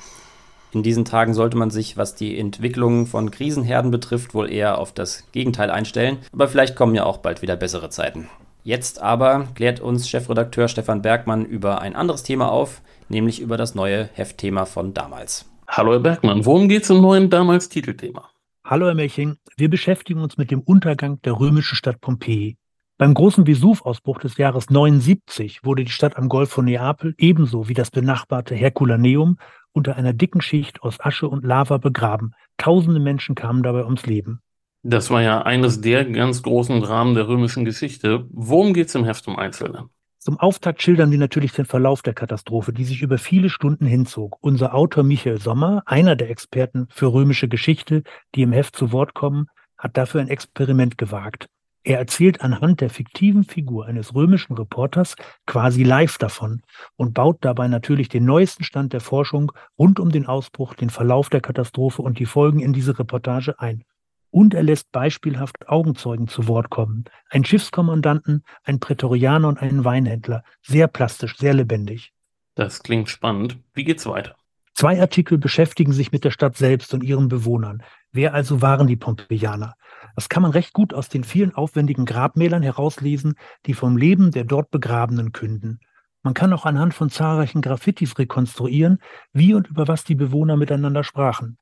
In 0.73 0.83
diesen 0.83 1.07
Tagen 1.07 1.33
sollte 1.33 1.57
man 1.57 1.71
sich, 1.71 1.97
was 1.97 2.15
die 2.15 2.39
Entwicklung 2.39 3.07
von 3.07 3.31
Krisenherden 3.31 3.91
betrifft, 3.91 4.35
wohl 4.35 4.53
eher 4.53 4.79
auf 4.79 4.93
das 4.93 5.25
Gegenteil 5.33 5.71
einstellen, 5.71 6.19
aber 6.33 6.49
vielleicht 6.49 6.77
kommen 6.77 6.95
ja 6.95 7.05
auch 7.05 7.19
bald 7.19 7.41
wieder 7.41 7.57
bessere 7.57 7.89
Zeiten. 7.89 8.29
Jetzt 8.65 9.01
aber 9.01 9.49
klärt 9.55 9.81
uns 9.81 10.11
Chefredakteur 10.11 10.69
Stefan 10.69 11.01
Bergmann 11.01 11.47
über 11.47 11.81
ein 11.81 11.97
anderes 11.97 12.23
Thema 12.23 12.53
auf, 12.53 12.83
nämlich 13.09 13.41
über 13.41 13.57
das 13.57 13.75
neue 13.75 14.09
Heftthema 14.15 14.65
von 14.65 14.95
damals. 14.95 15.51
Hallo 15.67 15.93
Herr 15.93 16.01
Bergmann, 16.01 16.45
worum 16.45 16.69
geht 16.69 16.85
es 16.85 16.91
im 16.91 17.01
neuen 17.01 17.31
damals 17.31 17.69
Titelthema? 17.69 18.31
Hallo 18.65 18.87
Herr 18.87 18.95
Melching, 18.95 19.37
wir 19.57 19.71
beschäftigen 19.71 20.21
uns 20.21 20.37
mit 20.37 20.51
dem 20.51 20.61
Untergang 20.61 21.21
der 21.23 21.39
römischen 21.39 21.77
Stadt 21.77 22.01
Pompeji. 22.01 22.57
Beim 22.99 23.15
großen 23.15 23.47
Vesuv-Ausbruch 23.47 24.19
des 24.19 24.37
Jahres 24.39 24.71
79 24.71 25.61
wurde 25.63 25.85
die 25.85 25.93
Stadt 25.93 26.17
am 26.17 26.29
Golf 26.29 26.51
von 26.51 26.65
Neapel 26.65 27.15
ebenso 27.17 27.69
wie 27.69 27.75
das 27.75 27.91
benachbarte 27.91 28.57
Herculaneum 28.57 29.39
unter 29.73 29.95
einer 29.97 30.13
dicken 30.13 30.41
Schicht 30.41 30.83
aus 30.83 30.99
Asche 30.99 31.29
und 31.29 31.45
Lava 31.45 31.79
begraben. 31.79 32.35
Tausende 32.57 32.99
Menschen 32.99 33.37
kamen 33.37 33.63
dabei 33.63 33.85
ums 33.85 34.05
Leben. 34.07 34.41
Das 34.83 35.11
war 35.11 35.23
ja 35.23 35.43
eines 35.43 35.81
der 35.81 36.05
ganz 36.07 36.43
großen 36.43 36.81
Dramen 36.81 37.15
der 37.15 37.29
römischen 37.29 37.65
Geschichte. 37.65 38.27
Worum 38.31 38.75
geht 38.75 38.89
es 38.89 38.95
im 38.95 39.05
Heft 39.05 39.27
im 39.29 39.37
Einzelnen? 39.37 39.91
Zum 40.29 40.39
Auftakt 40.41 40.83
schildern 40.83 41.11
wir 41.11 41.17
natürlich 41.17 41.53
den 41.53 41.65
Verlauf 41.65 42.03
der 42.03 42.13
Katastrophe, 42.13 42.71
die 42.71 42.85
sich 42.85 43.01
über 43.01 43.17
viele 43.17 43.49
Stunden 43.49 43.87
hinzog. 43.87 44.37
Unser 44.43 44.75
Autor 44.75 45.03
Michael 45.03 45.41
Sommer, 45.41 45.83
einer 45.87 46.17
der 46.17 46.29
Experten 46.29 46.87
für 46.91 47.15
römische 47.15 47.49
Geschichte, 47.49 48.03
die 48.35 48.43
im 48.43 48.53
Heft 48.53 48.77
zu 48.77 48.93
Wort 48.93 49.15
kommen, 49.15 49.47
hat 49.79 49.97
dafür 49.97 50.21
ein 50.21 50.29
Experiment 50.29 50.99
gewagt. 50.99 51.47
Er 51.83 51.99
erzählt 51.99 52.43
anhand 52.43 52.83
der 52.83 52.91
fiktiven 52.91 53.43
Figur 53.43 53.87
eines 53.87 54.15
römischen 54.15 54.55
Reporters 54.55 55.17
quasi 55.47 55.83
live 55.83 56.19
davon 56.19 56.61
und 56.97 57.15
baut 57.15 57.39
dabei 57.41 57.67
natürlich 57.67 58.11
den 58.11 58.27
neuesten 58.27 58.65
Stand 58.65 58.93
der 58.93 59.01
Forschung 59.01 59.53
rund 59.79 59.99
um 59.99 60.13
den 60.13 60.27
Ausbruch, 60.27 60.75
den 60.75 60.91
Verlauf 60.91 61.31
der 61.31 61.41
Katastrophe 61.41 62.03
und 62.03 62.19
die 62.19 62.27
Folgen 62.27 62.61
in 62.61 62.75
diese 62.75 62.99
Reportage 62.99 63.59
ein. 63.61 63.83
Und 64.31 64.55
er 64.55 64.63
lässt 64.63 64.93
beispielhaft 64.93 65.69
Augenzeugen 65.69 66.29
zu 66.29 66.49
Wort 66.49 66.71
kommen. 66.71 67.05
Ein 67.31 67.45
Schiffskommandanten, 67.45 68.45
ein 68.65 68.81
Prätorianer 68.81 69.49
und 69.49 69.59
einen 69.59 69.85
Weinhändler. 69.85 70.45
Sehr 70.63 70.87
plastisch, 70.87 71.37
sehr 71.37 71.55
lebendig. 71.55 72.13
Das 72.55 72.83
klingt 72.83 73.09
spannend. 73.09 73.59
Wie 73.73 73.85
geht's 73.85 74.07
weiter? 74.07 74.37
Zwei 74.75 75.01
Artikel 75.01 75.39
beschäftigen 75.39 75.93
sich 75.93 76.13
mit 76.13 76.25
der 76.25 76.31
Stadt 76.31 76.57
selbst 76.57 76.95
und 76.95 77.03
ihren 77.03 77.29
Bewohnern. 77.29 77.83
Wer 78.13 78.35
also 78.35 78.63
waren 78.63 78.87
die 78.87 78.97
Pompeianer? 78.97 79.75
Das 80.15 80.29
kann 80.29 80.43
man 80.43 80.53
recht 80.53 80.73
gut 80.73 80.95
aus 80.95 81.09
den 81.09 81.25
vielen 81.25 81.55
aufwendigen 81.55 82.05
Grabmälern 82.05 82.63
herauslesen, 82.63 83.35
die 83.67 83.75
vom 83.75 83.97
Leben 83.97 84.31
der 84.31 84.45
dort 84.45 84.71
Begrabenen 84.71 85.33
künden. 85.33 85.81
Man 86.23 86.35
kann 86.35 86.53
auch 86.53 86.67
anhand 86.67 86.95
von 86.95 87.11
zahlreichen 87.11 87.63
Graffitis 87.63 88.19
rekonstruieren, 88.19 88.99
wie 89.33 89.55
und 89.55 89.69
über 89.69 89.89
was 89.89 90.05
die 90.05 90.15
Bewohner 90.15 90.57
miteinander 90.57 91.05
sprachen. 91.05 91.59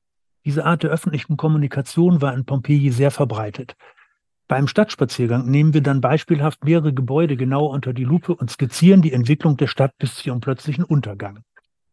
Diese 0.47 0.63
Art 0.63 0.81
der 0.81 0.91
öffentlichen 0.91 1.35
Kommunikation 1.35 2.21
war 2.21 2.33
in 2.33 2.45
Pompeji 2.45 2.89
sehr 2.89 3.11
verbreitet. 3.11 3.75
Beim 4.47 4.69
Stadtspaziergang 4.69 5.45
nehmen 5.45 5.73
wir 5.73 5.81
dann 5.81 5.99
beispielhaft 5.99 6.63
mehrere 6.63 6.93
Gebäude 6.93 7.35
genau 7.35 7.65
unter 7.65 7.91
die 7.91 8.05
Lupe 8.05 8.33
und 8.33 8.49
skizzieren 8.49 9.01
die 9.01 9.11
Entwicklung 9.11 9.57
der 9.57 9.67
Stadt 9.67 9.91
bis 9.97 10.15
zu 10.15 10.29
ihrem 10.29 10.39
plötzlichen 10.39 10.85
Untergang. 10.85 11.43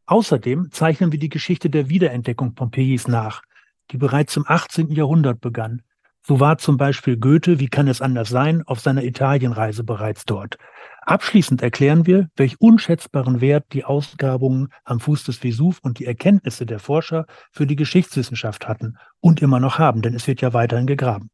Außerdem 0.06 0.70
zeichnen 0.70 1.10
wir 1.10 1.18
die 1.18 1.31
Geschichte 1.31 1.68
der 1.68 1.89
Wiederentdeckung 1.89 2.55
Pompejis 2.55 3.09
nach, 3.09 3.43
die 3.90 3.97
bereits 3.97 4.36
im 4.36 4.44
18. 4.47 4.93
Jahrhundert 4.93 5.40
begann. 5.40 5.82
So 6.26 6.40
war 6.40 6.56
zum 6.56 6.78
Beispiel 6.78 7.18
Goethe, 7.18 7.60
wie 7.60 7.68
kann 7.68 7.86
es 7.86 8.01
anders 8.01 8.30
sein, 8.30 8.62
auf 8.66 8.80
seiner 8.80 9.05
Italienreise 9.05 9.84
bereits 9.84 10.24
dort. 10.24 10.56
Abschließend 11.02 11.60
erklären 11.60 12.06
wir, 12.06 12.30
welch 12.34 12.59
unschätzbaren 12.60 13.42
Wert 13.42 13.66
die 13.74 13.84
Ausgrabungen 13.84 14.68
am 14.84 15.01
Fuß 15.01 15.24
des 15.24 15.44
Vesuv 15.44 15.80
und 15.82 15.98
die 15.98 16.06
Erkenntnisse 16.06 16.64
der 16.64 16.78
Forscher 16.78 17.26
für 17.52 17.66
die 17.66 17.76
Geschichtswissenschaft 17.76 18.66
hatten 18.66 18.96
und 19.20 19.42
immer 19.42 19.60
noch 19.60 19.78
haben, 19.78 20.01
denn 20.01 20.14
es 20.14 20.26
wird 20.26 20.40
ja 20.40 20.55
weiterhin 20.55 20.86
gegraben. 20.86 21.28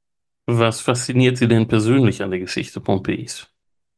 Was 0.47 0.81
fasziniert 0.81 1.37
Sie 1.37 1.47
denn 1.47 1.69
persönlich 1.69 2.25
an 2.25 2.31
der 2.33 2.41
Geschichte 2.41 2.81
Pompeis? 2.81 3.49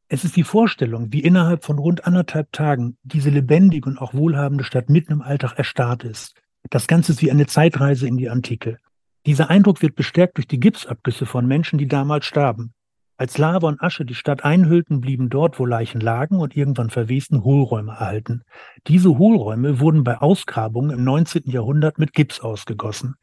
Es 0.09 0.24
ist 0.24 0.36
die 0.36 0.44
Vorstellung, 0.44 1.10
wie 1.10 1.20
innerhalb 1.20 1.64
von 1.64 1.78
rund 1.78 2.06
anderthalb 2.06 2.52
Tagen 2.52 2.98
diese 3.02 3.31
lebendige 3.31 3.89
und 3.89 3.97
auch 3.97 4.12
wohlhabende 4.12 4.62
Stadt 4.62 4.90
mitten 4.90 5.14
im 5.14 5.23
Alltag 5.23 5.55
erstarrt 5.56 6.05
ist. 6.05 6.35
Das 6.69 6.86
Ganze 6.86 7.12
ist 7.12 7.23
wie 7.23 7.31
eine 7.31 7.47
Zeitreise 7.47 8.06
in 8.06 8.19
die 8.19 8.28
Antike. 8.28 8.77
Dieser 9.24 9.51
Eindruck 9.51 9.82
wird 9.82 9.94
bestärkt 9.94 10.36
durch 10.36 10.49
die 10.49 10.59
Gipsabgüsse 10.59 11.27
von 11.27 11.47
Menschen, 11.47 11.78
die 11.78 11.86
damals 11.86 12.27
starben. 12.27 12.74
Als 13.16 13.39
Lava 13.39 13.69
und 13.69 13.81
Asche 13.81 14.05
die 14.05 14.16
Stadt 14.16 14.44
einhüllten, 14.44 15.01
blieben 15.01 15.28
dort, 15.28 15.61
wo 15.61 15.66
Leichen 15.66 16.01
lagen 16.01 16.40
und 16.40 16.57
irgendwann 16.57 16.90
verwesten, 16.90 17.44
Hohlräume 17.44 17.93
erhalten. 17.93 18.43
Diese 18.89 19.16
Hohlräume 19.19 19.78
wurden 19.78 20.03
bei 20.03 20.19
Ausgrabungen 20.19 20.90
im 20.90 21.05
19. 21.05 21.44
Jahrhundert 21.47 22.01
mit 22.01 22.15
Gips 22.15 22.40
ausgegossen. 22.40 23.15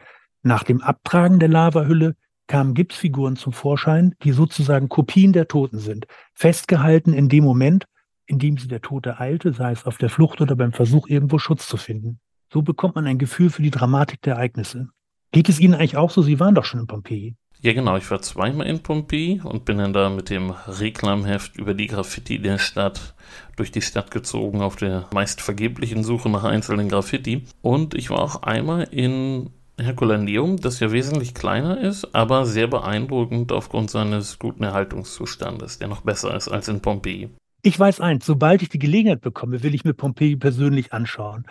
Nach 0.41 0.63
dem 0.63 0.81
Abtragen 0.81 1.39
der 1.39 1.49
Lavahülle 1.49 2.15
kamen 2.47 2.75
Gipsfiguren 2.75 3.35
zum 3.35 3.51
Vorschein, 3.51 4.15
die 4.23 4.31
sozusagen 4.31 4.87
Kopien 4.87 5.33
der 5.33 5.49
Toten 5.49 5.79
sind, 5.79 6.07
festgehalten 6.33 7.11
in 7.11 7.27
dem 7.27 7.43
Moment, 7.43 7.85
in 8.25 8.39
dem 8.39 8.57
sie 8.57 8.69
der 8.69 8.81
Tote 8.81 9.19
eilte, 9.19 9.51
sei 9.51 9.71
es 9.71 9.85
auf 9.85 9.97
der 9.97 10.09
Flucht 10.09 10.39
oder 10.39 10.55
beim 10.55 10.71
Versuch, 10.71 11.09
irgendwo 11.09 11.39
Schutz 11.39 11.67
zu 11.67 11.75
finden. 11.75 12.21
So 12.53 12.61
bekommt 12.61 12.95
man 12.95 13.05
ein 13.05 13.17
Gefühl 13.17 13.49
für 13.49 13.63
die 13.63 13.69
Dramatik 13.69 14.21
der 14.21 14.35
Ereignisse. 14.35 14.87
Geht 15.31 15.49
es 15.49 15.59
Ihnen 15.59 15.75
eigentlich 15.75 15.97
auch 15.97 16.09
so? 16.09 16.21
Sie 16.21 16.39
waren 16.39 16.55
doch 16.55 16.65
schon 16.65 16.79
in 16.79 16.87
Pompeji. 16.87 17.35
Ja, 17.61 17.73
genau. 17.73 17.97
Ich 17.97 18.09
war 18.09 18.21
zweimal 18.21 18.67
in 18.67 18.79
Pompeji 18.79 19.41
und 19.43 19.65
bin 19.65 19.79
dann 19.79 19.93
da 19.93 20.09
mit 20.09 20.29
dem 20.29 20.51
Reklamheft 20.51 21.57
über 21.57 21.73
die 21.73 21.87
Graffiti 21.87 22.41
der 22.41 22.57
Stadt 22.57 23.13
durch 23.57 23.71
die 23.71 23.81
Stadt 23.81 24.11
gezogen 24.11 24.61
auf 24.61 24.77
der 24.77 25.07
meist 25.13 25.41
vergeblichen 25.41 26.03
Suche 26.03 26.29
nach 26.29 26.45
einzelnen 26.45 26.87
Graffiti. 26.87 27.43
Und 27.61 27.95
ich 27.95 28.09
war 28.09 28.19
auch 28.19 28.43
einmal 28.43 28.83
in 28.91 29.49
Herculaneum, 29.77 30.57
das 30.57 30.79
ja 30.79 30.91
wesentlich 30.91 31.33
kleiner 31.33 31.79
ist, 31.79 32.15
aber 32.15 32.45
sehr 32.45 32.67
beeindruckend 32.67 33.51
aufgrund 33.51 33.89
seines 33.89 34.39
guten 34.39 34.63
Erhaltungszustandes, 34.63 35.79
der 35.79 35.89
noch 35.89 36.01
besser 36.01 36.35
ist 36.35 36.47
als 36.47 36.69
in 36.69 36.81
Pompeji. 36.81 37.29
Ich 37.61 37.77
weiß 37.77 37.99
eins, 37.99 38.25
sobald 38.25 38.61
ich 38.61 38.69
die 38.69 38.79
Gelegenheit 38.79 39.19
bekomme, 39.19 39.63
will 39.63 39.75
ich 39.75 39.83
mir 39.83 39.93
Pompeji 39.93 40.37
persönlich 40.37 40.93
anschauen. 40.93 41.45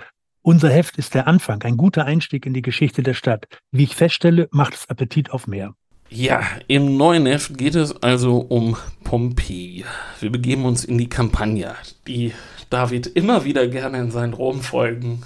Unser 0.49 0.71
Heft 0.71 0.97
ist 0.97 1.13
der 1.13 1.29
Anfang, 1.29 1.63
ein 1.65 1.77
guter 1.77 2.07
Einstieg 2.07 2.47
in 2.47 2.55
die 2.55 2.63
Geschichte 2.63 3.03
der 3.03 3.13
Stadt. 3.13 3.49
Wie 3.71 3.85
ich 3.85 3.95
feststelle, 3.95 4.49
macht 4.51 4.73
es 4.73 4.89
Appetit 4.89 5.31
auf 5.31 5.47
mehr. 5.47 5.75
Ja, 6.09 6.41
im 6.69 6.97
neuen 6.97 7.27
Heft 7.27 7.59
geht 7.59 7.75
es 7.75 8.03
also 8.03 8.39
um 8.39 8.75
Pompeji. 9.05 9.85
Wir 10.21 10.33
begeben 10.33 10.65
uns 10.65 10.87
in 10.87 10.97
die 10.97 11.11
Campagna, 11.11 11.75
die 12.07 12.33
David 12.71 13.09
immer 13.09 13.45
wieder 13.45 13.69
gerne 13.69 13.99
in 13.99 14.11
seinen 14.11 14.33
Romfolgen 14.33 15.23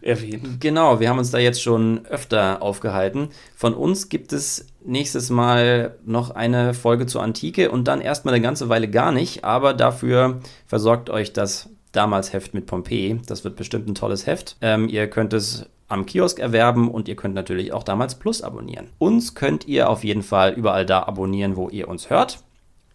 erwähnt. 0.00 0.60
Genau, 0.60 0.98
wir 0.98 1.08
haben 1.08 1.20
uns 1.20 1.30
da 1.30 1.38
jetzt 1.38 1.62
schon 1.62 2.04
öfter 2.06 2.60
aufgehalten. 2.60 3.28
Von 3.54 3.74
uns 3.74 4.08
gibt 4.08 4.32
es 4.32 4.66
nächstes 4.84 5.30
Mal 5.30 5.98
noch 6.04 6.32
eine 6.32 6.74
Folge 6.74 7.06
zur 7.06 7.22
Antike 7.22 7.70
und 7.70 7.86
dann 7.86 8.00
erstmal 8.00 8.34
eine 8.34 8.42
ganze 8.42 8.68
Weile 8.68 8.90
gar 8.90 9.12
nicht, 9.12 9.44
aber 9.44 9.72
dafür 9.72 10.40
versorgt 10.66 11.10
euch 11.10 11.32
das 11.32 11.70
damals 11.96 12.32
Heft 12.32 12.54
mit 12.54 12.66
Pompeji. 12.66 13.20
Das 13.26 13.44
wird 13.44 13.56
bestimmt 13.56 13.88
ein 13.88 13.94
tolles 13.94 14.26
Heft. 14.26 14.56
Ähm, 14.60 14.88
ihr 14.88 15.08
könnt 15.08 15.32
es 15.32 15.66
am 15.88 16.06
Kiosk 16.06 16.38
erwerben 16.38 16.90
und 16.90 17.08
ihr 17.08 17.16
könnt 17.16 17.34
natürlich 17.34 17.72
auch 17.72 17.82
damals 17.82 18.16
Plus 18.16 18.42
abonnieren. 18.42 18.88
Uns 18.98 19.34
könnt 19.34 19.66
ihr 19.66 19.88
auf 19.90 20.04
jeden 20.04 20.22
Fall 20.22 20.52
überall 20.52 20.86
da 20.86 21.02
abonnieren, 21.02 21.56
wo 21.56 21.68
ihr 21.68 21.88
uns 21.88 22.10
hört. 22.10 22.38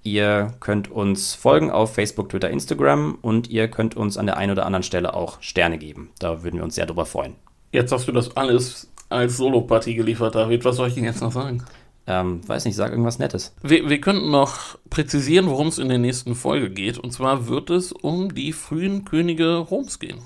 Ihr 0.03 0.53
könnt 0.59 0.89
uns 0.89 1.35
folgen 1.35 1.71
auf 1.71 1.93
Facebook, 1.93 2.29
Twitter, 2.29 2.49
Instagram 2.49 3.17
und 3.21 3.49
ihr 3.49 3.67
könnt 3.67 3.97
uns 3.97 4.17
an 4.17 4.25
der 4.25 4.37
einen 4.37 4.53
oder 4.53 4.65
anderen 4.65 4.83
Stelle 4.83 5.13
auch 5.13 5.41
Sterne 5.41 5.77
geben. 5.77 6.11
Da 6.19 6.43
würden 6.43 6.57
wir 6.57 6.63
uns 6.63 6.75
sehr 6.75 6.85
drüber 6.85 7.05
freuen. 7.05 7.35
Jetzt 7.71 7.91
hast 7.91 8.07
du 8.07 8.11
das 8.11 8.35
alles 8.35 8.89
als 9.09 9.37
Solo-Party 9.37 9.95
geliefert, 9.95 10.35
David. 10.35 10.63
Was 10.65 10.77
soll 10.77 10.87
ich 10.87 10.95
denn 10.95 11.03
jetzt 11.03 11.21
noch 11.21 11.31
sagen? 11.31 11.63
Ähm, 12.09 12.41
weiß 12.47 12.65
nicht, 12.65 12.75
sag 12.75 12.89
irgendwas 12.89 13.19
Nettes. 13.19 13.53
Wir, 13.61 13.87
wir 13.87 14.01
könnten 14.01 14.31
noch 14.31 14.79
präzisieren, 14.89 15.47
worum 15.47 15.67
es 15.67 15.77
in 15.77 15.89
der 15.89 15.99
nächsten 15.99 16.33
Folge 16.33 16.71
geht. 16.71 16.97
Und 16.97 17.11
zwar 17.11 17.47
wird 17.47 17.69
es 17.69 17.91
um 17.91 18.33
die 18.33 18.51
frühen 18.51 19.05
Könige 19.05 19.57
Roms 19.57 19.99
gehen. 19.99 20.23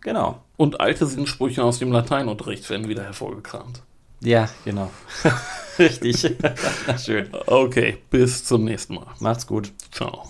Genau. 0.00 0.40
Und 0.56 0.80
alte 0.80 1.04
Sinnsprüche 1.04 1.64
aus 1.64 1.80
dem 1.80 1.90
Lateinunterricht 1.90 2.70
werden 2.70 2.88
wieder 2.88 3.02
hervorgekramt. 3.02 3.82
Ja, 4.20 4.48
genau. 4.64 4.90
Richtig. 5.80 6.36
Schön. 7.04 7.28
Okay, 7.46 7.98
bis 8.08 8.44
zum 8.44 8.64
nächsten 8.64 8.94
Mal. 8.94 9.06
Macht's 9.18 9.48
gut. 9.48 9.72
Ciao. 9.90 10.26